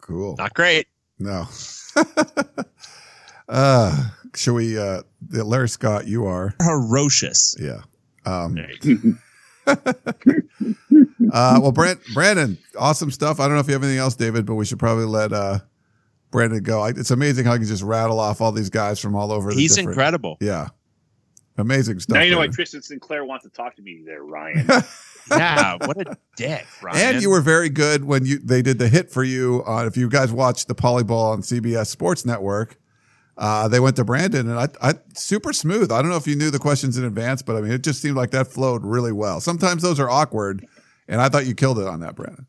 Cool. 0.00 0.36
Not 0.36 0.54
great. 0.54 0.86
No. 1.18 1.46
uh, 3.48 4.10
should 4.34 4.54
we, 4.54 4.78
uh, 4.78 5.02
Larry 5.30 5.68
Scott, 5.68 6.06
you 6.06 6.26
are. 6.26 6.54
Ferocious. 6.62 7.56
Yeah. 7.58 7.80
Um, 8.24 8.54
Right. 8.54 8.84
uh, 9.66 11.58
well, 11.60 11.72
Brand, 11.72 12.00
Brandon, 12.14 12.58
awesome 12.78 13.10
stuff. 13.10 13.40
I 13.40 13.44
don't 13.46 13.54
know 13.54 13.60
if 13.60 13.66
you 13.68 13.72
have 13.74 13.82
anything 13.82 13.98
else, 13.98 14.14
David, 14.14 14.46
but 14.46 14.54
we 14.54 14.64
should 14.64 14.78
probably 14.78 15.04
let 15.04 15.32
uh, 15.32 15.60
Brandon 16.30 16.62
go. 16.62 16.80
I, 16.80 16.90
it's 16.90 17.10
amazing 17.10 17.44
how 17.44 17.52
he 17.52 17.58
can 17.58 17.68
just 17.68 17.82
rattle 17.82 18.20
off 18.20 18.40
all 18.40 18.52
these 18.52 18.70
guys 18.70 19.00
from 19.00 19.14
all 19.14 19.32
over. 19.32 19.50
The 19.50 19.56
He's 19.60 19.74
different- 19.76 19.90
incredible. 19.96 20.36
Yeah, 20.40 20.68
amazing 21.58 22.00
stuff. 22.00 22.14
now 22.16 22.22
you 22.22 22.32
know 22.32 22.38
why 22.38 22.48
Tristan 22.48 22.82
Sinclair 22.82 23.24
wants 23.24 23.44
to 23.44 23.50
talk 23.50 23.76
to 23.76 23.82
me 23.82 24.02
there, 24.04 24.22
Ryan. 24.24 24.68
Yeah, 25.30 25.76
what 25.84 25.96
a 26.00 26.18
dick, 26.36 26.66
Ryan. 26.82 27.14
and 27.14 27.22
you 27.22 27.30
were 27.30 27.40
very 27.40 27.68
good 27.68 28.04
when 28.04 28.26
you 28.26 28.40
they 28.40 28.60
did 28.60 28.80
the 28.80 28.88
hit 28.88 29.08
for 29.08 29.22
you. 29.22 29.62
Uh, 29.64 29.86
if 29.86 29.96
you 29.96 30.08
guys 30.08 30.32
watched 30.32 30.66
the 30.66 30.74
Poly 30.74 31.04
Bowl 31.04 31.26
on 31.26 31.42
CBS 31.42 31.86
Sports 31.86 32.26
Network, 32.26 32.76
uh, 33.38 33.68
they 33.68 33.80
went 33.80 33.96
to 33.96 34.04
Brandon, 34.04 34.48
and 34.48 34.58
I, 34.58 34.68
I 34.80 34.94
super 35.14 35.52
smooth. 35.52 35.90
I 35.90 36.02
don't 36.02 36.10
know 36.10 36.16
if 36.16 36.26
you 36.26 36.36
knew 36.36 36.50
the 36.50 36.58
questions 36.58 36.98
in 36.98 37.04
advance, 37.04 37.42
but 37.42 37.56
I 37.56 37.60
mean, 37.60 37.72
it 37.72 37.82
just 37.82 38.02
seemed 38.02 38.16
like 38.16 38.30
that 38.32 38.46
flowed 38.48 38.84
really 38.84 39.12
well. 39.12 39.40
Sometimes 39.40 39.82
those 39.82 39.98
are 39.98 40.10
awkward, 40.10 40.66
and 41.08 41.20
I 41.20 41.28
thought 41.28 41.46
you 41.46 41.54
killed 41.54 41.78
it 41.78 41.86
on 41.86 42.00
that, 42.00 42.14
Brandon. 42.14 42.46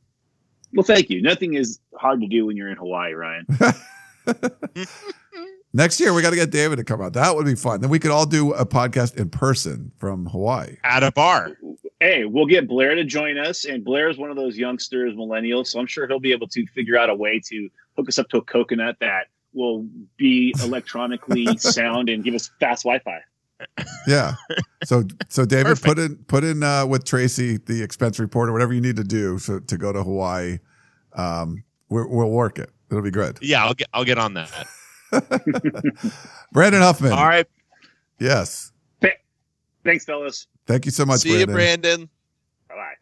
well, 0.73 0.83
thank 0.83 1.09
you. 1.09 1.21
Nothing 1.21 1.53
is 1.53 1.79
hard 1.95 2.21
to 2.21 2.27
do 2.27 2.45
when 2.45 2.57
you're 2.57 2.69
in 2.69 2.77
Hawaii, 2.77 3.13
Ryan. 3.13 3.47
Next 5.75 5.99
year, 5.99 6.13
we 6.13 6.21
got 6.21 6.29
to 6.29 6.35
get 6.35 6.51
David 6.51 6.75
to 6.75 6.83
come 6.83 7.01
out. 7.01 7.13
That 7.13 7.35
would 7.35 7.45
be 7.45 7.55
fun. 7.55 7.81
Then 7.81 7.89
we 7.89 7.97
could 7.97 8.11
all 8.11 8.27
do 8.27 8.53
a 8.53 8.65
podcast 8.65 9.17
in 9.17 9.29
person 9.29 9.91
from 9.97 10.27
Hawaii. 10.27 10.77
at 10.83 11.01
a 11.01 11.11
bar. 11.11 11.57
hey, 11.99 12.25
we'll 12.25 12.45
get 12.45 12.67
Blair 12.67 12.93
to 12.93 13.03
join 13.03 13.39
us, 13.39 13.65
and 13.65 13.83
Blair 13.83 14.09
is 14.09 14.17
one 14.17 14.29
of 14.29 14.35
those 14.35 14.55
youngsters, 14.55 15.15
millennials, 15.15 15.67
so 15.67 15.79
I'm 15.79 15.87
sure 15.87 16.07
he'll 16.07 16.19
be 16.19 16.31
able 16.31 16.47
to 16.49 16.67
figure 16.67 16.97
out 16.97 17.09
a 17.09 17.15
way 17.15 17.41
to 17.45 17.69
hook 17.97 18.07
us 18.07 18.19
up 18.19 18.29
to 18.29 18.37
a 18.37 18.41
coconut 18.43 18.97
that 18.99 19.27
will 19.53 19.87
be 20.17 20.53
electronically 20.63 21.45
sound 21.57 22.09
and 22.09 22.23
give 22.23 22.33
us 22.35 22.49
fast 22.59 22.83
Wi-Fi. 22.83 23.19
Yeah. 24.07 24.33
So, 24.83 25.03
so 25.29 25.45
David, 25.45 25.77
Perfect. 25.77 25.85
put 25.85 25.99
in 25.99 26.15
put 26.27 26.43
in 26.43 26.63
uh, 26.63 26.85
with 26.85 27.05
Tracy 27.05 27.57
the 27.57 27.81
expense 27.81 28.19
report 28.19 28.49
or 28.49 28.51
whatever 28.51 28.73
you 28.73 28.81
need 28.81 28.97
to 28.97 29.03
do 29.05 29.39
so, 29.39 29.59
to 29.59 29.77
go 29.77 29.93
to 29.93 30.03
Hawaii. 30.03 30.57
Um, 31.13 31.63
we're, 31.89 32.07
we'll 32.07 32.29
work 32.31 32.59
it. 32.59 32.71
It'll 32.91 33.03
be 33.03 33.11
good. 33.11 33.37
Yeah, 33.41 33.63
I'll 33.63 33.73
get 33.73 33.87
I'll 33.93 34.03
get 34.03 34.17
on 34.17 34.33
that. 34.33 34.51
Brandon 36.51 36.81
Huffman. 36.81 37.11
All 37.13 37.27
right. 37.27 37.47
Yes. 38.19 38.71
Thanks, 39.85 40.05
fellas. 40.05 40.47
Thank 40.65 40.85
you 40.85 40.91
so 40.91 41.05
much, 41.05 41.19
See 41.21 41.37
you, 41.39 41.45
Brandon. 41.45 41.55
Brandon. 41.55 42.09
Bye 42.69 42.75
bye. 42.75 42.93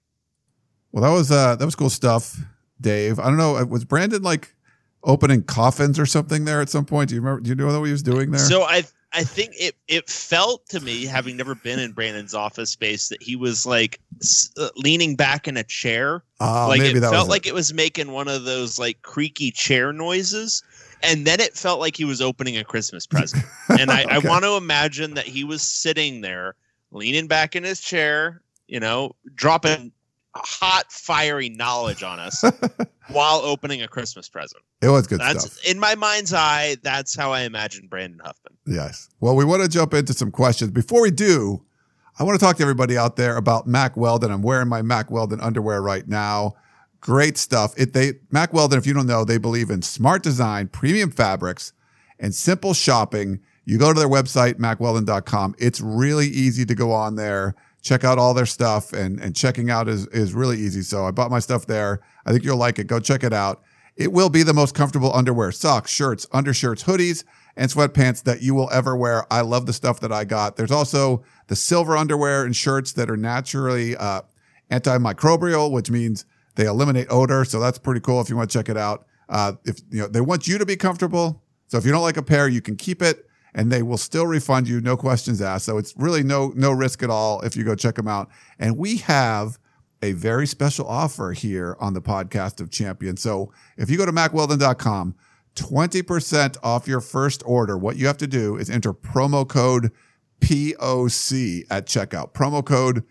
Well, 0.91 1.03
that 1.03 1.15
was 1.15 1.31
uh, 1.31 1.55
that 1.55 1.63
was 1.65 1.75
cool 1.75 1.91
stuff, 1.91 2.39
Dave. 2.79 3.19
I 3.19 3.25
don't 3.25 3.37
know. 3.37 3.55
uh, 3.55 3.65
Was 3.65 3.85
Brandon 3.85 4.23
like 4.23 4.55
opening 5.03 5.43
coffins 5.43 5.99
or 5.99 6.05
something 6.05 6.45
there 6.45 6.61
at 6.61 6.69
some 6.69 6.85
point? 6.85 7.09
Do 7.09 7.15
you 7.15 7.21
remember? 7.21 7.41
Do 7.41 7.49
you 7.49 7.55
know 7.55 7.67
what 7.67 7.85
he 7.85 7.91
was 7.91 8.03
doing 8.03 8.31
there? 8.31 8.39
So 8.39 8.63
I 8.63 8.83
I 9.13 9.23
think 9.23 9.53
it 9.59 9.75
it 9.87 10.09
felt 10.09 10.67
to 10.69 10.79
me, 10.79 11.05
having 11.05 11.35
never 11.35 11.55
been 11.55 11.79
in 11.79 11.91
Brandon's 11.91 12.33
office 12.33 12.69
space, 12.69 13.09
that 13.09 13.21
he 13.21 13.35
was 13.35 13.65
like 13.65 13.99
uh, 14.57 14.69
leaning 14.77 15.15
back 15.15 15.47
in 15.47 15.57
a 15.57 15.63
chair. 15.63 16.23
Oh, 16.39 16.67
like 16.69 16.79
maybe 16.79 16.97
it 16.97 17.01
that 17.01 17.11
felt 17.11 17.29
like 17.29 17.45
it 17.45 17.53
was 17.53 17.73
making 17.73 18.11
one 18.11 18.27
of 18.27 18.45
those 18.45 18.79
like 18.79 19.01
creaky 19.01 19.51
chair 19.51 19.91
noises. 19.91 20.63
And 21.03 21.25
then 21.25 21.39
it 21.39 21.57
felt 21.57 21.79
like 21.79 21.97
he 21.97 22.05
was 22.05 22.21
opening 22.21 22.57
a 22.57 22.63
Christmas 22.63 23.07
present. 23.07 23.43
And 23.69 23.89
I, 23.89 24.05
I 24.07 24.19
want 24.19 24.43
to 24.43 24.55
imagine 24.55 25.15
that 25.15 25.25
he 25.25 25.43
was 25.43 25.61
sitting 25.63 26.21
there, 26.21 26.55
leaning 26.91 27.27
back 27.27 27.55
in 27.55 27.63
his 27.63 27.79
chair, 27.79 28.41
you 28.67 28.79
know, 28.79 29.15
dropping 29.33 29.91
hot, 30.35 30.91
fiery 30.91 31.49
knowledge 31.49 32.03
on 32.03 32.19
us 32.19 32.43
while 33.09 33.39
opening 33.39 33.81
a 33.81 33.87
Christmas 33.87 34.29
present. 34.29 34.63
It 34.81 34.89
was 34.89 35.07
good 35.07 35.19
That's 35.19 35.45
stuff. 35.51 35.65
in 35.65 35.79
my 35.79 35.95
mind's 35.95 36.33
eye. 36.33 36.77
That's 36.83 37.15
how 37.15 37.31
I 37.31 37.41
imagine 37.41 37.87
Brandon 37.87 38.19
Huffman. 38.23 38.57
Yes. 38.65 39.09
Well, 39.19 39.35
we 39.35 39.45
want 39.45 39.61
to 39.61 39.67
jump 39.67 39.93
into 39.93 40.13
some 40.13 40.31
questions. 40.31 40.71
Before 40.71 41.01
we 41.01 41.11
do, 41.11 41.63
I 42.19 42.23
want 42.23 42.39
to 42.39 42.45
talk 42.45 42.57
to 42.57 42.63
everybody 42.63 42.97
out 42.97 43.15
there 43.15 43.37
about 43.37 43.67
Mack 43.67 43.97
Weldon. 43.97 44.31
I'm 44.31 44.41
wearing 44.41 44.67
my 44.67 44.81
Mack 44.81 45.11
Weldon 45.11 45.41
underwear 45.41 45.81
right 45.81 46.07
now. 46.07 46.55
Great 46.99 47.37
stuff. 47.37 47.73
It 47.77 47.93
they 47.93 48.13
Mack 48.29 48.53
Weldon, 48.53 48.77
if 48.77 48.85
you 48.85 48.93
don't 48.93 49.07
know, 49.07 49.25
they 49.25 49.37
believe 49.39 49.69
in 49.69 49.81
smart 49.81 50.21
design, 50.21 50.67
premium 50.67 51.09
fabrics, 51.09 51.73
and 52.19 52.33
simple 52.33 52.73
shopping. 52.73 53.39
You 53.65 53.77
go 53.77 53.93
to 53.93 53.99
their 53.99 54.09
website, 54.09 54.55
mackweldon.com. 54.55 55.55
It's 55.57 55.81
really 55.81 56.27
easy 56.27 56.65
to 56.65 56.75
go 56.75 56.91
on 56.91 57.15
there, 57.15 57.55
check 57.81 58.03
out 58.03 58.17
all 58.17 58.33
their 58.33 58.45
stuff, 58.45 58.93
and, 58.93 59.19
and 59.19 59.35
checking 59.35 59.69
out 59.69 59.87
is, 59.87 60.07
is 60.07 60.33
really 60.33 60.57
easy. 60.57 60.81
So 60.81 61.05
I 61.05 61.11
bought 61.11 61.31
my 61.31 61.39
stuff 61.39 61.65
there. 61.65 62.01
I 62.25 62.31
think 62.31 62.43
you'll 62.43 62.57
like 62.57 62.79
it. 62.79 62.87
Go 62.87 62.99
check 62.99 63.23
it 63.23 63.33
out. 63.33 63.63
It 63.95 64.11
will 64.11 64.29
be 64.29 64.43
the 64.43 64.53
most 64.53 64.73
comfortable 64.73 65.13
underwear, 65.13 65.51
socks, 65.51 65.91
shirts, 65.91 66.25
undershirts, 66.31 66.83
hoodies, 66.83 67.23
and 67.57 67.69
sweatpants 67.69 68.23
that 68.23 68.41
you 68.41 68.55
will 68.55 68.69
ever 68.71 68.95
wear. 68.95 69.31
I 69.31 69.41
love 69.41 69.65
the 69.65 69.73
stuff 69.73 69.99
that 69.99 70.11
I 70.11 70.23
got. 70.23 70.55
There's 70.55 70.71
also 70.71 71.23
the 71.47 71.55
silver 71.55 71.97
underwear 71.97 72.45
and 72.45 72.55
shirts 72.55 72.93
that 72.93 73.09
are 73.09 73.17
naturally 73.17 73.95
uh, 73.97 74.21
antimicrobial, 74.71 75.71
which 75.71 75.91
means 75.91 76.25
they 76.55 76.65
eliminate 76.65 77.07
odor. 77.09 77.43
So 77.43 77.59
that's 77.59 77.77
pretty 77.77 77.99
cool 78.01 78.21
if 78.21 78.29
you 78.29 78.37
want 78.37 78.49
to 78.49 78.57
check 78.57 78.69
it 78.69 78.77
out. 78.77 79.05
Uh, 79.27 79.53
if 79.65 79.79
you 79.89 80.01
know, 80.01 80.07
they 80.07 80.21
want 80.21 80.47
you 80.47 80.57
to 80.57 80.65
be 80.65 80.75
comfortable. 80.75 81.43
So 81.67 81.77
if 81.77 81.85
you 81.85 81.91
don't 81.91 82.01
like 82.01 82.17
a 82.17 82.23
pair, 82.23 82.47
you 82.47 82.61
can 82.61 82.75
keep 82.75 83.01
it 83.01 83.25
and 83.53 83.71
they 83.71 83.83
will 83.83 83.97
still 83.97 84.25
refund 84.25 84.67
you, 84.67 84.81
no 84.81 84.95
questions 84.95 85.41
asked. 85.41 85.65
So 85.65 85.77
it's 85.77 85.93
really 85.97 86.23
no 86.23 86.53
no 86.55 86.71
risk 86.71 87.03
at 87.03 87.09
all 87.09 87.41
if 87.41 87.55
you 87.55 87.63
go 87.63 87.75
check 87.75 87.95
them 87.95 88.07
out. 88.07 88.29
And 88.59 88.77
we 88.77 88.97
have 88.97 89.59
a 90.01 90.13
very 90.13 90.47
special 90.47 90.87
offer 90.87 91.31
here 91.33 91.77
on 91.79 91.93
the 91.93 92.01
podcast 92.01 92.59
of 92.59 92.71
champions. 92.71 93.21
So 93.21 93.51
if 93.77 93.89
you 93.89 93.97
go 93.97 94.05
to 94.05 94.11
mackweldon.com, 94.11 95.15
20% 95.55 96.57
off 96.63 96.87
your 96.87 97.01
first 97.01 97.43
order. 97.45 97.77
What 97.77 97.97
you 97.97 98.07
have 98.07 98.17
to 98.17 98.27
do 98.27 98.55
is 98.55 98.69
enter 98.69 98.93
promo 98.93 99.47
code 99.47 99.91
POC 100.39 101.65
at 101.69 101.85
checkout. 101.85 102.33
Promo 102.33 102.65
code 102.65 103.03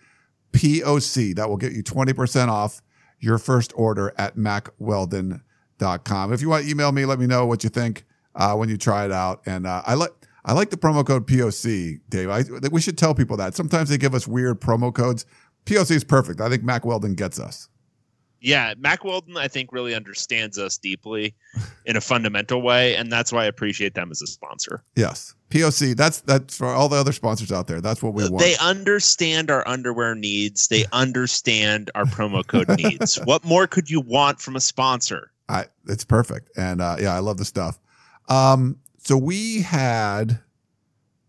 POC. 0.53 1.35
That 1.37 1.49
will 1.49 1.57
get 1.57 1.73
you 1.73 1.83
20% 1.83 2.49
off 2.49 2.83
your 3.19 3.39
first 3.39 3.73
order 3.77 4.13
at 4.17 4.37
mackweldon.com. 4.37 6.33
If 6.33 6.41
you 6.41 6.49
want 6.49 6.65
to 6.65 6.71
email 6.71 6.93
me, 6.93 7.05
let 7.05 7.19
me 7.19 7.27
know 7.27 7.47
what 7.47 7.63
you 7.63 7.71
think 7.71 8.05
uh, 8.35 8.55
when 8.55 8.69
you 8.69 8.77
try 8.77 9.05
it 9.05 9.13
out. 9.13 9.43
And 9.47 9.67
uh, 9.67 9.83
I 9.85 9.95
like 9.95 10.13
I 10.45 10.53
like 10.53 10.71
the 10.71 10.77
promo 10.77 11.07
code 11.07 11.27
POC, 11.27 12.01
Dave. 12.09 12.31
I 12.31 12.45
we 12.71 12.81
should 12.81 12.99
tell 12.99 13.15
people 13.15 13.37
that. 13.37 13.55
Sometimes 13.55 13.89
they 13.89 13.99
give 13.99 14.15
us 14.15 14.27
weird 14.27 14.61
promo 14.61 14.95
codes. 14.95 15.27
POC 15.67 15.91
is 15.93 16.05
perfect. 16.05 16.41
I 16.41 16.49
think 16.49 16.63
Mack 16.63 16.85
Weldon 16.85 17.15
gets 17.15 17.39
us. 17.39 17.69
Yeah, 18.41 18.73
Mack 18.79 19.05
Weldon, 19.05 19.37
I 19.37 19.49
think, 19.49 19.71
really 19.71 19.95
understands 19.95 20.59
us 20.59 20.79
deeply 20.79 21.35
in 21.85 21.97
a 21.97 22.01
fundamental 22.01 22.63
way, 22.63 22.97
and 22.97 23.13
that's 23.13 23.33
why 23.33 23.45
I 23.45 23.47
appreciate 23.47 23.95
them 23.95 24.11
as 24.11 24.23
a 24.23 24.27
sponsor. 24.27 24.83
Yes. 24.97 25.35
POC. 25.51 25.97
That's 25.97 26.21
that's 26.23 26.57
for 26.57 26.69
all 26.69 26.89
the 26.89 26.97
other 26.97 27.13
sponsors 27.13 27.53
out 27.53 27.67
there. 27.67 27.81
That's 27.81 28.03
what 28.03 28.15
we 28.15 28.29
want. 28.29 28.39
They 28.39 28.57
understand 28.59 29.51
our 29.51 29.67
underwear 29.67 30.15
needs. 30.15 30.69
They 30.69 30.87
understand 30.93 31.91
our 31.95 32.05
promo 32.05 32.47
code 32.47 32.69
needs. 32.79 33.17
What 33.25 33.45
more 33.45 33.67
could 33.67 33.91
you 33.91 34.01
want 34.01 34.41
from 34.41 34.57
a 34.57 34.61
sponsor? 34.61 35.33
I, 35.49 35.67
it's 35.89 36.05
perfect. 36.05 36.51
And 36.57 36.81
uh, 36.81 36.97
yeah, 37.01 37.15
I 37.15 37.19
love 37.19 37.37
the 37.37 37.45
stuff. 37.45 37.79
Um, 38.29 38.79
so 39.03 39.17
we 39.17 39.63
had 39.63 40.41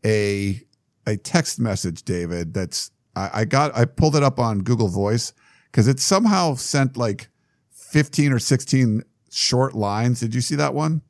a 0.05 0.61
a 1.07 1.17
text 1.17 1.59
message, 1.59 2.03
David. 2.03 2.53
That's 2.53 2.91
I, 3.15 3.29
I 3.33 3.45
got. 3.45 3.75
I 3.75 3.85
pulled 3.85 4.15
it 4.15 4.23
up 4.23 4.39
on 4.39 4.59
Google 4.59 4.87
Voice 4.87 5.33
because 5.65 5.87
it 5.87 5.99
somehow 5.99 6.55
sent 6.55 6.97
like 6.97 7.29
fifteen 7.71 8.31
or 8.31 8.39
sixteen 8.39 9.03
short 9.31 9.73
lines. 9.73 10.19
Did 10.19 10.35
you 10.35 10.41
see 10.41 10.55
that 10.55 10.73
one? 10.73 11.01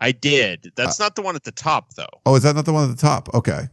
I 0.00 0.12
did. 0.12 0.72
That's 0.76 1.00
uh, 1.00 1.04
not 1.04 1.16
the 1.16 1.22
one 1.22 1.36
at 1.36 1.44
the 1.44 1.52
top, 1.52 1.94
though. 1.94 2.06
Oh, 2.26 2.34
is 2.34 2.42
that 2.42 2.54
not 2.54 2.64
the 2.66 2.72
one 2.72 2.90
at 2.90 2.96
the 2.96 3.00
top? 3.00 3.32
Okay. 3.34 3.68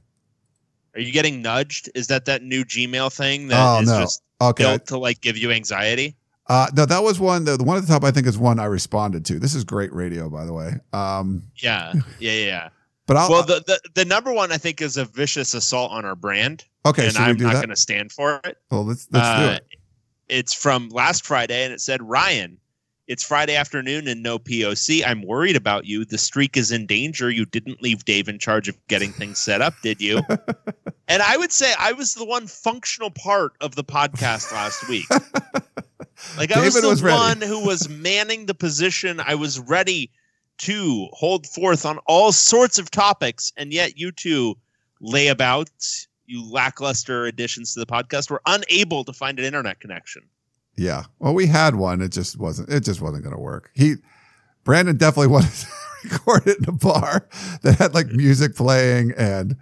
Are 0.93 0.99
you 1.01 1.11
getting 1.11 1.41
nudged? 1.41 1.89
Is 1.95 2.07
that 2.07 2.25
that 2.25 2.43
new 2.43 2.63
Gmail 2.63 3.13
thing 3.13 3.47
that 3.47 3.59
oh 3.77 3.81
is 3.81 3.89
no. 3.89 3.99
just 4.01 4.23
Okay. 4.41 4.63
built 4.63 4.87
to 4.87 4.97
like 4.97 5.21
give 5.21 5.37
you 5.37 5.51
anxiety? 5.51 6.15
Uh, 6.51 6.67
no, 6.75 6.85
that 6.85 7.01
was 7.01 7.17
one. 7.17 7.45
The, 7.45 7.55
the 7.55 7.63
one 7.63 7.77
at 7.77 7.81
the 7.83 7.87
top, 7.87 8.03
I 8.03 8.11
think, 8.11 8.27
is 8.27 8.37
one 8.37 8.59
I 8.59 8.65
responded 8.65 9.23
to. 9.27 9.39
This 9.39 9.55
is 9.55 9.63
great 9.63 9.93
radio, 9.93 10.29
by 10.29 10.43
the 10.43 10.51
way. 10.51 10.73
Um, 10.91 11.43
Yeah, 11.55 11.93
yeah, 12.19 12.31
yeah. 12.33 12.45
yeah. 12.45 12.69
but 13.07 13.15
I'll. 13.15 13.29
Well, 13.29 13.43
the, 13.45 13.63
the 13.65 13.79
the 13.95 14.03
number 14.03 14.33
one 14.33 14.51
I 14.51 14.57
think 14.57 14.81
is 14.81 14.97
a 14.97 15.05
vicious 15.05 15.53
assault 15.53 15.93
on 15.93 16.03
our 16.03 16.15
brand, 16.15 16.65
okay, 16.85 17.07
and 17.07 17.17
I'm 17.17 17.37
not 17.37 17.53
going 17.53 17.69
to 17.69 17.75
stand 17.77 18.11
for 18.11 18.41
it. 18.43 18.57
well, 18.69 18.83
let's 18.85 19.07
let's 19.11 19.39
do 19.39 19.45
Uh, 19.45 19.53
it. 19.53 19.65
It's 20.27 20.53
from 20.53 20.89
last 20.89 21.25
Friday, 21.25 21.63
and 21.63 21.71
it 21.73 21.79
said, 21.79 22.01
Ryan, 22.03 22.57
it's 23.07 23.23
Friday 23.23 23.55
afternoon 23.55 24.07
and 24.09 24.21
no 24.21 24.37
POC. 24.37 25.03
I'm 25.07 25.25
worried 25.25 25.55
about 25.55 25.85
you. 25.85 26.03
The 26.03 26.17
streak 26.17 26.57
is 26.57 26.69
in 26.71 26.85
danger. 26.85 27.29
You 27.29 27.45
didn't 27.45 27.81
leave 27.81 28.03
Dave 28.03 28.27
in 28.27 28.39
charge 28.39 28.67
of 28.67 28.75
getting 28.87 29.13
things 29.13 29.39
set 29.39 29.61
up, 29.61 29.73
did 29.83 30.01
you? 30.01 30.21
and 31.07 31.21
I 31.21 31.37
would 31.37 31.51
say 31.53 31.73
I 31.79 31.93
was 31.93 32.13
the 32.13 32.25
one 32.25 32.47
functional 32.47 33.09
part 33.11 33.53
of 33.61 33.75
the 33.75 33.83
podcast 33.85 34.51
last 34.51 34.87
week. 34.89 35.05
Like 36.37 36.51
I 36.51 36.59
was 36.59 36.79
the 36.79 36.87
was 36.87 37.03
one 37.03 37.41
who 37.41 37.65
was 37.65 37.89
manning 38.01 38.45
the 38.45 38.53
position. 38.53 39.19
I 39.19 39.35
was 39.35 39.59
ready 39.59 40.11
to 40.59 41.07
hold 41.13 41.47
forth 41.47 41.85
on 41.85 41.97
all 42.05 42.31
sorts 42.31 42.77
of 42.77 42.91
topics, 42.91 43.51
and 43.57 43.73
yet 43.73 43.97
you 43.97 44.11
two 44.11 44.55
layabouts, 45.01 46.07
you 46.25 46.43
lackluster 46.49 47.25
additions 47.25 47.73
to 47.73 47.79
the 47.79 47.85
podcast, 47.85 48.29
were 48.29 48.41
unable 48.45 49.03
to 49.03 49.13
find 49.13 49.39
an 49.39 49.45
internet 49.45 49.79
connection. 49.79 50.23
Yeah. 50.75 51.03
Well, 51.19 51.33
we 51.33 51.47
had 51.47 51.75
one. 51.75 52.01
It 52.01 52.11
just 52.11 52.39
wasn't. 52.39 52.69
It 52.69 52.83
just 52.83 53.01
wasn't 53.01 53.23
going 53.23 53.35
to 53.35 53.41
work. 53.41 53.71
He, 53.73 53.95
Brandon, 54.63 54.97
definitely 54.97 55.27
wanted 55.31 55.51
to 55.51 55.67
record 56.03 56.47
it 56.47 56.57
in 56.59 56.69
a 56.69 56.71
bar 56.71 57.27
that 57.61 57.77
had 57.77 57.93
like 57.93 58.07
music 58.07 58.55
playing, 58.55 59.13
and 59.17 59.55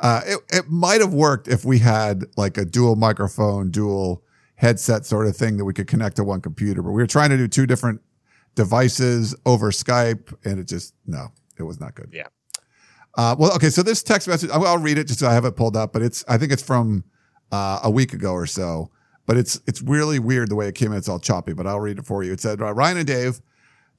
uh, 0.00 0.22
it 0.26 0.40
it 0.50 0.68
might 0.68 1.00
have 1.00 1.14
worked 1.14 1.48
if 1.48 1.64
we 1.64 1.78
had 1.78 2.24
like 2.36 2.56
a 2.58 2.64
dual 2.64 2.96
microphone, 2.96 3.70
dual 3.70 4.23
headset 4.56 5.04
sort 5.04 5.26
of 5.26 5.36
thing 5.36 5.56
that 5.56 5.64
we 5.64 5.72
could 5.72 5.86
connect 5.86 6.16
to 6.16 6.24
one 6.24 6.40
computer. 6.40 6.82
But 6.82 6.92
we 6.92 7.02
were 7.02 7.06
trying 7.06 7.30
to 7.30 7.36
do 7.36 7.48
two 7.48 7.66
different 7.66 8.00
devices 8.54 9.34
over 9.44 9.70
Skype, 9.70 10.34
and 10.44 10.58
it 10.58 10.68
just 10.68 10.94
no, 11.06 11.28
it 11.58 11.64
was 11.64 11.80
not 11.80 11.94
good. 11.94 12.10
Yeah. 12.12 12.28
Uh, 13.16 13.36
well, 13.38 13.52
okay. 13.54 13.70
So 13.70 13.82
this 13.82 14.02
text 14.02 14.26
message, 14.28 14.50
I'll, 14.50 14.66
I'll 14.66 14.78
read 14.78 14.98
it 14.98 15.06
just 15.06 15.20
so 15.20 15.28
I 15.28 15.34
have 15.34 15.44
it 15.44 15.56
pulled 15.56 15.76
up, 15.76 15.92
but 15.92 16.02
it's 16.02 16.24
I 16.28 16.38
think 16.38 16.52
it's 16.52 16.62
from 16.62 17.04
uh, 17.52 17.80
a 17.82 17.90
week 17.90 18.12
ago 18.12 18.32
or 18.32 18.46
so. 18.46 18.90
But 19.26 19.36
it's 19.36 19.60
it's 19.66 19.80
really 19.80 20.18
weird 20.18 20.50
the 20.50 20.54
way 20.54 20.68
it 20.68 20.74
came 20.74 20.92
in. 20.92 20.98
It's 20.98 21.08
all 21.08 21.20
choppy, 21.20 21.52
but 21.54 21.66
I'll 21.66 21.80
read 21.80 21.98
it 21.98 22.06
for 22.06 22.22
you. 22.22 22.32
It 22.32 22.40
said, 22.40 22.60
uh, 22.60 22.74
Ryan 22.74 22.98
and 22.98 23.06
Dave, 23.06 23.40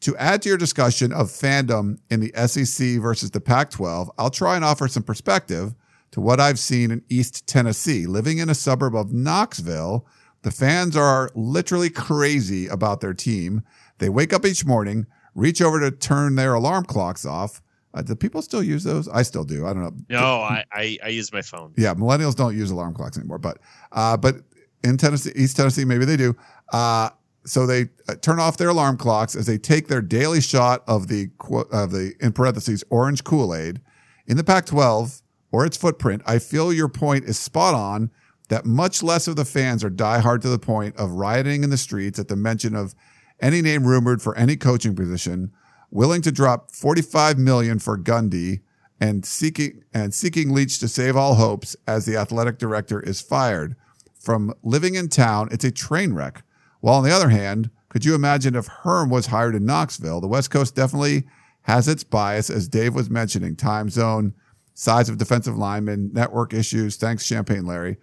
to 0.01 0.16
add 0.18 0.41
to 0.43 0.49
your 0.49 0.58
discussion 0.58 1.12
of 1.12 1.28
fandom 1.28 1.97
in 2.12 2.20
the 2.20 2.32
SEC 2.47 3.01
versus 3.01 3.32
the 3.32 3.41
Pac 3.41 3.72
12, 3.72 4.12
I'll 4.20 4.30
try 4.30 4.56
and 4.56 4.64
offer 4.64 4.88
some 4.88 5.01
perspective 5.01 5.74
to 6.12 6.22
what 6.22 6.39
I've 6.39 6.60
seen 6.60 6.91
in 6.91 7.01
East 7.10 7.47
Tennessee. 7.47 8.06
Living 8.06 8.38
in 8.38 8.49
a 8.49 8.56
suburb 8.56 8.95
of 8.95 9.14
Knoxville, 9.14 10.06
the 10.46 10.52
fans 10.52 10.96
are 10.96 11.32
literally 11.34 11.89
crazy 11.89 12.68
about 12.68 13.02
their 13.02 13.15
team. 13.15 13.64
They 13.98 14.10
wake 14.10 14.32
up 14.32 14.45
each 14.45 14.64
morning, 14.64 15.07
reach 15.34 15.60
over 15.60 15.80
to 15.80 15.90
turn 15.90 16.36
their 16.36 16.53
alarm 16.53 16.86
clocks 16.86 17.26
off. 17.26 17.64
Uh, 17.95 18.03
do 18.03 18.14
people 18.14 18.44
still 18.44 18.61
use 18.61 18.84
those? 18.84 19.07
I 19.07 19.24
still 19.24 19.44
do. 19.44 19.65
I 19.65 19.74
don't 19.74 19.82
know. 19.82 19.94
No, 20.07 20.41
I, 20.41 20.64
I, 20.72 20.98
I 21.03 21.07
use 21.07 21.34
my 21.34 21.41
phone. 21.41 21.74
Yeah, 21.76 21.95
millennials 21.95 22.36
don't 22.36 22.56
use 22.56 22.69
alarm 22.69 22.94
clocks 22.94 23.18
anymore, 23.18 23.40
but 23.40 23.57
uh, 23.91 24.18
but 24.18 24.36
in 24.84 24.98
Tennessee, 24.98 25.32
East 25.36 25.57
Tennessee, 25.57 25.84
maybe 25.84 26.06
they 26.06 26.15
do. 26.15 26.36
Uh, 26.72 27.10
so 27.44 27.65
they 27.65 27.90
uh, 28.07 28.14
turn 28.22 28.40
off 28.40 28.57
their 28.57 28.69
alarm 28.69 28.98
clocks 28.98 29.36
as 29.36 29.48
they 29.48 29.57
take 29.57 29.88
their 29.88 30.02
daily 30.02 30.41
shot 30.41 30.84
of 30.88 31.07
the 31.07 31.32
of 31.72 31.90
the 31.90 32.14
in 32.19 32.34
parentheses 32.34 32.84
orange 32.91 33.24
Kool 33.24 33.56
Aid 33.56 33.82
in 34.28 34.38
the 34.38 34.44
Pac-12 34.44 35.24
or 35.52 35.65
its 35.65 35.76
footprint. 35.76 36.22
I 36.28 36.38
feel 36.38 36.72
your 36.72 36.88
point 36.88 37.26
is 37.26 37.40
spot 37.40 37.74
on. 37.74 38.11
That 38.49 38.65
much 38.65 39.01
less 39.01 39.27
of 39.27 39.35
the 39.35 39.45
fans 39.45 39.84
are 39.84 39.89
diehard 39.89 40.41
to 40.41 40.49
the 40.49 40.59
point 40.59 40.95
of 40.97 41.11
rioting 41.11 41.63
in 41.63 41.69
the 41.69 41.77
streets 41.77 42.19
at 42.19 42.27
the 42.27 42.35
mention 42.35 42.76
of 42.76 42.93
any 43.39 43.61
name 43.61 43.85
rumored 43.85 44.22
for 44.22 44.35
any 44.38 44.55
coaching 44.55 44.95
position, 44.95 45.51
willing 45.91 46.22
to 46.22 46.31
drop 46.31 46.72
45 46.72 47.38
million 47.38 47.80
for 47.80 47.97
Gundy 47.97 48.61
and 48.99 49.26
seeking 49.26 49.84
and 49.93 50.13
seeking 50.13 50.53
Leach 50.53 50.80
to 50.80 50.88
save 50.88 51.15
all 51.15 51.35
hopes 51.35 51.76
as 51.88 52.05
the 52.05 52.15
athletic 52.15 52.57
director 52.57 52.99
is 52.99 53.22
fired. 53.22 53.76
From 54.19 54.53
living 54.63 54.95
in 54.95 55.09
town, 55.09 55.49
it's 55.51 55.65
a 55.65 55.72
train 55.72 56.13
wreck. 56.13 56.43
While 56.81 56.95
on 56.95 57.03
the 57.03 57.11
other 57.11 57.30
hand, 57.30 57.69
could 57.89 58.05
you 58.05 58.15
imagine 58.15 58.55
if 58.55 58.67
Herm 58.67 59.09
was 59.09 59.27
hired 59.27 59.55
in 59.55 59.65
Knoxville? 59.65 60.22
The 60.22 60.27
West 60.27 60.51
Coast 60.51 60.76
definitely 60.76 61.26
has 61.63 61.88
its 61.88 62.03
bias, 62.03 62.49
as 62.49 62.67
Dave 62.67 62.93
was 62.93 63.09
mentioning, 63.09 63.55
time 63.55 63.89
zone, 63.89 64.34
size 64.73 65.09
of 65.09 65.17
defensive 65.17 65.57
linemen, 65.57 66.11
network 66.13 66.53
issues. 66.53 66.95
Thanks, 66.95 67.26
Champagne 67.26 67.65
Larry. 67.65 67.97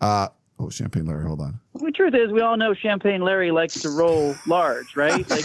Uh, 0.00 0.28
oh, 0.58 0.70
Champagne 0.70 1.06
Larry, 1.06 1.24
hold 1.24 1.40
on. 1.40 1.60
The 1.74 1.92
truth 1.92 2.14
is, 2.14 2.32
we 2.32 2.40
all 2.40 2.56
know 2.56 2.74
Champagne 2.74 3.22
Larry 3.22 3.50
likes 3.50 3.80
to 3.82 3.90
roll 3.90 4.34
large, 4.46 4.96
right? 4.96 5.24
Like, 5.30 5.44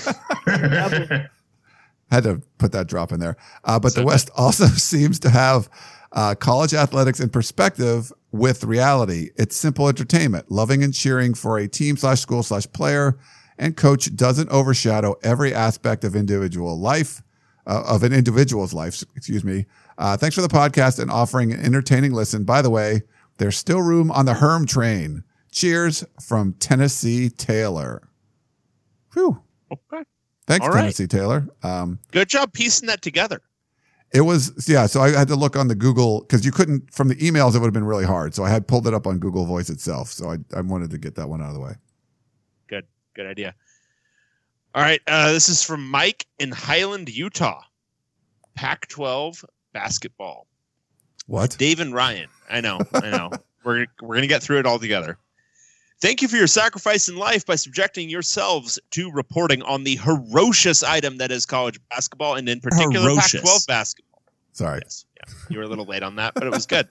Had 2.12 2.24
to 2.24 2.42
put 2.58 2.74
that 2.74 2.88
drop 2.88 3.14
in 3.14 3.22
there. 3.22 3.38
Uh, 3.64 3.80
but 3.80 3.96
the 3.96 4.04
West 4.04 4.30
also 4.36 4.66
seems 4.68 5.20
to 5.20 5.30
have 5.30 5.70
uh, 6.12 6.36
college 6.36 6.74
athletics 6.74 7.22
in 7.22 7.30
perspective 7.30 8.12
with 8.34 8.66
reality. 8.66 9.30
It's 9.38 9.56
simple 9.56 9.88
entertainment, 9.88 10.52
loving 10.52 10.84
and 10.84 10.94
cheering 10.94 11.34
for 11.34 11.58
a 11.58 11.70
team 11.70 11.96
slash 11.96 12.20
school 12.20 12.44
slash 12.44 12.70
player 12.74 13.18
and 13.62 13.78
coach 13.78 14.14
doesn't 14.16 14.50
overshadow 14.50 15.16
every 15.24 15.54
aspect 15.54 16.04
of 16.04 16.16
individual 16.16 16.80
life, 16.80 17.22
uh, 17.68 17.84
of 17.88 18.02
an 18.02 18.12
individual's 18.12 18.74
life, 18.74 19.04
excuse 19.16 19.44
me. 19.44 19.68
Uh, 20.00 20.18
thanks 20.18 20.36
for 20.36 20.42
the 20.42 20.48
podcast 20.48 20.98
and 21.00 21.12
offering 21.12 21.54
an 21.54 21.64
entertaining 21.64 22.12
listen. 22.12 22.44
By 22.44 22.64
the 22.64 22.72
way, 22.72 23.04
there's 23.42 23.58
still 23.58 23.82
room 23.82 24.12
on 24.12 24.26
the 24.26 24.36
Herm 24.36 24.68
train. 24.68 25.24
Cheers 25.52 26.06
from 26.22 26.54
Tennessee 26.54 27.28
Taylor. 27.28 28.08
Whew. 29.16 29.42
Okay. 29.72 30.04
Thanks, 30.46 30.68
right. 30.68 30.82
Tennessee 30.82 31.08
Taylor. 31.08 31.48
Um, 31.64 31.98
Good 32.12 32.30
job 32.30 32.54
piecing 32.54 32.86
that 32.88 33.02
together. 33.02 33.42
it 34.14 34.22
was 34.22 34.70
yeah. 34.70 34.86
So 34.86 35.02
I 35.02 35.10
had 35.10 35.28
to 35.30 35.36
look 35.36 35.56
on 35.56 35.70
the 35.70 35.76
Google 35.76 36.22
because 36.22 36.46
you 36.46 36.52
couldn't 36.52 36.94
from 36.94 37.08
the 37.08 37.16
emails. 37.16 37.56
It 37.56 37.60
would 37.60 37.66
have 37.66 37.74
been 37.74 37.84
really 37.84 38.06
hard. 38.06 38.36
So 38.36 38.44
I 38.44 38.50
had 38.52 38.68
pulled 38.68 38.86
it 38.86 38.94
up 38.94 39.08
on 39.08 39.18
Google 39.18 39.48
Voice 39.48 39.72
itself. 39.72 40.10
So 40.10 40.30
I, 40.30 40.38
I 40.56 40.62
wanted 40.62 40.92
to 40.92 41.00
get 41.00 41.16
that 41.16 41.28
one 41.28 41.42
out 41.42 41.48
of 41.48 41.56
the 41.56 41.62
way. 41.62 41.74
Good. 42.68 42.86
Good 43.16 43.26
idea. 43.26 43.56
All 44.76 44.84
right. 44.84 45.02
Uh, 45.08 45.32
this 45.32 45.50
is 45.50 45.64
from 45.64 45.90
Mike 45.90 46.28
in 46.38 46.52
Highland, 46.52 47.10
Utah. 47.10 47.64
Pac 48.54 48.88
12 48.88 49.44
basketball. 49.74 50.46
What? 51.28 51.56
Dave 51.58 51.80
and 51.80 51.94
Ryan. 51.94 52.28
I 52.50 52.62
know. 52.62 52.80
I 52.94 53.10
know. 53.10 53.32
we're 53.64 53.86
we're 54.02 54.16
gonna 54.16 54.28
get 54.28 54.44
through 54.44 54.60
it 54.60 54.66
all 54.66 54.80
together. 54.80 55.18
Thank 56.02 56.24
you 56.24 56.28
for 56.28 56.36
your 56.36 56.48
sacrifice 56.48 57.08
in 57.08 57.16
life 57.16 57.46
by 57.46 57.56
subjecting 57.56 58.10
yourselves 58.10 58.80
to 58.92 59.12
reporting 59.12 59.62
on 59.62 59.84
the 59.84 59.98
ferocious 59.98 60.82
item 60.82 61.18
that 61.18 61.32
is 61.32 61.46
college 61.46 61.80
basketball, 61.92 62.36
and 62.36 62.50
in 62.50 62.60
particular 62.60 63.12
Ferocious. 63.12 63.42
Pac-12 63.42 63.68
basketball. 63.68 64.22
Sorry. 64.54 64.82
Yes, 64.84 65.06
you 65.50 65.58
were 65.58 65.64
a 65.64 65.68
little 65.68 65.86
late 65.86 66.04
on 66.04 66.16
that, 66.16 66.34
but 66.34 66.44
it 66.44 66.52
was 66.52 66.66
good. 66.66 66.88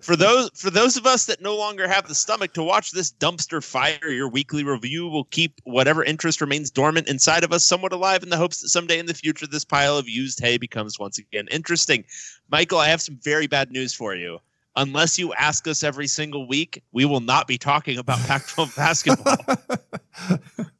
for 0.00 0.16
those 0.16 0.50
for 0.54 0.70
those 0.70 0.96
of 0.96 1.06
us 1.06 1.26
that 1.26 1.40
no 1.40 1.56
longer 1.56 1.86
have 1.88 2.08
the 2.08 2.14
stomach 2.14 2.52
to 2.54 2.62
watch 2.62 2.92
this 2.92 3.12
dumpster 3.12 3.62
fire, 3.62 4.08
your 4.08 4.28
weekly 4.28 4.64
review 4.64 5.08
will 5.08 5.24
keep 5.24 5.60
whatever 5.64 6.02
interest 6.04 6.40
remains 6.40 6.70
dormant 6.70 7.08
inside 7.08 7.44
of 7.44 7.52
us 7.52 7.64
somewhat 7.64 7.92
alive 7.92 8.22
in 8.22 8.28
the 8.28 8.36
hopes 8.36 8.60
that 8.60 8.68
someday 8.68 8.98
in 8.98 9.06
the 9.06 9.14
future 9.14 9.46
this 9.46 9.64
pile 9.64 9.96
of 9.96 10.08
used 10.08 10.40
hay 10.40 10.56
becomes 10.56 10.98
once 10.98 11.18
again 11.18 11.46
interesting. 11.50 12.04
Michael, 12.50 12.78
I 12.78 12.88
have 12.88 13.02
some 13.02 13.18
very 13.22 13.46
bad 13.46 13.70
news 13.70 13.92
for 13.92 14.14
you. 14.14 14.38
Unless 14.76 15.18
you 15.18 15.34
ask 15.34 15.68
us 15.68 15.82
every 15.82 16.06
single 16.06 16.48
week, 16.48 16.82
we 16.92 17.04
will 17.04 17.20
not 17.20 17.46
be 17.46 17.58
talking 17.58 17.98
about 17.98 18.18
Pac-12 18.26 18.74
basketball. 18.74 19.36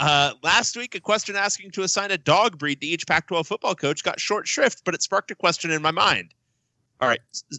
Uh, 0.00 0.32
last 0.42 0.78
week, 0.78 0.94
a 0.94 1.00
question 1.00 1.36
asking 1.36 1.70
to 1.70 1.82
assign 1.82 2.10
a 2.10 2.16
dog 2.16 2.58
breed 2.58 2.80
to 2.80 2.86
each 2.86 3.06
Pac 3.06 3.26
12 3.28 3.46
football 3.46 3.74
coach 3.74 4.02
got 4.02 4.18
short 4.18 4.48
shrift, 4.48 4.80
but 4.86 4.94
it 4.94 5.02
sparked 5.02 5.30
a 5.30 5.34
question 5.34 5.70
in 5.70 5.82
my 5.82 5.90
mind. 5.90 6.32
All 7.00 7.08
right. 7.08 7.20
s- 7.32 7.44
s- 7.52 7.58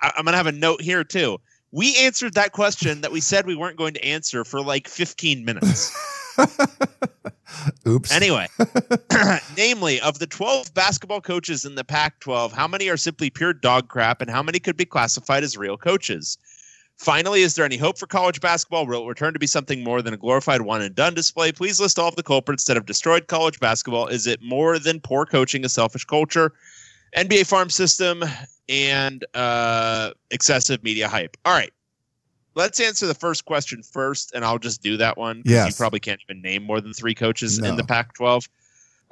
I- 0.00 0.12
I'm 0.16 0.24
going 0.24 0.32
to 0.32 0.36
have 0.38 0.46
a 0.46 0.52
note 0.52 0.80
here, 0.82 1.04
too. 1.04 1.38
We 1.72 1.96
answered 1.98 2.34
that 2.34 2.52
question 2.52 3.00
that 3.02 3.12
we 3.12 3.20
said 3.20 3.46
we 3.46 3.54
weren't 3.54 3.76
going 3.76 3.94
to 3.94 4.04
answer 4.04 4.44
for 4.44 4.60
like 4.60 4.88
15 4.88 5.44
minutes. 5.44 5.96
Oops. 7.86 8.10
Anyway, 8.12 8.48
namely, 9.56 10.00
of 10.00 10.18
the 10.18 10.26
12 10.26 10.72
basketball 10.74 11.20
coaches 11.20 11.64
in 11.64 11.74
the 11.74 11.84
Pac 11.84 12.20
12, 12.20 12.52
how 12.52 12.66
many 12.66 12.88
are 12.88 12.96
simply 12.96 13.30
pure 13.30 13.52
dog 13.52 13.88
crap 13.88 14.20
and 14.20 14.30
how 14.30 14.42
many 14.42 14.58
could 14.58 14.76
be 14.76 14.84
classified 14.84 15.42
as 15.44 15.56
real 15.56 15.76
coaches? 15.76 16.38
Finally, 16.96 17.42
is 17.42 17.54
there 17.54 17.64
any 17.64 17.76
hope 17.76 17.98
for 17.98 18.06
college 18.06 18.40
basketball? 18.40 18.86
Will 18.86 19.04
it 19.04 19.08
return 19.08 19.32
to 19.32 19.38
be 19.38 19.46
something 19.46 19.82
more 19.82 20.02
than 20.02 20.12
a 20.12 20.18
glorified 20.18 20.62
one 20.62 20.82
and 20.82 20.94
done 20.94 21.14
display? 21.14 21.50
Please 21.50 21.80
list 21.80 21.98
all 21.98 22.08
of 22.08 22.16
the 22.16 22.22
culprits 22.22 22.64
that 22.64 22.76
have 22.76 22.84
destroyed 22.84 23.26
college 23.26 23.58
basketball. 23.58 24.06
Is 24.06 24.26
it 24.26 24.42
more 24.42 24.78
than 24.78 25.00
poor 25.00 25.24
coaching, 25.24 25.64
a 25.64 25.68
selfish 25.68 26.04
culture, 26.04 26.52
NBA 27.16 27.46
farm 27.46 27.70
system, 27.70 28.22
and 28.70 29.24
uh, 29.34 30.12
excessive 30.30 30.82
media 30.82 31.08
hype? 31.08 31.36
All 31.44 31.52
right. 31.52 31.72
Let's 32.54 32.80
answer 32.80 33.06
the 33.06 33.14
first 33.14 33.44
question 33.44 33.82
first, 33.82 34.32
and 34.34 34.44
I'll 34.44 34.58
just 34.58 34.82
do 34.82 34.96
that 34.96 35.18
one. 35.18 35.42
Yes. 35.44 35.68
You 35.68 35.74
probably 35.74 36.00
can't 36.00 36.20
even 36.28 36.40
name 36.40 36.62
more 36.62 36.80
than 36.80 36.92
three 36.92 37.14
coaches 37.14 37.58
No. 37.58 37.68
in 37.68 37.76
the 37.76 37.84
Pac 37.84 38.14
12. 38.14 38.48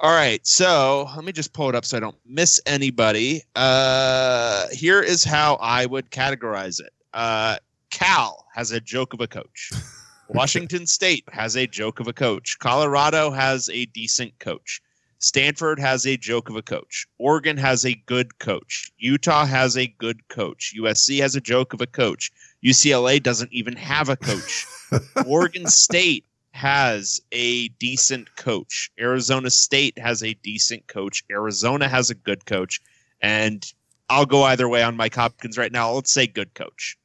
All 0.01 0.11
right. 0.15 0.45
So 0.45 1.09
let 1.15 1.23
me 1.23 1.31
just 1.31 1.53
pull 1.53 1.69
it 1.69 1.75
up 1.75 1.85
so 1.85 1.97
I 1.97 1.99
don't 1.99 2.17
miss 2.25 2.59
anybody. 2.65 3.43
Uh, 3.55 4.67
here 4.71 5.01
is 5.01 5.23
how 5.23 5.55
I 5.55 5.85
would 5.85 6.09
categorize 6.09 6.79
it. 6.81 6.91
Uh, 7.13 7.57
Cal 7.91 8.45
has 8.53 8.71
a 8.71 8.79
joke 8.79 9.13
of 9.13 9.21
a 9.21 9.27
coach. 9.27 9.71
Washington 10.29 10.85
State 10.85 11.23
has 11.31 11.57
a 11.57 11.65
joke 11.65 11.99
of 11.99 12.07
a 12.07 12.13
coach. 12.13 12.59
Colorado 12.59 13.31
has 13.31 13.69
a 13.69 13.85
decent 13.87 14.37
coach. 14.39 14.81
Stanford 15.19 15.79
has 15.79 16.07
a 16.07 16.17
joke 16.17 16.49
of 16.49 16.55
a 16.55 16.61
coach. 16.61 17.05
Oregon 17.17 17.57
has 17.57 17.85
a 17.85 17.93
good 18.05 18.39
coach. 18.39 18.89
Utah 18.97 19.45
has 19.45 19.77
a 19.77 19.87
good 19.87 20.27
coach. 20.29 20.73
USC 20.77 21.19
has 21.19 21.35
a 21.35 21.41
joke 21.41 21.73
of 21.73 21.81
a 21.81 21.87
coach. 21.87 22.31
UCLA 22.65 23.21
doesn't 23.21 23.51
even 23.51 23.75
have 23.75 24.07
a 24.09 24.15
coach. 24.15 24.65
Oregon 25.27 25.67
State 25.67 26.25
has 26.51 27.19
a 27.33 27.67
decent 27.67 28.33
coach. 28.37 28.91
Arizona 28.99 29.49
State 29.49 29.97
has 29.99 30.23
a 30.23 30.33
decent 30.35 30.87
coach. 30.87 31.23
Arizona 31.29 31.87
has 31.87 32.09
a 32.09 32.15
good 32.15 32.45
coach. 32.45 32.81
And 33.21 33.63
I'll 34.09 34.25
go 34.25 34.43
either 34.43 34.69
way 34.69 34.83
on 34.83 34.95
Mike 34.95 35.15
Hopkins 35.15 35.57
right 35.57 35.71
now. 35.71 35.91
Let's 35.91 36.11
say 36.11 36.27
good 36.27 36.53
coach. 36.53 36.97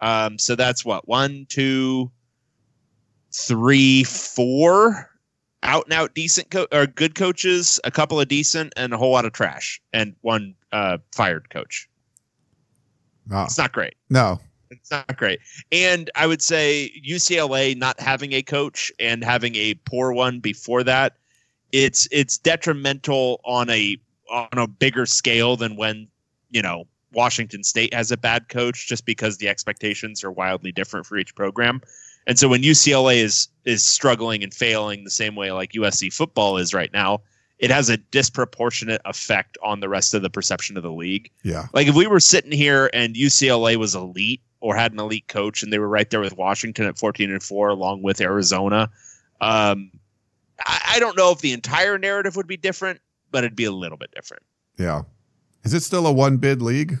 Um, 0.00 0.38
so 0.38 0.56
that's 0.56 0.84
what 0.84 1.08
one, 1.08 1.46
two, 1.48 2.10
three, 3.32 4.04
four 4.04 5.08
out 5.62 5.84
and 5.84 5.92
out 5.92 6.14
decent 6.14 6.50
co- 6.50 6.68
or 6.72 6.86
good 6.86 7.14
coaches, 7.14 7.80
a 7.84 7.90
couple 7.90 8.20
of 8.20 8.28
decent, 8.28 8.72
and 8.76 8.92
a 8.92 8.96
whole 8.96 9.12
lot 9.12 9.24
of 9.24 9.32
trash, 9.32 9.80
and 9.92 10.14
one 10.20 10.54
uh, 10.72 10.98
fired 11.12 11.50
coach. 11.50 11.88
No. 13.26 13.44
It's 13.44 13.58
not 13.58 13.72
great. 13.72 13.94
no. 14.10 14.40
It's 14.70 14.90
not 14.90 15.18
great. 15.18 15.38
And 15.70 16.10
I 16.14 16.26
would 16.26 16.40
say 16.40 16.90
UCLA 17.06 17.76
not 17.76 18.00
having 18.00 18.32
a 18.32 18.40
coach 18.40 18.90
and 18.98 19.22
having 19.22 19.54
a 19.54 19.74
poor 19.74 20.12
one 20.12 20.40
before 20.40 20.82
that, 20.84 21.18
it's 21.72 22.08
it's 22.10 22.38
detrimental 22.38 23.42
on 23.44 23.68
a 23.68 23.98
on 24.30 24.48
a 24.52 24.66
bigger 24.66 25.04
scale 25.04 25.56
than 25.56 25.76
when, 25.76 26.08
you 26.50 26.62
know, 26.62 26.86
Washington 27.12 27.62
State 27.62 27.92
has 27.92 28.10
a 28.10 28.16
bad 28.16 28.48
coach 28.48 28.88
just 28.88 29.04
because 29.04 29.36
the 29.36 29.48
expectations 29.48 30.24
are 30.24 30.30
wildly 30.30 30.72
different 30.72 31.04
for 31.04 31.18
each 31.18 31.34
program. 31.34 31.82
And 32.26 32.38
so 32.38 32.48
when 32.48 32.62
UCLA 32.62 33.16
is 33.16 33.48
is 33.64 33.82
struggling 33.82 34.42
and 34.42 34.52
failing 34.52 35.04
the 35.04 35.10
same 35.10 35.34
way 35.34 35.52
like 35.52 35.72
USC 35.72 36.12
football 36.12 36.56
is 36.56 36.74
right 36.74 36.92
now, 36.92 37.20
it 37.58 37.70
has 37.70 37.88
a 37.88 37.96
disproportionate 37.96 39.00
effect 39.04 39.56
on 39.62 39.80
the 39.80 39.88
rest 39.88 40.14
of 40.14 40.22
the 40.22 40.30
perception 40.30 40.76
of 40.76 40.82
the 40.82 40.92
league. 40.92 41.30
Yeah. 41.44 41.66
Like 41.72 41.86
if 41.86 41.94
we 41.94 42.06
were 42.06 42.20
sitting 42.20 42.52
here 42.52 42.90
and 42.92 43.14
UCLA 43.14 43.76
was 43.76 43.94
elite 43.94 44.42
or 44.60 44.74
had 44.74 44.92
an 44.92 44.98
elite 44.98 45.28
coach 45.28 45.62
and 45.62 45.72
they 45.72 45.78
were 45.78 45.88
right 45.88 46.10
there 46.10 46.20
with 46.20 46.36
Washington 46.36 46.86
at 46.86 46.98
14 46.98 47.30
and 47.30 47.42
4 47.42 47.68
along 47.68 48.02
with 48.02 48.20
Arizona, 48.20 48.90
um, 49.40 49.92
I, 50.66 50.94
I 50.94 50.98
don't 50.98 51.16
know 51.16 51.30
if 51.30 51.38
the 51.38 51.52
entire 51.52 51.98
narrative 51.98 52.34
would 52.34 52.48
be 52.48 52.56
different, 52.56 53.00
but 53.30 53.44
it'd 53.44 53.56
be 53.56 53.64
a 53.64 53.72
little 53.72 53.98
bit 53.98 54.10
different. 54.12 54.42
Yeah. 54.76 55.02
Is 55.62 55.72
it 55.72 55.84
still 55.84 56.06
a 56.06 56.12
one 56.12 56.38
bid 56.38 56.62
league? 56.62 56.98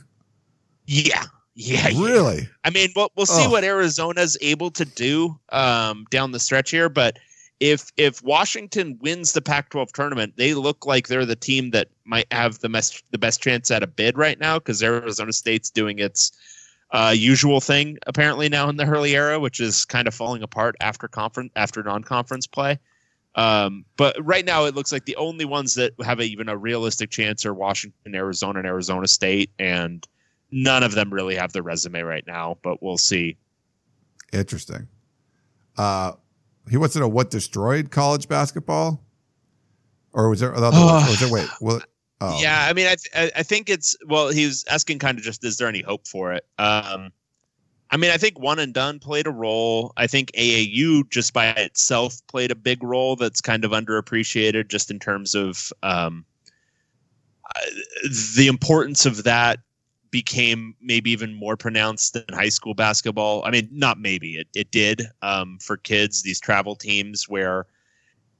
Yeah. 0.86 1.24
Yeah. 1.54 1.88
yeah. 1.88 2.04
Really? 2.04 2.48
I 2.64 2.70
mean, 2.70 2.90
we'll, 2.96 3.10
we'll 3.16 3.26
see 3.26 3.44
Oh. 3.46 3.50
what 3.50 3.64
Arizona's 3.64 4.36
able 4.40 4.70
to 4.72 4.84
do 4.84 5.38
um, 5.50 6.06
down 6.10 6.32
the 6.32 6.40
stretch 6.40 6.70
here, 6.70 6.88
but 6.88 7.18
if 7.60 7.92
if 7.96 8.20
Washington 8.24 8.98
wins 9.00 9.32
the 9.34 9.40
Pac-12 9.42 9.92
tournament, 9.92 10.34
they 10.36 10.52
look 10.54 10.84
like 10.84 11.06
they're 11.08 11.24
the 11.26 11.36
team 11.36 11.70
that 11.70 11.88
might 12.04 12.26
have 12.32 12.58
the 12.58 12.68
best 12.68 13.04
the 13.12 13.18
best 13.18 13.40
chance 13.40 13.70
at 13.70 13.82
a 13.84 13.86
bid 13.86 14.18
right 14.18 14.40
now 14.40 14.58
because 14.58 14.82
Arizona 14.82 15.32
State's 15.32 15.70
doing 15.70 16.00
its 16.00 16.32
uh, 16.90 17.14
usual 17.16 17.60
thing 17.60 17.98
apparently 18.06 18.48
now 18.48 18.68
in 18.68 18.76
the 18.76 18.84
Hurley 18.84 19.14
era, 19.14 19.38
which 19.38 19.60
is 19.60 19.84
kind 19.84 20.08
of 20.08 20.14
falling 20.14 20.42
apart 20.42 20.74
after 20.80 21.06
conference 21.06 21.52
after 21.54 21.82
non-conference 21.84 22.46
play. 22.48 22.78
Um, 23.34 23.84
but 23.96 24.16
right 24.20 24.44
now, 24.44 24.64
it 24.64 24.74
looks 24.74 24.92
like 24.92 25.04
the 25.06 25.16
only 25.16 25.44
ones 25.46 25.74
that 25.74 25.92
have 26.04 26.18
a, 26.20 26.24
even 26.24 26.48
a 26.48 26.56
realistic 26.56 27.10
chance 27.10 27.46
are 27.46 27.54
Washington, 27.54 28.14
Arizona, 28.14 28.58
and 28.58 28.68
Arizona 28.68 29.06
State, 29.06 29.50
and 29.58 30.06
none 30.52 30.82
of 30.82 30.92
them 30.92 31.12
really 31.12 31.34
have 31.34 31.52
the 31.52 31.62
resume 31.62 32.02
right 32.02 32.24
now. 32.26 32.58
But 32.62 32.82
we'll 32.82 32.98
see. 32.98 33.38
Interesting. 34.32 34.86
Uh, 35.76 36.12
he 36.70 36.76
wants 36.76 36.92
to 36.92 37.00
know 37.00 37.08
what 37.08 37.30
destroyed 37.30 37.90
college 37.90 38.28
basketball, 38.28 39.02
or 40.12 40.28
was 40.28 40.40
there? 40.40 40.52
Oh. 40.54 41.06
was 41.08 41.18
there 41.18 41.32
wait? 41.32 41.48
Well, 41.60 41.80
oh, 42.20 42.40
Yeah, 42.40 42.66
I 42.68 42.72
mean, 42.72 42.86
I, 42.86 42.96
th- 42.96 43.10
I 43.14 43.40
I 43.40 43.42
think 43.42 43.68
it's 43.68 43.96
well. 44.06 44.28
He 44.28 44.46
was 44.46 44.64
asking 44.70 45.00
kind 45.00 45.18
of 45.18 45.24
just, 45.24 45.44
is 45.44 45.56
there 45.56 45.68
any 45.68 45.82
hope 45.82 46.06
for 46.06 46.32
it? 46.32 46.46
Um, 46.58 47.10
I 47.90 47.98
mean, 47.98 48.10
I 48.10 48.16
think 48.16 48.38
one 48.38 48.58
and 48.58 48.72
done 48.72 49.00
played 49.00 49.26
a 49.26 49.30
role. 49.30 49.92
I 49.98 50.06
think 50.06 50.32
AAU 50.32 51.10
just 51.10 51.34
by 51.34 51.48
itself 51.48 52.26
played 52.26 52.50
a 52.50 52.54
big 52.54 52.82
role. 52.82 53.16
That's 53.16 53.40
kind 53.40 53.64
of 53.64 53.72
underappreciated, 53.72 54.68
just 54.68 54.90
in 54.90 54.98
terms 54.98 55.34
of 55.34 55.70
um, 55.82 56.24
uh, 57.54 57.60
the 58.34 58.46
importance 58.46 59.04
of 59.04 59.24
that 59.24 59.58
became 60.12 60.76
maybe 60.80 61.10
even 61.10 61.34
more 61.34 61.56
pronounced 61.56 62.12
than 62.12 62.24
high 62.30 62.50
school 62.50 62.74
basketball. 62.74 63.42
I 63.44 63.50
mean, 63.50 63.68
not 63.72 63.98
maybe 63.98 64.36
it 64.36 64.46
it 64.54 64.70
did 64.70 65.02
um, 65.22 65.58
for 65.60 65.76
kids. 65.76 66.22
These 66.22 66.38
travel 66.38 66.76
teams 66.76 67.28
where 67.28 67.66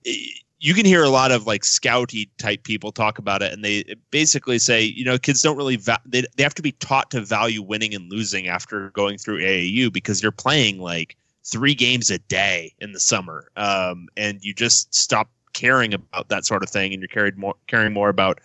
eh, 0.07 0.15
you 0.61 0.75
can 0.75 0.87
hear 0.87 1.03
a 1.03 1.09
lot 1.09 1.33
of 1.33 1.47
like 1.47 1.63
scouty 1.63 2.29
type 2.39 2.63
people 2.63 2.93
talk 2.93 3.19
about 3.19 3.43
it, 3.43 3.53
and 3.53 3.65
they 3.65 3.97
basically 4.13 4.61
say, 4.61 4.83
you 4.85 5.05
know, 5.05 5.19
kids 5.19 5.43
don't 5.43 5.57
really 5.57 5.77
va- 5.77 6.03
they 6.07 6.23
they 6.37 6.45
have 6.45 6.55
to 6.55 6.63
be 6.63 6.73
taught 6.73 7.11
to 7.11 7.21
value 7.23 7.63
winning 7.63 7.95
and 7.95 8.09
losing 8.09 8.47
after 8.47 8.91
going 8.91 9.19
through 9.19 9.41
AAU 9.41 9.93
because 9.93 10.23
you're 10.23 10.31
playing 10.31 10.79
like 10.79 11.17
three 11.45 11.75
games 11.75 12.11
a 12.11 12.19
day 12.19 12.73
in 12.81 12.93
the 12.93 13.01
summer, 13.01 13.51
um, 13.57 14.09
and 14.17 14.45
you 14.45 14.55
just 14.55 14.95
stop 14.95 15.29
caring 15.55 15.93
about 15.95 16.29
that 16.29 16.45
sort 16.45 16.63
of 16.63 16.69
thing, 16.69 16.93
and 16.93 17.01
you're 17.01 17.09
carried 17.09 17.39
more 17.39 17.57
caring 17.67 17.95
more 17.95 18.11
about 18.11 18.41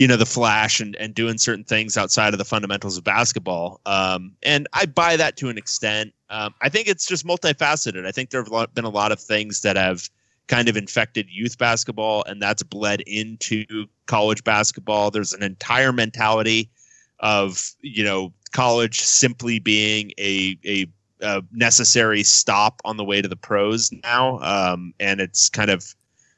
you 0.00 0.08
know 0.08 0.16
the 0.16 0.24
flash 0.24 0.80
and, 0.80 0.96
and 0.96 1.14
doing 1.14 1.36
certain 1.36 1.62
things 1.62 1.98
outside 1.98 2.32
of 2.32 2.38
the 2.38 2.44
fundamentals 2.44 2.96
of 2.96 3.04
basketball. 3.04 3.82
Um, 3.84 4.32
and 4.42 4.66
i 4.72 4.86
buy 4.86 5.14
that 5.16 5.36
to 5.36 5.50
an 5.50 5.58
extent. 5.58 6.14
Um, 6.30 6.54
i 6.62 6.70
think 6.70 6.88
it's 6.88 7.06
just 7.06 7.26
multifaceted. 7.26 8.06
I 8.06 8.10
think 8.10 8.30
there 8.30 8.42
have 8.42 8.74
been 8.74 8.86
a 8.86 8.88
lot 8.88 9.12
of 9.12 9.20
things 9.20 9.60
that 9.60 9.76
have 9.76 10.08
kind 10.48 10.70
of 10.70 10.76
infected 10.76 11.28
youth 11.30 11.58
basketball 11.58 12.24
and 12.26 12.40
that's 12.40 12.62
bled 12.62 13.02
into 13.02 13.86
college 14.06 14.42
basketball. 14.42 15.10
There's 15.10 15.34
an 15.34 15.42
entire 15.42 15.92
mentality 15.92 16.70
of 17.18 17.70
you 17.82 18.02
know 18.02 18.32
college 18.52 19.00
simply 19.00 19.58
being 19.58 20.12
a 20.18 20.56
a, 20.64 20.86
a 21.20 21.42
necessary 21.52 22.22
stop 22.22 22.80
on 22.86 22.96
the 22.96 23.04
way 23.04 23.20
to 23.20 23.28
the 23.28 23.36
pros 23.36 23.92
now. 24.02 24.38
Um, 24.38 24.94
and 24.98 25.20
it's 25.20 25.50
kind 25.50 25.70
of 25.70 25.94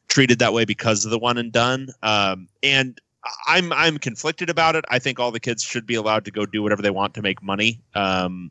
treated 0.09 0.41
that 0.41 0.53
way 0.53 0.65
because 0.65 1.05
of 1.05 1.13
the 1.13 1.19
one 1.21 1.39
and 1.39 1.53
done. 1.53 1.91
Um, 2.03 2.49
and 2.65 3.01
I'm 3.47 3.73
I'm 3.73 3.99
conflicted 3.99 4.51
about 4.51 4.77
it. 4.77 4.85
I 4.89 4.99
think 4.99 5.21
all 5.21 5.31
the 5.31 5.41
kids 5.41 5.63
should 5.63 5.87
be 5.87 5.95
allowed 5.95 6.25
to 6.25 6.31
go 6.31 6.47
do 6.47 6.63
whatever 6.63 6.83
they 6.83 6.91
want 6.91 7.15
to 7.15 7.23
make 7.23 7.43
money. 7.43 7.81
Um, 7.95 8.51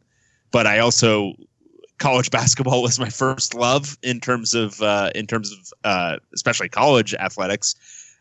but 0.51 0.65
I 0.67 0.79
also 0.79 1.33
college 1.99 2.31
basketball 2.31 2.81
was 2.81 2.99
my 2.99 3.09
first 3.09 3.53
love 3.53 3.97
in 4.01 4.19
terms 4.19 4.53
of 4.53 4.81
uh, 4.81 5.11
in 5.15 5.27
terms 5.27 5.51
of 5.51 5.73
uh, 5.83 6.17
especially 6.33 6.69
college 6.69 7.13
athletics, 7.15 7.75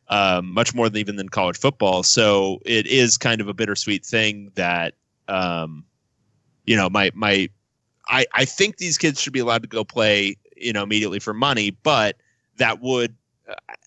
um, 0.09 0.53
much 0.53 0.75
more 0.75 0.89
than 0.89 0.99
even 0.99 1.17
than 1.17 1.29
college 1.29 1.59
football. 1.59 2.03
So 2.03 2.61
it 2.65 2.87
is 2.87 3.17
kind 3.17 3.41
of 3.41 3.49
a 3.49 3.55
bittersweet 3.55 4.05
thing 4.05 4.51
that 4.55 4.95
um, 5.29 5.85
you 6.67 6.77
know 6.77 6.91
my 6.91 7.11
my 7.15 7.49
I 8.09 8.27
I 8.35 8.45
think 8.45 8.79
these 8.79 8.99
kids 8.99 9.21
should 9.21 9.33
be 9.33 9.41
allowed 9.41 9.63
to 9.63 9.69
go 9.69 9.85
play 9.85 10.37
you 10.57 10.73
know 10.73 10.83
immediately 10.83 11.21
for 11.21 11.33
money, 11.33 11.71
but 11.71 12.17
that 12.57 12.81
would 12.81 13.15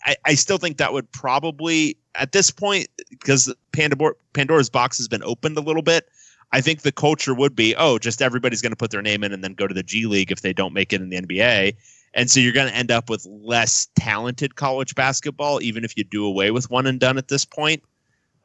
I, 0.06 0.16
I 0.26 0.34
still 0.36 0.58
think 0.58 0.78
that 0.78 0.94
would 0.94 1.12
probably 1.12 1.98
at 2.16 2.32
this 2.32 2.52
point 2.52 2.88
because 3.10 3.54
Pandora, 3.72 4.14
Pandora's 4.34 4.70
box 4.70 4.98
has 4.98 5.08
been 5.08 5.24
opened 5.24 5.58
a 5.58 5.62
little 5.62 5.82
bit. 5.82 6.10
I 6.52 6.62
think 6.62 6.82
the 6.82 6.92
culture 6.92 7.34
would 7.34 7.56
be, 7.56 7.76
oh, 7.76 7.98
just 7.98 8.22
everybody's 8.22 8.62
going 8.62 8.72
to 8.72 8.78
put 8.78 8.92
their 8.92 9.02
name 9.02 9.24
in 9.24 9.34
and 9.34 9.44
then 9.44 9.54
go 9.54 9.66
to 9.66 9.74
the 9.74 9.82
G 9.82 10.06
League 10.06 10.32
if 10.32 10.42
they 10.42 10.54
don't 10.54 10.74
make 10.74 10.94
it 10.94 11.02
in 11.02 11.10
the 11.10 11.20
NBA. 11.20 11.76
And 12.14 12.30
so 12.30 12.40
you're 12.40 12.54
going 12.54 12.70
to 12.70 12.76
end 12.76 12.92
up 12.92 13.10
with 13.10 13.26
less 13.26 13.88
talented 13.96 14.56
college 14.56 14.94
basketball, 14.94 15.62
even 15.62 15.84
if 15.84 15.98
you 15.98 16.04
do 16.04 16.26
away 16.26 16.52
with 16.52 16.70
one 16.70 16.86
and 16.86 17.00
done 17.00 17.18
at 17.18 17.28
this 17.28 17.44
point. 17.44 17.82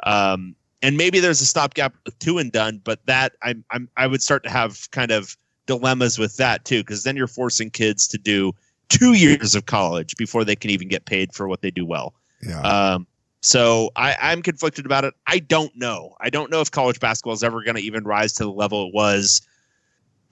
Um, 0.04 0.54
and 0.80 0.96
maybe 0.96 1.20
there's 1.20 1.42
a 1.42 1.46
stopgap 1.46 1.94
with 2.06 2.18
two 2.18 2.38
and 2.38 2.50
done, 2.50 2.80
but 2.82 3.04
that 3.06 3.32
I'm, 3.42 3.64
I'm 3.70 3.90
I 3.96 4.06
would 4.06 4.22
start 4.22 4.42
to 4.44 4.50
have 4.50 4.90
kind 4.90 5.10
of 5.10 5.36
dilemmas 5.66 6.18
with 6.18 6.36
that 6.36 6.64
too, 6.64 6.80
because 6.80 7.02
then 7.02 7.16
you're 7.16 7.26
forcing 7.26 7.68
kids 7.68 8.08
to 8.08 8.18
do 8.18 8.54
two 8.88 9.12
years 9.14 9.54
of 9.54 9.66
college 9.66 10.16
before 10.16 10.44
they 10.44 10.56
can 10.56 10.70
even 10.70 10.88
get 10.88 11.04
paid 11.04 11.32
for 11.32 11.48
what 11.48 11.62
they 11.62 11.70
do 11.70 11.84
well. 11.84 12.14
Yeah. 12.42 12.60
Um, 12.60 13.06
so 13.40 13.90
I, 13.96 14.16
I'm 14.20 14.42
conflicted 14.42 14.86
about 14.86 15.04
it. 15.04 15.14
I 15.26 15.38
don't 15.38 15.74
know. 15.76 16.16
I 16.20 16.30
don't 16.30 16.50
know 16.50 16.60
if 16.60 16.70
college 16.70 16.98
basketball 16.98 17.34
is 17.34 17.44
ever 17.44 17.62
going 17.62 17.76
to 17.76 17.82
even 17.82 18.04
rise 18.04 18.32
to 18.34 18.44
the 18.44 18.50
level 18.50 18.88
it 18.88 18.94
was 18.94 19.42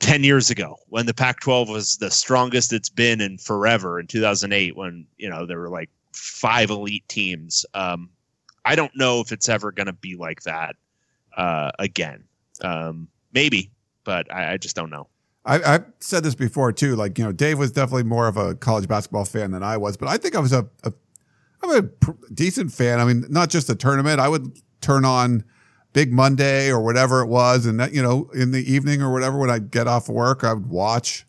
10 0.01 0.25
years 0.25 0.51
ago 0.51 0.77
when 0.89 1.07
the 1.07 1.15
Pac 1.15 1.41
12 1.41 1.69
was 1.69 1.97
the 1.99 2.11
strongest 2.11 2.73
it's 2.73 2.89
been 2.89 3.21
in 3.21 3.39
forever 3.39 4.01
in 4.01 4.07
2008 4.07 4.77
when, 4.77 5.07
you 5.19 5.31
know, 5.31 5.47
there 5.47 5.59
were 5.59 5.69
like 5.69 5.91
five 6.13 6.71
elite 6.71 7.07
teams. 7.09 7.65
Um, 7.75 8.11
I 8.65 8.75
don't 8.75 8.95
know 8.97 9.21
if 9.21 9.31
it's 9.31 9.49
ever 9.49 9.71
going 9.71 9.87
to 9.87 9.93
be 9.93 10.17
like 10.17 10.43
that 10.43 10.75
uh, 11.37 11.71
again. 11.79 12.25
Um, 12.63 13.09
maybe, 13.33 13.71
but 14.05 14.33
I, 14.33 14.55
I 14.55 14.57
just 14.57 14.75
don't 14.75 14.91
know. 14.91 15.09
I, 15.47 15.75
I've 15.75 15.85
said 16.01 16.25
this 16.25 16.35
before 16.35 16.73
too. 16.73 16.97
Like, 16.97 17.19
you 17.19 17.25
know, 17.25 17.33
Dave 17.33 17.59
was 17.59 17.71
definitely 17.71 18.03
more 18.03 18.27
of 18.27 18.37
a 18.37 18.55
college 18.55 18.89
basketball 18.89 19.25
fan 19.25 19.53
than 19.53 19.63
I 19.63 19.77
was, 19.77 19.97
but 19.97 20.09
I 20.09 20.17
think 20.17 20.35
I 20.35 20.41
was 20.41 20.53
a, 20.53 20.69
a 20.83 20.93
I'm 21.63 21.77
a 21.77 21.83
pr- 21.85 22.13
decent 22.35 22.73
fan. 22.73 23.01
I 23.01 23.05
mean, 23.05 23.25
not 23.29 23.49
just 23.49 23.69
the 23.69 23.75
tournament. 23.75 24.21
I 24.21 24.29
would 24.29 24.61
turn 24.81 25.05
on 25.05 25.45
Big 25.93 26.13
Monday 26.13 26.71
or 26.71 26.83
whatever 26.83 27.23
it 27.23 27.29
was, 27.29 27.65
and 27.65 27.81
that, 27.81 27.95
you 27.95 28.03
know, 28.03 28.29
in 28.35 28.51
the 28.51 28.71
evening 28.71 29.01
or 29.01 29.13
whatever, 29.13 29.39
when 29.39 29.49
I'd 29.49 29.71
get 29.71 29.87
off 29.87 30.09
work, 30.09 30.45
I 30.45 30.53
would 30.53 30.67
watch 30.67 31.27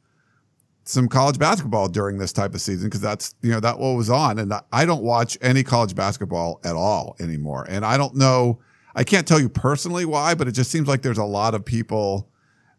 some 0.84 1.08
college 1.08 1.38
basketball 1.38 1.88
during 1.88 2.18
this 2.18 2.34
type 2.34 2.54
of 2.54 2.62
season 2.62 2.88
because 2.88 3.02
that's 3.02 3.36
you 3.42 3.52
know 3.52 3.60
that 3.60 3.78
what 3.78 3.96
was 3.96 4.10
on, 4.10 4.40
and 4.40 4.54
I 4.72 4.86
don't 4.86 5.04
watch 5.04 5.38
any 5.42 5.64
college 5.64 5.96
basketball 5.96 6.60
at 6.64 6.76
all 6.76 7.16
anymore, 7.20 7.66
and 7.70 7.86
I 7.86 7.98
don't 7.98 8.16
know. 8.16 8.60
I 8.96 9.04
can't 9.04 9.28
tell 9.28 9.40
you 9.40 9.48
personally 9.48 10.06
why, 10.06 10.34
but 10.34 10.48
it 10.48 10.54
just 10.54 10.72
seems 10.72 10.88
like 10.88 11.04
there's 11.04 11.20
a 11.20 11.24
lot 11.24 11.54
of 11.54 11.64
people 11.64 12.30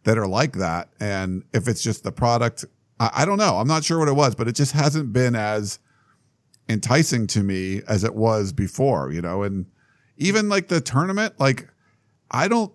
that 0.09 0.17
are 0.17 0.27
like 0.27 0.55
that, 0.55 0.89
and 1.01 1.45
if 1.53 1.69
it's 1.69 1.83
just 1.83 2.03
the 2.03 2.11
product, 2.11 2.65
I, 2.99 3.11
I 3.17 3.25
don't 3.27 3.37
know. 3.37 3.59
I'm 3.59 3.69
not 3.69 3.85
sure 3.85 3.99
what 3.99 4.09
it 4.09 4.15
was, 4.15 4.35
but 4.35 4.49
it 4.49 4.55
just 4.55 4.73
hasn't 4.73 5.13
been 5.13 5.37
as 5.37 5.81
enticing 6.67 7.27
to 7.27 7.43
me 7.43 7.83
as 7.87 8.05
it 8.05 8.15
was 8.15 8.55
before, 8.55 9.13
you 9.13 9.21
know, 9.21 9.43
and 9.43 9.67
even 10.17 10.49
like 10.49 10.69
the 10.69 10.81
tournament, 10.81 11.35
like 11.39 11.69
I 12.31 12.49
don't 12.49 12.73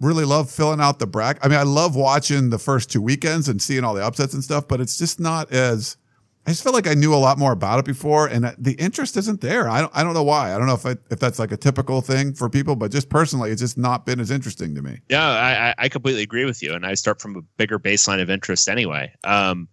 really 0.00 0.24
love 0.24 0.50
filling 0.50 0.80
out 0.80 0.98
the 0.98 1.06
bracket. 1.06 1.44
I 1.44 1.48
mean, 1.48 1.60
I 1.60 1.62
love 1.62 1.94
watching 1.94 2.50
the 2.50 2.58
first 2.58 2.90
two 2.90 3.00
weekends 3.00 3.48
and 3.48 3.62
seeing 3.62 3.84
all 3.84 3.94
the 3.94 4.04
upsets 4.04 4.34
and 4.34 4.42
stuff, 4.42 4.66
but 4.66 4.80
it's 4.80 4.98
just 4.98 5.20
not 5.20 5.52
as 5.52 5.96
I 6.46 6.50
just 6.50 6.62
felt 6.62 6.74
like 6.74 6.86
I 6.86 6.94
knew 6.94 7.14
a 7.14 7.16
lot 7.16 7.38
more 7.38 7.52
about 7.52 7.78
it 7.78 7.86
before 7.86 8.26
and 8.26 8.54
the 8.58 8.72
interest 8.72 9.16
isn't 9.16 9.40
there. 9.40 9.68
I 9.68 9.80
don't, 9.80 9.92
I 9.94 10.04
don't 10.04 10.12
know 10.12 10.22
why. 10.22 10.54
I 10.54 10.58
don't 10.58 10.66
know 10.66 10.74
if 10.74 10.84
I, 10.84 10.96
if 11.10 11.18
that's 11.18 11.38
like 11.38 11.52
a 11.52 11.56
typical 11.56 12.02
thing 12.02 12.34
for 12.34 12.50
people, 12.50 12.76
but 12.76 12.90
just 12.90 13.08
personally, 13.08 13.50
it's 13.50 13.62
just 13.62 13.78
not 13.78 14.04
been 14.04 14.20
as 14.20 14.30
interesting 14.30 14.74
to 14.74 14.82
me. 14.82 15.00
Yeah, 15.08 15.26
I, 15.26 15.74
I 15.78 15.88
completely 15.88 16.22
agree 16.22 16.44
with 16.44 16.62
you. 16.62 16.74
And 16.74 16.84
I 16.84 16.94
start 16.94 17.20
from 17.20 17.36
a 17.36 17.42
bigger 17.56 17.78
baseline 17.78 18.20
of 18.20 18.28
interest 18.28 18.68
anyway. 18.68 19.10
Um, 19.24 19.68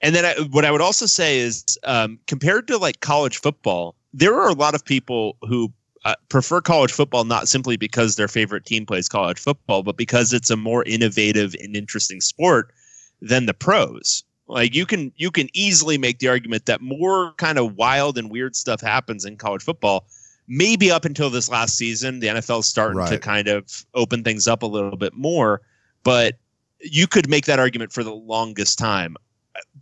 and 0.00 0.14
then 0.14 0.24
I, 0.24 0.34
what 0.50 0.64
I 0.64 0.72
would 0.72 0.80
also 0.80 1.06
say 1.06 1.38
is, 1.38 1.78
um, 1.84 2.18
compared 2.26 2.66
to 2.68 2.78
like 2.78 3.00
college 3.00 3.38
football, 3.38 3.94
there 4.12 4.34
are 4.34 4.48
a 4.48 4.54
lot 4.54 4.74
of 4.74 4.84
people 4.84 5.36
who 5.42 5.72
uh, 6.04 6.14
prefer 6.28 6.60
college 6.60 6.92
football 6.92 7.24
not 7.24 7.48
simply 7.48 7.76
because 7.76 8.16
their 8.16 8.28
favorite 8.28 8.64
team 8.64 8.86
plays 8.86 9.08
college 9.08 9.38
football, 9.38 9.82
but 9.82 9.96
because 9.96 10.32
it's 10.32 10.50
a 10.50 10.56
more 10.56 10.82
innovative 10.84 11.54
and 11.60 11.76
interesting 11.76 12.20
sport 12.20 12.72
than 13.20 13.46
the 13.46 13.54
pros. 13.54 14.24
Like 14.48 14.74
you 14.74 14.86
can 14.86 15.12
you 15.16 15.30
can 15.30 15.48
easily 15.52 15.98
make 15.98 16.18
the 16.18 16.28
argument 16.28 16.66
that 16.66 16.80
more 16.80 17.32
kind 17.36 17.58
of 17.58 17.76
wild 17.76 18.18
and 18.18 18.30
weird 18.30 18.56
stuff 18.56 18.80
happens 18.80 19.24
in 19.24 19.36
college 19.36 19.62
football. 19.62 20.06
Maybe 20.46 20.90
up 20.90 21.04
until 21.04 21.28
this 21.28 21.50
last 21.50 21.76
season, 21.76 22.20
the 22.20 22.28
NFL 22.28 22.60
is 22.60 22.66
starting 22.66 23.04
to 23.06 23.18
kind 23.18 23.48
of 23.48 23.84
open 23.94 24.24
things 24.24 24.48
up 24.48 24.62
a 24.62 24.66
little 24.66 24.96
bit 24.96 25.12
more, 25.12 25.60
but 26.02 26.38
you 26.80 27.06
could 27.06 27.28
make 27.28 27.44
that 27.44 27.58
argument 27.58 27.92
for 27.92 28.02
the 28.02 28.14
longest 28.14 28.78
time 28.78 29.16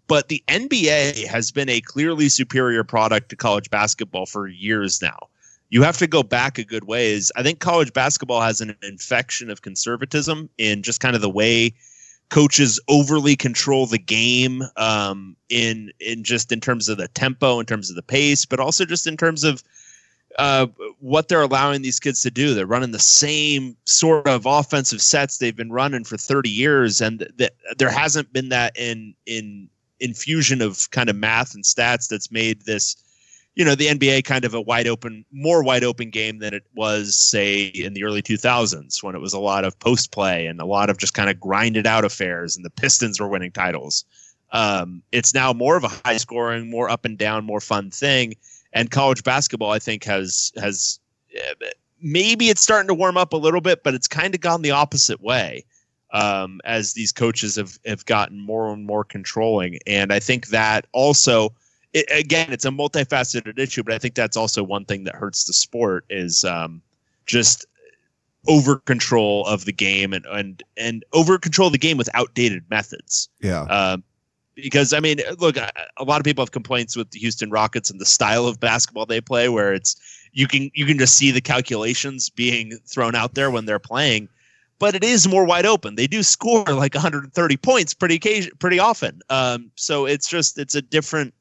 but 0.06 0.28
the 0.28 0.43
NBA 0.48 1.26
has 1.26 1.51
been 1.51 1.68
a 1.68 1.80
clearly 1.80 2.28
superior 2.28 2.84
product 2.84 3.28
to 3.30 3.36
college 3.36 3.70
basketball 3.70 4.26
for 4.26 4.47
years 4.47 5.02
now. 5.02 5.28
You 5.70 5.82
have 5.82 5.98
to 5.98 6.06
go 6.06 6.22
back 6.22 6.59
a 6.59 6.64
good 6.64 6.84
ways. 6.84 7.32
I 7.34 7.43
think 7.43 7.59
college 7.59 7.93
basketball 7.93 8.40
has 8.40 8.60
an 8.60 8.76
infection 8.82 9.51
of 9.51 9.62
conservatism 9.62 10.48
in 10.59 10.82
just 10.82 11.01
kind 11.01 11.16
of 11.16 11.22
the 11.22 11.30
way 11.30 11.74
coaches 12.28 12.81
overly 12.89 13.36
control 13.36 13.86
the 13.86 13.98
game 13.98 14.62
um, 14.77 15.36
in 15.48 15.93
in 16.01 16.24
just 16.24 16.53
in 16.53 16.61
terms 16.61 16.89
of 16.89 16.98
the 16.98 17.09
tempo, 17.09 17.61
in 17.61 17.66
terms 17.66 17.90
of 17.90 17.97
the 17.97 18.03
pace, 18.03 18.44
but 18.44 18.61
also 18.61 18.85
just 18.85 19.07
in 19.07 19.16
terms 19.16 19.44
of 19.44 19.62
uh, 20.39 20.66
what 21.01 21.28
they're 21.28 21.43
allowing 21.43 21.82
these 21.82 22.01
kids 22.01 22.20
to 22.23 22.31
do. 22.31 22.53
They're 22.55 22.66
running 22.66 22.93
the 22.93 22.98
same 22.98 23.77
sort 23.85 24.27
of 24.27 24.44
offensive 24.44 25.01
sets 25.01 25.39
they've 25.39 25.57
been 25.57 25.73
running 25.73 26.05
for 26.05 26.16
30 26.16 26.51
years, 26.51 27.01
and 27.01 27.20
th- 27.20 27.31
th- 27.39 27.53
there 27.78 27.90
hasn't 27.90 28.32
been 28.32 28.51
that 28.51 28.77
in 28.77 29.15
in 29.27 29.69
infusion 30.01 30.61
of 30.61 30.90
kind 30.90 31.09
of 31.09 31.16
math 31.16 31.55
and 31.55 31.65
stats 31.65 32.09
that's 32.09 32.31
made 32.31 32.62
this, 32.62 32.97
you 33.57 33.65
know, 33.65 33.74
the 33.74 33.87
NBA 33.87 34.24
kind 34.24 34.45
of 34.45 34.55
a 34.55 34.61
wide 34.61 34.87
open, 34.87 35.24
more 35.33 35.65
wide 35.65 35.83
open 35.83 36.11
game 36.11 36.39
than 36.39 36.55
it 36.55 36.65
was, 36.74 37.16
say, 37.16 37.65
in 37.65 37.95
the 37.95 38.05
early 38.05 38.23
2000s 38.23 39.03
when 39.03 39.15
it 39.15 39.20
was 39.20 39.33
a 39.33 39.41
lot 39.41 39.65
of 39.65 39.78
post 39.78 40.12
play 40.12 40.47
and 40.47 40.61
a 40.61 40.66
lot 40.66 40.91
of 40.91 40.99
just 40.99 41.15
kind 41.15 41.31
of 41.31 41.41
grinded 41.41 41.87
out 41.87 42.05
affairs, 42.05 42.55
and 42.55 42.65
the 42.65 42.70
Pistons 42.70 43.19
were 43.19 43.28
winning 43.28 43.53
titles. 43.53 44.05
Um, 44.53 45.03
it's 45.11 45.35
now 45.35 45.53
more 45.53 45.77
of 45.77 45.83
a 45.83 45.89
high 45.89 46.19
scoring, 46.19 46.70
more 46.70 46.89
up 46.89 47.05
and 47.05 47.19
down, 47.19 47.45
more 47.45 47.61
fun 47.61 47.91
thing 47.91 48.37
and 48.77 48.91
college 48.91 49.24
basketball 49.24 49.73
i 49.73 49.78
think 49.78 50.05
has 50.05 50.53
has 50.57 51.01
uh, 51.37 51.66
maybe 52.01 52.49
it's 52.49 52.61
starting 52.61 52.87
to 52.87 52.95
warm 52.95 53.16
up 53.16 53.33
a 53.33 53.37
little 53.37 53.61
bit 53.61 53.83
but 53.83 53.95
it's 53.95 54.07
kind 54.07 54.35
of 54.35 54.41
gone 54.41 54.62
the 54.62 54.70
opposite 54.70 55.20
way 55.20 55.65
um, 56.12 56.61
as 56.65 56.93
these 56.93 57.11
coaches 57.11 57.57
have 57.57 57.78
have 57.85 58.05
gotten 58.05 58.39
more 58.39 58.73
and 58.73 58.87
more 58.87 59.03
controlling 59.03 59.78
and 59.87 60.12
i 60.12 60.20
think 60.20 60.49
that 60.49 60.87
also 60.93 61.53
it, 61.97 62.06
again 62.10 62.52
it's 62.52 62.64
a 62.64 62.70
multifaceted 62.70 63.59
issue 63.59 63.82
but 63.82 63.94
i 63.94 63.98
think 63.98 64.14
that's 64.14 64.36
also 64.36 64.62
one 64.62 64.85
thing 64.85 65.05
that 65.05 65.14
hurts 65.14 65.44
the 65.44 65.52
sport 65.52 66.05
is 66.10 66.44
um, 66.44 66.82
just 67.27 67.66
over 68.48 68.77
control 68.77 69.44
of 69.47 69.64
the 69.64 69.73
game 69.73 70.12
and 70.12 70.24
and 70.27 70.62
and 70.77 71.05
over 71.12 71.39
control 71.39 71.66
of 71.66 71.73
the 71.73 71.78
game 71.78 71.97
with 71.97 72.09
outdated 72.14 72.64
methods. 72.70 73.28
Yeah. 73.40 73.62
Um, 73.62 74.05
because 74.55 74.93
I 74.93 75.01
mean, 75.01 75.18
look, 75.39 75.56
a 75.56 75.70
a 75.98 76.05
lot 76.05 76.18
of 76.18 76.24
people 76.24 76.43
have 76.43 76.52
complaints 76.52 76.97
with 76.97 77.10
the 77.10 77.18
Houston 77.18 77.51
Rockets 77.51 77.90
and 77.90 78.01
the 78.01 78.06
style 78.06 78.47
of 78.47 78.59
basketball 78.60 79.06
they 79.06 79.20
play, 79.20 79.48
where 79.48 79.74
it's 79.74 79.97
you 80.32 80.47
can 80.47 80.70
you 80.74 80.86
can 80.86 80.98
just 80.98 81.16
see 81.16 81.31
the 81.31 81.40
calculations 81.40 82.31
being 82.31 82.78
thrown 82.86 83.14
out 83.14 83.35
there 83.35 83.51
when 83.51 83.66
they're 83.66 83.78
playing, 83.78 84.28
but 84.78 84.94
it 84.94 85.05
is 85.05 85.28
more 85.28 85.44
wide 85.44 85.66
open. 85.66 85.97
They 85.97 86.06
do 86.06 86.23
score 86.23 86.64
like 86.64 86.94
130 86.94 87.56
points 87.59 87.93
pretty 87.93 88.14
occasion, 88.14 88.52
pretty 88.59 88.78
often. 88.78 89.20
Um, 89.28 89.70
so 89.74 90.06
it's 90.06 90.28
just 90.28 90.59
it's 90.59 90.74
a 90.74 90.82
different 90.82 91.35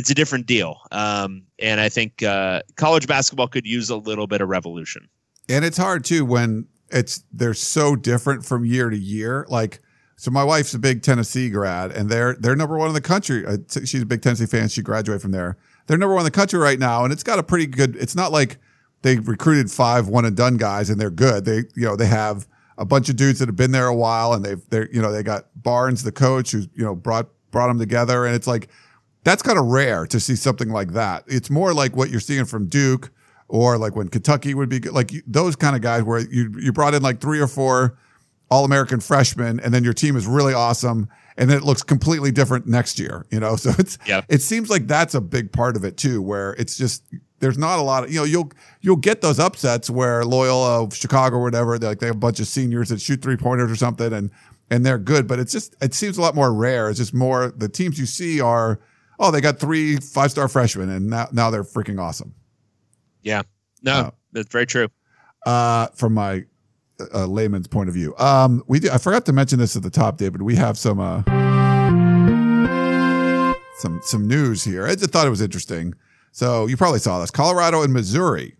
it's 0.00 0.08
a 0.08 0.14
different 0.14 0.46
deal. 0.46 0.80
Um, 0.92 1.42
and 1.58 1.78
I 1.78 1.90
think 1.90 2.22
uh, 2.22 2.62
college 2.76 3.06
basketball 3.06 3.48
could 3.48 3.66
use 3.66 3.90
a 3.90 3.96
little 3.96 4.26
bit 4.26 4.40
of 4.40 4.48
revolution. 4.48 5.06
And 5.46 5.62
it's 5.62 5.76
hard 5.76 6.06
too 6.06 6.24
when 6.24 6.66
it's 6.90 7.22
they're 7.30 7.52
so 7.52 7.96
different 7.96 8.46
from 8.46 8.64
year 8.64 8.88
to 8.88 8.96
year. 8.96 9.44
Like, 9.50 9.80
so 10.16 10.30
my 10.30 10.42
wife's 10.42 10.72
a 10.72 10.78
big 10.78 11.02
Tennessee 11.02 11.50
grad, 11.50 11.92
and 11.92 12.08
they're 12.08 12.34
they're 12.34 12.56
number 12.56 12.78
one 12.78 12.88
in 12.88 12.94
the 12.94 13.00
country. 13.02 13.44
Uh, 13.44 13.58
She's 13.84 14.00
a 14.00 14.06
big 14.06 14.22
Tennessee 14.22 14.46
fan. 14.46 14.68
She 14.68 14.80
graduated 14.80 15.20
from 15.20 15.32
there. 15.32 15.58
They're 15.86 15.98
number 15.98 16.14
one 16.14 16.22
in 16.22 16.24
the 16.24 16.30
country 16.30 16.58
right 16.58 16.78
now, 16.78 17.04
and 17.04 17.12
it's 17.12 17.22
got 17.22 17.38
a 17.38 17.42
pretty 17.42 17.66
good. 17.66 17.94
It's 17.96 18.16
not 18.16 18.32
like 18.32 18.56
they 19.02 19.18
recruited 19.18 19.70
five 19.70 20.08
one 20.08 20.24
and 20.24 20.34
done 20.34 20.56
guys 20.56 20.88
and 20.88 20.98
they're 20.98 21.10
good. 21.10 21.44
They 21.44 21.64
you 21.74 21.84
know 21.84 21.94
they 21.94 22.06
have 22.06 22.48
a 22.78 22.86
bunch 22.86 23.10
of 23.10 23.16
dudes 23.16 23.38
that 23.40 23.48
have 23.48 23.56
been 23.56 23.72
there 23.72 23.86
a 23.86 23.94
while, 23.94 24.32
and 24.32 24.42
they've 24.42 24.62
they're 24.70 24.88
you 24.90 25.02
know 25.02 25.12
they 25.12 25.22
got 25.22 25.48
Barnes 25.54 26.04
the 26.04 26.12
coach 26.12 26.52
who's 26.52 26.68
you 26.74 26.84
know 26.84 26.94
brought 26.94 27.28
brought 27.50 27.68
them 27.68 27.78
together, 27.78 28.24
and 28.24 28.34
it's 28.34 28.46
like 28.46 28.70
that's 29.24 29.42
kind 29.42 29.58
of 29.58 29.66
rare 29.66 30.06
to 30.06 30.20
see 30.20 30.36
something 30.36 30.70
like 30.70 30.92
that. 30.92 31.24
It's 31.26 31.50
more 31.50 31.74
like 31.74 31.96
what 31.96 32.10
you're 32.10 32.20
seeing 32.20 32.44
from 32.44 32.68
Duke 32.68 33.10
or 33.48 33.76
like 33.78 33.96
when 33.96 34.08
Kentucky 34.08 34.54
would 34.54 34.68
be 34.68 34.80
like 34.80 35.12
those 35.26 35.56
kind 35.56 35.76
of 35.76 35.82
guys 35.82 36.02
where 36.04 36.20
you 36.20 36.54
you 36.58 36.72
brought 36.72 36.94
in 36.94 37.02
like 37.02 37.20
three 37.20 37.40
or 37.40 37.48
four 37.48 37.98
all 38.50 38.64
American 38.64 38.98
freshmen, 39.00 39.60
and 39.60 39.72
then 39.72 39.84
your 39.84 39.92
team 39.92 40.16
is 40.16 40.26
really 40.26 40.52
awesome, 40.52 41.08
and 41.36 41.48
then 41.48 41.56
it 41.56 41.62
looks 41.62 41.84
completely 41.84 42.32
different 42.32 42.66
next 42.66 42.98
year. 42.98 43.26
You 43.30 43.40
know, 43.40 43.56
so 43.64 43.72
it's 43.78 43.98
yeah. 44.06 44.22
it 44.28 44.42
seems 44.42 44.70
like 44.70 44.86
that's 44.86 45.14
a 45.14 45.20
big 45.20 45.52
part 45.52 45.76
of 45.76 45.84
it 45.84 45.96
too, 45.96 46.22
where 46.22 46.54
it's 46.54 46.76
just 46.76 47.04
there's 47.38 47.58
not 47.58 47.78
a 47.78 47.82
lot 47.82 48.04
of 48.04 48.10
you 48.10 48.18
know 48.18 48.24
you'll 48.24 48.50
you'll 48.80 48.96
get 48.96 49.20
those 49.20 49.38
upsets 49.38 49.90
where 49.90 50.24
Loyola, 50.24 50.82
of 50.82 50.94
Chicago, 50.94 51.36
or 51.36 51.42
whatever, 51.42 51.78
they 51.78 51.86
like 51.86 51.98
they 51.98 52.06
have 52.06 52.16
a 52.16 52.18
bunch 52.18 52.40
of 52.40 52.46
seniors 52.46 52.88
that 52.88 53.00
shoot 53.00 53.22
three 53.22 53.36
pointers 53.36 53.70
or 53.70 53.76
something, 53.76 54.12
and 54.12 54.30
and 54.70 54.86
they're 54.86 54.98
good, 54.98 55.26
but 55.26 55.38
it's 55.38 55.52
just 55.52 55.76
it 55.80 55.94
seems 55.94 56.18
a 56.18 56.20
lot 56.20 56.34
more 56.34 56.52
rare. 56.52 56.90
It's 56.90 56.98
just 56.98 57.14
more 57.14 57.50
the 57.50 57.68
teams 57.68 57.98
you 57.98 58.06
see 58.06 58.40
are 58.40 58.80
oh 59.20 59.30
they 59.30 59.40
got 59.40 59.60
three 59.60 59.96
five 59.98 60.32
star 60.32 60.48
freshmen, 60.48 60.88
and 60.90 61.08
now 61.08 61.28
now 61.30 61.50
they're 61.50 61.62
freaking 61.62 62.00
awesome. 62.00 62.34
Yeah, 63.22 63.42
no, 63.82 64.06
Oh. 64.06 64.14
that's 64.32 64.50
very 64.50 64.66
true. 64.66 64.88
uh, 65.46 65.86
from 65.94 66.14
my 66.14 66.44
uh, 67.14 67.26
layman's 67.26 67.68
point 67.68 67.88
of 67.88 67.94
view. 67.94 68.14
Um, 68.18 68.62
we 68.66 68.80
do, 68.80 68.90
I 68.90 68.98
forgot 68.98 69.24
to 69.26 69.32
mention 69.32 69.58
this 69.58 69.76
at 69.76 69.82
the 69.82 69.90
top, 69.90 70.16
David. 70.18 70.42
We 70.42 70.56
have 70.56 70.76
some 70.76 70.98
uh, 71.00 71.22
some 73.78 74.00
some 74.02 74.26
news 74.26 74.64
here. 74.64 74.86
I 74.86 74.94
just 74.94 75.10
thought 75.10 75.26
it 75.26 75.30
was 75.30 75.40
interesting. 75.40 75.94
So 76.32 76.66
you 76.66 76.76
probably 76.76 76.98
saw 77.00 77.18
this: 77.20 77.30
Colorado 77.30 77.82
and 77.82 77.92
Missouri. 77.92 78.56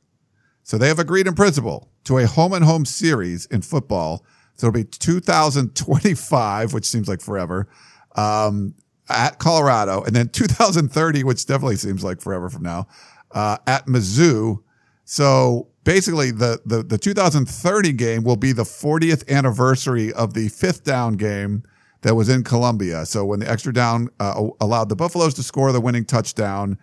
So 0.62 0.78
they 0.78 0.88
have 0.88 0.98
agreed 0.98 1.26
in 1.26 1.34
principle 1.34 1.90
to 2.04 2.18
a 2.18 2.26
home 2.26 2.52
and 2.52 2.64
home 2.64 2.84
series 2.84 3.46
in 3.46 3.62
football. 3.62 4.24
So 4.56 4.68
it'll 4.68 4.74
be 4.76 4.84
2025, 4.84 6.72
which 6.74 6.84
seems 6.84 7.08
like 7.08 7.20
forever, 7.22 7.66
um, 8.14 8.74
at 9.10 9.38
Colorado, 9.38 10.02
and 10.02 10.14
then 10.14 10.28
2030, 10.28 11.24
which 11.24 11.46
definitely 11.46 11.76
seems 11.76 12.02
like 12.04 12.20
forever 12.20 12.48
from 12.48 12.62
now, 12.62 12.86
uh, 13.32 13.58
at 13.66 13.86
Mizzou. 13.86 14.62
So 15.04 15.68
basically, 15.84 16.30
the, 16.30 16.60
the 16.64 16.82
the 16.82 16.98
2030 16.98 17.92
game 17.92 18.22
will 18.22 18.36
be 18.36 18.52
the 18.52 18.62
40th 18.62 19.28
anniversary 19.28 20.12
of 20.12 20.34
the 20.34 20.48
fifth 20.48 20.84
down 20.84 21.14
game 21.14 21.64
that 22.02 22.14
was 22.14 22.28
in 22.28 22.44
Columbia. 22.44 23.04
So 23.06 23.24
when 23.24 23.40
the 23.40 23.50
extra 23.50 23.72
down 23.72 24.08
uh, 24.20 24.48
allowed 24.60 24.88
the 24.88 24.96
Buffaloes 24.96 25.34
to 25.34 25.42
score 25.42 25.72
the 25.72 25.80
winning 25.80 26.04
touchdown 26.04 26.78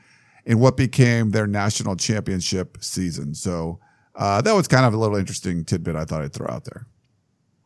in 0.46 0.60
what 0.60 0.78
became 0.78 1.32
their 1.32 1.48
national 1.48 1.96
championship 1.96 2.78
season. 2.80 3.34
So 3.34 3.80
uh, 4.16 4.42
that 4.42 4.54
was 4.54 4.68
kind 4.68 4.86
of 4.86 4.94
a 4.94 4.98
little 4.98 5.18
interesting 5.18 5.66
tidbit 5.66 5.96
I 5.96 6.06
thought 6.06 6.22
I'd 6.22 6.34
throw 6.34 6.48
out 6.48 6.66
there. 6.66 6.86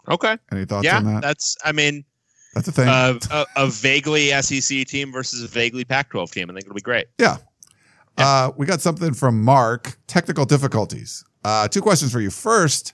Okay, 0.09 0.38
Any 0.51 0.65
thoughts 0.65 0.85
yeah, 0.85 0.97
on 0.97 1.05
that? 1.05 1.21
that's 1.21 1.55
I 1.63 1.71
mean, 1.71 2.03
That's 2.53 2.67
a 2.67 2.71
thing. 2.71 2.87
uh, 2.87 3.17
a, 3.31 3.45
a 3.55 3.67
vaguely 3.67 4.29
SEC 4.41 4.85
team 4.87 5.11
versus 5.11 5.43
a 5.43 5.47
vaguely 5.47 5.85
Pac-12 5.85 6.31
team. 6.31 6.49
I 6.49 6.53
think 6.53 6.65
it'll 6.65 6.75
be 6.75 6.81
great. 6.81 7.07
Yeah. 7.17 7.37
Uh, 8.17 8.51
we 8.57 8.65
got 8.65 8.81
something 8.81 9.13
from 9.13 9.41
Mark. 9.41 9.97
Technical 10.07 10.45
difficulties. 10.45 11.23
Uh, 11.43 11.67
two 11.67 11.81
questions 11.81 12.11
for 12.11 12.19
you. 12.19 12.29
First, 12.29 12.93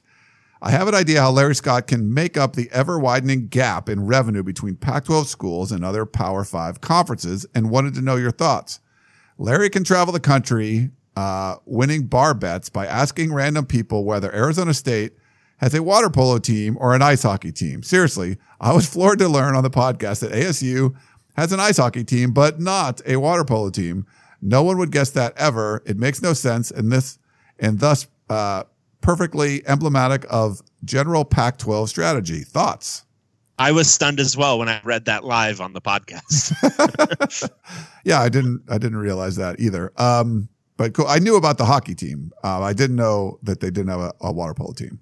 I 0.61 0.71
have 0.71 0.88
an 0.88 0.95
idea 0.95 1.21
how 1.21 1.31
Larry 1.31 1.55
Scott 1.55 1.88
can 1.88 2.13
make 2.13 2.38
up 2.38 2.55
the 2.55 2.69
ever 2.71 2.97
widening 2.99 3.47
gap 3.47 3.89
in 3.89 4.05
revenue 4.05 4.43
between 4.43 4.75
Pac 4.75 5.05
12 5.05 5.27
schools 5.27 5.71
and 5.71 5.84
other 5.84 6.05
Power 6.05 6.43
5 6.43 6.79
conferences 6.81 7.45
and 7.53 7.69
wanted 7.69 7.93
to 7.95 8.01
know 8.01 8.15
your 8.15 8.31
thoughts. 8.31 8.79
Larry 9.38 9.69
can 9.69 9.84
travel 9.84 10.13
the 10.13 10.19
country 10.19 10.91
uh, 11.15 11.57
winning 11.65 12.03
bar 12.05 12.34
bets 12.34 12.69
by 12.69 12.85
asking 12.85 13.34
random 13.34 13.65
people 13.65 14.05
whether 14.05 14.34
Arizona 14.34 14.73
State 14.73 15.13
has 15.57 15.73
a 15.73 15.84
water 15.84 16.09
polo 16.09 16.38
team 16.38 16.77
or 16.79 16.95
an 16.95 17.01
ice 17.01 17.23
hockey 17.23 17.51
team. 17.51 17.84
Seriously, 17.84 18.38
I 18.59 18.73
was 18.73 18.88
floored 18.91 19.19
to 19.19 19.27
learn 19.27 19.55
on 19.55 19.63
the 19.63 19.69
podcast 19.69 20.21
that 20.21 20.31
ASU 20.31 20.95
has 21.35 21.51
an 21.51 21.59
ice 21.59 21.77
hockey 21.77 22.03
team, 22.03 22.31
but 22.31 22.59
not 22.59 23.01
a 23.05 23.17
water 23.17 23.43
polo 23.43 23.69
team. 23.69 24.05
No 24.41 24.63
one 24.63 24.77
would 24.77 24.91
guess 24.91 25.11
that 25.11 25.34
ever. 25.38 25.81
It 25.85 25.97
makes 25.97 26.21
no 26.21 26.34
sense, 26.34 26.71
and 26.71 26.91
this 26.91 27.17
and 27.59 27.79
thus 27.79 28.07
uh, 28.29 28.63
perfectly 29.01 29.67
emblematic 29.67 30.25
of 30.29 30.61
general 30.84 31.25
Pac-12 31.25 31.88
strategy. 31.89 32.41
Thoughts? 32.41 33.03
I 33.59 33.71
was 33.71 33.91
stunned 33.91 34.19
as 34.19 34.38
well 34.38 34.59
when 34.59 34.69
I 34.69 34.79
read 34.84 35.05
that 35.05 35.23
live 35.23 35.61
on 35.61 35.73
the 35.73 35.81
podcast. 35.81 36.53
yeah, 38.03 38.21
I 38.21 38.29
didn't. 38.29 38.63
I 38.69 38.77
didn't 38.77 38.99
realize 38.99 39.35
that 39.38 39.59
either. 39.59 39.91
Um, 39.97 40.49
but 40.77 40.93
cool. 40.93 41.07
I 41.07 41.17
knew 41.17 41.35
about 41.35 41.57
the 41.57 41.65
hockey 41.65 41.95
team. 41.95 42.31
Uh, 42.43 42.61
I 42.61 42.73
didn't 42.73 42.95
know 42.95 43.39
that 43.41 43.59
they 43.59 43.71
didn't 43.71 43.89
have 43.89 43.99
a, 43.99 44.13
a 44.21 44.31
water 44.31 44.53
polo 44.53 44.73
team. 44.73 44.99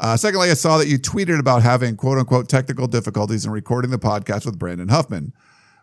Uh, 0.00 0.16
secondly, 0.16 0.50
I 0.50 0.54
saw 0.54 0.78
that 0.78 0.88
you 0.88 0.98
tweeted 0.98 1.38
about 1.38 1.62
having 1.62 1.94
quote 1.94 2.18
unquote 2.18 2.48
technical 2.48 2.86
difficulties 2.86 3.44
in 3.44 3.52
recording 3.52 3.90
the 3.90 3.98
podcast 3.98 4.46
with 4.46 4.58
Brandon 4.58 4.88
Huffman, 4.88 5.34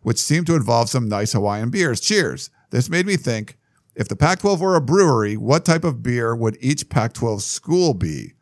which 0.02 0.18
seemed 0.18 0.48
to 0.48 0.56
involve 0.56 0.90
some 0.90 1.08
nice 1.08 1.34
Hawaiian 1.34 1.70
beers. 1.70 2.00
Cheers. 2.00 2.50
This 2.72 2.90
made 2.90 3.06
me 3.06 3.16
think 3.16 3.58
if 3.96 4.08
the 4.08 4.16
Pac 4.16 4.40
12 4.40 4.60
were 4.60 4.76
a 4.76 4.82
brewery, 4.82 5.38
what 5.38 5.66
type 5.66 5.84
of 5.84 6.02
beer 6.02 6.36
would 6.36 6.58
each 6.60 6.90
Pac 6.90 7.14
12 7.14 7.44
school 7.44 7.94
be? 7.94 8.34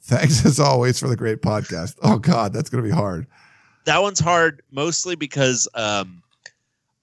Thanks 0.00 0.44
as 0.46 0.58
always 0.58 0.98
for 0.98 1.08
the 1.08 1.16
great 1.16 1.42
podcast. 1.42 1.96
Oh, 2.02 2.18
God, 2.18 2.52
that's 2.52 2.68
going 2.68 2.82
to 2.82 2.88
be 2.88 2.94
hard. 2.94 3.26
that 3.84 4.02
one's 4.02 4.18
hard 4.20 4.62
mostly 4.72 5.14
because 5.14 5.68
um, 5.74 6.22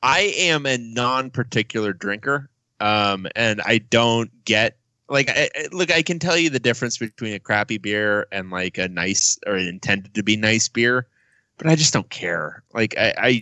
I 0.04 0.34
am 0.38 0.66
a 0.66 0.78
non-particular 0.78 1.94
drinker, 1.94 2.50
um, 2.82 3.26
and 3.36 3.62
I 3.62 3.78
don't 3.78 4.32
get 4.44 4.78
like 5.10 5.30
I, 5.30 5.50
I- 5.56 5.68
look. 5.72 5.92
I 5.92 6.02
can 6.02 6.20
tell 6.20 6.38
you 6.38 6.50
the 6.50 6.60
difference 6.60 6.98
between 6.98 7.34
a 7.34 7.40
crappy 7.40 7.78
beer 7.78 8.28
and 8.32 8.50
like 8.50 8.78
a 8.78 8.88
nice 8.88 9.38
or 9.48 9.58
intended 9.58 10.14
to 10.16 10.24
be 10.24 10.36
nice 10.38 10.68
beer, 10.68 11.08
but 11.58 11.68
I 11.68 11.76
just 11.76 11.94
don't 11.94 12.10
care. 12.10 12.64
Like 12.74 12.98
I, 12.98 13.14
I 13.18 13.42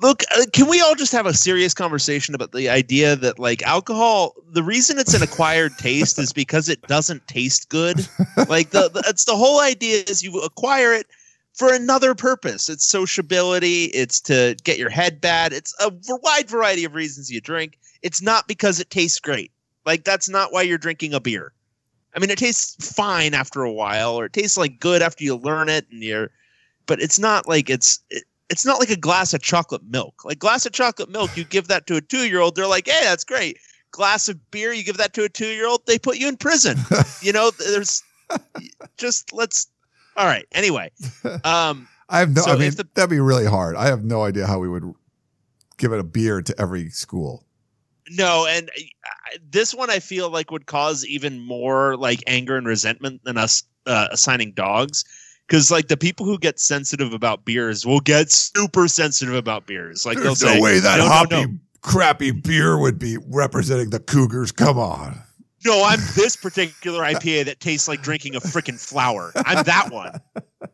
look. 0.00 0.22
Uh, 0.34 0.44
can 0.52 0.68
we 0.68 0.80
all 0.80 0.94
just 0.94 1.12
have 1.12 1.26
a 1.26 1.34
serious 1.34 1.74
conversation 1.74 2.34
about 2.34 2.52
the 2.52 2.68
idea 2.68 3.16
that 3.16 3.38
like 3.38 3.62
alcohol? 3.62 4.34
The 4.52 4.62
reason 4.62 4.98
it's 4.98 5.14
an 5.14 5.22
acquired 5.22 5.72
taste 5.78 6.18
is 6.18 6.32
because 6.32 6.68
it 6.68 6.82
doesn't 6.82 7.26
taste 7.26 7.68
good. 7.68 8.06
Like 8.48 8.70
the, 8.70 8.88
the 8.88 9.04
it's 9.08 9.24
the 9.24 9.36
whole 9.36 9.60
idea 9.60 10.04
is 10.06 10.22
you 10.22 10.40
acquire 10.40 10.92
it 10.92 11.06
for 11.54 11.74
another 11.74 12.14
purpose. 12.14 12.68
It's 12.68 12.86
sociability. 12.86 13.84
It's 13.86 14.20
to 14.22 14.56
get 14.62 14.78
your 14.78 14.88
head 14.90 15.20
bad. 15.20 15.52
It's 15.52 15.74
a 15.80 15.90
wide 16.22 16.48
variety 16.48 16.84
of 16.84 16.94
reasons 16.94 17.30
you 17.30 17.40
drink. 17.40 17.76
It's 18.02 18.22
not 18.22 18.46
because 18.48 18.80
it 18.80 18.88
tastes 18.88 19.18
great. 19.18 19.50
Like 19.86 20.04
that's 20.04 20.28
not 20.28 20.52
why 20.52 20.62
you're 20.62 20.78
drinking 20.78 21.14
a 21.14 21.20
beer. 21.20 21.52
I 22.14 22.18
mean, 22.18 22.30
it 22.30 22.38
tastes 22.38 22.92
fine 22.92 23.34
after 23.34 23.62
a 23.62 23.72
while, 23.72 24.14
or 24.14 24.24
it 24.26 24.32
tastes 24.32 24.56
like 24.56 24.80
good 24.80 25.00
after 25.00 25.22
you 25.24 25.36
learn 25.36 25.68
it, 25.68 25.86
and 25.90 26.02
you're. 26.02 26.30
But 26.86 27.00
it's 27.00 27.18
not 27.18 27.48
like 27.48 27.70
it's. 27.70 28.00
It, 28.10 28.24
it's 28.48 28.66
not 28.66 28.80
like 28.80 28.90
a 28.90 28.96
glass 28.96 29.32
of 29.32 29.40
chocolate 29.40 29.84
milk. 29.88 30.24
Like 30.24 30.40
glass 30.40 30.66
of 30.66 30.72
chocolate 30.72 31.08
milk, 31.08 31.36
you 31.36 31.44
give 31.44 31.68
that 31.68 31.86
to 31.86 31.94
a 31.94 32.00
two-year-old, 32.00 32.56
they're 32.56 32.66
like, 32.66 32.88
"Hey, 32.88 33.00
that's 33.04 33.22
great." 33.22 33.58
Glass 33.92 34.28
of 34.28 34.50
beer, 34.50 34.72
you 34.72 34.82
give 34.82 34.96
that 34.96 35.14
to 35.14 35.22
a 35.22 35.28
two-year-old, 35.28 35.86
they 35.86 35.98
put 36.00 36.18
you 36.18 36.26
in 36.28 36.36
prison. 36.36 36.76
you 37.22 37.32
know, 37.32 37.52
there's 37.52 38.02
just 38.96 39.32
let's. 39.32 39.68
All 40.16 40.26
right. 40.26 40.46
Anyway, 40.52 40.90
um, 41.44 41.86
I 42.08 42.18
have 42.18 42.34
no. 42.34 42.42
So 42.42 42.50
I 42.50 42.56
mean, 42.56 42.72
the- 42.72 42.88
that'd 42.94 43.08
be 43.08 43.20
really 43.20 43.46
hard. 43.46 43.76
I 43.76 43.86
have 43.86 44.02
no 44.02 44.24
idea 44.24 44.46
how 44.48 44.58
we 44.58 44.68
would 44.68 44.94
give 45.76 45.92
it 45.92 46.00
a 46.00 46.04
beer 46.04 46.42
to 46.42 46.60
every 46.60 46.90
school. 46.90 47.44
No, 48.10 48.46
and 48.46 48.68
uh, 48.68 49.38
this 49.50 49.74
one 49.74 49.88
I 49.88 50.00
feel 50.00 50.30
like 50.30 50.50
would 50.50 50.66
cause 50.66 51.06
even 51.06 51.40
more 51.40 51.96
like 51.96 52.22
anger 52.26 52.56
and 52.56 52.66
resentment 52.66 53.22
than 53.24 53.38
us 53.38 53.62
uh, 53.86 54.08
assigning 54.10 54.52
dogs. 54.52 55.04
Because 55.46 55.70
like 55.70 55.88
the 55.88 55.96
people 55.96 56.26
who 56.26 56.38
get 56.38 56.60
sensitive 56.60 57.12
about 57.12 57.44
beers 57.44 57.86
will 57.86 58.00
get 58.00 58.30
super 58.30 58.88
sensitive 58.88 59.34
about 59.34 59.66
beers. 59.66 60.04
Like 60.06 60.16
they'll 60.16 60.34
There's 60.34 60.42
no 60.42 60.54
say, 60.54 60.60
way 60.60 60.78
that 60.80 60.98
"No, 60.98 61.04
no, 61.04 61.10
hoppy, 61.10 61.46
no." 61.46 61.58
crappy 61.82 62.30
beer 62.30 62.78
would 62.78 62.98
be 62.98 63.16
representing 63.28 63.90
the 63.90 64.00
Cougars. 64.00 64.52
Come 64.52 64.78
on. 64.78 65.20
No, 65.64 65.84
I'm 65.84 66.00
this 66.16 66.36
particular 66.36 67.02
IPA 67.02 67.44
that 67.44 67.60
tastes 67.60 67.86
like 67.86 68.02
drinking 68.02 68.34
a 68.34 68.40
freaking 68.40 68.80
flower. 68.80 69.32
I'm 69.36 69.64
that 69.64 69.90
one. 69.90 70.20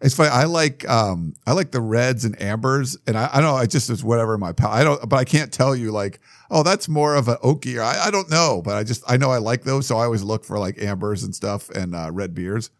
It's 0.00 0.14
funny. 0.14 0.30
I 0.30 0.44
like 0.44 0.88
um 0.88 1.34
I 1.46 1.52
like 1.52 1.72
the 1.72 1.80
reds 1.80 2.24
and 2.24 2.40
ambers, 2.40 2.96
and 3.06 3.18
I, 3.18 3.28
I 3.32 3.40
don't 3.40 3.50
know. 3.50 3.56
I 3.56 3.66
just 3.66 3.90
it's 3.90 4.04
whatever 4.04 4.38
my 4.38 4.52
palate. 4.52 4.78
I 4.78 4.84
don't, 4.84 5.08
but 5.08 5.16
I 5.16 5.24
can't 5.24 5.52
tell 5.52 5.74
you 5.74 5.90
like, 5.90 6.20
oh, 6.50 6.62
that's 6.62 6.88
more 6.88 7.16
of 7.16 7.26
an 7.26 7.36
oaky. 7.36 7.78
Or 7.78 7.82
I, 7.82 8.06
I 8.06 8.10
don't 8.10 8.30
know, 8.30 8.62
but 8.64 8.76
I 8.76 8.84
just 8.84 9.02
I 9.08 9.16
know 9.16 9.30
I 9.30 9.38
like 9.38 9.64
those, 9.64 9.86
so 9.86 9.98
I 9.98 10.04
always 10.04 10.22
look 10.22 10.44
for 10.44 10.58
like 10.58 10.80
ambers 10.80 11.24
and 11.24 11.34
stuff 11.34 11.68
and 11.70 11.96
uh, 11.96 12.10
red 12.12 12.32
beers. 12.32 12.70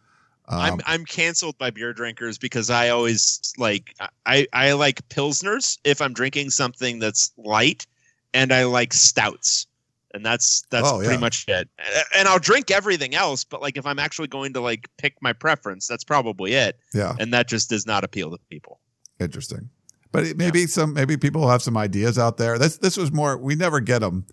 Um, 0.49 0.61
I'm 0.61 0.81
I'm 0.86 1.05
canceled 1.05 1.59
by 1.59 1.70
beer 1.70 1.93
drinkers 1.93 2.39
because 2.39 2.70
I 2.70 2.89
always 2.89 3.53
like 3.59 3.95
I 4.24 4.47
I 4.53 4.73
like 4.73 5.07
pilsners 5.09 5.78
if 5.85 6.01
I'm 6.01 6.15
drinking 6.15 6.51
something 6.51 7.01
that's 7.01 7.32
light, 7.36 7.86
and 8.32 8.53
I 8.53 8.65
like 8.65 8.93
stouts, 8.93 9.66
and 10.14 10.24
that's 10.24 10.62
that's 10.70 10.89
Oh, 10.89 10.98
pretty 10.98 11.14
yeah. 11.14 11.20
much 11.20 11.44
it. 11.48 11.68
And 12.14 12.26
I'll 12.28 12.39
drink 12.39 12.70
everything 12.70 13.14
else, 13.14 13.44
but 13.44 13.60
like 13.62 13.76
if 13.76 13.86
I'm 13.86 13.98
actually 13.98 14.28
going 14.28 14.52
to 14.55 14.60
like 14.60 14.89
pick 14.98 15.14
my 15.20 15.32
preference, 15.32 15.86
that's 15.86 16.05
probably 16.05 16.55
it, 16.55 16.78
yeah, 16.94 17.14
and 17.18 17.32
that 17.35 17.48
just 17.48 17.68
does 17.70 17.86
not 17.86 18.05
appeal 18.05 18.30
to 18.30 18.39
people. 18.51 18.80
interesting. 19.20 19.70
But 20.10 20.24
it, 20.24 20.36
maybe 20.39 20.66
some 20.66 20.94
maybe 20.94 21.16
people 21.16 21.48
have 21.48 21.62
some 21.62 21.76
ideas 21.76 22.18
out 22.18 22.39
there. 22.39 22.59
This 22.59 22.78
this 22.78 22.97
was 22.97 23.12
more. 23.12 23.36
We 23.36 23.55
never 23.55 23.80
get 23.80 23.98
them 24.01 24.24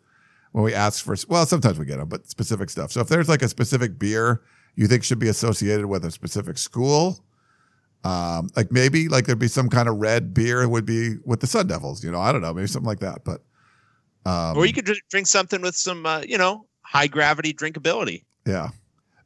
when 0.54 0.64
we 0.64 0.74
ask 0.74 1.04
for. 1.04 1.16
Well, 1.28 1.46
sometimes 1.46 1.78
we 1.78 1.86
get 1.86 1.98
them, 1.98 2.08
but 2.08 2.28
specific 2.30 2.70
stuff. 2.70 2.92
So 2.94 3.02
if 3.02 3.08
there's 3.10 3.28
like 3.28 3.42
a 3.42 3.50
specific 3.50 4.00
beer 4.00 4.42
you 4.78 4.88
think 4.88 5.06
should 5.06 5.20
be 5.20 5.30
associated 5.30 5.86
with 5.86 6.04
a 6.04 6.12
specific 6.12 6.58
school. 6.58 7.24
Um, 8.04 8.50
like 8.56 8.72
maybe 8.72 9.08
like 9.08 9.26
there'd 9.26 9.40
be 9.40 9.48
some 9.48 9.70
kind 9.70 9.88
of 9.90 9.96
red 9.96 10.34
beer 10.34 10.68
would 10.68 10.86
be 10.86 11.16
with 11.26 11.40
the 11.40 11.48
Sun 11.48 11.68
Devils, 11.68 12.04
you 12.04 12.12
know, 12.12 12.20
I 12.20 12.32
don't 12.32 12.42
know, 12.42 12.54
maybe 12.54 12.68
something 12.68 12.86
like 12.88 13.00
that. 13.00 13.24
But 13.24 13.42
um, 14.26 14.58
or 14.58 14.66
you 14.66 14.74
could 14.74 14.90
drink 15.10 15.28
something 15.28 15.62
with 15.62 15.76
some 15.76 16.06
uh, 16.06 16.22
you 16.28 16.38
know 16.38 16.66
high 16.82 17.08
gravity 17.08 17.54
drinkability, 17.54 18.24
Yeah. 18.46 18.70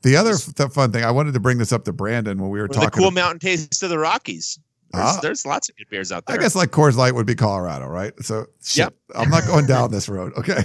The 0.02 0.16
other 0.16 0.32
f- 0.36 0.56
the 0.56 0.70
fun 0.70 0.94
thing, 0.94 1.04
I 1.04 1.12
wanted 1.12 1.34
to 1.34 1.42
bring 1.42 1.58
this 1.58 1.74
up 1.74 1.84
to 1.84 1.92
Brandon 1.94 2.40
when 2.40 2.50
we 2.50 2.60
were 2.60 2.66
or 2.66 2.68
the 2.70 2.74
talking. 2.76 2.92
cool 2.92 3.12
mountain 3.12 3.40
taste 3.40 3.84
of 3.84 3.90
the 3.90 4.00
Rockies. 4.00 4.58
There's, 4.94 5.06
Ah. 5.06 5.20
there's 5.22 5.46
lots 5.46 5.68
of 5.70 5.76
good 5.76 5.90
beers 5.90 6.12
out 6.14 6.26
there. 6.26 6.38
I 6.38 6.40
guess 6.40 6.56
like 6.56 6.72
Coors 6.72 6.96
Light 6.96 7.14
would 7.14 7.26
be 7.26 7.36
Colorado, 7.36 7.86
right? 7.88 8.14
So 8.22 8.46
shit, 8.64 8.86
Yep. 8.86 8.94
I'm 9.16 9.30
not 9.30 9.46
going 9.46 9.66
down 9.66 9.92
this 9.92 10.08
road, 10.08 10.32
okay? 10.38 10.64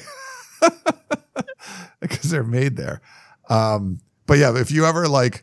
Because 2.00 2.30
they're 2.30 2.44
made 2.44 2.76
there. 2.76 3.00
Um, 3.48 3.98
but 4.26 4.38
yeah, 4.38 4.56
if 4.56 4.70
you 4.70 4.84
ever 4.84 5.08
like, 5.08 5.42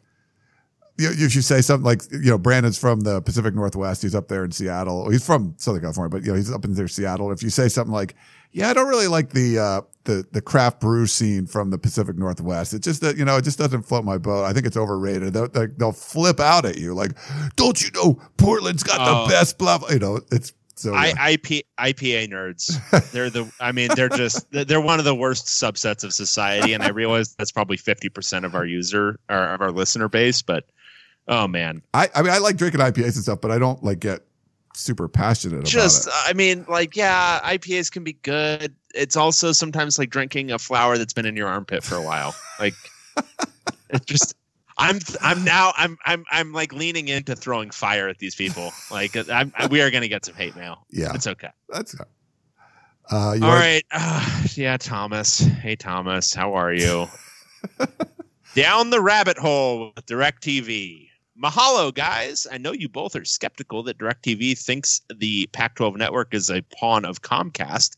you, 0.98 1.10
if 1.12 1.36
you 1.36 1.42
say 1.42 1.62
something 1.62 1.84
like, 1.86 2.04
you 2.12 2.30
know, 2.30 2.38
Brandon's 2.38 2.78
from 2.78 3.02
the 3.02 3.22
Pacific 3.22 3.56
Northwest, 3.56 4.04
he's 4.04 4.14
up 4.16 4.28
there 4.28 4.46
in 4.46 4.52
Seattle. 4.52 5.10
He's 5.10 5.26
from 5.26 5.56
Southern 5.58 5.82
California, 5.82 6.10
but 6.10 6.22
you 6.24 6.30
know, 6.32 6.36
he's 6.36 6.52
up 6.52 6.64
in 6.66 6.74
there 6.76 6.88
Seattle. 6.88 7.32
If 7.32 7.42
you 7.42 7.50
say 7.50 7.68
something 7.68 7.94
like, 7.94 8.16
yeah, 8.52 8.70
I 8.70 8.74
don't 8.74 8.88
really 8.90 9.08
like 9.08 9.32
the 9.32 9.60
uh, 9.60 9.82
the 10.04 10.26
the 10.32 10.42
craft 10.42 10.80
brew 10.82 11.06
scene 11.08 11.46
from 11.46 11.70
the 11.70 11.78
Pacific 11.78 12.18
Northwest. 12.18 12.74
It 12.74 12.82
just 12.84 13.02
that 13.02 13.18
you 13.18 13.26
know, 13.26 13.38
it 13.38 13.44
just 13.44 13.58
doesn't 13.60 13.84
float 13.84 14.04
my 14.04 14.18
boat. 14.18 14.46
I 14.46 14.54
think 14.54 14.66
it's 14.66 14.78
overrated. 14.78 15.34
They'll, 15.34 15.48
they- 15.48 15.68
they'll 15.68 15.92
flip 15.92 16.40
out 16.40 16.66
at 16.66 16.78
you 16.78 16.94
like, 16.94 17.12
don't 17.56 17.82
you 17.82 17.90
know 17.96 18.20
Portland's 18.38 18.84
got 18.84 18.98
Oh. 19.00 19.24
the 19.26 19.30
best 19.32 19.58
blah, 19.58 19.78
blah. 19.78 19.90
You 19.90 20.00
know, 20.00 20.20
it's 20.32 20.54
so. 20.76 20.94
yeah. 20.94 21.14
I, 21.20 21.32
IP, 21.34 21.64
IPA 21.80 22.30
nerds. 22.32 23.12
They're 23.12 23.30
the. 23.30 23.52
I 23.60 23.72
mean, 23.72 23.90
they're 23.96 24.10
just. 24.10 24.48
They're 24.52 24.82
one 24.82 24.98
of 24.98 25.06
the 25.06 25.14
worst 25.14 25.46
subsets 25.46 26.04
of 26.04 26.12
society, 26.14 26.74
and 26.74 26.82
I 26.82 26.90
realize 26.90 27.36
that's 27.36 27.52
probably 27.52 27.78
fifty 27.78 28.10
percent 28.10 28.46
of 28.46 28.56
our 28.56 28.66
user 28.66 29.20
or 29.30 29.36
of 29.38 29.62
our 29.62 29.72
listener 29.72 30.10
base. 30.10 30.42
But 30.42 30.66
oh 31.28 31.48
man, 31.48 31.84
I, 31.94 32.10
I 32.16 32.22
mean, 32.24 32.34
I 32.34 32.40
like 32.40 32.58
drinking 32.58 32.82
IPAs 32.82 33.04
and 33.16 33.24
stuff, 33.24 33.42
but 33.42 33.52
I 33.52 33.60
don't 33.60 33.84
like 33.84 34.00
get 34.00 34.22
super 34.76 35.08
passionate 35.08 35.66
just. 35.66 36.08
about 36.08 36.16
I 36.28 36.34
mean, 36.34 36.66
like, 36.68 36.96
yeah, 36.96 37.40
IPAs 37.44 37.92
can 37.92 38.04
be 38.04 38.14
good. 38.14 38.74
It's 38.94 39.16
also 39.16 39.52
sometimes 39.52 39.98
like 40.00 40.10
drinking 40.10 40.52
a 40.52 40.60
flower 40.60 40.98
that's 40.98 41.14
been 41.14 41.26
in 41.26 41.36
your 41.36 41.48
armpit 41.48 41.84
for 41.84 41.96
a 41.96 42.02
while. 42.02 42.36
Like, 42.60 42.74
it 43.90 44.06
just. 44.06 44.36
I'm 44.78 45.00
I'm 45.22 45.44
now 45.44 45.74
I'm 45.78 45.98
I'm 46.06 46.26
I'm 46.32 46.54
like 46.54 46.74
leaning 46.74 47.08
into 47.10 47.36
throwing 47.36 47.70
fire 47.70 48.08
at 48.08 48.18
these 48.18 48.34
people. 48.34 48.72
Like 48.90 49.16
I'm, 49.30 49.52
we 49.70 49.82
are 49.82 49.92
going 49.92 50.02
to 50.02 50.08
get 50.08 50.26
some 50.26 50.34
hate 50.34 50.56
mail. 50.56 50.86
Yeah, 50.90 51.14
It's 51.14 51.28
okay. 51.28 51.50
that's. 51.70 51.94
Uh, 52.00 52.04
All 53.12 53.30
wanna- 53.40 53.42
right. 53.42 53.84
Uh, 53.92 54.44
yeah, 54.56 54.78
Thomas. 54.78 55.40
Hey, 55.40 55.76
Thomas. 55.76 56.34
How 56.34 56.54
are 56.56 56.74
you? 56.74 57.08
Down 58.56 58.90
the 58.90 59.00
rabbit 59.02 59.38
hole 59.38 59.92
with 59.96 60.06
DirecTV. 60.08 61.10
Mahalo, 61.42 61.94
guys. 61.94 62.46
I 62.52 62.58
know 62.58 62.72
you 62.72 62.88
both 62.88 63.16
are 63.16 63.26
skeptical 63.26 63.84
that 63.84 63.98
DirecTV 63.98 64.58
thinks 64.58 65.02
the 65.16 65.48
Pac 65.54 65.76
12 65.76 65.96
network 65.96 66.34
is 66.34 66.50
a 66.50 66.62
pawn 66.78 67.04
of 67.06 67.22
Comcast. 67.22 67.96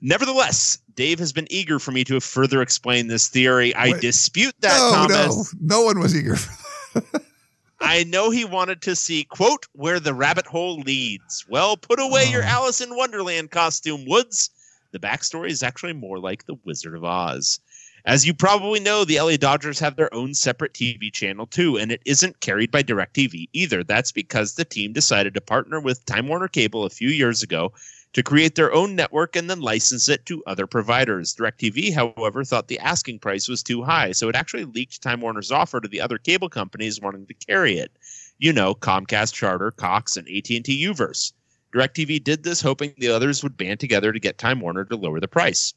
Nevertheless, 0.00 0.78
Dave 0.94 1.18
has 1.18 1.32
been 1.32 1.46
eager 1.50 1.78
for 1.78 1.90
me 1.90 2.04
to 2.04 2.20
further 2.20 2.62
explain 2.62 3.08
this 3.08 3.28
theory. 3.28 3.74
I 3.74 3.92
Wait. 3.92 4.00
dispute 4.00 4.54
that, 4.60 4.78
no, 4.78 5.08
Thomas. 5.08 5.54
no, 5.60 5.78
no 5.78 5.82
one 5.84 5.98
was 5.98 6.16
eager. 6.16 6.36
For 6.36 7.02
I 7.80 8.04
know 8.04 8.30
he 8.30 8.44
wanted 8.44 8.80
to 8.82 8.94
see, 8.96 9.24
quote, 9.24 9.66
where 9.72 9.98
the 10.00 10.14
rabbit 10.14 10.46
hole 10.46 10.78
leads. 10.80 11.44
Well, 11.48 11.76
put 11.76 12.00
away 12.00 12.26
your 12.30 12.42
Oh. 12.44 12.46
Alice 12.46 12.80
in 12.80 12.96
Wonderland 12.96 13.50
costume, 13.50 14.04
Woods. 14.06 14.50
The 14.92 14.98
backstory 15.00 15.50
is 15.50 15.62
actually 15.62 15.92
more 15.92 16.18
like 16.20 16.46
The 16.46 16.54
Wizard 16.64 16.94
of 16.94 17.04
Oz. 17.04 17.58
As 18.06 18.26
you 18.26 18.34
probably 18.34 18.80
know, 18.80 19.06
the 19.06 19.18
LA 19.18 19.38
Dodgers 19.38 19.78
have 19.78 19.96
their 19.96 20.12
own 20.12 20.34
separate 20.34 20.74
TV 20.74 21.10
channel 21.10 21.46
too, 21.46 21.78
and 21.78 21.90
it 21.90 22.02
isn't 22.04 22.40
carried 22.40 22.70
by 22.70 22.82
DirecTV 22.82 23.48
either. 23.54 23.82
That's 23.82 24.12
because 24.12 24.54
the 24.54 24.64
team 24.66 24.92
decided 24.92 25.32
to 25.32 25.40
partner 25.40 25.80
with 25.80 26.04
Time 26.04 26.28
Warner 26.28 26.48
Cable 26.48 26.84
a 26.84 26.90
few 26.90 27.08
years 27.08 27.42
ago 27.42 27.72
to 28.12 28.22
create 28.22 28.56
their 28.56 28.74
own 28.74 28.94
network 28.94 29.36
and 29.36 29.48
then 29.48 29.62
license 29.62 30.06
it 30.10 30.26
to 30.26 30.44
other 30.46 30.66
providers. 30.66 31.34
DirecTV, 31.34 31.94
however, 31.94 32.44
thought 32.44 32.68
the 32.68 32.78
asking 32.78 33.20
price 33.20 33.48
was 33.48 33.62
too 33.62 33.82
high, 33.82 34.12
so 34.12 34.28
it 34.28 34.36
actually 34.36 34.66
leaked 34.66 35.00
Time 35.00 35.22
Warner's 35.22 35.50
offer 35.50 35.80
to 35.80 35.88
the 35.88 36.02
other 36.02 36.18
cable 36.18 36.50
companies 36.50 37.00
wanting 37.00 37.24
to 37.24 37.34
carry 37.34 37.78
it. 37.78 37.90
You 38.36 38.52
know, 38.52 38.74
Comcast, 38.74 39.32
Charter, 39.32 39.70
Cox, 39.70 40.18
and 40.18 40.28
AT&T 40.28 40.62
Uverse. 40.62 41.32
DirecTV 41.74 42.22
did 42.22 42.42
this 42.42 42.60
hoping 42.60 42.92
the 42.98 43.08
others 43.08 43.42
would 43.42 43.56
band 43.56 43.80
together 43.80 44.12
to 44.12 44.20
get 44.20 44.36
Time 44.36 44.60
Warner 44.60 44.84
to 44.84 44.94
lower 44.94 45.20
the 45.20 45.26
price. 45.26 45.72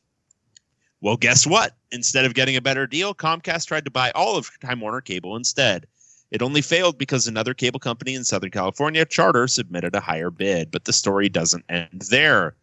Well, 1.02 1.18
guess 1.18 1.46
what? 1.46 1.76
Instead 1.92 2.26
of 2.26 2.34
getting 2.34 2.56
a 2.56 2.62
better 2.62 2.88
deal, 2.88 3.14
Comcast 3.14 3.68
tried 3.68 3.86
to 3.86 3.92
buy 3.92 4.12
all 4.12 4.36
of 4.36 4.50
Time 4.62 4.82
Warner 4.82 5.02
Cable 5.02 5.36
instead. 5.36 5.86
It 6.32 6.42
only 6.42 6.62
failed 6.62 6.98
because 6.98 7.28
another 7.28 7.54
cable 7.54 7.80
company 7.80 8.14
in 8.14 8.26
Southern 8.26 8.52
California, 8.52 9.06
Charter, 9.06 9.48
submitted 9.48 9.96
a 9.96 10.02
higher 10.02 10.30
bid, 10.30 10.72
but 10.72 10.86
the 10.86 10.92
story 10.92 11.30
doesn't 11.30 11.66
end 11.70 12.08
there. 12.10 12.56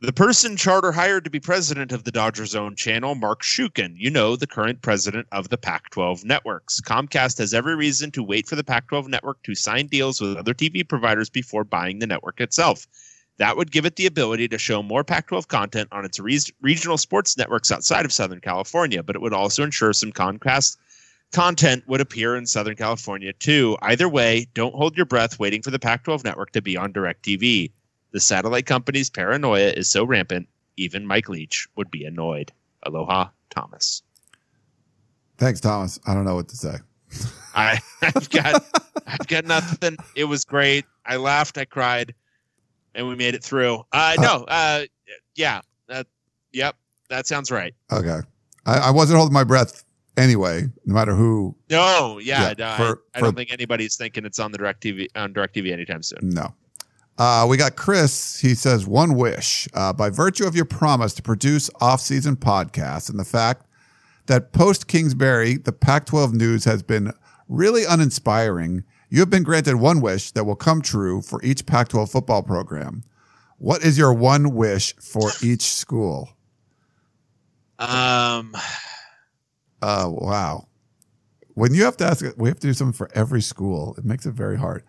The 0.00 0.12
person 0.12 0.56
Charter 0.56 0.90
hired 0.90 1.22
to 1.24 1.30
be 1.30 1.38
president 1.38 1.92
of 1.92 2.02
the 2.02 2.10
Dodgers 2.10 2.56
own 2.56 2.74
channel, 2.74 3.14
Mark 3.14 3.42
Shuken, 3.42 3.94
you 3.96 4.10
know, 4.10 4.34
the 4.34 4.48
current 4.48 4.82
president 4.82 5.28
of 5.30 5.48
the 5.48 5.58
Pac 5.58 5.90
12 5.90 6.24
networks. 6.24 6.80
Comcast 6.80 7.38
has 7.38 7.54
every 7.54 7.76
reason 7.76 8.10
to 8.12 8.22
wait 8.22 8.48
for 8.48 8.56
the 8.56 8.64
Pac 8.64 8.88
12 8.88 9.06
network 9.06 9.40
to 9.44 9.54
sign 9.54 9.86
deals 9.86 10.20
with 10.20 10.36
other 10.36 10.54
TV 10.54 10.88
providers 10.88 11.30
before 11.30 11.62
buying 11.62 12.00
the 12.00 12.06
network 12.08 12.40
itself. 12.40 12.86
That 13.38 13.56
would 13.56 13.72
give 13.72 13.86
it 13.86 13.96
the 13.96 14.06
ability 14.06 14.48
to 14.48 14.58
show 14.58 14.82
more 14.82 15.04
Pac 15.04 15.28
12 15.28 15.48
content 15.48 15.88
on 15.90 16.04
its 16.04 16.20
re- 16.20 16.38
regional 16.60 16.98
sports 16.98 17.36
networks 17.36 17.72
outside 17.72 18.04
of 18.04 18.12
Southern 18.12 18.40
California, 18.40 19.02
but 19.02 19.16
it 19.16 19.22
would 19.22 19.32
also 19.32 19.62
ensure 19.62 19.92
some 19.92 20.12
Comcast 20.12 20.76
content 21.32 21.82
would 21.86 22.00
appear 22.00 22.36
in 22.36 22.46
Southern 22.46 22.76
California 22.76 23.32
too. 23.32 23.76
Either 23.82 24.08
way, 24.08 24.46
don't 24.54 24.74
hold 24.74 24.96
your 24.96 25.06
breath 25.06 25.38
waiting 25.38 25.62
for 25.62 25.70
the 25.70 25.78
Pac 25.78 26.04
12 26.04 26.24
network 26.24 26.52
to 26.52 26.62
be 26.62 26.76
on 26.76 26.92
DirecTV. 26.92 27.72
The 28.12 28.20
satellite 28.20 28.66
company's 28.66 29.08
paranoia 29.08 29.70
is 29.70 29.90
so 29.90 30.04
rampant, 30.04 30.48
even 30.76 31.06
Mike 31.06 31.30
Leach 31.30 31.66
would 31.76 31.90
be 31.90 32.04
annoyed. 32.04 32.52
Aloha, 32.82 33.28
Thomas. 33.48 34.02
Thanks, 35.38 35.60
Thomas. 35.60 35.98
I 36.06 36.14
don't 36.14 36.24
know 36.24 36.34
what 36.34 36.48
to 36.48 36.56
say. 36.56 36.76
I, 37.54 37.80
I've 38.02 38.28
got 38.30 38.64
I've 39.06 39.26
got 39.26 39.44
nothing. 39.46 39.96
It 40.14 40.24
was 40.24 40.44
great. 40.44 40.84
I 41.04 41.16
laughed, 41.16 41.58
I 41.58 41.64
cried, 41.64 42.14
and 42.94 43.06
we 43.08 43.14
made 43.16 43.34
it 43.34 43.42
through. 43.42 43.82
Uh 43.92 44.14
no, 44.20 44.44
uh 44.48 44.82
yeah. 45.34 45.60
That 45.88 46.06
yep, 46.52 46.76
that 47.08 47.26
sounds 47.26 47.50
right. 47.50 47.74
Okay, 47.92 48.20
I, 48.66 48.78
I 48.78 48.90
wasn't 48.90 49.18
holding 49.18 49.34
my 49.34 49.44
breath 49.44 49.84
anyway, 50.16 50.62
no 50.86 50.94
matter 50.94 51.14
who. 51.14 51.56
No, 51.70 52.18
yeah, 52.18 52.48
Yeah, 52.48 52.54
no, 52.58 52.68
I- 52.68 52.76
for- 52.76 53.02
I, 53.14 53.18
for- 53.18 53.24
don't 53.26 53.36
think 53.36 53.52
anybody's 53.52 53.96
thinking 53.96 54.24
it's 54.24 54.38
on 54.38 54.52
the 54.52 54.58
DirecTV 54.58 55.08
on 55.16 55.32
DirecTV 55.34 55.72
anytime 55.72 56.02
soon. 56.02 56.18
No. 56.22 56.54
Uh, 57.18 57.46
we 57.48 57.58
got 57.58 57.76
Chris. 57.76 58.40
He 58.40 58.54
says, 58.54 58.86
One 58.86 59.14
wish. 59.16 59.68
Uh, 59.74 59.92
by 59.92 60.08
virtue 60.08 60.46
of 60.46 60.56
your 60.56 60.64
promise 60.64 61.12
to 61.14 61.22
produce 61.22 61.68
off 61.80 62.00
season 62.00 62.36
podcasts 62.36 63.10
and 63.10 63.18
the 63.18 63.24
fact 63.24 63.66
that 64.26 64.52
post 64.52 64.88
Kingsbury, 64.88 65.58
the 65.58 65.72
Pac 65.72 66.06
12 66.06 66.32
news 66.32 66.64
has 66.64 66.82
been 66.82 67.12
really 67.48 67.84
uninspiring, 67.84 68.82
you 69.12 69.20
have 69.20 69.28
been 69.28 69.42
granted 69.42 69.76
one 69.76 70.00
wish 70.00 70.30
that 70.30 70.44
will 70.44 70.56
come 70.56 70.80
true 70.80 71.20
for 71.20 71.38
each 71.44 71.66
Pac 71.66 71.88
12 71.88 72.10
football 72.10 72.42
program. 72.42 73.04
What 73.58 73.82
is 73.82 73.98
your 73.98 74.14
one 74.14 74.54
wish 74.54 74.96
for 74.96 75.30
each 75.42 75.64
school? 75.64 76.30
Um 77.78 78.54
Uh, 79.82 80.08
wow. 80.08 80.66
When 81.52 81.74
you 81.74 81.84
have 81.84 81.98
to 81.98 82.06
ask, 82.06 82.24
we 82.38 82.48
have 82.48 82.58
to 82.60 82.68
do 82.68 82.72
something 82.72 82.94
for 82.94 83.10
every 83.14 83.42
school. 83.42 83.94
It 83.98 84.06
makes 84.06 84.24
it 84.24 84.32
very 84.32 84.56
hard. 84.56 84.82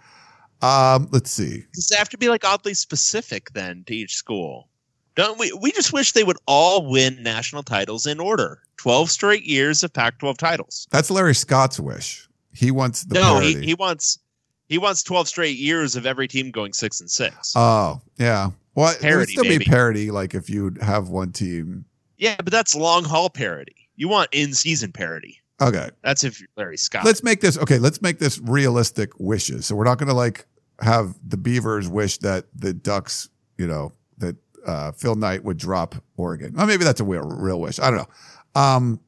Um, 0.62 1.10
let's 1.12 1.30
see. 1.30 1.66
does 1.74 1.92
it 1.92 1.98
have 1.98 2.08
to 2.10 2.18
be 2.18 2.30
like 2.30 2.46
oddly 2.46 2.76
specific 2.76 3.50
then 3.54 3.84
to 3.88 3.94
each 3.94 4.16
school? 4.16 4.70
Don't 5.16 5.38
we? 5.38 5.52
We 5.52 5.74
just 5.74 5.92
wish 5.92 6.14
they 6.14 6.24
would 6.24 6.38
all 6.48 6.90
win 6.90 7.22
national 7.22 7.64
titles 7.64 8.06
in 8.06 8.22
order. 8.22 8.62
Twelve 8.78 9.12
straight 9.12 9.44
years 9.44 9.84
of 9.84 9.92
Pac-12 9.92 10.38
titles. 10.38 10.88
That's 10.92 11.12
Larry 11.12 11.36
Scott's 11.36 11.80
wish. 11.80 12.30
He 12.54 12.72
wants 12.72 13.04
the 13.04 13.16
no, 13.16 13.40
he, 13.40 13.60
he 13.62 13.74
wants 13.74 14.20
he 14.68 14.78
wants 14.78 15.04
twelve 15.04 15.28
straight 15.28 15.58
years 15.58 15.96
of 15.96 16.06
every 16.06 16.28
team 16.28 16.52
going 16.52 16.74
six 16.74 17.00
and 17.02 17.10
six. 17.10 17.54
oh, 17.56 18.02
yeah. 18.18 18.52
Well, 18.76 18.90
it 18.92 18.96
would 18.96 19.02
Parity, 19.02 19.32
still 19.34 19.44
baby. 19.44 19.58
be 19.60 19.66
parity. 19.66 20.12
Like 20.12 20.34
if 20.34 20.50
you 20.50 20.74
have 20.82 21.10
one 21.10 21.32
team. 21.32 21.86
yeah, 22.18 22.36
but 22.38 22.52
that's 22.52 22.74
long 22.76 23.04
haul 23.04 23.30
parity. 23.30 23.76
You 23.96 24.08
want 24.08 24.30
in 24.32 24.54
season 24.54 24.92
parity. 24.92 25.40
Okay, 25.62 25.90
That's 26.02 26.24
if 26.24 26.42
Larry 26.58 26.78
Scott. 26.78 27.06
let's 27.06 27.24
make 27.24 27.40
this 27.40 27.58
okay. 27.60 27.78
Let's 27.78 28.02
make 28.02 28.18
this 28.20 28.40
realistic 28.40 29.12
wishes. 29.20 29.68
So 29.68 29.76
we're 29.76 29.84
not 29.86 30.00
going 30.00 30.10
to 30.10 30.16
like 30.16 30.46
have 30.82 31.14
the 31.28 31.38
Beavers 31.38 31.88
wish 31.88 32.18
that 32.20 32.46
the 32.56 32.74
Ducks, 32.74 33.30
you 33.60 33.68
know, 33.68 33.94
that 34.18 34.36
uh, 34.66 34.92
Phil 34.94 35.14
Knight 35.16 35.44
would 35.44 35.58
drop 35.58 35.94
Oregon. 36.18 36.54
Well, 36.56 36.66
maybe 36.66 36.84
that's 36.84 37.00
a 37.00 37.04
real, 37.04 37.22
real 37.22 37.62
wish. 37.62 37.80
I 37.80 37.92
don't 37.92 38.00
know. 38.00 38.60
Um, 38.62 39.00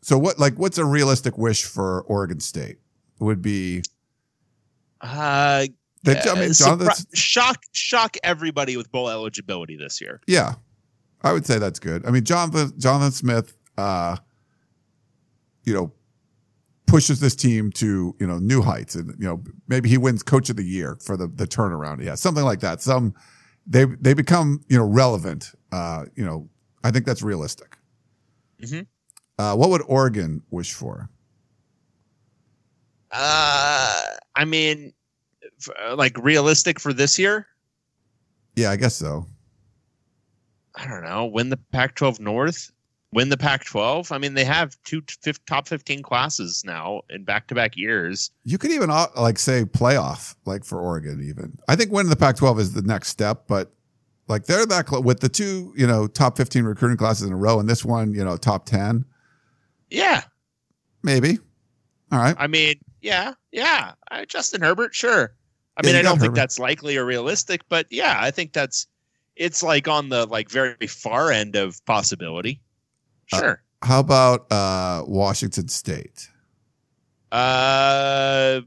so 0.00 0.18
what 0.18 0.38
like 0.38 0.54
what's 0.54 0.78
a 0.78 0.84
realistic 0.84 1.36
wish 1.38 1.64
for 1.64 2.02
Oregon 2.02 2.40
State? 2.40 2.78
Would 3.20 3.42
be 3.42 3.82
uh, 5.00 5.66
that 6.04 6.26
I 6.28 6.34
mean, 6.34 6.52
uh, 6.88 6.94
shock 7.14 7.62
shock 7.72 8.16
everybody 8.22 8.76
with 8.76 8.90
bowl 8.90 9.08
eligibility 9.08 9.76
this 9.76 10.00
year. 10.00 10.20
Yeah, 10.26 10.54
I 11.22 11.32
would 11.32 11.46
say 11.46 11.58
that's 11.58 11.78
good. 11.78 12.06
I 12.06 12.10
mean, 12.10 12.24
Jonathan 12.24 12.72
Jonathan 12.78 13.12
Smith, 13.12 13.56
uh, 13.76 14.16
you 15.64 15.74
know, 15.74 15.92
pushes 16.86 17.20
this 17.20 17.34
team 17.34 17.70
to 17.72 18.14
you 18.18 18.26
know 18.26 18.38
new 18.38 18.62
heights, 18.62 18.94
and 18.94 19.14
you 19.18 19.26
know 19.26 19.42
maybe 19.66 19.88
he 19.88 19.98
wins 19.98 20.22
Coach 20.22 20.50
of 20.50 20.56
the 20.56 20.64
Year 20.64 20.96
for 21.04 21.16
the 21.16 21.26
the 21.26 21.46
turnaround. 21.46 22.02
Yeah, 22.04 22.14
something 22.14 22.44
like 22.44 22.60
that. 22.60 22.80
Some 22.80 23.14
they 23.66 23.84
they 23.84 24.14
become 24.14 24.60
you 24.68 24.78
know 24.78 24.86
relevant. 24.86 25.52
Uh, 25.72 26.06
you 26.14 26.24
know, 26.24 26.48
I 26.84 26.90
think 26.90 27.04
that's 27.04 27.22
realistic. 27.22 27.76
Mhm. 28.62 28.86
Uh, 29.38 29.54
what 29.54 29.70
would 29.70 29.82
Oregon 29.86 30.42
wish 30.50 30.74
for? 30.74 31.08
Uh, 33.10 34.02
I 34.34 34.44
mean, 34.44 34.92
f- 35.60 35.74
uh, 35.80 35.96
like 35.96 36.16
realistic 36.18 36.80
for 36.80 36.92
this 36.92 37.18
year. 37.18 37.46
Yeah, 38.56 38.70
I 38.70 38.76
guess 38.76 38.96
so. 38.96 39.26
I 40.74 40.86
don't 40.86 41.04
know. 41.04 41.26
Win 41.26 41.48
the 41.48 41.56
Pac-12 41.56 42.20
North. 42.20 42.70
Win 43.12 43.30
the 43.30 43.36
Pac-12. 43.36 44.12
I 44.12 44.18
mean, 44.18 44.34
they 44.34 44.44
have 44.44 44.76
two 44.84 45.00
t- 45.00 45.32
top 45.46 45.66
15 45.66 46.02
classes 46.02 46.62
now 46.64 47.00
in 47.08 47.24
back-to-back 47.24 47.76
years. 47.76 48.30
You 48.44 48.58
could 48.58 48.70
even 48.70 48.90
uh, 48.90 49.06
like 49.16 49.38
say 49.38 49.64
playoff, 49.64 50.34
like 50.44 50.64
for 50.64 50.80
Oregon. 50.80 51.24
Even 51.26 51.56
I 51.68 51.76
think 51.76 51.90
winning 51.90 52.10
the 52.10 52.16
Pac-12 52.16 52.58
is 52.58 52.72
the 52.74 52.82
next 52.82 53.08
step, 53.08 53.44
but 53.46 53.72
like 54.26 54.44
they're 54.44 54.66
that 54.66 54.86
close 54.86 55.02
with 55.02 55.20
the 55.20 55.28
two, 55.28 55.72
you 55.76 55.86
know, 55.86 56.06
top 56.06 56.36
15 56.36 56.64
recruiting 56.64 56.98
classes 56.98 57.26
in 57.26 57.32
a 57.32 57.36
row, 57.36 57.58
and 57.58 57.68
this 57.68 57.84
one, 57.84 58.12
you 58.12 58.24
know, 58.24 58.36
top 58.36 58.66
10, 58.66 59.04
Yeah, 59.90 60.22
maybe. 61.02 61.38
All 62.12 62.18
right, 62.18 62.36
I 62.38 62.46
mean, 62.46 62.76
yeah, 63.02 63.34
yeah. 63.52 63.92
Uh, 64.10 64.24
Justin 64.24 64.60
Herbert, 64.62 64.94
sure. 64.94 65.34
I 65.76 65.82
Yeah, 65.82 65.92
mean, 65.92 65.96
I 65.96 66.02
don't 66.02 66.18
think 66.18 66.34
that's 66.34 66.58
likely 66.58 66.96
or 66.96 67.04
realistic, 67.04 67.62
but 67.68 67.86
yeah, 67.90 68.16
I 68.20 68.30
think 68.30 68.52
that's 68.52 68.86
it's 69.36 69.62
like 69.62 69.86
on 69.88 70.08
the 70.08 70.26
like 70.26 70.50
very 70.50 70.86
far 70.88 71.30
end 71.30 71.54
of 71.56 71.84
possibility. 71.86 72.60
Uh, 73.32 73.38
Sure. 73.38 73.62
how 73.82 74.00
about 74.00 74.50
uh 74.50 75.04
Washington 75.06 75.68
State? 75.68 76.28
Uh, 77.30 78.62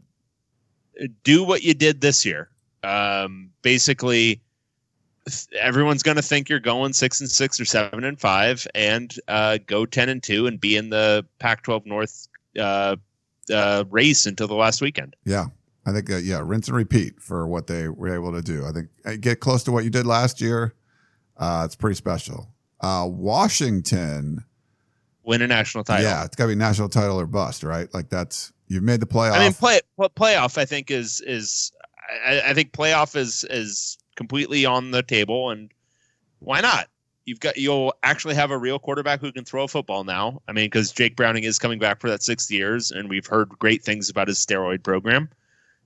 do 1.23 1.43
what 1.43 1.63
you 1.63 1.73
did 1.73 2.01
this 2.01 2.25
year. 2.25 2.49
Um, 2.83 3.49
basically, 3.63 4.41
everyone's 5.59 6.03
going 6.03 6.17
to 6.17 6.23
think 6.23 6.49
you're 6.49 6.59
going 6.59 6.93
six 6.93 7.19
and 7.19 7.29
six 7.29 7.59
or 7.59 7.65
seven 7.65 8.03
and 8.03 8.19
five, 8.19 8.67
and 8.75 9.13
uh, 9.27 9.57
go 9.65 9.85
ten 9.85 10.09
and 10.09 10.21
two 10.21 10.47
and 10.47 10.59
be 10.59 10.75
in 10.75 10.89
the 10.89 11.25
Pac-12 11.39 11.85
North 11.85 12.27
uh, 12.59 12.95
uh, 13.53 13.83
race 13.89 14.25
until 14.25 14.47
the 14.47 14.55
last 14.55 14.81
weekend. 14.81 15.15
Yeah, 15.25 15.45
I 15.85 15.91
think 15.91 16.09
uh, 16.11 16.17
yeah, 16.17 16.41
rinse 16.43 16.67
and 16.67 16.77
repeat 16.77 17.21
for 17.21 17.47
what 17.47 17.67
they 17.67 17.87
were 17.87 18.13
able 18.13 18.31
to 18.33 18.41
do. 18.41 18.65
I 18.65 18.71
think 18.71 18.89
uh, 19.05 19.15
get 19.19 19.39
close 19.39 19.63
to 19.63 19.71
what 19.71 19.83
you 19.83 19.89
did 19.89 20.05
last 20.05 20.41
year. 20.41 20.73
Uh, 21.37 21.63
it's 21.65 21.75
pretty 21.75 21.95
special. 21.95 22.49
Uh, 22.81 23.07
Washington, 23.09 24.43
Win 25.23 25.41
a 25.41 25.47
national 25.47 25.83
title. 25.83 26.03
yeah, 26.03 26.23
it's 26.23 26.35
got 26.35 26.45
to 26.45 26.49
be 26.49 26.55
national 26.55 26.89
title 26.89 27.19
or 27.19 27.27
bust, 27.27 27.63
right? 27.63 27.91
Like 27.93 28.09
that's 28.09 28.51
you've 28.67 28.83
made 28.83 28.99
the 28.99 29.05
playoff. 29.05 29.33
I 29.33 29.39
mean, 29.39 29.53
play 29.53 29.79
pl- 29.95 30.09
playoff. 30.09 30.57
I 30.57 30.65
think 30.65 30.91
is 30.91 31.21
is 31.21 31.71
I, 32.25 32.41
I 32.47 32.53
think 32.53 32.71
playoff 32.71 33.15
is 33.15 33.45
is 33.49 33.97
completely 34.15 34.65
on 34.65 34.91
the 34.91 35.03
table, 35.03 35.49
and 35.51 35.71
why 36.39 36.61
not? 36.61 36.87
You've 37.25 37.39
got 37.39 37.55
you'll 37.57 37.93
actually 38.03 38.35
have 38.35 38.49
a 38.51 38.57
real 38.57 38.79
quarterback 38.79 39.21
who 39.21 39.31
can 39.31 39.45
throw 39.45 39.63
a 39.63 39.67
football 39.67 40.03
now. 40.03 40.41
I 40.47 40.53
mean, 40.53 40.65
because 40.65 40.91
Jake 40.91 41.15
Browning 41.15 41.43
is 41.43 41.59
coming 41.59 41.77
back 41.79 42.01
for 42.01 42.09
that 42.09 42.23
sixth 42.23 42.49
years, 42.49 42.89
and 42.91 43.09
we've 43.09 43.27
heard 43.27 43.49
great 43.49 43.83
things 43.83 44.09
about 44.09 44.27
his 44.27 44.43
steroid 44.43 44.83
program. 44.83 45.29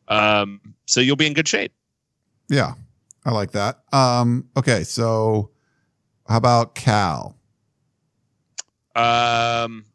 Um, 0.07 0.61
so 0.85 1.02
you'll 1.02 1.15
be 1.18 1.27
in 1.27 1.34
good 1.34 1.47
shape. 1.47 1.73
Yeah, 2.47 2.73
I 3.26 3.31
like 3.31 3.52
that. 3.52 3.80
Um, 3.91 4.47
okay, 4.56 4.84
so 4.84 5.49
how 6.27 6.38
about 6.38 6.76
Cal? 6.76 7.35
Um, 8.95 9.85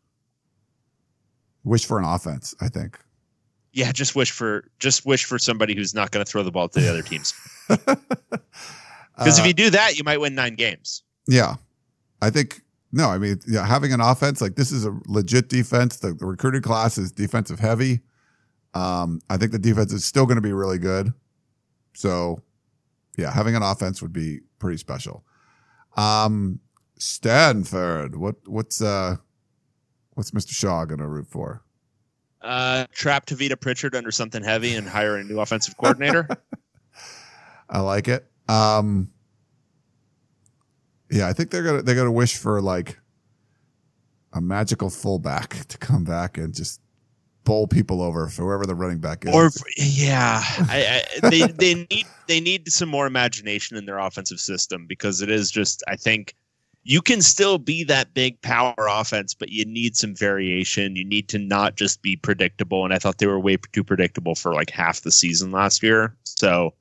Wish 1.65 1.85
for 1.87 1.99
an 1.99 2.05
offense, 2.05 2.55
I 2.61 2.69
think. 2.69 2.99
yeah, 3.73 3.93
just 3.93 4.15
wish 4.17 4.31
for 4.31 4.65
just 4.79 5.07
wish 5.07 5.25
for 5.25 5.39
somebody 5.39 5.75
who's 5.75 5.95
not 5.95 6.11
going 6.11 6.25
to 6.25 6.31
throw 6.31 6.43
the 6.43 6.51
ball 6.51 6.69
to 6.69 6.81
the 6.81 6.89
other 6.91 7.03
teams. 7.03 7.33
Because 9.21 9.39
if 9.39 9.47
you 9.47 9.53
do 9.53 9.69
that, 9.71 9.99
you 9.99 10.05
might 10.05 10.19
win 10.19 10.35
nine 10.35 10.55
games. 10.55 11.03
yeah, 11.29 11.57
I 12.23 12.31
think 12.31 12.63
no. 12.91 13.11
I 13.11 13.19
mean, 13.19 13.39
yeah, 13.47 13.67
having 13.67 13.93
an 13.93 14.01
offense 14.01 14.41
like 14.41 14.57
this 14.57 14.73
is 14.73 14.87
a 14.87 14.99
legit 15.07 15.51
defense. 15.51 15.99
The, 15.99 16.15
the 16.15 16.25
recruited 16.25 16.63
class 16.63 16.97
is 16.97 17.13
defensive 17.13 17.59
heavy. 17.59 18.01
Um, 18.73 19.21
I 19.29 19.37
think 19.37 19.53
the 19.53 19.59
defense 19.59 19.93
is 19.93 20.07
still 20.07 20.25
going 20.25 20.37
to 20.37 20.43
be 20.43 20.55
really 20.55 20.79
good. 20.79 21.13
So, 21.93 22.43
yeah, 23.19 23.31
having 23.31 23.55
an 23.57 23.63
offense 23.63 24.01
would 24.01 24.13
be 24.13 24.41
pretty 24.59 24.79
special. 24.79 25.25
Um, 25.99 26.61
Stanford, 26.97 28.17
what 28.17 28.37
what's 28.47 28.81
uh, 28.81 29.17
what's 30.15 30.31
Mr. 30.31 30.53
Shaw 30.53 30.87
going 30.87 31.01
to 31.01 31.07
root 31.07 31.27
for? 31.29 31.63
Uh, 32.41 32.87
trap 32.93 33.27
Tavita 33.27 33.61
Pritchard 33.61 33.95
under 33.95 34.11
something 34.11 34.43
heavy 34.43 34.75
and 34.75 34.89
hire 34.89 35.17
a 35.17 35.25
new 35.25 35.41
offensive 35.41 35.77
coordinator. 35.77 36.27
I 37.71 37.81
like 37.81 38.09
it. 38.09 38.27
Um, 38.49 39.11
yeah, 41.11 41.29
I 41.29 41.33
think 41.33 41.51
they're 41.51 41.63
gonna 41.63 41.83
they're 41.83 41.95
gonna 41.95 42.13
wish 42.13 42.37
for 42.37 42.61
like 42.61 42.99
a 44.33 44.41
magical 44.41 44.91
fullback 44.91 45.67
to 45.69 45.79
come 45.79 46.05
back 46.05 46.37
and 46.37 46.55
just 46.55 46.81
bowl 47.45 47.67
people 47.67 48.03
over 48.03 48.29
for 48.29 48.43
whoever 48.43 48.67
the 48.67 48.75
running 48.75 48.99
back 48.99 49.25
is. 49.25 49.35
or 49.35 49.51
yeah, 49.77 50.41
I, 50.69 51.03
I, 51.23 51.31
they 51.31 51.47
they 51.47 51.75
need 51.91 52.07
they 52.27 52.41
need 52.41 52.71
some 52.71 52.89
more 52.89 53.07
imagination 53.07 53.77
in 53.77 53.87
their 53.87 53.99
offensive 53.99 54.41
system 54.41 54.87
because 54.87 55.23
it 55.23 55.31
is 55.31 55.51
just 55.51 55.83
I 55.89 55.97
think 55.97 56.35
you 56.83 57.03
can 57.03 57.23
still 57.23 57.59
be 57.59 57.85
that 57.85 58.15
big 58.15 58.41
power 58.41 58.75
offense, 58.79 59.35
but 59.35 59.51
you 59.51 59.65
need 59.65 59.97
some 59.97 60.15
variation. 60.15 60.97
You 60.97 61.05
need 61.05 61.29
to 61.29 61.39
not 61.39 61.77
just 61.77 62.03
be 62.03 62.17
predictable, 62.17 62.85
and 62.85 62.95
I 62.95 62.99
thought 62.99 63.19
they 63.19 63.27
were 63.27 63.39
way 63.39 63.59
too 63.73 63.85
predictable 63.85 64.35
for 64.35 64.55
like 64.55 64.71
half 64.71 65.03
the 65.03 65.13
season 65.13 65.51
last 65.51 65.83
year. 65.83 66.17
So 66.25 66.75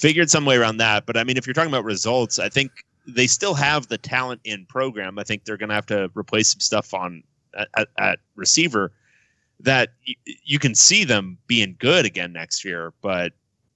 figured 0.00 0.30
some 0.30 0.46
way 0.46 0.56
around 0.56 0.78
that. 0.78 1.04
But 1.04 1.18
I 1.18 1.24
mean, 1.24 1.36
if 1.36 1.46
you're 1.46 1.54
talking 1.54 1.70
about 1.70 1.84
results, 1.84 2.38
I 2.38 2.48
think 2.48 2.70
they 3.06 3.26
still 3.26 3.54
have 3.54 3.88
the 3.88 3.98
talent 3.98 4.40
in 4.44 4.64
program. 4.64 5.18
I 5.18 5.24
think 5.24 5.44
they're 5.44 5.58
going 5.58 5.68
to 5.68 5.74
have 5.74 5.86
to 5.86 6.10
replace 6.14 6.48
some 6.48 6.60
stuff 6.60 6.94
on 6.94 7.22
at, 7.76 7.88
at, 7.98 8.18
receiver 8.34 8.92
that 9.60 9.90
y- 10.08 10.14
you 10.44 10.58
can 10.58 10.74
see 10.74 11.04
them 11.04 11.36
being 11.46 11.76
good 11.78 12.06
again 12.06 12.32
next 12.32 12.64
year, 12.64 12.94
but 13.02 13.32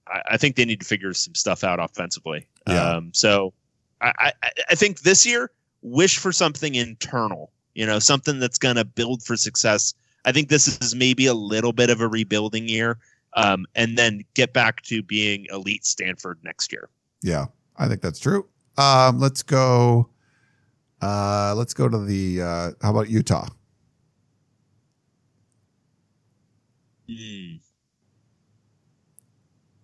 I, 0.07 0.21
I 0.31 0.37
think 0.37 0.55
they 0.55 0.65
need 0.65 0.79
to 0.79 0.85
figure 0.85 1.13
some 1.13 1.35
stuff 1.35 1.63
out 1.63 1.79
offensively. 1.79 2.47
Yeah. 2.67 2.95
Um, 2.95 3.11
so 3.13 3.53
I, 4.01 4.13
I, 4.17 4.49
I 4.71 4.75
think 4.75 5.01
this 5.01 5.25
year, 5.25 5.51
wish 5.83 6.17
for 6.17 6.31
something 6.31 6.73
internal, 6.73 7.51
you 7.75 7.85
know, 7.85 7.99
something 7.99 8.39
that's 8.39 8.57
going 8.57 8.77
to 8.77 8.85
build 8.85 9.21
for 9.21 9.37
success. 9.37 9.93
I 10.25 10.31
think 10.31 10.49
this 10.49 10.67
is 10.81 10.95
maybe 10.95 11.27
a 11.27 11.35
little 11.35 11.73
bit 11.73 11.91
of 11.91 12.01
a 12.01 12.07
rebuilding 12.07 12.67
year, 12.67 12.97
um, 13.35 13.65
and 13.75 13.97
then 13.97 14.21
get 14.33 14.53
back 14.53 14.81
to 14.83 15.03
being 15.03 15.45
elite 15.51 15.85
Stanford 15.85 16.39
next 16.43 16.71
year. 16.71 16.89
yeah, 17.21 17.45
I 17.77 17.87
think 17.87 18.01
that's 18.01 18.19
true. 18.19 18.47
Um, 18.77 19.19
let's 19.19 19.43
go. 19.43 20.09
Uh, 21.01 21.53
let's 21.55 21.73
go 21.73 21.87
to 21.87 21.97
the. 21.97 22.41
Uh, 22.41 22.71
how 22.81 22.91
about 22.91 23.09
Utah? 23.09 23.47
Hmm. 27.07 27.55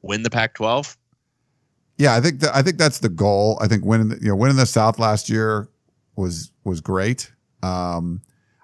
Win 0.02 0.24
the 0.24 0.30
Pac-12. 0.30 0.98
Yeah, 1.98 2.16
I 2.16 2.22
think 2.22 2.40
that 2.40 2.56
I 2.56 2.64
think 2.64 2.78
that's 2.78 3.00
the 3.00 3.10
goal. 3.10 3.60
I 3.62 3.68
think 3.68 3.86
winning 3.86 4.10
the, 4.10 4.18
you 4.20 4.30
know 4.30 4.36
winning 4.36 4.58
the 4.58 4.66
South 4.66 4.98
last 4.98 5.30
year 5.30 5.70
was 6.16 6.52
was 6.64 6.82
great. 6.82 7.32
Um, 7.62 8.22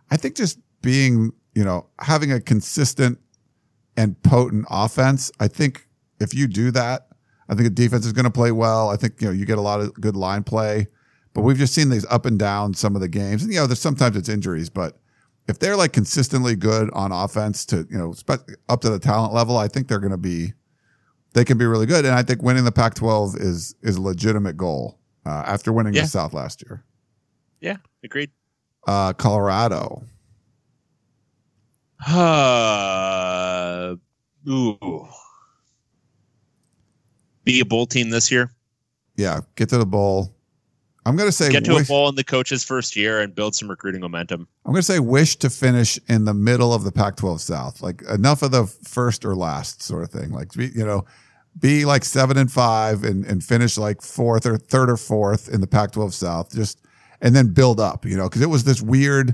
I 0.10 0.18
think 0.18 0.36
just 0.36 0.58
being 0.82 1.32
you 1.54 1.64
know 1.64 1.86
having 2.00 2.32
a 2.32 2.42
consistent 2.42 3.20
and 3.98 4.22
potent 4.24 4.66
offense. 4.70 5.32
I 5.40 5.48
think 5.48 5.88
if 6.20 6.34
you 6.34 6.48
do 6.48 6.72
that, 6.72 7.08
I 7.50 7.54
think 7.56 7.64
the 7.64 7.70
defense 7.70 8.06
is 8.06 8.14
going 8.14 8.26
to 8.26 8.32
play 8.32 8.52
well. 8.52 8.90
I 8.90 8.96
think 8.96 9.20
you 9.22 9.28
know 9.28 9.34
you 9.34 9.46
get 9.46 9.58
a 9.58 9.62
lot 9.62 9.82
of 9.82 9.94
good 9.96 10.16
line 10.16 10.44
play. 10.44 10.88
but 11.34 11.42
we've 11.42 11.58
just 11.58 11.74
seen 11.74 11.90
these 11.90 12.06
up 12.06 12.26
and 12.26 12.40
down 12.40 12.74
some 12.74 12.96
of 12.96 13.02
the 13.02 13.08
games, 13.10 13.44
and 13.44 13.52
you 13.54 13.60
know, 13.60 13.68
there's 13.68 13.80
sometimes 13.80 14.16
it's 14.16 14.30
injuries, 14.30 14.70
but 14.70 14.98
if 15.48 15.60
they're 15.60 15.76
like 15.78 15.94
consistently 15.94 16.56
good 16.56 16.90
on 16.94 17.12
offense 17.12 17.66
to 17.68 17.88
you 17.90 17.98
know 17.98 18.14
up 18.70 18.82
to 18.82 18.90
the 18.90 19.00
talent 19.00 19.34
level, 19.34 19.58
I 19.58 19.68
think 19.68 19.88
they're 19.88 20.00
going 20.00 20.12
to 20.12 20.18
be 20.18 20.54
they 21.34 21.46
can 21.46 21.58
be 21.58 21.66
really 21.66 21.86
good, 21.86 22.06
and 22.06 22.14
I 22.16 22.24
think 22.24 22.42
winning 22.42 22.64
the 22.66 22.72
Pac-12 22.72 23.40
is 23.42 23.76
is 23.82 23.96
a 23.98 24.02
legitimate 24.02 24.58
goal 24.58 25.00
uh, 25.26 25.44
after 25.46 25.72
winning 25.74 25.94
Yeah. 25.94 26.04
the 26.04 26.08
South 26.08 26.34
last 26.34 26.64
year. 26.66 26.84
Yeah, 27.62 27.78
agreed. 28.04 28.32
Uh, 28.88 29.14
Colorado, 29.14 30.04
Uh, 32.06 33.96
ooh. 34.48 35.08
Be 37.44 37.60
a 37.60 37.66
bowl 37.66 37.86
team 37.86 38.10
this 38.10 38.32
year. 38.32 38.52
yeah, 39.16 39.40
get 39.56 39.70
to 39.70 39.78
the 39.78 39.86
bowl. 39.86 40.34
I'm 41.06 41.16
going 41.16 41.30
to 41.30 41.32
say 41.32 41.50
Get 41.50 41.64
to 41.64 41.76
wish, 41.76 41.86
a 41.86 41.88
bowl 41.88 42.10
in 42.10 42.16
the 42.16 42.24
coach's 42.24 42.66
first 42.66 42.98
year 42.98 43.22
and 43.22 43.34
build 43.34 43.56
some 43.56 43.70
recruiting 43.70 44.02
momentum. 44.02 44.46
I'm 44.66 44.74
going 44.74 44.82
to 44.82 44.86
say 44.86 45.00
wish 45.00 45.38
to 45.38 45.50
finish 45.50 45.98
in 46.10 46.26
the 46.26 46.34
middle 46.34 46.74
of 46.74 46.84
the 46.84 46.92
Pac-12 46.92 47.40
South, 47.40 47.82
like 47.82 48.02
enough 48.10 48.42
of 48.42 48.52
the 48.52 48.68
first 48.68 49.24
or 49.24 49.34
last 49.34 49.82
sort 49.82 50.04
of 50.04 50.10
thing. 50.10 50.32
Like 50.32 50.52
be- 50.52 50.72
you 50.76 50.86
know, 50.86 51.06
be 51.58 51.86
like 51.86 52.04
seven 52.04 52.38
and 52.38 52.52
five 52.52 53.06
and 53.06 53.24
and 53.26 53.42
finish 53.42 53.78
like 53.78 54.02
fourth 54.02 54.46
or 54.46 54.58
third 54.58 54.90
or 54.90 54.98
fourth 54.98 55.48
in 55.48 55.62
the 55.62 55.68
Pac-12 55.68 56.12
South. 56.12 56.54
Just 56.54 56.82
and 57.22 57.34
then 57.34 57.54
build 57.54 57.80
up, 57.80 58.06
you 58.06 58.18
know, 58.18 58.28
because 58.28 58.42
it 58.42 58.50
was 58.50 58.66
this 58.66 58.82
weird. 58.82 59.34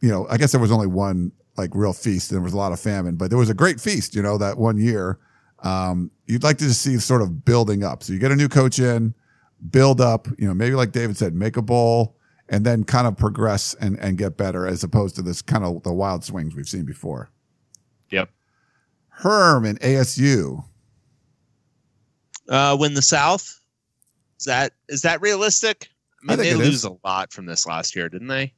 You 0.00 0.10
know, 0.10 0.28
I 0.30 0.36
guess 0.36 0.52
there 0.52 0.60
was 0.60 0.72
only 0.72 0.86
one 0.86 1.32
like 1.56 1.70
real 1.74 1.92
feast. 1.92 2.30
And 2.30 2.36
there 2.36 2.42
was 2.44 2.52
a 2.52 2.56
lot 2.56 2.72
of 2.72 2.80
famine, 2.80 3.16
but 3.16 3.30
there 3.30 3.38
was 3.38 3.50
a 3.50 3.54
great 3.54 3.80
feast. 3.80 4.14
You 4.14 4.22
know, 4.22 4.38
that 4.38 4.58
one 4.58 4.78
year. 4.78 5.18
Um, 5.60 6.10
you'd 6.26 6.42
like 6.42 6.58
to 6.58 6.64
just 6.64 6.82
see 6.82 6.98
sort 6.98 7.22
of 7.22 7.44
building 7.44 7.84
up. 7.84 8.02
So 8.02 8.12
you 8.12 8.18
get 8.18 8.32
a 8.32 8.36
new 8.36 8.48
coach 8.48 8.80
in, 8.80 9.14
build 9.70 10.00
up. 10.00 10.26
You 10.36 10.48
know, 10.48 10.54
maybe 10.54 10.74
like 10.74 10.90
David 10.90 11.16
said, 11.16 11.34
make 11.34 11.56
a 11.56 11.62
bowl 11.62 12.16
and 12.48 12.66
then 12.66 12.84
kind 12.84 13.06
of 13.06 13.16
progress 13.16 13.74
and, 13.74 13.98
and 14.00 14.18
get 14.18 14.36
better 14.36 14.66
as 14.66 14.82
opposed 14.84 15.14
to 15.16 15.22
this 15.22 15.40
kind 15.40 15.64
of 15.64 15.82
the 15.84 15.92
wild 15.92 16.24
swings 16.24 16.54
we've 16.54 16.68
seen 16.68 16.84
before. 16.84 17.30
Yep. 18.10 18.28
Herm 19.08 19.64
and 19.64 19.80
ASU. 19.80 20.64
Uh, 22.48 22.76
win 22.78 22.94
the 22.94 23.02
South. 23.02 23.60
Is 24.38 24.46
that 24.46 24.72
is 24.88 25.02
that 25.02 25.20
realistic? 25.22 25.88
I 26.28 26.32
I 26.32 26.36
mean, 26.36 26.44
think 26.44 26.58
they 26.58 26.64
lose 26.64 26.76
is. 26.76 26.84
a 26.84 26.96
lot 27.04 27.32
from 27.32 27.46
this 27.46 27.66
last 27.66 27.94
year, 27.94 28.08
didn't 28.08 28.28
they? 28.28 28.52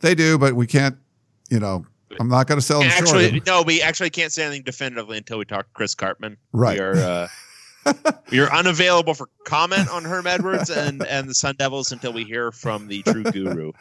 They 0.00 0.14
do, 0.14 0.36
but 0.36 0.54
we 0.54 0.66
can't, 0.66 0.96
you 1.48 1.58
know, 1.58 1.86
I'm 2.20 2.28
not 2.28 2.46
going 2.46 2.58
to 2.58 2.64
sell 2.64 2.80
them 2.80 2.90
short. 2.90 3.02
Actually, 3.02 3.42
no, 3.46 3.62
we 3.62 3.82
actually 3.82 4.10
can't 4.10 4.32
say 4.32 4.44
anything 4.44 4.62
definitively 4.62 5.18
until 5.18 5.38
we 5.38 5.44
talk 5.44 5.66
to 5.66 5.72
Chris 5.72 5.94
Karpman. 5.94 6.36
Right. 6.52 6.78
We 6.78 6.84
are 6.84 6.94
uh, 6.94 7.28
we 8.30 8.40
are 8.40 8.52
unavailable 8.52 9.14
for 9.14 9.28
comment 9.44 9.88
on 9.90 10.04
Herm 10.04 10.26
Edwards 10.26 10.70
and 10.70 11.04
and 11.06 11.28
the 11.28 11.34
Sun 11.34 11.56
Devils 11.58 11.92
until 11.92 12.12
we 12.12 12.24
hear 12.24 12.52
from 12.52 12.88
the 12.88 13.02
true 13.02 13.24
guru. 13.24 13.72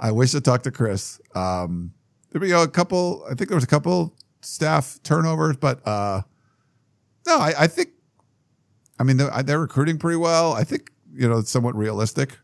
I 0.00 0.12
wish 0.12 0.32
to 0.32 0.40
talk 0.40 0.62
to 0.62 0.70
Chris. 0.70 1.20
Um, 1.34 1.92
there 2.34 2.40
we 2.40 2.48
go. 2.48 2.62
A 2.62 2.68
couple, 2.68 3.24
I 3.26 3.34
think 3.34 3.48
there 3.48 3.56
was 3.56 3.62
a 3.62 3.68
couple 3.68 4.16
staff 4.40 4.98
turnovers, 5.04 5.56
but 5.56 5.86
uh, 5.86 6.22
no, 7.26 7.38
I, 7.38 7.54
I 7.60 7.66
think, 7.68 7.90
I 8.98 9.04
mean, 9.04 9.16
they're, 9.16 9.42
they're 9.44 9.60
recruiting 9.60 9.98
pretty 9.98 10.16
well. 10.16 10.52
I 10.52 10.64
think, 10.64 10.90
you 11.14 11.28
know, 11.28 11.38
it's 11.38 11.50
somewhat 11.50 11.76
realistic. 11.76 12.36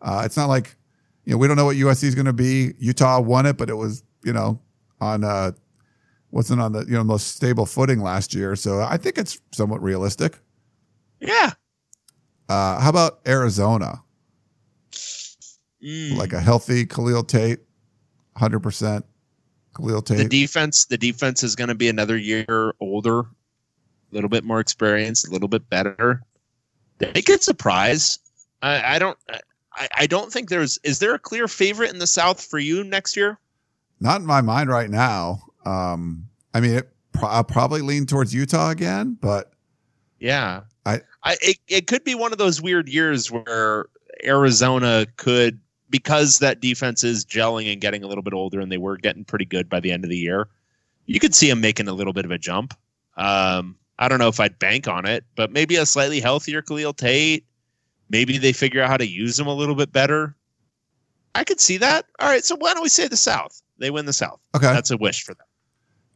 Uh, 0.00 0.22
it's 0.24 0.36
not 0.36 0.48
like, 0.48 0.76
you 1.24 1.32
know, 1.32 1.38
we 1.38 1.48
don't 1.48 1.56
know 1.56 1.64
what 1.64 1.76
USC 1.76 2.04
is 2.04 2.14
going 2.14 2.26
to 2.26 2.32
be. 2.32 2.74
Utah 2.78 3.20
won 3.20 3.46
it, 3.46 3.56
but 3.56 3.68
it 3.68 3.74
was, 3.74 4.04
you 4.24 4.32
know, 4.32 4.60
on, 5.02 5.24
uh, 5.24 5.52
wasn't 6.30 6.60
on 6.60 6.72
the, 6.72 6.84
you 6.84 6.92
know, 6.92 7.04
most 7.04 7.36
stable 7.36 7.66
footing 7.66 8.00
last 8.00 8.34
year. 8.34 8.56
So 8.56 8.80
I 8.80 8.96
think 8.96 9.18
it's 9.18 9.38
somewhat 9.52 9.82
realistic. 9.82 10.38
Yeah. 11.20 11.52
Uh, 12.48 12.80
how 12.80 12.90
about 12.90 13.20
Arizona? 13.26 14.02
Mm. 15.82 16.16
Like 16.16 16.32
a 16.32 16.40
healthy 16.40 16.86
Khalil 16.86 17.24
Tate, 17.24 17.58
100% 18.38 19.02
Khalil 19.76 20.02
Tate. 20.02 20.18
the 20.18 20.28
defense 20.28 20.84
the 20.86 20.98
defense 20.98 21.42
is 21.42 21.56
going 21.56 21.68
to 21.68 21.74
be 21.74 21.88
another 21.88 22.16
year 22.16 22.74
older 22.80 23.20
a 23.20 23.24
little 24.12 24.28
bit 24.28 24.44
more 24.44 24.60
experienced 24.60 25.26
a 25.26 25.30
little 25.30 25.48
bit 25.48 25.68
better 25.70 26.22
they 26.98 27.22
could 27.22 27.42
surprise 27.42 28.18
i, 28.60 28.96
I 28.96 28.98
don't 28.98 29.18
I, 29.74 29.88
I 29.96 30.06
don't 30.06 30.32
think 30.32 30.50
there's 30.50 30.78
is 30.84 30.98
there 30.98 31.14
a 31.14 31.18
clear 31.18 31.48
favorite 31.48 31.90
in 31.90 31.98
the 31.98 32.06
south 32.06 32.44
for 32.44 32.58
you 32.58 32.84
next 32.84 33.16
year 33.16 33.38
Not 34.02 34.20
in 34.20 34.26
my 34.26 34.40
mind 34.40 34.68
right 34.68 34.90
now. 34.90 35.42
Um, 35.64 36.26
I 36.52 36.60
mean, 36.60 36.72
it 36.72 36.92
pro- 37.12 37.28
I'll 37.28 37.44
probably 37.44 37.82
lean 37.82 38.04
towards 38.06 38.34
Utah 38.34 38.70
again, 38.70 39.16
but 39.20 39.52
yeah 40.18 40.62
I- 40.86 41.00
I 41.24 41.36
it, 41.40 41.58
it 41.68 41.86
could 41.86 42.04
be 42.04 42.14
one 42.14 42.32
of 42.32 42.38
those 42.38 42.60
weird 42.62 42.88
years 42.88 43.30
where 43.30 43.86
arizona 44.24 45.06
could 45.16 45.58
because 45.90 46.38
that 46.38 46.60
defense 46.60 47.02
is 47.02 47.24
gelling 47.24 47.70
and 47.72 47.80
getting 47.80 48.04
a 48.04 48.06
little 48.06 48.22
bit 48.22 48.32
older 48.32 48.60
and 48.60 48.70
they 48.70 48.78
were 48.78 48.96
getting 48.96 49.24
pretty 49.24 49.44
good 49.44 49.68
by 49.68 49.80
the 49.80 49.90
end 49.90 50.04
of 50.04 50.10
the 50.10 50.16
year 50.16 50.48
you 51.06 51.18
could 51.18 51.34
see 51.34 51.48
them 51.48 51.60
making 51.60 51.88
a 51.88 51.92
little 51.92 52.12
bit 52.12 52.24
of 52.24 52.30
a 52.30 52.38
jump 52.38 52.72
um 53.16 53.76
I 53.98 54.08
don't 54.08 54.18
know 54.18 54.28
if 54.28 54.40
I'd 54.40 54.58
bank 54.58 54.88
on 54.88 55.06
it, 55.06 55.24
but 55.36 55.52
maybe 55.52 55.76
a 55.76 55.86
slightly 55.86 56.18
healthier 56.18 56.60
Khalil 56.60 56.92
Tate. 56.92 57.44
Maybe 58.10 58.36
they 58.36 58.52
figure 58.52 58.82
out 58.82 58.88
how 58.90 58.96
to 58.96 59.06
use 59.06 59.38
him 59.38 59.46
a 59.46 59.54
little 59.54 59.76
bit 59.76 59.92
better. 59.92 60.34
I 61.36 61.44
could 61.44 61.60
see 61.60 61.76
that. 61.76 62.06
All 62.18 62.28
right, 62.28 62.44
so 62.44 62.56
why 62.56 62.74
don't 62.74 62.82
we 62.82 62.88
say 62.88 63.06
the 63.06 63.16
South? 63.16 63.61
They 63.82 63.90
win 63.90 64.06
the 64.06 64.12
South. 64.12 64.40
okay. 64.54 64.72
That's 64.72 64.90
a 64.90 64.96
wish 64.96 65.24
for 65.24 65.34
them. 65.34 65.46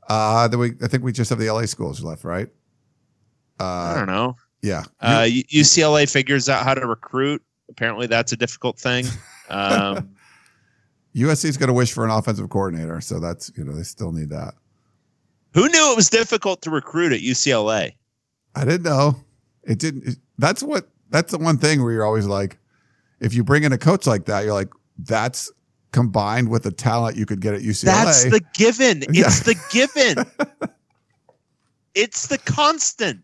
Uh, 0.08 0.46
then 0.48 0.60
we, 0.60 0.72
I 0.82 0.86
think 0.86 1.02
we 1.02 1.12
just 1.12 1.28
have 1.30 1.38
the 1.38 1.50
LA 1.50 1.66
schools 1.66 2.02
left, 2.02 2.22
right? 2.24 2.48
I 3.58 3.64
Uh, 3.64 3.94
don't 3.96 4.06
know. 4.06 4.36
yeah. 4.62 4.84
Uh, 5.00 5.22
UCLA 5.52 6.08
figures 6.10 6.48
out 6.48 6.62
how 6.64 6.74
to 6.74 6.86
recruit. 6.86 7.42
Apparently, 7.68 8.06
that's 8.06 8.32
a 8.32 8.36
difficult 8.36 8.78
thing. 8.78 9.04
Um, 9.48 10.10
USC's 11.14 11.56
going 11.56 11.68
to 11.68 11.72
wish 11.72 11.92
for 11.92 12.04
an 12.04 12.10
offensive 12.10 12.48
coordinator, 12.50 13.00
so 13.00 13.20
that's 13.20 13.52
you 13.56 13.62
know 13.64 13.72
they 13.72 13.84
still 13.84 14.10
need 14.10 14.28
that. 14.30 14.54
who 15.54 15.68
knew 15.68 15.92
it 15.92 15.96
was 15.96 16.10
difficult 16.10 16.62
to 16.62 16.70
recruit 16.70 17.12
at 17.12 17.20
UCLA? 17.20 17.92
I 18.56 18.64
didn't 18.64 18.82
know. 18.82 19.14
It 19.62 19.78
didn't. 19.78 20.04
it- 20.08 20.18
that's 20.38 20.62
what. 20.64 20.88
That's 21.10 21.30
the 21.30 21.38
one 21.38 21.58
thing 21.58 21.80
where 21.82 21.92
you're 21.92 22.04
always 22.04 22.26
like, 22.26 22.58
if 23.20 23.34
you 23.34 23.44
bring 23.44 23.62
in 23.62 23.72
a 23.72 23.78
coach 23.78 24.04
like 24.06 24.24
that, 24.24 24.44
you're 24.44 24.52
like, 24.52 24.70
that's 24.98 25.48
combined 25.96 26.50
with 26.50 26.62
the 26.62 26.70
talent 26.70 27.16
you 27.16 27.24
could 27.24 27.40
get 27.40 27.54
at 27.54 27.62
UCLA. 27.62 27.84
That's 27.84 28.24
the 28.24 28.42
given. 28.52 29.02
Yeah. 29.10 29.24
It's 29.28 29.40
the 29.40 29.56
given. 29.70 30.26
it's 31.94 32.26
the 32.26 32.36
constant. 32.36 33.22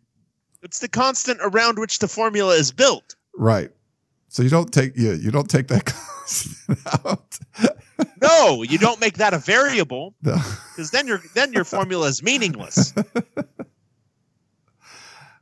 It's 0.63 0.79
the 0.79 0.89
constant 0.89 1.39
around 1.43 1.79
which 1.79 1.99
the 1.99 2.09
formula 2.09 2.55
is 2.55 2.73
built. 2.73 3.15
right. 3.37 3.71
So 4.29 4.43
you 4.43 4.49
don't 4.49 4.73
take 4.73 4.93
yeah 4.97 5.13
you 5.13 5.31
don't 5.31 5.51
take 5.51 5.69
that 5.69 5.85
constant 5.97 6.79
out. 7.05 7.39
No, 8.23 8.63
you 8.63 8.79
don't 8.79 8.99
make 8.99 9.19
that 9.19 9.35
a 9.35 9.39
variable 9.39 10.15
No. 10.23 10.37
because 10.71 10.91
then 10.93 11.07
your 11.07 11.21
then 11.35 11.53
your 11.53 11.65
formula 11.65 12.07
is 12.07 12.23
meaningless. 12.23 12.95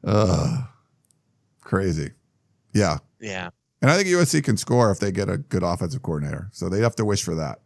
Ugh. 0.02 0.65
crazy. 1.61 2.11
Yeah. 2.73 2.98
Yeah. 3.20 3.51
And 3.82 3.90
I 3.90 3.97
think 3.97 4.09
USC 4.09 4.44
can 4.44 4.57
score 4.57 4.90
if 4.90 4.98
they 4.98 5.11
get 5.11 5.28
a 5.28 5.39
good 5.39 5.62
offensive 5.62 6.02
coordinator. 6.02 6.48
So 6.52 6.69
they 6.69 6.81
have 6.81 6.97
to 6.97 7.05
wish 7.05 7.23
for 7.23 7.35
that. 7.36 7.61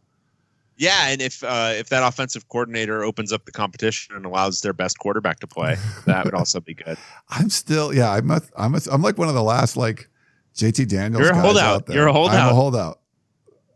Yeah, 0.77 1.09
and 1.09 1.23
if 1.23 1.45
uh, 1.45 1.73
if 1.75 1.89
that 1.91 2.03
offensive 2.03 2.49
coordinator 2.49 3.05
opens 3.05 3.33
up 3.33 3.45
the 3.45 3.53
competition 3.53 4.17
and 4.17 4.27
allows 4.27 4.61
their 4.61 4.73
best 4.73 4.99
quarterback 4.99 5.39
to 5.41 5.47
play, 5.47 5.77
that 6.07 6.25
would 6.25 6.35
also 6.35 6.61
be 6.61 6.75
good. 6.75 6.99
I'm 7.29 7.49
still, 7.49 7.95
yeah, 7.95 8.11
I'm 8.11 8.31
a, 8.31 8.43
I'm 8.57 8.75
a, 8.75 8.81
I'm 8.91 9.01
like 9.01 9.17
one 9.17 9.29
of 9.29 9.35
the 9.35 9.43
last 9.43 9.77
like 9.77 10.09
JT 10.57 10.89
Daniels. 10.89 11.21
You're 11.21 11.31
a 11.31 11.35
guys 11.35 11.43
holdout. 11.43 11.65
out 11.65 11.87
there. 11.87 11.97
You're 11.97 12.09
a 12.09 12.11
I'm 12.11 12.17
a 12.17 12.19
holdout. 12.19 12.55
holdout. 12.55 13.01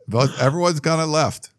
But 0.08 0.40
everyone's 0.40 0.80
gone 0.80 0.98
and 0.98 1.12
left. 1.12 1.50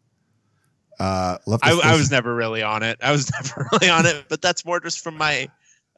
Uh, 1.00 1.38
left. 1.46 1.66
I, 1.66 1.80
I 1.80 1.96
was 1.96 2.12
never 2.12 2.36
really 2.36 2.62
on 2.62 2.84
it. 2.84 2.98
I 3.02 3.12
was 3.12 3.32
never 3.44 3.70
really 3.72 3.90
on 3.90 4.06
it, 4.06 4.26
but 4.28 4.42
that's 4.42 4.66
more 4.66 4.82
just 4.82 5.00
from 5.00 5.18
my 5.18 5.48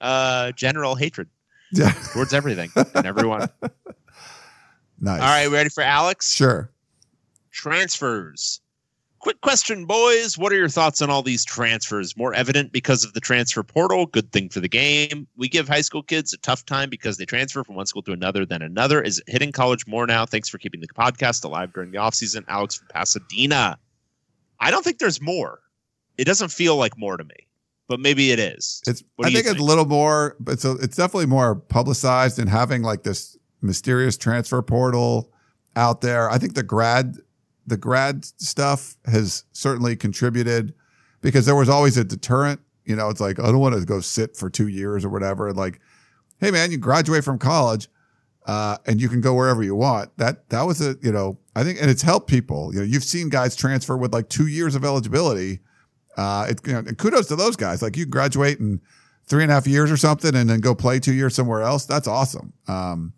uh, 0.02 0.52
general 0.52 0.94
hatred 0.94 1.30
yeah, 1.72 1.91
towards 2.14 2.34
everything 2.34 2.70
and 2.76 3.06
everyone. 3.06 3.49
nice. 5.02 5.22
All 5.22 5.28
right, 5.28 5.48
ready 5.48 5.69
for 5.69 5.84
Alex? 5.84 6.34
sure. 6.34 6.72
transfers. 7.52 8.61
Quick 9.22 9.40
question, 9.41 9.86
boys. 9.86 10.36
What 10.36 10.52
are 10.52 10.56
your 10.56 10.68
thoughts 10.68 10.99
on 10.99 11.11
all 11.11 11.22
these 11.22 11.45
transfers? 11.45 12.18
More 12.18 12.34
evident 12.34 12.72
because 12.72 13.03
of 13.03 13.14
the 13.14 13.19
transfer 13.19 13.61
portal. 13.61 14.07
Good 14.07 14.32
thing 14.32 14.49
for 14.49 14.60
the 14.60 14.68
game. 14.68 15.28
We 15.38 15.48
give 15.48 15.68
high 15.68 15.82
school 15.82 16.02
kids 16.02 16.34
a 16.34 16.40
tough 16.40 16.65
time 16.65 16.90
because 16.90 17.18
they 17.18 17.26
transfer 17.26 17.64
from 17.64 17.76
one 17.76 17.86
school 17.86 18.02
to 18.02 18.14
another, 18.14 18.48
then 18.48 18.64
another. 18.64 18.99
Is 18.99 19.19
it 19.19 19.26
hitting 19.28 19.52
college 19.52 19.86
more 19.86 20.07
now? 20.07 20.26
Thanks 20.26 20.49
for 20.49 20.57
keeping 20.57 20.82
the 20.82 20.88
podcast 20.88 21.45
alive 21.45 21.72
during 21.72 21.91
the 21.91 21.99
offseason. 21.99 22.45
Alex 22.48 22.73
from 22.73 22.88
Pasadena. 22.88 23.78
I 24.60 24.72
don't 24.72 24.84
think 24.84 24.98
there's 24.98 25.22
more. 25.22 25.60
It 26.18 26.26
doesn't 26.26 26.49
feel 26.49 26.78
like 26.78 26.98
more 26.98 27.15
to 27.15 27.23
me, 27.23 27.48
but 27.88 27.99
maybe 27.99 28.32
it 28.32 28.40
is. 28.40 28.82
It's. 28.88 29.03
I 29.23 29.28
you 29.28 29.36
think, 29.36 29.52
it's 29.52 29.60
a 29.60 29.64
little 29.64 29.86
more, 29.86 30.36
but 30.40 30.53
it's 30.53 30.65
a, 30.65 30.72
it's 30.78 30.98
definitely 30.98 31.28
more 31.28 31.53
publicized 31.53 32.40
and 32.40 32.49
having 32.49 32.82
like 32.82 33.03
this 33.03 33.38
mysterious 33.62 34.18
transfer 34.18 34.62
portal 34.62 35.32
out 35.76 36.02
there. 36.02 36.30
I 36.30 36.38
think 36.38 36.56
the 36.56 36.64
grad, 36.64 37.18
the 37.68 37.78
grad 37.78 38.26
stuff 38.26 38.96
has 39.06 39.44
certainly 39.54 39.96
contributed 39.96 40.74
because 41.22 41.46
there 41.46 41.56
was 41.56 41.70
always 41.70 41.98
a 41.98 42.04
deterrent. 42.04 42.60
You 42.86 42.96
know, 42.96 43.10
it's 43.10 43.22
like 43.22 43.40
I 43.40 43.44
don't 43.44 43.60
want 43.60 43.76
to 43.76 43.86
go 43.86 44.00
sit 44.02 44.36
for 44.36 44.50
two 44.50 44.68
years 44.68 45.06
or 45.06 45.10
whatever. 45.10 45.54
Like, 45.54 45.80
hey 46.40 46.52
man, 46.52 46.72
you 46.72 46.78
graduate 46.78 47.24
from 47.24 47.38
college. 47.40 47.88
uh, 48.48 48.78
and 48.88 49.00
you 49.00 49.08
can 49.08 49.22
go 49.22 49.34
wherever 49.36 49.62
you 49.62 49.76
want. 49.76 50.10
That 50.18 50.50
that 50.50 50.64
was 50.64 50.82
a 50.82 50.96
you 51.02 51.12
know 51.12 51.38
I 51.56 51.64
think, 51.64 51.80
and 51.82 51.90
it's 51.92 52.02
helped 52.02 52.28
people. 52.30 52.74
You 52.74 52.80
know, 52.80 52.86
you've 52.86 53.04
seen 53.04 53.30
guys 53.30 53.56
transfer 53.56 53.96
with 53.96 54.14
like 54.14 54.30
two 54.30 54.48
years 54.48 54.74
of 54.76 54.84
eligibility. 54.84 55.60
Uh, 56.18 56.48
it, 56.50 56.60
you 56.66 56.74
know, 56.74 56.80
and 56.80 56.98
kudos 56.98 57.28
to 57.28 57.36
those 57.36 57.56
guys. 57.56 57.82
Like 57.82 57.96
you 57.96 58.06
graduate 58.06 58.60
in 58.60 58.82
three 59.28 59.44
and 59.44 59.52
a 59.52 59.56
half 59.56 59.68
years 59.68 59.92
or 59.92 59.98
something, 59.98 60.36
and 60.36 60.50
then 60.50 60.60
go 60.60 60.74
play 60.74 61.00
two 61.00 61.14
years 61.14 61.36
somewhere 61.36 61.62
else. 61.62 61.86
That's 61.86 62.08
awesome. 62.08 62.54
Um, 62.68 63.14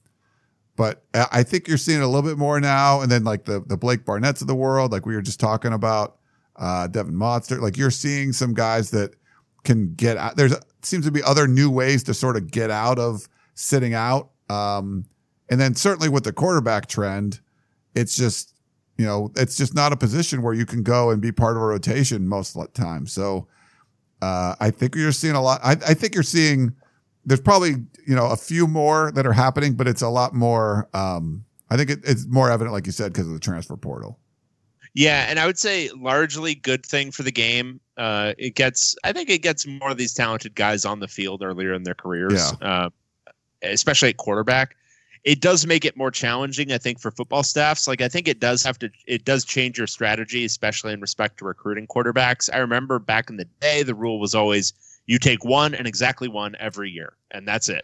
but 0.75 1.03
I 1.13 1.27
I 1.31 1.43
think 1.43 1.67
you're 1.67 1.77
seeing 1.77 2.01
a 2.01 2.07
little 2.07 2.27
bit 2.27 2.37
more 2.37 2.59
now. 2.59 3.01
And 3.01 3.11
then 3.11 3.23
like 3.23 3.45
the 3.45 3.61
the 3.65 3.77
Blake 3.77 4.05
Barnett's 4.05 4.41
of 4.41 4.47
the 4.47 4.55
world, 4.55 4.91
like 4.91 5.05
we 5.05 5.15
were 5.15 5.21
just 5.21 5.39
talking 5.39 5.73
about, 5.73 6.17
uh, 6.55 6.87
Devon 6.87 7.15
Modster. 7.15 7.59
Like 7.59 7.77
you're 7.77 7.91
seeing 7.91 8.33
some 8.33 8.53
guys 8.53 8.91
that 8.91 9.15
can 9.63 9.93
get 9.95 10.17
out. 10.17 10.35
There's 10.35 10.53
seems 10.81 11.05
to 11.05 11.11
be 11.11 11.23
other 11.23 11.47
new 11.47 11.69
ways 11.69 12.03
to 12.03 12.13
sort 12.13 12.35
of 12.35 12.51
get 12.51 12.69
out 12.69 12.99
of 12.99 13.27
sitting 13.55 13.93
out. 13.93 14.31
Um, 14.49 15.05
and 15.49 15.59
then 15.59 15.75
certainly 15.75 16.09
with 16.09 16.23
the 16.23 16.33
quarterback 16.33 16.87
trend, 16.87 17.39
it's 17.95 18.15
just, 18.15 18.53
you 18.97 19.05
know, 19.05 19.31
it's 19.35 19.55
just 19.55 19.73
not 19.73 19.93
a 19.93 19.97
position 19.97 20.41
where 20.41 20.53
you 20.53 20.65
can 20.65 20.83
go 20.83 21.09
and 21.09 21.21
be 21.21 21.31
part 21.31 21.55
of 21.55 21.63
a 21.63 21.65
rotation 21.65 22.27
most 22.27 22.55
of 22.55 22.61
the 22.61 22.67
time. 22.69 23.07
So, 23.07 23.47
uh, 24.21 24.55
I 24.59 24.71
think 24.71 24.95
you're 24.95 25.11
seeing 25.11 25.35
a 25.35 25.41
lot. 25.41 25.61
I, 25.63 25.71
I 25.71 25.93
think 25.93 26.13
you're 26.13 26.23
seeing, 26.23 26.75
there's 27.25 27.41
probably, 27.41 27.75
you 28.05 28.15
know, 28.15 28.27
a 28.27 28.35
few 28.35 28.67
more 28.67 29.11
that 29.13 29.25
are 29.25 29.33
happening, 29.33 29.73
but 29.73 29.87
it's 29.87 30.01
a 30.01 30.09
lot 30.09 30.33
more, 30.33 30.89
um, 30.93 31.45
I 31.69 31.77
think 31.77 31.89
it, 31.89 31.99
it's 32.03 32.25
more 32.27 32.51
evident, 32.51 32.73
like 32.73 32.85
you 32.85 32.91
said, 32.91 33.13
because 33.13 33.27
of 33.27 33.33
the 33.33 33.39
transfer 33.39 33.77
portal. 33.77 34.19
Yeah, 34.93 35.25
and 35.27 35.39
I 35.39 35.47
would 35.47 35.57
say 35.57 35.89
largely 35.97 36.53
good 36.53 36.85
thing 36.85 37.11
for 37.11 37.23
the 37.23 37.31
game. 37.31 37.79
Uh, 37.97 38.33
it 38.37 38.55
gets, 38.55 38.95
I 39.03 39.11
think, 39.11 39.29
it 39.29 39.41
gets 39.41 39.65
more 39.65 39.89
of 39.89 39.97
these 39.97 40.13
talented 40.13 40.53
guys 40.53 40.85
on 40.85 40.99
the 40.99 41.07
field 41.07 41.41
earlier 41.41 41.73
in 41.73 41.83
their 41.83 41.95
careers, 41.95 42.53
uh, 42.61 42.89
especially 43.63 44.09
at 44.09 44.17
quarterback. 44.17 44.75
It 45.23 45.39
does 45.39 45.65
make 45.65 45.85
it 45.85 45.95
more 45.95 46.11
challenging, 46.11 46.73
I 46.73 46.77
think, 46.77 46.99
for 46.99 47.09
football 47.09 47.43
staffs. 47.43 47.87
Like, 47.87 48.01
I 48.01 48.09
think 48.09 48.27
it 48.27 48.39
does 48.39 48.61
have 48.63 48.77
to, 48.79 48.91
it 49.07 49.23
does 49.23 49.45
change 49.45 49.77
your 49.77 49.87
strategy, 49.87 50.43
especially 50.43 50.93
in 50.93 50.99
respect 50.99 51.39
to 51.39 51.45
recruiting 51.45 51.87
quarterbacks. 51.87 52.49
I 52.53 52.57
remember 52.57 52.99
back 52.99 53.29
in 53.29 53.37
the 53.37 53.47
day, 53.61 53.81
the 53.81 53.95
rule 53.95 54.19
was 54.19 54.35
always 54.35 54.73
you 55.05 55.19
take 55.19 55.43
one 55.43 55.75
and 55.75 55.88
exactly 55.88 56.27
one 56.27 56.55
every 56.59 56.89
year, 56.89 57.13
and 57.31 57.47
that's 57.47 57.69
it. 57.69 57.84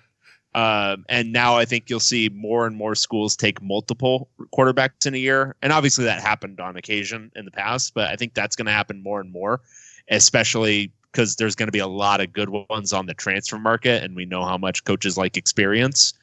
Um, 0.56 1.06
and 1.10 1.32
now 1.32 1.58
I 1.58 1.66
think 1.66 1.90
you'll 1.90 2.00
see 2.00 2.30
more 2.30 2.66
and 2.66 2.76
more 2.76 2.96
schools 2.96 3.36
take 3.36 3.62
multiple 3.62 4.30
quarterbacks 4.52 5.06
in 5.06 5.14
a 5.14 5.18
year. 5.18 5.56
And 5.62 5.72
obviously 5.72 6.06
that 6.06 6.22
happened 6.22 6.60
on 6.60 6.76
occasion 6.76 7.32
in 7.36 7.46
the 7.46 7.52
past, 7.52 7.94
but 7.94 8.08
I 8.08 8.16
think 8.16 8.34
that's 8.34 8.56
going 8.56 8.66
to 8.66 8.72
happen 8.72 9.04
more 9.04 9.22
and 9.22 9.32
more, 9.32 9.62
especially 10.10 10.92
because 11.12 11.36
there's 11.36 11.56
going 11.56 11.68
to 11.68 11.72
be 11.72 11.80
a 11.80 11.88
lot 11.88 12.20
of 12.20 12.34
good 12.34 12.50
ones 12.50 12.94
on 12.94 13.06
the 13.06 13.14
transfer 13.14 13.60
market. 13.60 14.04
And 14.04 14.16
we 14.16 14.26
know 14.26 14.44
how 14.44 14.58
much 14.58 14.84
coaches 14.86 15.18
like 15.18 15.38
experience. 15.38 16.14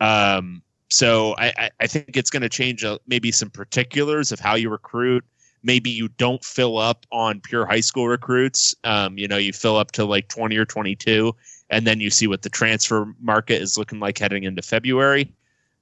Um, 0.00 0.62
so 0.90 1.34
I, 1.38 1.70
I, 1.78 1.86
think 1.86 2.16
it's 2.16 2.30
going 2.30 2.42
to 2.42 2.48
change 2.48 2.84
uh, 2.84 2.98
maybe 3.06 3.30
some 3.30 3.50
particulars 3.50 4.32
of 4.32 4.40
how 4.40 4.56
you 4.56 4.70
recruit. 4.70 5.24
Maybe 5.62 5.90
you 5.90 6.08
don't 6.08 6.44
fill 6.44 6.78
up 6.78 7.06
on 7.12 7.40
pure 7.40 7.66
high 7.66 7.80
school 7.80 8.08
recruits. 8.08 8.74
Um, 8.84 9.18
you 9.18 9.28
know, 9.28 9.36
you 9.36 9.52
fill 9.52 9.76
up 9.76 9.92
to 9.92 10.04
like 10.04 10.28
20 10.28 10.56
or 10.56 10.64
22 10.64 11.34
and 11.70 11.86
then 11.86 12.00
you 12.00 12.10
see 12.10 12.26
what 12.26 12.42
the 12.42 12.48
transfer 12.48 13.14
market 13.20 13.62
is 13.62 13.78
looking 13.78 14.00
like 14.00 14.18
heading 14.18 14.44
into 14.44 14.60
February. 14.60 15.32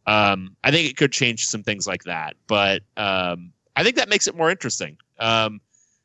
Um, 0.07 0.57
I 0.63 0.71
think 0.71 0.89
it 0.89 0.97
could 0.97 1.13
change 1.13 1.47
some 1.47 1.63
things 1.63 1.87
like 1.87 2.05
that, 2.05 2.37
but 2.47 2.83
um, 2.97 3.53
I 3.77 3.83
think 3.83 3.97
that 3.97 4.09
makes 4.09 4.27
it 4.27 4.37
more 4.37 4.51
interesting. 4.51 4.97
Um, 5.19 5.61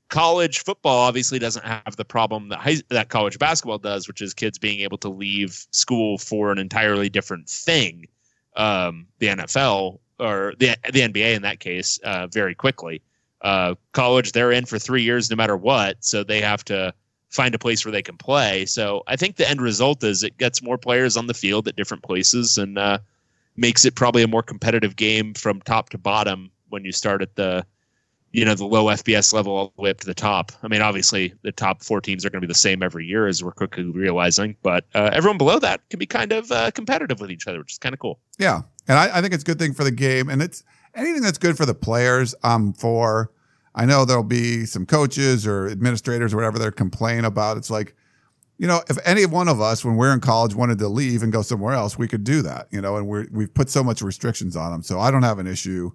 college 0.10 0.64
football 0.64 1.00
obviously 1.00 1.40
doesn't 1.40 1.66
have 1.66 1.96
the 1.96 2.06
problem 2.06 2.50
that 2.50 2.60
high, 2.60 2.78
that 2.90 3.10
college 3.10 3.40
basketball 3.40 3.78
does, 3.78 4.08
which 4.08 4.22
is 4.22 4.34
kids 4.34 4.58
being 4.58 4.82
able 4.82 4.98
to 5.00 5.10
leave 5.10 5.66
school 5.72 6.18
for 6.18 6.52
an 6.52 6.58
entirely 6.58 7.10
different 7.10 7.50
thing. 7.50 8.08
Um, 8.56 9.08
the 9.20 9.28
NFL 9.28 10.00
or 10.20 10.54
the 10.60 10.76
the 10.92 11.02
NBA 11.02 11.36
in 11.36 11.42
that 11.42 11.60
case, 11.60 12.00
uh, 12.04 12.28
very 12.28 12.56
quickly. 12.56 13.02
Uh, 13.44 13.76
college, 13.92 14.32
they're 14.32 14.52
in 14.52 14.66
for 14.66 14.80
three 14.80 15.04
years 15.04 15.30
no 15.30 15.36
matter 15.36 15.58
what, 15.58 16.04
so 16.04 16.24
they 16.24 16.42
have 16.42 16.64
to 16.66 16.94
find 17.30 17.54
a 17.56 17.60
place 17.60 17.84
where 17.84 17.92
they 17.92 18.02
can 18.02 18.18
play. 18.18 18.66
So 18.66 19.04
I 19.08 19.16
think 19.16 19.36
the 19.36 19.50
end 19.50 19.62
result 19.62 20.04
is 20.04 20.24
it 20.24 20.38
gets 20.38 20.62
more 20.62 20.78
players 20.78 21.18
on 21.18 21.28
the 21.28 21.34
field 21.34 21.68
at 21.68 21.76
different 21.76 22.04
places 22.04 22.58
and 22.58 22.78
uh, 22.78 23.00
makes 23.58 23.86
it 23.86 23.96
probably 23.96 24.24
a 24.24 24.28
more 24.28 24.44
competitive 24.44 24.96
game 24.96 25.34
from 25.34 25.62
top 25.62 25.90
to 25.90 25.98
bottom 25.98 26.52
when 26.70 26.86
you 26.86 26.92
start 26.92 27.22
at 27.22 27.36
the 27.36 27.66
you 28.32 28.44
know 28.44 28.56
the 28.56 28.66
low 28.66 28.86
FBS 28.86 29.32
level 29.32 29.56
all 29.56 29.74
the 29.76 29.82
way 29.82 29.92
up 29.92 30.00
to 30.00 30.08
the 30.08 30.14
top. 30.14 30.52
I 30.64 30.68
mean, 30.68 30.82
obviously 30.82 31.34
the 31.44 31.52
top 31.52 31.84
four 31.84 32.02
teams 32.02 32.26
are 32.26 32.30
going 32.30 32.42
to 32.42 32.48
be 32.48 32.52
the 32.52 32.58
same 32.58 32.82
every 32.82 33.06
year, 33.06 33.28
as 33.28 33.44
we're 33.44 33.52
quickly 33.52 33.84
realizing. 33.84 34.56
But 34.64 34.86
uh, 34.96 35.12
everyone 35.14 35.38
below 35.38 35.60
that 35.60 35.88
can 35.90 36.00
be 36.00 36.08
kind 36.08 36.32
of 36.32 36.52
uh, 36.52 36.72
competitive 36.72 37.20
with 37.22 37.30
each 37.30 37.48
other, 37.48 37.60
which 37.60 37.74
is 37.74 37.78
kind 37.78 37.94
of 37.94 38.00
cool. 38.00 38.20
Yeah, 38.40 38.64
and 38.88 38.98
I, 38.98 39.20
I 39.20 39.22
think 39.22 39.36
it's 39.36 39.44
a 39.44 39.46
good 39.46 39.60
thing 39.60 39.74
for 39.74 39.84
the 39.84 39.92
game, 39.92 40.30
and 40.30 40.42
it's 40.42 40.64
anything 40.96 41.22
that's 41.22 41.38
good 41.38 41.58
for 41.58 41.66
the 41.66 41.74
players. 41.74 42.36
I'm 42.44 42.74
for. 42.74 43.32
I 43.76 43.86
know 43.86 44.06
there'll 44.06 44.24
be 44.24 44.66
some 44.66 44.86
coaches 44.86 45.48
or 45.48 45.68
administrators 45.68 46.34
or 46.34 46.38
whatever 46.38 46.60
they're 46.60 46.72
complaining 46.72 47.26
about. 47.26 47.58
It's 47.58 47.72
like, 47.72 47.96
you 48.60 48.68
know, 48.68 48.82
if 48.88 48.98
any 49.04 49.26
one 49.26 49.48
of 49.48 49.60
us, 49.60 49.84
when 49.84 49.96
we're 49.96 50.14
in 50.14 50.20
college, 50.20 50.54
wanted 50.54 50.78
to 50.80 50.88
leave 50.88 51.24
and 51.24 51.32
go 51.32 51.42
somewhere 51.42 51.74
else, 51.74 51.98
we 51.98 52.08
could 52.08 52.24
do 52.24 52.44
that. 52.44 52.68
You 52.72 52.82
know, 52.82 52.98
and 52.98 53.08
we're 53.08 53.28
we've 53.32 53.54
put 53.54 53.70
so 53.70 53.84
much 53.84 54.02
restrictions 54.02 54.56
on 54.56 54.72
them, 54.72 54.84
so 54.84 55.00
I 55.00 55.10
don't 55.10 55.24
have 55.24 55.40
an 55.40 55.48
issue. 55.48 55.92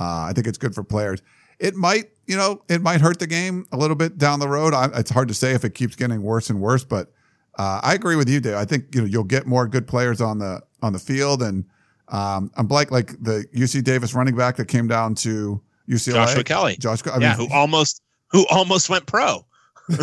Uh, 0.00 0.26
I 0.28 0.32
think 0.32 0.46
it's 0.46 0.58
good 0.58 0.74
for 0.74 0.82
players. 0.82 1.20
It 1.58 1.74
might, 1.74 2.10
you 2.26 2.36
know, 2.36 2.62
it 2.68 2.80
might 2.80 3.00
hurt 3.00 3.18
the 3.18 3.26
game 3.26 3.66
a 3.72 3.76
little 3.76 3.96
bit 3.96 4.16
down 4.16 4.38
the 4.38 4.48
road. 4.48 4.72
I, 4.72 4.88
it's 4.94 5.10
hard 5.10 5.28
to 5.28 5.34
say 5.34 5.52
if 5.52 5.64
it 5.64 5.74
keeps 5.74 5.96
getting 5.96 6.22
worse 6.22 6.50
and 6.50 6.60
worse, 6.60 6.84
but 6.84 7.12
uh, 7.58 7.80
I 7.82 7.94
agree 7.94 8.16
with 8.16 8.28
you, 8.28 8.40
Dave. 8.40 8.54
I 8.54 8.64
think 8.64 8.94
you 8.94 9.02
know 9.02 9.06
you'll 9.06 9.24
get 9.24 9.46
more 9.46 9.68
good 9.68 9.86
players 9.86 10.20
on 10.20 10.38
the 10.38 10.62
on 10.80 10.92
the 10.92 10.98
field, 10.98 11.42
and 11.42 11.66
um, 12.10 12.50
I'm 12.56 12.68
like 12.68 12.90
like 12.90 13.10
the 13.22 13.44
UC 13.54 13.84
Davis 13.84 14.14
running 14.14 14.36
back 14.36 14.56
that 14.56 14.66
came 14.68 14.86
down 14.88 15.14
to 15.16 15.60
UCLA, 15.88 16.14
Joshua 16.14 16.44
Kelly, 16.44 16.76
Josh, 16.78 17.06
I 17.06 17.18
yeah, 17.18 17.36
mean, 17.36 17.48
who 17.48 17.54
almost 17.54 18.02
who 18.30 18.46
almost 18.50 18.88
went 18.90 19.06
pro. 19.06 19.44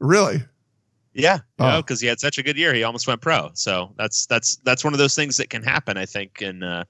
really, 0.00 0.42
Yeah, 1.14 1.38
Oh. 1.58 1.78
because 1.82 2.00
he 2.00 2.06
had 2.06 2.20
such 2.20 2.38
a 2.38 2.42
good 2.42 2.56
year, 2.56 2.74
he 2.74 2.82
almost 2.84 3.06
went 3.06 3.20
pro. 3.20 3.50
So 3.54 3.92
that's 3.96 4.26
that's 4.26 4.56
that's 4.64 4.84
one 4.84 4.92
of 4.92 4.98
those 4.98 5.14
things 5.14 5.36
that 5.38 5.50
can 5.50 5.62
happen. 5.62 5.96
I 5.96 6.06
think 6.06 6.42
in 6.42 6.62
uh, 6.62 6.84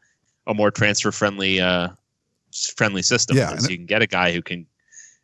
a 0.47 0.55
more 0.55 0.71
transfer 0.71 1.13
friendly 1.13 1.61
uh, 1.61 1.89
friendly 2.77 3.03
system. 3.03 3.37
Yeah, 3.37 3.53
and- 3.53 3.63
you 3.69 3.77
can 3.77 3.87
get 3.87 4.03
a 4.03 4.07
guy 4.07 4.33
who 4.33 4.43
can, 4.43 4.67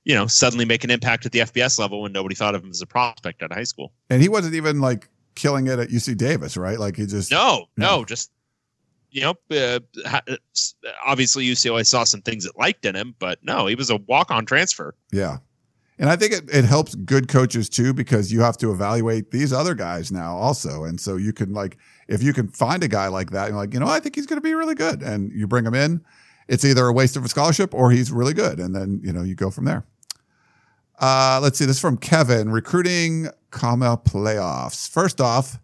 you 0.05 0.15
know, 0.15 0.27
suddenly 0.27 0.65
make 0.65 0.85
an 0.85 0.91
impact 0.91 1.27
at 1.27 1.33
the 1.33 1.41
FBS 1.41 1.79
level 1.79 2.03
when 2.03 2.13
nobody 2.13 2.35
thought 2.35 2.55
of 2.55 2.63
him 2.65 2.71
as 2.71 2.81
a 2.83 2.87
prospect 2.87 3.43
out 3.43 3.51
of 3.51 3.57
high 3.57 3.65
school. 3.65 3.93
and 4.11 4.23
he 4.23 4.29
wasn't 4.29 4.55
even 4.55 4.81
like 4.81 5.09
killing 5.35 5.67
it 5.67 5.79
at 5.81 5.89
UC 5.89 6.17
Davis, 6.17 6.57
right? 6.57 6.79
Like 6.79 6.97
he 6.97 7.07
just 7.07 7.31
No, 7.31 7.67
No. 7.77 7.99
no, 7.99 8.05
just 8.05 8.31
you 9.15 9.23
know, 9.23 9.35
uh, 9.53 9.79
s- 10.53 10.75
obviously 11.07 11.47
UCLA 11.47 11.87
saw 11.87 12.03
some 12.03 12.21
things 12.21 12.45
it 12.45 12.53
liked 12.59 12.85
in 12.85 12.97
him, 12.97 13.15
but 13.21 13.39
no, 13.43 13.67
he 13.67 13.77
was 13.77 13.89
a 13.89 13.97
walk 13.97 14.31
on 14.33 14.45
transfer. 14.45 14.95
Yeah. 15.13 15.39
And 16.01 16.11
I 16.11 16.17
think 16.17 16.33
it, 16.33 16.51
it 16.53 16.65
helps 16.65 16.97
good 16.97 17.29
coaches 17.29 17.69
too, 17.69 17.95
because 17.95 18.33
you 18.33 18.41
have 18.41 18.59
to 18.59 18.73
evaluate 18.73 19.31
these 19.31 19.53
other 19.53 19.75
guys 19.75 20.11
now 20.11 20.37
also. 20.37 20.83
And 20.83 21.01
so 21.01 21.15
you 21.15 21.33
can 21.33 21.53
like, 21.53 21.79
if 22.09 22.21
you 22.21 22.33
can 22.33 22.49
find 22.49 22.83
a 22.83 22.89
guy 22.89 23.07
like 23.07 23.31
that, 23.31 23.51
you're 23.51 23.57
like, 23.57 23.73
you 23.73 23.79
know, 23.79 23.87
I 23.87 24.01
think 24.01 24.17
he's 24.17 24.27
going 24.27 24.39
to 24.39 24.45
be 24.45 24.55
really 24.55 24.75
good. 24.75 25.03
And 25.03 25.31
you 25.31 25.47
bring 25.47 25.65
him 25.65 25.75
in, 25.75 26.05
it's 26.49 26.65
either 26.65 26.85
a 26.87 26.93
waste 26.93 27.17
of 27.17 27.25
a 27.25 27.29
scholarship 27.29 27.73
or 27.73 27.93
he's 27.93 28.11
really 28.11 28.35
good. 28.35 28.59
And 28.59 28.75
then, 28.75 29.01
you 29.05 29.13
know, 29.13 29.23
you 29.23 29.37
go 29.37 29.51
from 29.51 29.65
there. 29.67 29.87
Uh, 30.99 31.39
let's 31.41 31.59
see. 31.59 31.65
This 31.65 31.77
is 31.77 31.81
from 31.81 31.97
Kevin 31.97 32.51
recruiting 32.51 33.29
comma 33.51 33.97
playoffs. 33.97 34.89
First 34.91 35.21
off, 35.21 35.61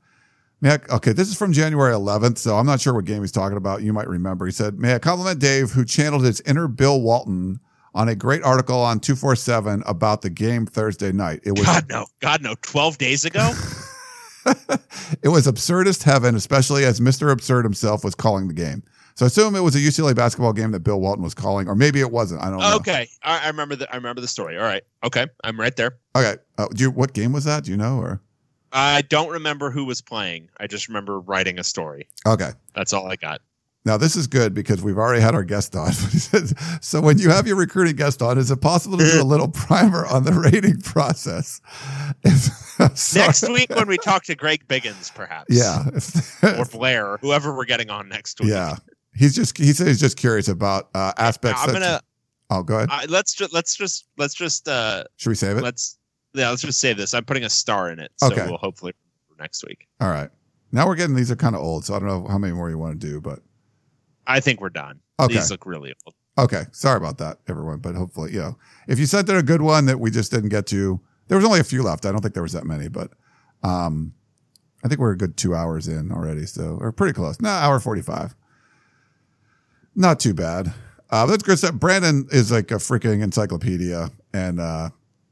May 0.61 0.73
I, 0.73 0.79
okay, 0.97 1.13
this 1.13 1.29
is 1.29 1.37
from 1.37 1.53
January 1.53 1.95
11th, 1.95 2.39
so 2.39 2.57
I'm 2.57 2.67
not 2.67 2.81
sure 2.81 2.93
what 2.93 3.07
game 3.07 3.23
he's 3.23 3.33
talking 3.33 3.57
about. 3.57 3.83
You 3.83 3.93
might 3.93 4.09
remember. 4.09 4.45
He 4.45 4.53
said, 4.53 4.79
May 4.79 4.95
I 4.95 4.99
compliment 4.99 5.41
Dave, 5.41 5.71
who 5.71 5.85
channeled 5.85 6.25
his 6.25 6.41
inner 6.43 6.69
Bill 6.69 7.01
Walton 7.01 7.61
on 7.95 8.09
a 8.09 8.15
great 8.15 8.43
article 8.43 8.79
on 8.79 9.01
247 9.01 9.83
about 9.87 10.23
the 10.23 10.31
game 10.31 10.67
Thursday 10.67 11.13
night. 11.13 11.41
It 11.45 11.53
was 11.53 11.65
God 11.65 11.89
no, 11.89 12.07
God 12.21 12.43
no, 12.43 12.55
twelve 12.63 12.99
days 12.99 13.25
ago. 13.25 13.53
it 15.23 15.29
was 15.29 15.47
absurdist 15.47 16.03
heaven, 16.03 16.35
especially 16.35 16.85
as 16.85 17.01
Mr. 17.01 17.31
Absurd 17.31 17.65
himself 17.65 18.05
was 18.05 18.15
calling 18.15 18.49
the 18.49 18.55
game. 18.55 18.83
So 19.15 19.27
I 19.27 19.29
assume 19.29 19.55
it 19.55 19.61
was 19.61 19.77
a 19.77 19.79
UCLA 19.79 20.15
basketball 20.15 20.55
game 20.55 20.71
that 20.71 20.81
Bill 20.81 20.99
Walton 20.99 21.23
was 21.23 21.35
calling, 21.35 21.69
or 21.69 21.75
maybe 21.75 22.01
it 22.01 22.11
wasn't. 22.11 22.43
I 22.43 22.49
don't 22.49 22.61
know. 22.61 22.77
okay, 22.77 23.07
I, 23.23 23.45
I 23.45 23.47
remember 23.49 23.77
the 23.77 23.93
I 23.93 23.97
remember 23.97 24.23
the 24.23 24.29
story. 24.29 24.57
All 24.57 24.65
right, 24.65 24.83
okay, 25.05 25.27
I'm 25.45 25.61
right 25.61 25.77
there. 25.77 25.99
Okay. 26.17 26.37
Uh, 26.57 26.69
do 26.69 26.85
you, 26.85 26.91
what 26.91 27.13
game 27.13 27.33
was 27.33 27.45
that? 27.45 27.65
Do 27.65 27.71
you 27.71 27.77
know? 27.77 27.99
Or 27.99 28.21
I 28.73 29.03
don't 29.03 29.31
remember 29.31 29.71
who 29.71 29.85
was 29.85 30.01
playing. 30.01 30.49
I 30.59 30.67
just 30.67 30.89
remember 30.89 31.19
writing 31.21 31.59
a 31.59 31.65
story. 31.65 32.09
okay. 32.27 32.51
That's 32.75 32.93
all 32.93 33.11
I 33.11 33.17
got. 33.17 33.41
Now 33.87 33.97
this 33.97 34.15
is 34.15 34.27
good 34.27 34.53
because 34.53 34.83
we've 34.83 34.99
already 34.99 35.23
had 35.23 35.35
our 35.35 35.43
guest 35.43 35.75
on. 35.75 35.93
so 36.83 37.01
when 37.01 37.19
you 37.19 37.31
have 37.31 37.47
your 37.47 37.57
recruiting 37.57 37.97
guest 37.97 38.21
on, 38.21 38.37
is 38.37 38.51
it 38.51 38.61
possible 38.61 38.99
to 38.99 39.05
do 39.11 39.23
a 39.23 39.25
little 39.25 39.49
primer 39.67 40.05
on 40.07 40.25
the 40.25 40.33
rating 40.33 40.81
process? 40.83 41.61
If. 42.25 43.15
Next 43.15 43.47
week 43.51 43.69
when 43.71 43.89
we 43.89 43.99
talk 43.99 44.25
to 44.25 44.35
Greg 44.35 44.67
Biggins, 44.67 45.15
perhaps. 45.15 45.47
yeah, 45.55 45.85
if- 45.95 46.43
Or 46.45 46.65
Blair, 46.65 47.07
or 47.13 47.19
whoever 47.19 47.55
we're 47.55 47.65
getting 47.67 47.91
on 47.91 48.09
next 48.09 48.41
week. 48.41 48.51
yeah. 48.51 48.77
He's 49.15 49.35
just 49.35 49.59
he 49.59 49.73
said 49.73 49.87
he's 49.89 50.01
just 50.01 50.17
curious 50.17 50.49
about 50.49 50.89
uh, 50.95 51.13
aspects. 51.19 51.61
I'm 51.63 51.73
gonna 51.73 52.01
oh, 52.51 52.63
go 52.63 52.77
ahead. 52.77 52.89
uh, 52.91 53.07
let's 53.09 53.35
just 53.35 53.53
let's 53.53 53.75
just 53.75 54.07
let's 54.17 54.33
just 54.35 54.67
uh 54.69 55.05
Should 55.17 55.29
we 55.31 55.35
save 55.35 55.57
it? 55.59 55.63
let's 55.63 55.99
yeah 56.35 56.51
let's 56.51 56.63
just 56.63 56.81
save 56.81 56.97
this. 56.97 57.15
I'm 57.15 57.25
putting 57.25 57.45
a 57.45 57.51
star 57.51 57.91
in 57.91 57.99
it, 57.99 58.13
so 58.17 58.27
Okay. 58.29 58.47
we'll 58.47 58.59
hopefully 58.59 58.93
next 59.39 59.65
week. 59.67 59.87
All 60.01 60.11
right. 60.11 60.31
Now 60.73 60.87
we're 60.87 60.95
getting 60.97 61.17
these 61.17 61.31
are 61.31 61.37
kind 61.37 61.55
of 61.55 61.63
old, 61.63 61.85
so 61.85 61.95
I 61.95 61.99
don't 61.99 62.09
know 62.09 62.27
how 62.29 62.39
many 62.39 62.53
more 62.53 62.71
you 62.71 62.79
want 62.79 63.01
to 63.01 63.07
do, 63.07 63.21
but 63.21 63.41
I 64.27 64.41
think 64.41 64.61
we're 64.61 64.69
done. 64.69 65.01
Okay. 65.19 65.35
These 65.35 65.51
look 65.51 65.67
really 65.67 65.95
old. 66.07 66.15
Okay, 66.39 66.63
sorry 66.73 66.97
about 66.97 67.19
that, 67.19 67.39
everyone. 67.49 67.81
But 67.81 67.95
hopefully, 67.97 68.33
you 68.33 68.39
know, 68.39 68.59
if 68.87 68.99
you 68.99 69.07
sent 69.07 69.29
in 69.29 69.37
a 69.37 69.43
good 69.43 69.61
one 69.63 69.87
that 69.87 69.99
we 69.99 70.11
just 70.11 70.31
didn't 70.31 70.49
get 70.51 70.67
to, 70.69 71.01
there 71.29 71.37
was 71.37 71.45
only 71.45 71.61
a 71.61 71.65
few 71.65 71.83
left. 71.83 72.07
I 72.07 72.13
don't 72.13 72.21
think 72.21 72.35
there 72.35 72.43
was 72.43 72.53
that 72.53 72.65
many, 72.65 72.89
but 72.89 73.11
um, 73.63 74.15
I 74.85 74.89
think 74.89 75.01
we're 75.01 75.13
a 75.13 75.19
good 75.19 75.37
two 75.37 75.55
hours 75.55 75.89
in 75.89 76.13
already, 76.13 76.47
so 76.47 76.79
we're 76.81 76.93
pretty 76.93 77.13
close. 77.15 77.41
No, 77.41 77.49
hour 77.51 77.81
forty-five. 77.81 78.35
Not 79.95 80.21
too 80.21 80.33
bad. 80.35 80.73
Uh, 81.11 81.27
that's 81.27 81.43
good 81.43 81.59
stuff. 81.59 81.75
Brandon 81.75 82.29
is 82.31 82.53
like 82.53 82.71
a 82.71 82.75
freaking 82.77 83.23
encyclopedia, 83.23 84.11
and 84.33 84.61
uh, 84.61 84.91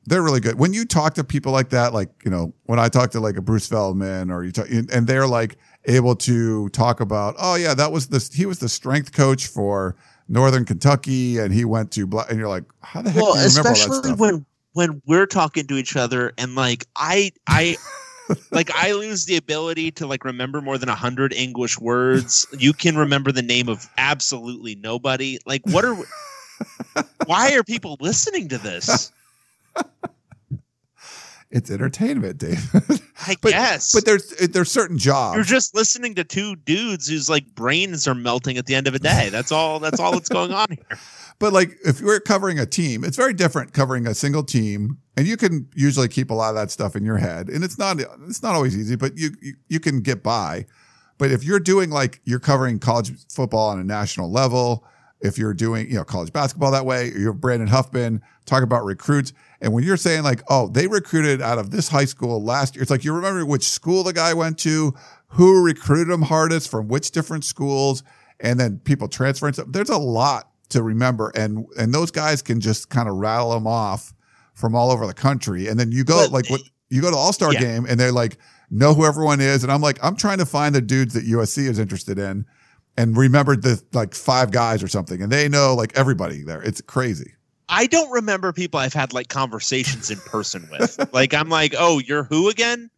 they're 0.08 0.22
really 0.22 0.40
good. 0.40 0.58
When 0.58 0.72
you 0.72 0.84
talk 0.84 1.14
to 1.14 1.24
people 1.24 1.52
like 1.52 1.70
that, 1.70 1.92
like 1.92 2.10
you 2.24 2.30
know, 2.30 2.52
when 2.64 2.78
I 2.78 2.88
talk 2.88 3.10
to 3.12 3.20
like 3.20 3.36
a 3.36 3.42
Bruce 3.42 3.66
Feldman, 3.66 4.30
or 4.30 4.42
you 4.44 4.52
talk, 4.52 4.68
and 4.70 5.06
they're 5.06 5.26
like 5.26 5.56
able 5.84 6.16
to 6.16 6.68
talk 6.70 7.00
about, 7.00 7.34
oh 7.38 7.54
yeah, 7.54 7.74
that 7.74 7.92
was 7.92 8.08
the 8.08 8.28
he 8.34 8.46
was 8.46 8.58
the 8.58 8.68
strength 8.68 9.12
coach 9.12 9.46
for 9.46 9.96
Northern 10.28 10.64
Kentucky, 10.64 11.38
and 11.38 11.52
he 11.52 11.64
went 11.64 11.90
to, 11.92 12.06
Bla-, 12.06 12.26
and 12.28 12.38
you're 12.38 12.48
like, 12.48 12.64
how 12.82 13.02
the 13.02 13.10
heck 13.10 13.22
Well, 13.22 13.34
do 13.34 13.40
you 13.40 13.48
remember 13.48 13.68
all 13.68 13.74
that 13.74 13.80
especially 13.80 14.08
stuff? 14.10 14.18
when 14.18 14.46
when 14.72 15.02
we're 15.06 15.26
talking 15.26 15.66
to 15.66 15.74
each 15.74 15.96
other 15.96 16.32
and 16.38 16.54
like 16.54 16.86
I 16.96 17.32
I 17.46 17.76
like 18.50 18.70
I 18.74 18.92
lose 18.92 19.24
the 19.24 19.36
ability 19.36 19.90
to 19.92 20.06
like 20.06 20.24
remember 20.24 20.60
more 20.60 20.78
than 20.78 20.88
a 20.88 20.94
hundred 20.94 21.32
English 21.32 21.78
words. 21.78 22.46
You 22.56 22.72
can 22.72 22.96
remember 22.96 23.32
the 23.32 23.42
name 23.42 23.68
of 23.68 23.88
absolutely 23.98 24.74
nobody. 24.76 25.38
Like 25.46 25.62
what 25.66 25.84
are 25.84 25.96
why 27.26 27.54
are 27.54 27.62
people 27.62 27.96
listening 28.00 28.48
to 28.48 28.58
this? 28.58 29.12
it's 31.50 31.70
entertainment, 31.70 32.38
David. 32.38 32.58
I 33.26 33.36
But- 33.40 33.50
guess. 33.52 33.92
but 33.92 34.04
there's 34.04 34.30
there's 34.50 34.70
certain 34.70 34.98
jobs. 34.98 35.36
you're 35.36 35.44
just 35.44 35.74
listening 35.74 36.14
to 36.16 36.24
two 36.24 36.56
dudes 36.56 37.08
whose 37.08 37.28
like 37.30 37.46
brains 37.54 38.06
are 38.06 38.14
melting 38.14 38.58
at 38.58 38.66
the 38.66 38.74
end 38.74 38.86
of 38.86 38.94
a 38.94 38.98
day. 38.98 39.28
That's 39.30 39.50
all 39.52 39.78
that's 39.80 39.98
all 40.00 40.12
that's 40.12 40.28
going 40.28 40.52
on 40.52 40.66
here. 40.70 40.98
But 41.40 41.52
like 41.52 41.76
if 41.84 42.00
we're 42.00 42.18
covering 42.18 42.58
a 42.58 42.66
team, 42.66 43.04
it's 43.04 43.16
very 43.16 43.32
different 43.32 43.72
covering 43.72 44.08
a 44.08 44.14
single 44.14 44.42
team, 44.42 44.98
and 45.16 45.24
you 45.24 45.36
can 45.36 45.68
usually 45.72 46.08
keep 46.08 46.30
a 46.32 46.34
lot 46.34 46.48
of 46.48 46.56
that 46.56 46.68
stuff 46.72 46.96
in 46.96 47.04
your 47.04 47.16
head, 47.18 47.48
and 47.48 47.62
it's 47.62 47.78
not 47.78 48.00
it's 48.26 48.42
not 48.42 48.56
always 48.56 48.76
easy, 48.76 48.96
but 48.96 49.16
you 49.16 49.30
you, 49.40 49.54
you 49.68 49.78
can 49.78 50.00
get 50.00 50.24
by. 50.24 50.66
But 51.16 51.30
if 51.30 51.44
you're 51.44 51.60
doing 51.60 51.90
like 51.90 52.20
you're 52.24 52.40
covering 52.40 52.80
college 52.80 53.12
football 53.32 53.68
on 53.68 53.78
a 53.78 53.84
national 53.84 54.32
level, 54.32 54.84
if 55.20 55.38
you're 55.38 55.54
doing 55.54 55.88
you 55.88 55.94
know 55.94 56.02
college 56.02 56.32
basketball 56.32 56.72
that 56.72 56.84
way, 56.84 57.12
you're 57.16 57.32
Brandon 57.32 57.68
Huffman 57.68 58.20
talk 58.48 58.62
about 58.62 58.84
recruits, 58.84 59.32
and 59.60 59.72
when 59.72 59.84
you're 59.84 59.96
saying 59.96 60.22
like 60.22 60.42
oh 60.48 60.68
they 60.68 60.86
recruited 60.86 61.40
out 61.42 61.58
of 61.58 61.70
this 61.70 61.88
high 61.88 62.04
school 62.06 62.42
last 62.42 62.74
year, 62.74 62.82
it's 62.82 62.90
like 62.90 63.04
you 63.04 63.12
remember 63.12 63.44
which 63.46 63.68
school 63.68 64.02
the 64.02 64.12
guy 64.12 64.34
went 64.34 64.58
to, 64.58 64.94
who 65.28 65.62
recruited 65.64 66.12
him 66.12 66.22
hardest 66.22 66.70
from 66.70 66.88
which 66.88 67.10
different 67.10 67.44
schools, 67.44 68.02
and 68.40 68.58
then 68.58 68.78
people 68.84 69.08
transferring 69.08 69.52
stuff. 69.54 69.66
There's 69.70 69.90
a 69.90 69.98
lot 69.98 70.50
to 70.70 70.82
remember, 70.82 71.30
and 71.34 71.66
and 71.78 71.92
those 71.94 72.10
guys 72.10 72.42
can 72.42 72.60
just 72.60 72.88
kind 72.90 73.08
of 73.08 73.16
rattle 73.16 73.50
them 73.52 73.66
off 73.66 74.12
from 74.54 74.74
all 74.74 74.90
over 74.90 75.06
the 75.06 75.14
country, 75.14 75.68
and 75.68 75.78
then 75.78 75.92
you 75.92 76.02
go 76.04 76.24
But- 76.24 76.32
like 76.32 76.50
what 76.50 76.60
you 76.90 77.00
go 77.02 77.10
to 77.10 77.16
All 77.16 77.32
Star 77.32 77.52
Yeah. 77.52 77.60
game, 77.60 77.86
and 77.88 78.00
they're 78.00 78.12
like 78.12 78.38
know 78.70 78.92
who 78.94 79.06
everyone 79.06 79.40
is, 79.40 79.62
and 79.62 79.72
I'm 79.72 79.80
like 79.80 79.98
I'm 80.02 80.16
trying 80.16 80.38
to 80.38 80.46
find 80.46 80.74
the 80.74 80.80
dudes 80.82 81.14
that 81.14 81.24
USC 81.26 81.66
is 81.68 81.78
interested 81.78 82.18
in, 82.18 82.44
and 82.96 83.16
remembered 83.16 83.62
the 83.62 83.82
like 83.92 84.14
five 84.14 84.50
guys 84.50 84.82
or 84.82 84.88
something, 84.88 85.22
and 85.22 85.30
they 85.32 85.48
know 85.48 85.74
like 85.74 85.92
everybody 85.96 86.42
there. 86.42 86.60
It's 86.62 86.80
crazy. 86.82 87.34
I 87.68 87.86
don't 87.86 88.10
remember 88.10 88.52
people 88.52 88.80
I've 88.80 88.94
had 88.94 89.12
like 89.12 89.28
conversations 89.28 90.10
in 90.10 90.18
person 90.20 90.68
with. 90.70 90.98
like 91.12 91.34
I'm 91.34 91.48
like, 91.48 91.74
"Oh, 91.78 91.98
you're 91.98 92.24
who 92.24 92.48
again?" 92.48 92.90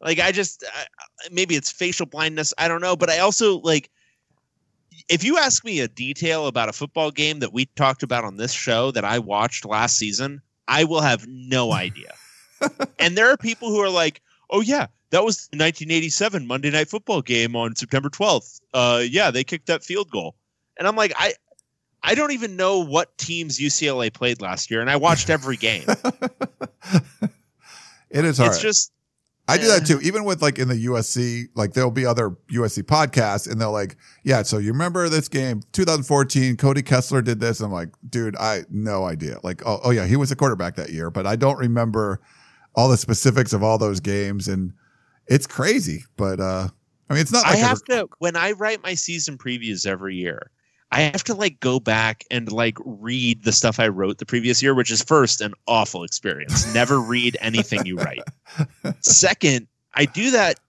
Like 0.00 0.20
I 0.20 0.32
just 0.32 0.64
I, 0.66 0.86
maybe 1.30 1.54
it's 1.54 1.70
facial 1.70 2.06
blindness, 2.06 2.52
I 2.58 2.68
don't 2.68 2.80
know, 2.80 2.96
but 2.96 3.10
I 3.10 3.18
also 3.18 3.58
like 3.60 3.90
if 5.08 5.24
you 5.24 5.38
ask 5.38 5.64
me 5.64 5.80
a 5.80 5.88
detail 5.88 6.46
about 6.46 6.68
a 6.68 6.72
football 6.72 7.10
game 7.10 7.40
that 7.40 7.52
we 7.52 7.66
talked 7.76 8.02
about 8.02 8.24
on 8.24 8.36
this 8.36 8.52
show 8.52 8.90
that 8.92 9.04
I 9.04 9.18
watched 9.18 9.64
last 9.64 9.96
season, 9.98 10.40
I 10.68 10.84
will 10.84 11.00
have 11.00 11.26
no 11.26 11.72
idea. 11.74 12.12
and 12.98 13.16
there 13.16 13.30
are 13.30 13.36
people 13.36 13.68
who 13.68 13.80
are 13.80 13.90
like, 13.90 14.22
"Oh 14.50 14.60
yeah, 14.60 14.86
that 15.10 15.24
was 15.24 15.48
the 15.48 15.58
1987 15.58 16.46
Monday 16.46 16.70
Night 16.70 16.88
Football 16.88 17.22
game 17.22 17.56
on 17.56 17.76
September 17.76 18.08
12th. 18.08 18.60
Uh 18.72 19.02
yeah, 19.06 19.30
they 19.30 19.44
kicked 19.44 19.66
that 19.66 19.84
field 19.84 20.10
goal." 20.10 20.34
And 20.78 20.88
I'm 20.88 20.96
like, 20.96 21.12
"I 21.16 21.34
I 22.04 22.14
don't 22.14 22.32
even 22.32 22.54
know 22.56 22.80
what 22.80 23.16
teams 23.18 23.58
UCLA 23.58 24.12
played 24.12 24.40
last 24.42 24.70
year, 24.70 24.80
and 24.80 24.90
I 24.90 24.96
watched 24.96 25.30
every 25.30 25.56
game. 25.56 25.84
It 28.10 28.24
is 28.24 28.38
hard. 28.38 28.52
it's 28.52 28.62
just 28.62 28.92
I 29.48 29.58
do 29.58 29.66
that 29.66 29.86
too. 29.86 30.00
Even 30.00 30.24
with 30.24 30.40
like 30.40 30.58
in 30.58 30.68
the 30.68 30.86
USC, 30.86 31.46
like 31.54 31.72
there'll 31.72 31.90
be 31.90 32.06
other 32.06 32.30
USC 32.52 32.84
podcasts 32.84 33.50
and 33.50 33.60
they'll 33.60 33.72
like, 33.72 33.96
yeah, 34.22 34.42
so 34.42 34.58
you 34.58 34.72
remember 34.72 35.08
this 35.08 35.28
game, 35.28 35.62
2014, 35.72 36.56
Cody 36.56 36.80
Kessler 36.80 37.20
did 37.20 37.40
this. 37.40 37.60
I'm 37.60 37.72
like, 37.72 37.88
dude, 38.08 38.36
I 38.36 38.62
no 38.70 39.04
idea. 39.04 39.38
Like, 39.42 39.62
oh, 39.66 39.80
oh 39.84 39.90
yeah, 39.90 40.06
he 40.06 40.16
was 40.16 40.30
a 40.30 40.36
quarterback 40.36 40.76
that 40.76 40.90
year, 40.90 41.10
but 41.10 41.26
I 41.26 41.36
don't 41.36 41.58
remember 41.58 42.20
all 42.76 42.88
the 42.88 42.96
specifics 42.96 43.52
of 43.52 43.62
all 43.62 43.76
those 43.78 44.00
games. 44.00 44.46
And 44.48 44.72
it's 45.26 45.46
crazy. 45.46 46.04
But 46.16 46.38
uh 46.40 46.68
I 47.10 47.14
mean 47.14 47.20
it's 47.20 47.32
not 47.32 47.44
I 47.44 47.50
like 47.50 47.58
a- 47.58 47.62
have 47.66 47.82
to 47.90 48.08
when 48.20 48.36
I 48.36 48.52
write 48.52 48.82
my 48.82 48.94
season 48.94 49.36
previews 49.36 49.86
every 49.86 50.14
year. 50.14 50.50
I 50.94 51.00
have 51.00 51.24
to 51.24 51.34
like 51.34 51.58
go 51.58 51.80
back 51.80 52.24
and 52.30 52.52
like 52.52 52.78
read 52.84 53.42
the 53.42 53.50
stuff 53.50 53.80
I 53.80 53.88
wrote 53.88 54.18
the 54.18 54.26
previous 54.26 54.62
year, 54.62 54.74
which 54.74 54.92
is 54.92 55.02
first 55.02 55.40
an 55.40 55.52
awful 55.66 56.04
experience. 56.04 56.72
Never 56.72 57.00
read 57.00 57.36
anything 57.40 57.84
you 57.84 57.96
write. 57.96 58.22
Second, 59.00 59.66
I 59.94 60.04
do 60.04 60.30
that 60.30 60.60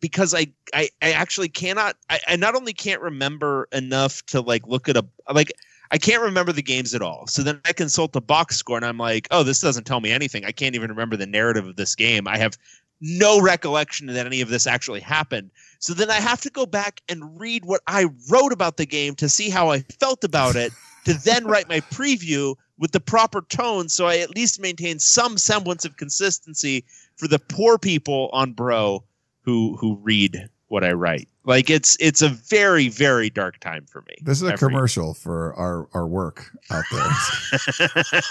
because 0.00 0.34
I 0.34 0.48
I, 0.74 0.90
I 1.00 1.12
actually 1.12 1.48
cannot 1.48 1.96
I, 2.10 2.20
I 2.28 2.36
not 2.36 2.54
only 2.54 2.74
can't 2.74 3.00
remember 3.00 3.68
enough 3.72 4.22
to 4.26 4.42
like 4.42 4.66
look 4.66 4.86
at 4.90 4.98
a 4.98 5.06
like 5.32 5.50
I 5.90 5.96
can't 5.96 6.22
remember 6.22 6.52
the 6.52 6.62
games 6.62 6.94
at 6.94 7.00
all. 7.00 7.26
So 7.26 7.42
then 7.42 7.58
I 7.64 7.72
consult 7.72 8.12
the 8.12 8.20
box 8.20 8.56
score 8.56 8.76
and 8.76 8.84
I'm 8.84 8.98
like, 8.98 9.28
oh, 9.30 9.42
this 9.42 9.62
doesn't 9.62 9.84
tell 9.84 10.00
me 10.00 10.12
anything. 10.12 10.44
I 10.44 10.52
can't 10.52 10.74
even 10.74 10.90
remember 10.90 11.16
the 11.16 11.26
narrative 11.26 11.66
of 11.66 11.76
this 11.76 11.94
game. 11.94 12.28
I 12.28 12.36
have 12.36 12.58
no 13.00 13.40
recollection 13.40 14.06
that 14.06 14.26
any 14.26 14.40
of 14.40 14.48
this 14.48 14.66
actually 14.66 15.00
happened. 15.00 15.50
So 15.78 15.94
then 15.94 16.10
I 16.10 16.20
have 16.20 16.40
to 16.42 16.50
go 16.50 16.66
back 16.66 17.00
and 17.08 17.40
read 17.40 17.64
what 17.64 17.80
I 17.86 18.06
wrote 18.30 18.52
about 18.52 18.76
the 18.76 18.86
game 18.86 19.14
to 19.16 19.28
see 19.28 19.48
how 19.48 19.70
I 19.70 19.80
felt 19.80 20.24
about 20.24 20.56
it, 20.56 20.72
to 21.06 21.14
then 21.24 21.46
write 21.46 21.68
my 21.68 21.80
preview 21.80 22.56
with 22.78 22.92
the 22.92 23.00
proper 23.00 23.42
tone 23.42 23.88
so 23.88 24.06
I 24.06 24.18
at 24.18 24.34
least 24.34 24.60
maintain 24.60 24.98
some 24.98 25.38
semblance 25.38 25.84
of 25.84 25.96
consistency 25.96 26.84
for 27.16 27.28
the 27.28 27.38
poor 27.38 27.78
people 27.78 28.30
on 28.32 28.52
Bro 28.52 29.04
who 29.42 29.76
who 29.76 29.96
read 30.02 30.48
what 30.68 30.82
I 30.84 30.92
write. 30.92 31.28
Like 31.44 31.68
it's 31.68 31.96
it's 32.00 32.22
a 32.22 32.28
very 32.28 32.88
very 32.88 33.28
dark 33.28 33.60
time 33.60 33.86
for 33.86 34.02
me. 34.02 34.16
this 34.22 34.40
is 34.40 34.48
a 34.48 34.56
commercial 34.56 35.14
for 35.14 35.54
our, 35.54 35.88
our 35.92 36.06
work 36.06 36.50
out 36.70 36.84
there. 36.90 37.10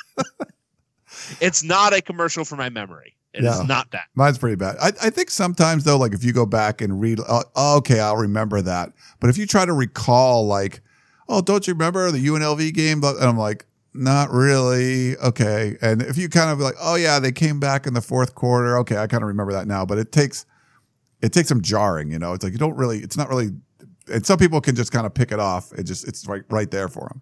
it's 1.41 1.63
not 1.63 1.93
a 1.93 2.01
commercial 2.01 2.43
for 2.43 2.55
my 2.55 2.69
memory. 2.69 3.15
It 3.33 3.43
is 3.45 3.57
Yeah. 3.57 3.63
not 3.65 3.91
that. 3.91 4.05
Mine's 4.15 4.37
pretty 4.37 4.55
bad. 4.57 4.75
I, 4.81 4.87
I 5.01 5.09
think 5.09 5.29
sometimes 5.29 5.83
though, 5.83 5.97
like 5.97 6.13
if 6.13 6.23
you 6.23 6.33
go 6.33 6.45
back 6.45 6.81
and 6.81 6.99
read, 6.99 7.19
oh, 7.27 7.43
oh, 7.55 7.77
okay, 7.77 7.99
I'll 7.99 8.17
remember 8.17 8.61
that. 8.61 8.91
But 9.19 9.29
if 9.29 9.37
you 9.37 9.45
try 9.47 9.65
to 9.65 9.73
recall, 9.73 10.45
like, 10.47 10.81
oh, 11.29 11.41
don't 11.41 11.65
you 11.67 11.73
remember 11.73 12.11
the 12.11 12.25
UNLV 12.25 12.73
game? 12.73 13.03
And 13.03 13.17
I'm 13.23 13.37
like, 13.37 13.65
not 13.93 14.31
really. 14.31 15.17
Okay. 15.17 15.77
And 15.81 16.01
if 16.01 16.17
you 16.17 16.29
kind 16.29 16.49
of 16.49 16.59
like, 16.59 16.75
oh 16.79 16.95
yeah, 16.95 17.19
they 17.19 17.31
came 17.31 17.59
back 17.59 17.87
in 17.87 17.93
the 17.93 18.01
fourth 18.01 18.35
quarter. 18.35 18.77
Okay, 18.79 18.97
I 18.97 19.07
kind 19.07 19.23
of 19.23 19.27
remember 19.27 19.53
that 19.53 19.67
now. 19.67 19.85
But 19.85 19.97
it 19.97 20.11
takes, 20.11 20.45
it 21.21 21.31
takes 21.33 21.49
some 21.49 21.61
jarring. 21.61 22.11
You 22.11 22.19
know, 22.19 22.33
it's 22.33 22.43
like 22.43 22.53
you 22.53 22.59
don't 22.59 22.75
really. 22.75 22.99
It's 22.99 23.17
not 23.17 23.29
really. 23.29 23.49
And 24.11 24.25
some 24.25 24.37
people 24.39 24.59
can 24.61 24.75
just 24.75 24.91
kind 24.91 25.05
of 25.05 25.13
pick 25.13 25.31
it 25.31 25.39
off. 25.39 25.71
It 25.73 25.83
just 25.83 26.07
it's 26.07 26.25
right 26.27 26.43
right 26.49 26.69
there 26.71 26.87
for 26.89 27.07
them. 27.09 27.21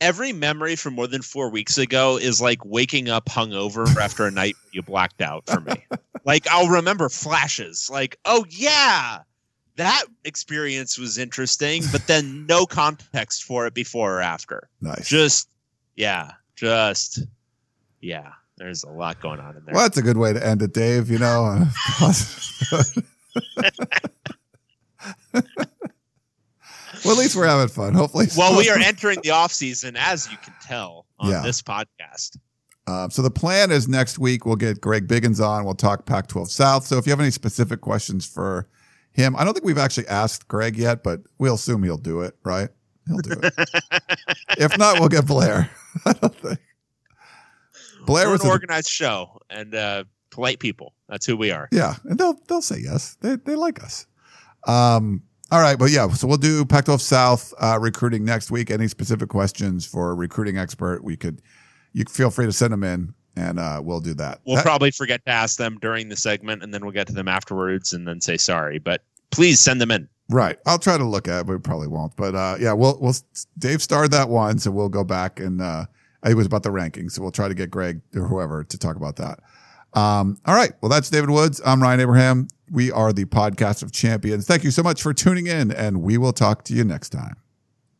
Every 0.00 0.32
memory 0.32 0.76
from 0.76 0.94
more 0.94 1.06
than 1.06 1.22
four 1.22 1.50
weeks 1.50 1.76
ago 1.76 2.16
is 2.16 2.40
like 2.40 2.64
waking 2.64 3.08
up 3.08 3.26
hungover 3.26 3.86
after 3.96 4.26
a 4.26 4.30
night 4.30 4.56
you 4.72 4.82
blacked 4.82 5.20
out 5.20 5.46
for 5.46 5.60
me. 5.60 5.84
like 6.24 6.48
I'll 6.48 6.68
remember 6.68 7.08
flashes, 7.08 7.88
like, 7.92 8.18
oh 8.24 8.44
yeah, 8.48 9.18
that 9.76 10.04
experience 10.24 10.98
was 10.98 11.18
interesting, 11.18 11.82
but 11.92 12.06
then 12.06 12.46
no 12.46 12.66
context 12.66 13.44
for 13.44 13.66
it 13.66 13.74
before 13.74 14.18
or 14.18 14.20
after. 14.20 14.68
Nice. 14.80 15.08
Just 15.08 15.48
yeah, 15.96 16.32
just 16.56 17.20
yeah. 18.00 18.32
There's 18.56 18.84
a 18.84 18.90
lot 18.90 19.22
going 19.22 19.40
on 19.40 19.56
in 19.56 19.64
there. 19.64 19.74
Well, 19.74 19.84
that's 19.84 19.96
a 19.96 20.02
good 20.02 20.18
way 20.18 20.34
to 20.34 20.46
end 20.46 20.60
it, 20.60 20.74
Dave. 20.74 21.10
You 21.10 21.18
know. 21.18 21.64
well, 27.04 27.14
at 27.14 27.18
least 27.18 27.36
we're 27.36 27.46
having 27.46 27.68
fun. 27.68 27.94
Hopefully. 27.94 28.26
Well, 28.36 28.56
we 28.56 28.68
are 28.70 28.78
entering 28.78 29.18
the 29.22 29.30
off 29.30 29.52
season, 29.52 29.96
as 29.96 30.30
you 30.30 30.36
can 30.38 30.54
tell 30.62 31.06
on 31.18 31.30
Yeah. 31.30 31.42
this 31.42 31.62
podcast. 31.62 32.36
Uh, 32.86 33.08
so 33.08 33.22
the 33.22 33.30
plan 33.30 33.70
is 33.70 33.86
next 33.88 34.18
week 34.18 34.44
we'll 34.46 34.56
get 34.56 34.80
Greg 34.80 35.06
Biggins 35.06 35.40
on. 35.44 35.64
We'll 35.64 35.74
talk 35.74 36.06
Pac-12 36.06 36.48
South. 36.48 36.86
So 36.86 36.98
if 36.98 37.06
you 37.06 37.10
have 37.12 37.20
any 37.20 37.30
specific 37.30 37.80
questions 37.80 38.26
for 38.26 38.68
him, 39.12 39.36
I 39.36 39.44
don't 39.44 39.52
think 39.54 39.64
we've 39.64 39.78
actually 39.78 40.08
asked 40.08 40.48
Greg 40.48 40.76
yet, 40.76 41.02
but 41.04 41.20
we'll 41.38 41.54
assume 41.54 41.82
he'll 41.84 41.98
do 41.98 42.22
it, 42.22 42.36
right? 42.44 42.68
He'll 43.06 43.18
do 43.18 43.32
it. 43.42 43.54
if 44.58 44.76
not, 44.78 44.98
we'll 44.98 45.08
get 45.08 45.26
Blair. 45.26 45.70
I 46.04 46.12
don't 46.14 46.34
think. 46.34 46.58
Blair 48.06 48.26
We're 48.26 48.32
was 48.32 48.40
an 48.42 48.48
a- 48.48 48.50
organized 48.50 48.88
show 48.88 49.40
and 49.50 49.74
uh, 49.74 50.04
polite 50.30 50.58
people. 50.58 50.94
That's 51.08 51.26
who 51.26 51.36
we 51.36 51.50
are. 51.50 51.68
yeah, 51.72 51.96
and 52.04 52.18
they'll 52.18 52.38
they'll 52.48 52.62
say 52.62 52.78
yes. 52.80 53.16
They 53.20 53.36
they 53.36 53.56
like 53.56 53.82
us. 53.82 54.06
Um, 54.66 55.22
All 55.52 55.60
right, 55.60 55.76
but 55.78 55.90
yeah, 55.90 56.06
so 56.08 56.28
we'll 56.28 56.36
do 56.36 56.64
Pac-12 56.64 57.00
South 57.00 57.52
uh, 57.58 57.76
recruiting 57.80 58.24
next 58.24 58.52
week. 58.52 58.70
Any 58.70 58.86
specific 58.86 59.28
questions 59.28 59.84
for 59.84 60.10
a 60.10 60.14
recruiting 60.14 60.56
expert, 60.58 61.02
we 61.02 61.16
could 61.16 61.42
you 61.92 62.04
feel 62.04 62.30
free 62.30 62.46
to 62.46 62.52
send 62.52 62.72
them 62.72 62.84
in, 62.84 63.12
and 63.34 63.58
uh, 63.58 63.80
we'll 63.82 64.00
do 64.00 64.14
that. 64.14 64.40
We'll 64.44 64.56
That- 64.56 64.64
probably 64.64 64.92
forget 64.92 65.24
to 65.24 65.32
ask 65.32 65.58
them 65.58 65.78
during 65.80 66.08
the 66.08 66.16
segment, 66.16 66.62
and 66.62 66.72
then 66.72 66.82
we'll 66.82 66.92
get 66.92 67.08
to 67.08 67.12
them 67.12 67.26
afterwards, 67.26 67.92
and 67.92 68.06
then 68.06 68.20
say 68.20 68.36
sorry. 68.36 68.78
But 68.78 69.02
please 69.32 69.58
send 69.58 69.80
them 69.80 69.90
in. 69.90 70.08
Right. 70.28 70.56
I'll 70.66 70.78
try 70.78 70.96
to 70.96 71.04
look 71.04 71.26
at 71.26 71.40
it, 71.40 71.46
but 71.48 71.54
we 71.54 71.58
probably 71.58 71.88
won't. 71.88 72.14
But 72.14 72.36
uh, 72.36 72.56
yeah, 72.60 72.72
we'll 72.72 72.96
we'll 73.00 73.14
Dave 73.58 73.82
starred 73.82 74.12
that 74.12 74.28
one, 74.28 74.60
so 74.60 74.70
we'll 74.70 74.88
go 74.88 75.02
back 75.02 75.40
and 75.40 75.60
uh, 75.60 75.86
it 76.24 76.34
was 76.34 76.46
about 76.46 76.62
the 76.62 76.70
rankings, 76.70 77.12
so 77.12 77.22
we'll 77.22 77.32
try 77.32 77.48
to 77.48 77.54
get 77.54 77.70
Greg 77.72 78.00
or 78.14 78.28
whoever 78.28 78.62
to 78.62 78.78
talk 78.78 78.94
about 78.94 79.16
that. 79.16 79.40
Um, 79.94 80.38
all 80.46 80.54
right. 80.54 80.72
Well, 80.80 80.88
that's 80.88 81.10
David 81.10 81.30
Woods. 81.30 81.60
I'm 81.64 81.82
Ryan 81.82 82.00
Abraham. 82.00 82.48
We 82.70 82.92
are 82.92 83.12
the 83.12 83.24
podcast 83.24 83.82
of 83.82 83.92
champions. 83.92 84.46
Thank 84.46 84.62
you 84.62 84.70
so 84.70 84.82
much 84.82 85.02
for 85.02 85.12
tuning 85.12 85.46
in, 85.46 85.72
and 85.72 86.02
we 86.02 86.18
will 86.18 86.32
talk 86.32 86.64
to 86.64 86.74
you 86.74 86.84
next 86.84 87.10
time. 87.10 87.36